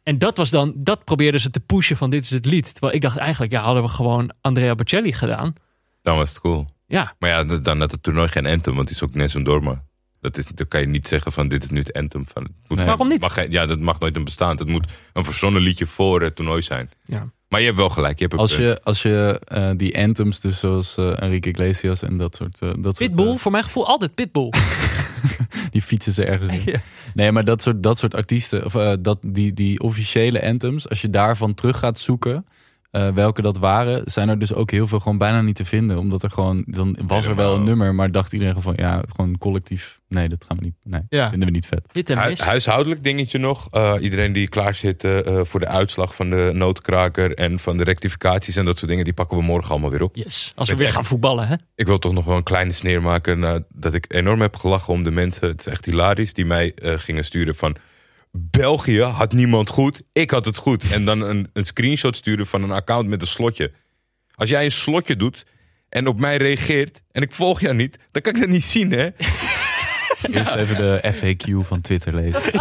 En 0.03 0.17
dat 0.17 0.37
was 0.37 0.49
dan, 0.49 0.73
dat 0.75 1.03
probeerden 1.03 1.41
ze 1.41 1.49
te 1.49 1.59
pushen 1.59 1.97
van 1.97 2.09
dit 2.09 2.23
is 2.23 2.29
het 2.29 2.45
lied. 2.45 2.71
Terwijl 2.71 2.93
ik 2.95 3.01
dacht 3.01 3.17
eigenlijk, 3.17 3.51
ja, 3.51 3.61
hadden 3.63 3.83
we 3.83 3.89
gewoon 3.89 4.31
Andrea 4.41 4.75
Bocelli 4.75 5.11
gedaan. 5.13 5.53
Dan 6.01 6.17
was 6.17 6.29
het 6.29 6.39
cool. 6.39 6.67
Ja, 6.87 7.15
Maar 7.19 7.29
ja, 7.29 7.43
dan 7.59 7.79
had 7.79 7.91
het 7.91 8.03
toernooi 8.03 8.27
geen 8.27 8.45
anthem, 8.45 8.75
want 8.75 8.87
die 8.87 8.95
is 8.95 9.03
ook 9.03 9.13
Nessun 9.13 9.43
Dorma. 9.43 9.83
Dat 10.25 10.37
is, 10.37 10.45
dan 10.45 10.67
kan 10.67 10.79
je 10.79 10.87
niet 10.87 11.07
zeggen 11.07 11.31
van 11.31 11.47
dit 11.47 11.63
is 11.63 11.69
nu 11.69 11.79
het 11.79 11.93
anthem. 11.93 12.23
Van, 12.33 12.43
het 12.43 12.51
moet, 12.67 12.77
Nee. 12.77 12.87
Waarom 12.87 13.07
niet? 13.07 13.21
Mag 13.21 13.49
ja, 13.49 13.65
dat 13.65 13.79
mag 13.79 13.99
nooit 13.99 14.15
een 14.15 14.23
bestaan. 14.23 14.57
Het 14.57 14.67
moet 14.67 14.85
een 15.13 15.23
verzonnen 15.23 15.61
liedje 15.61 15.85
voor 15.85 16.21
het 16.21 16.35
toernooi 16.35 16.61
zijn. 16.61 16.89
ja. 17.05 17.29
Maar 17.47 17.59
je 17.59 17.65
hebt 17.65 17.79
wel 17.79 17.89
gelijk. 17.89 18.19
Je 18.19 18.25
hebt 18.25 18.39
Als 18.39 18.55
je, 18.55 18.79
als 18.83 19.01
je 19.01 19.41
eh, 19.43 19.69
die 19.75 19.97
anthems, 19.97 20.39
dus 20.39 20.59
zoals 20.59 20.97
eh, 20.97 21.21
Enrique 21.21 21.49
Iglesias 21.49 22.01
en 22.01 22.17
dat 22.17 22.35
soort... 22.35 22.61
eh, 22.61 22.69
dat 22.69 22.95
soort, 22.95 22.97
Pitbull, 22.97 23.31
eh, 23.31 23.37
voor 23.37 23.51
mijn 23.51 23.63
gevoel 23.63 23.87
altijd 23.87 24.15
Pitbull. 24.15 24.49
die 25.71 25.81
fietsen 25.81 26.13
ze 26.13 26.25
ergens 26.25 26.49
in. 26.49 26.61
Ja. 26.71 26.79
Nee, 27.13 27.31
maar 27.31 27.43
dat 27.45 27.61
soort, 27.61 27.83
dat 27.83 27.97
soort 27.97 28.15
artiesten, 28.15 28.65
of 28.65 28.75
eh, 28.75 28.93
dat, 28.99 29.17
die, 29.21 29.53
die 29.53 29.79
officiële 29.79 30.43
anthems, 30.47 30.89
als 30.89 31.01
je 31.01 31.09
daarvan 31.09 31.53
terug 31.53 31.79
gaat 31.79 31.99
zoeken, 31.99 32.45
eh, 32.95 33.07
welke 33.07 33.41
dat 33.41 33.57
waren, 33.57 34.01
zijn 34.05 34.29
er 34.29 34.39
dus 34.39 34.53
ook 34.53 34.71
heel 34.71 34.87
veel 34.87 34.99
gewoon 34.99 35.17
bijna 35.17 35.41
niet 35.41 35.55
te 35.55 35.65
vinden. 35.65 35.97
Omdat 35.97 36.23
er 36.23 36.29
gewoon, 36.29 36.63
dan 36.67 36.97
was 37.07 37.25
er 37.25 37.35
wel 37.35 37.55
een 37.55 37.63
nummer, 37.63 37.95
maar 37.95 38.11
dacht 38.11 38.33
iedereen 38.33 38.53
gewoon 38.55 38.75
van 38.75 38.85
ja, 38.85 39.01
gewoon 39.15 39.37
collectief. 39.37 39.99
Nee, 40.07 40.29
dat 40.29 40.45
gaan 40.47 40.57
we 40.57 40.63
niet. 40.63 40.75
Nee, 40.83 41.01
Ja. 41.09 41.29
vinden 41.29 41.47
we 41.47 41.53
niet 41.53 41.65
vet. 41.65 41.81
Hit 41.91 42.09
en 42.09 42.17
Hu- 42.23 42.35
huishoudelijk 42.35 43.03
dingetje 43.03 43.37
nog. 43.37 43.67
Eh, 43.71 43.93
iedereen 43.99 44.33
die 44.33 44.47
klaar 44.47 44.73
zit 44.73 45.03
eh, 45.03 45.19
voor 45.43 45.59
de 45.59 45.67
uitslag 45.67 46.15
van 46.15 46.29
de 46.29 46.49
noodkraker 46.53 47.33
en 47.33 47.59
van 47.59 47.77
de 47.77 47.83
rectificaties 47.83 48.55
en 48.55 48.65
dat 48.65 48.77
soort 48.77 48.89
dingen, 48.89 49.03
die 49.03 49.13
pakken 49.13 49.37
we 49.37 49.43
morgen 49.43 49.71
allemaal 49.71 49.89
weer 49.89 50.01
op. 50.03 50.15
Yes, 50.15 50.51
als 50.55 50.69
we 50.69 50.75
weer 50.75 50.85
echt- 50.85 50.95
gaan 50.95 51.05
voetballen, 51.05 51.47
hè? 51.47 51.55
Ik 51.75 51.87
wil 51.87 51.99
toch 51.99 52.13
nog 52.13 52.25
wel 52.25 52.35
een 52.37 52.43
kleine 52.43 52.71
sneer 52.71 53.01
maken. 53.01 53.65
dat 53.73 53.93
ik 53.93 54.05
enorm 54.13 54.41
heb 54.41 54.55
gelachen 54.55 54.93
om 54.93 55.03
de 55.03 55.11
mensen. 55.11 55.47
Het 55.47 55.59
is 55.59 55.67
echt 55.67 55.85
hilarisch. 55.85 56.33
Die 56.33 56.45
mij 56.45 56.71
gingen 56.75 57.25
sturen 57.25 57.55
van. 57.55 57.75
België 58.37 59.01
had 59.01 59.33
niemand 59.33 59.69
goed. 59.69 60.01
Ik 60.13 60.31
had 60.31 60.45
het 60.45 60.57
goed. 60.57 60.91
En 60.91 61.05
dan 61.05 61.21
een, 61.21 61.49
een 61.53 61.65
screenshot 61.65 62.15
sturen 62.15 62.47
van 62.47 62.63
een 62.63 62.71
account 62.71 63.07
met 63.07 63.21
een 63.21 63.27
slotje. 63.27 63.71
Als 64.35 64.49
jij 64.49 64.65
een 64.65 64.71
slotje 64.71 65.15
doet 65.15 65.45
en 65.89 66.07
op 66.07 66.19
mij 66.19 66.37
reageert. 66.37 67.01
en 67.11 67.21
ik 67.21 67.31
volg 67.31 67.61
jou 67.61 67.75
niet. 67.75 67.99
dan 68.11 68.21
kan 68.21 68.35
ik 68.35 68.41
dat 68.41 68.49
niet 68.49 68.63
zien, 68.63 68.91
hè? 68.91 69.09
Eerst 70.31 70.55
even 70.55 70.77
de 70.77 71.13
FAQ 71.13 71.67
van 71.67 71.81
Twitter 71.81 72.15
lezen. 72.15 72.41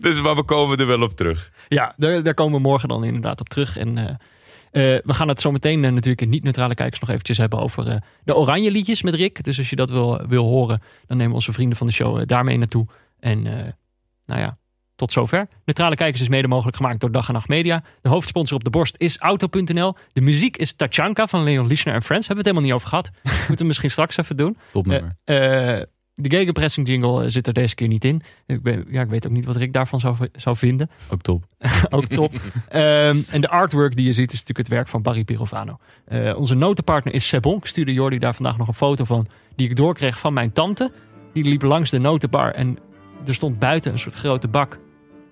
Dus 0.00 0.20
maar 0.20 0.34
we 0.34 0.42
komen 0.42 0.78
er 0.78 0.86
wel 0.86 1.02
op 1.02 1.10
terug. 1.10 1.52
Ja, 1.68 1.94
daar, 1.96 2.22
daar 2.22 2.34
komen 2.34 2.54
we 2.54 2.68
morgen 2.68 2.88
dan 2.88 3.04
inderdaad 3.04 3.40
op 3.40 3.48
terug. 3.48 3.76
En 3.76 3.98
eh, 3.98 4.08
eh, 4.70 5.02
we 5.04 5.14
gaan 5.14 5.28
het 5.28 5.40
zo 5.40 5.50
meteen 5.50 5.84
eh, 5.84 5.92
natuurlijk 5.92 6.20
in 6.20 6.28
niet-neutrale 6.28 6.74
kijkers 6.74 7.00
nog 7.00 7.10
eventjes 7.10 7.38
hebben 7.38 7.58
over 7.58 8.02
de 8.24 8.34
oranje 8.34 8.70
liedjes 8.70 9.02
met 9.02 9.14
Rick. 9.14 9.44
Dus 9.44 9.58
als 9.58 9.70
je 9.70 9.76
dat 9.76 9.90
wil, 9.90 10.26
wil 10.28 10.44
horen, 10.44 10.82
dan 11.06 11.16
nemen 11.16 11.34
onze 11.34 11.52
vrienden 11.52 11.78
van 11.78 11.86
de 11.86 11.92
show 11.92 12.26
daarmee 12.26 12.58
naartoe. 12.58 12.86
En 13.20 13.46
eh, 13.46 13.72
nou 14.26 14.40
ja, 14.40 14.58
tot 15.00 15.12
zover. 15.12 15.46
Neutrale 15.64 15.94
kijkers 15.94 16.22
is 16.22 16.28
mede 16.28 16.48
mogelijk 16.48 16.76
gemaakt 16.76 17.00
door 17.00 17.12
Dag 17.12 17.26
en 17.28 17.34
Nacht 17.34 17.48
Media. 17.48 17.82
De 18.00 18.08
hoofdsponsor 18.08 18.56
op 18.56 18.64
de 18.64 18.70
borst 18.70 18.94
is 18.98 19.18
Auto.nl. 19.18 19.94
De 20.12 20.20
muziek 20.20 20.56
is 20.56 20.72
Tachanka 20.72 21.26
van 21.26 21.42
Leon 21.42 21.66
Lischner 21.66 21.94
en 21.94 22.02
Friends. 22.02 22.26
Hebben 22.26 22.44
we 22.44 22.50
het 22.50 22.58
helemaal 22.58 22.62
niet 22.62 22.72
over 22.72 22.88
gehad. 22.88 23.10
Moeten 23.38 23.56
we 23.58 23.64
misschien 23.64 23.90
straks 23.90 24.16
even 24.16 24.36
doen. 24.36 24.56
Topnummer. 24.72 25.16
Eh, 25.24 25.80
eh, 25.80 25.86
De 26.14 26.30
gegenpressing 26.30 26.88
jingle 26.88 27.30
zit 27.30 27.46
er 27.46 27.52
deze 27.52 27.74
keer 27.74 27.88
niet 27.88 28.04
in. 28.04 28.22
Ik, 28.46 28.62
ben, 28.62 28.86
ja, 28.88 29.02
ik 29.02 29.08
weet 29.08 29.26
ook 29.26 29.32
niet 29.32 29.44
wat 29.44 29.56
Rick 29.56 29.72
daarvan 29.72 30.00
zou, 30.00 30.16
zou 30.32 30.56
vinden. 30.56 30.90
Ook 31.10 31.20
top. 31.20 31.44
ook 31.90 32.06
top. 32.06 32.32
Ehm, 32.68 33.20
en 33.30 33.40
de 33.40 33.48
artwork 33.48 33.96
die 33.96 34.06
je 34.06 34.12
ziet 34.12 34.32
is 34.32 34.38
natuurlijk 34.38 34.68
het 34.68 34.76
werk 34.76 34.88
van 34.88 35.02
Barry 35.02 35.24
Pirovano. 35.24 35.78
Onze 36.36 36.54
notenpartner 36.54 37.14
is 37.14 37.28
Sebon. 37.28 37.56
Ik 37.56 37.66
stuurde 37.66 37.92
Jordi 37.92 38.18
daar 38.18 38.34
vandaag 38.34 38.56
nog 38.56 38.68
een 38.68 38.74
foto 38.74 39.04
van 39.04 39.26
die 39.56 39.68
ik 39.68 39.76
doorkreeg 39.76 40.18
van 40.18 40.32
mijn 40.32 40.52
tante. 40.52 40.92
Die 41.32 41.44
liep 41.44 41.62
langs 41.62 41.90
de 41.90 41.98
notenbar 41.98 42.50
en 42.50 42.78
er 43.26 43.34
stond 43.34 43.58
buiten 43.58 43.92
een 43.92 43.98
soort 43.98 44.14
grote 44.14 44.48
bak 44.48 44.78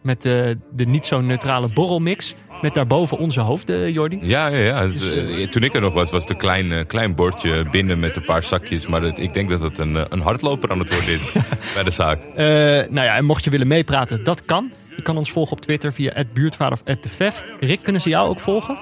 met 0.03 0.23
de, 0.23 0.59
de 0.73 0.85
niet 0.87 1.05
zo 1.05 1.21
neutrale 1.21 1.69
borrelmix. 1.73 2.35
Met 2.63 2.75
daarboven 2.75 3.19
onze 3.19 3.41
hoofden, 3.41 3.93
Jordi. 3.93 4.19
Ja, 4.23 4.47
ja, 4.47 4.59
ja. 4.59 4.87
Dus, 4.87 5.11
eh, 5.11 5.49
toen 5.49 5.63
ik 5.63 5.75
er 5.75 5.81
nog 5.81 5.93
was, 5.95 6.11
was 6.11 6.21
het 6.23 6.31
een 6.31 6.37
klein, 6.37 6.73
eh, 6.73 6.87
klein 6.87 7.15
bordje 7.15 7.65
binnen 7.71 7.99
met 7.99 8.17
een 8.17 8.25
paar 8.25 8.43
zakjes. 8.43 8.87
Maar 8.87 9.03
het- 9.03 9.19
ik 9.19 9.33
denk 9.33 9.49
dat 9.51 9.61
het 9.61 9.79
een, 9.79 9.97
eh, 9.97 10.05
een 10.09 10.21
hardloper 10.21 10.71
aan 10.71 10.79
het 10.79 10.89
worden 10.95 11.15
is 11.15 11.33
bij 11.75 11.83
de 11.83 11.91
zaak. 11.91 12.21
Eh, 12.35 12.47
nou 12.91 12.93
ja, 13.07 13.17
en 13.17 13.25
mocht 13.25 13.45
je 13.45 13.51
willen 13.51 13.67
meepraten, 13.67 14.25
dat 14.25 14.45
kan. 14.45 14.73
Je 14.97 15.03
kan 15.03 15.17
ons 15.17 15.33
volgen 15.33 15.53
op 15.53 15.61
Twitter 15.61 15.93
via 15.93 16.11
het 16.15 16.33
buurtvader 16.33 16.79
of 16.87 16.97
@defef. 17.01 17.45
Rick, 17.61 17.83
kunnen 17.83 18.03
ze 18.03 18.09
jou 18.09 18.29
ook 18.29 18.41
volgen? 18.41 18.79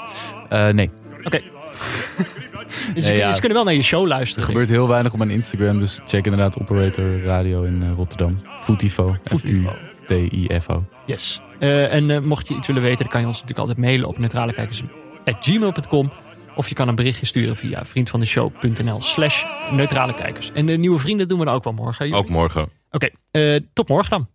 Eh, 0.48 0.68
nee, 0.68 0.90
Oké. 1.24 1.40
Dus 2.94 3.04
ze, 3.04 3.10
Nee, 3.10 3.18
ja. 3.20 3.32
ze 3.32 3.38
kunnen 3.38 3.56
wel 3.56 3.66
naar 3.66 3.74
je 3.74 3.82
show 3.82 4.02
er 4.02 4.08
luisteren. 4.08 4.44
gebeurt 4.44 4.68
heel 4.68 4.88
weinig 4.88 5.12
op 5.12 5.18
mijn 5.18 5.30
Instagram. 5.30 5.78
Dus 5.78 6.00
check 6.04 6.24
inderdaad 6.24 6.60
Operator 6.60 7.20
Radio 7.22 7.62
in 7.62 7.82
eh, 7.82 7.92
Rotterdam. 7.96 8.38
Footifo. 8.60 9.16
Footifo. 9.24 9.70
F-U-T-I-F-O. 9.70 10.84
Yes. 11.06 11.40
Eh, 11.58 11.92
en 11.92 12.10
eh, 12.10 12.20
mocht 12.20 12.48
je 12.48 12.54
iets 12.54 12.66
willen 12.66 12.82
weten, 12.82 12.98
dan 12.98 13.08
kan 13.08 13.20
je 13.20 13.26
ons 13.26 13.40
natuurlijk 13.40 13.68
altijd 13.68 13.86
mailen 13.86 14.08
op 14.08 14.18
neutralekijkers.gmail.com. 14.18 16.12
Of 16.54 16.68
je 16.68 16.74
kan 16.74 16.88
een 16.88 16.94
berichtje 16.94 17.26
sturen 17.26 17.56
via 17.56 17.84
vriendvandeshow.nl 17.84 19.02
slash 19.02 19.44
neutrale 19.70 20.14
kijkers. 20.14 20.52
En 20.52 20.66
de 20.66 20.72
nieuwe 20.76 20.98
vrienden 20.98 21.28
doen 21.28 21.38
we 21.38 21.44
dan 21.44 21.54
ook 21.54 21.64
wel 21.64 21.72
morgen. 21.72 22.12
Ook 22.12 22.28
morgen. 22.28 22.68
Oké, 22.90 23.08
eh, 23.30 23.56
tot 23.72 23.88
morgen 23.88 24.10
dan. 24.10 24.28